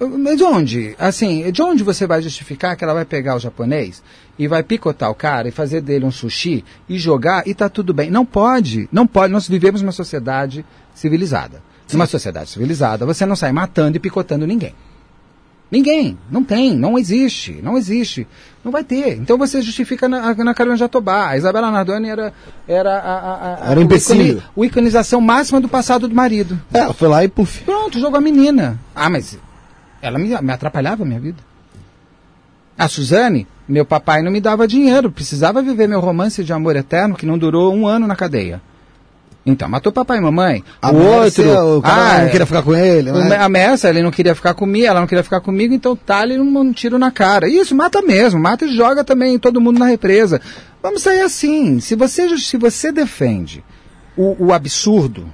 Mas 0.00 0.36
de 0.36 0.44
onde? 0.44 0.94
Assim, 0.98 1.50
de 1.50 1.60
onde 1.60 1.82
você 1.82 2.06
vai 2.06 2.22
justificar 2.22 2.76
que 2.76 2.84
ela 2.84 2.94
vai 2.94 3.04
pegar 3.04 3.34
o 3.34 3.40
japonês 3.40 4.02
e 4.38 4.46
vai 4.46 4.62
picotar 4.62 5.10
o 5.10 5.14
cara 5.14 5.48
e 5.48 5.50
fazer 5.50 5.80
dele 5.80 6.04
um 6.04 6.10
sushi 6.10 6.64
e 6.88 6.96
jogar 6.98 7.46
e 7.48 7.52
tá 7.52 7.68
tudo 7.68 7.92
bem? 7.92 8.08
Não 8.10 8.24
pode, 8.24 8.88
não 8.92 9.06
pode. 9.06 9.32
Nós 9.32 9.48
vivemos 9.48 9.82
numa 9.82 9.92
sociedade 9.92 10.64
civilizada. 10.94 11.60
Numa 11.92 12.06
sociedade 12.06 12.50
civilizada, 12.50 13.06
você 13.06 13.24
não 13.24 13.36
sai 13.36 13.52
matando 13.52 13.96
e 13.96 14.00
picotando 14.00 14.46
ninguém. 14.46 14.74
Ninguém, 15.70 16.18
não 16.30 16.42
tem, 16.42 16.74
não 16.74 16.98
existe, 16.98 17.60
não 17.62 17.76
existe. 17.76 18.26
Não 18.64 18.72
vai 18.72 18.82
ter. 18.82 19.18
Então 19.18 19.36
você 19.36 19.60
justifica 19.60 20.08
na, 20.08 20.34
na 20.34 20.54
Carolina 20.54 20.78
Jatobá. 20.78 21.28
A 21.28 21.36
Isabela 21.36 21.70
Nardoni 21.70 22.08
era, 22.08 22.32
era 22.66 22.98
a, 22.98 23.18
a, 23.18 23.68
a, 23.68 23.70
Era 23.70 23.80
um 23.80 23.86
o 24.56 24.64
iconização 24.64 25.20
máxima 25.20 25.60
do 25.60 25.68
passado 25.68 26.08
do 26.08 26.14
marido. 26.14 26.58
É, 26.72 26.78
ela 26.78 26.94
foi 26.94 27.08
lá 27.08 27.22
e 27.22 27.28
puf. 27.28 27.64
Pronto, 27.64 27.98
jogou 28.00 28.16
a 28.16 28.20
menina. 28.20 28.78
Ah, 28.94 29.10
mas 29.10 29.38
ela 30.00 30.18
me, 30.18 30.28
me 30.28 30.52
atrapalhava 30.52 31.02
a 31.02 31.06
minha 31.06 31.20
vida. 31.20 31.42
A 32.78 32.88
Suzane, 32.88 33.46
meu 33.68 33.84
papai 33.84 34.22
não 34.22 34.30
me 34.30 34.40
dava 34.40 34.66
dinheiro, 34.66 35.10
precisava 35.10 35.60
viver 35.60 35.86
meu 35.86 36.00
romance 36.00 36.42
de 36.42 36.52
amor 36.52 36.76
eterno 36.76 37.16
que 37.16 37.26
não 37.26 37.36
durou 37.36 37.74
um 37.74 37.86
ano 37.86 38.06
na 38.06 38.16
cadeia. 38.16 38.62
Então, 39.48 39.68
matou 39.68 39.90
papai 39.90 40.18
e 40.18 40.20
mamãe. 40.20 40.62
A 40.82 40.90
o 40.90 40.94
Mércia, 40.94 41.44
outro. 41.62 41.78
o 41.78 41.82
cara 41.82 42.16
ah, 42.16 42.22
não 42.24 42.30
queria 42.30 42.46
ficar 42.46 42.62
com 42.62 42.74
ele, 42.74 43.10
né? 43.10 43.36
A 43.36 43.48
Messa, 43.48 43.88
ele 43.88 44.02
não 44.02 44.10
queria 44.10 44.34
ficar 44.34 44.52
comigo, 44.54 44.86
ela 44.86 45.00
não 45.00 45.06
queria 45.06 45.24
ficar 45.24 45.40
comigo, 45.40 45.72
então 45.72 45.96
tá 45.96 46.18
ali 46.18 46.38
um, 46.38 46.72
tiro 46.72 46.98
na 46.98 47.10
cara. 47.10 47.48
Isso, 47.48 47.74
mata 47.74 48.02
mesmo, 48.02 48.38
mata 48.38 48.64
e 48.66 48.76
joga 48.76 49.02
também 49.02 49.38
todo 49.38 49.60
mundo 49.60 49.78
na 49.78 49.86
represa. 49.86 50.40
Vamos 50.82 51.02
sair 51.02 51.20
assim. 51.22 51.80
Se 51.80 51.94
você, 51.94 52.36
se 52.38 52.56
você 52.58 52.92
defende 52.92 53.64
o, 54.16 54.46
o 54.46 54.52
absurdo, 54.52 55.26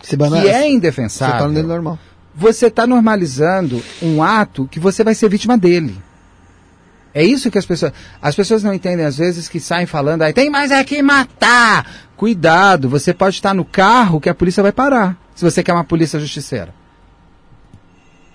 Se 0.00 0.16
bana- 0.16 0.40
que 0.40 0.48
é 0.48 0.60
Você 0.60 0.68
indefensável, 0.68 1.38
tá 1.38 1.48
no 1.48 1.54
dele 1.54 1.66
normal. 1.66 1.98
você 2.34 2.66
está 2.68 2.86
normalizando 2.86 3.82
um 4.00 4.22
ato 4.22 4.68
que 4.70 4.78
você 4.78 5.02
vai 5.02 5.14
ser 5.14 5.28
vítima 5.28 5.58
dele. 5.58 5.98
É 7.14 7.22
isso 7.22 7.50
que 7.50 7.58
as 7.58 7.66
pessoas. 7.66 7.92
As 8.22 8.34
pessoas 8.34 8.62
não 8.62 8.72
entendem, 8.72 9.04
às 9.04 9.18
vezes, 9.18 9.46
que 9.46 9.60
saem 9.60 9.84
falando, 9.84 10.22
aí 10.22 10.32
tem 10.32 10.48
mais 10.48 10.70
é 10.70 10.82
que 10.82 11.02
matar. 11.02 11.86
Cuidado, 12.22 12.88
você 12.88 13.12
pode 13.12 13.34
estar 13.34 13.52
no 13.52 13.64
carro 13.64 14.20
que 14.20 14.28
a 14.28 14.34
polícia 14.34 14.62
vai 14.62 14.70
parar. 14.70 15.18
Se 15.34 15.44
você 15.44 15.60
quer 15.60 15.72
uma 15.72 15.82
polícia 15.82 16.20
justiceira. 16.20 16.72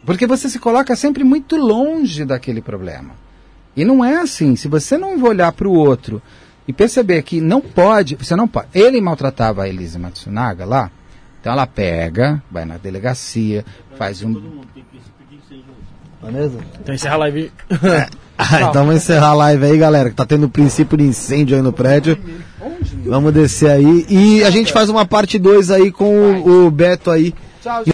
Porque 0.05 0.27
você 0.27 0.49
se 0.49 0.59
coloca 0.59 0.93
sempre 0.93 1.23
muito 1.23 1.55
longe 1.55 2.25
daquele 2.25 2.61
problema. 2.61 3.11
E 3.77 3.85
não 3.85 4.03
é 4.03 4.17
assim. 4.17 4.57
Se 4.57 4.67
você 4.67 4.97
não 4.97 5.23
olhar 5.23 5.53
para 5.53 5.69
o 5.69 5.73
outro 5.73 6.21
e 6.67 6.73
perceber 6.73 7.21
que 7.21 7.39
não 7.39 7.61
pode, 7.61 8.17
você 8.17 8.35
não 8.35 8.45
pode. 8.45 8.67
Ele 8.73 8.99
maltratava 8.99 9.63
a 9.63 9.69
Elise 9.69 9.97
Matsunaga 9.97 10.65
lá, 10.65 10.91
então 11.39 11.53
ela 11.53 11.65
pega, 11.65 12.43
vai 12.51 12.65
na 12.65 12.75
delegacia, 12.75 13.63
faz 13.97 14.21
um. 14.21 14.65
Beleza? 16.21 16.59
Então 16.81 16.93
encerra 16.93 17.15
a 17.15 17.19
live. 17.19 17.53
Ah, 18.37 18.61
então 18.61 18.85
vamos 18.85 18.97
encerrar 18.97 19.29
a 19.29 19.33
live 19.33 19.65
aí, 19.65 19.77
galera, 19.77 20.09
que 20.09 20.15
tá 20.15 20.25
tendo 20.25 20.47
princípio 20.47 20.97
de 20.97 21.03
incêndio 21.05 21.55
aí 21.55 21.61
no 21.61 21.73
prédio. 21.73 22.17
Vamos 23.05 23.33
descer 23.33 23.71
aí. 23.71 24.05
E 24.07 24.43
a 24.43 24.49
gente 24.51 24.71
faz 24.71 24.89
uma 24.89 25.05
parte 25.05 25.39
2 25.39 25.71
aí 25.71 25.91
com 25.91 26.05
o, 26.05 26.67
o 26.67 26.71
Beto 26.71 27.09
aí. 27.09 27.33
Tchau, 27.63 27.83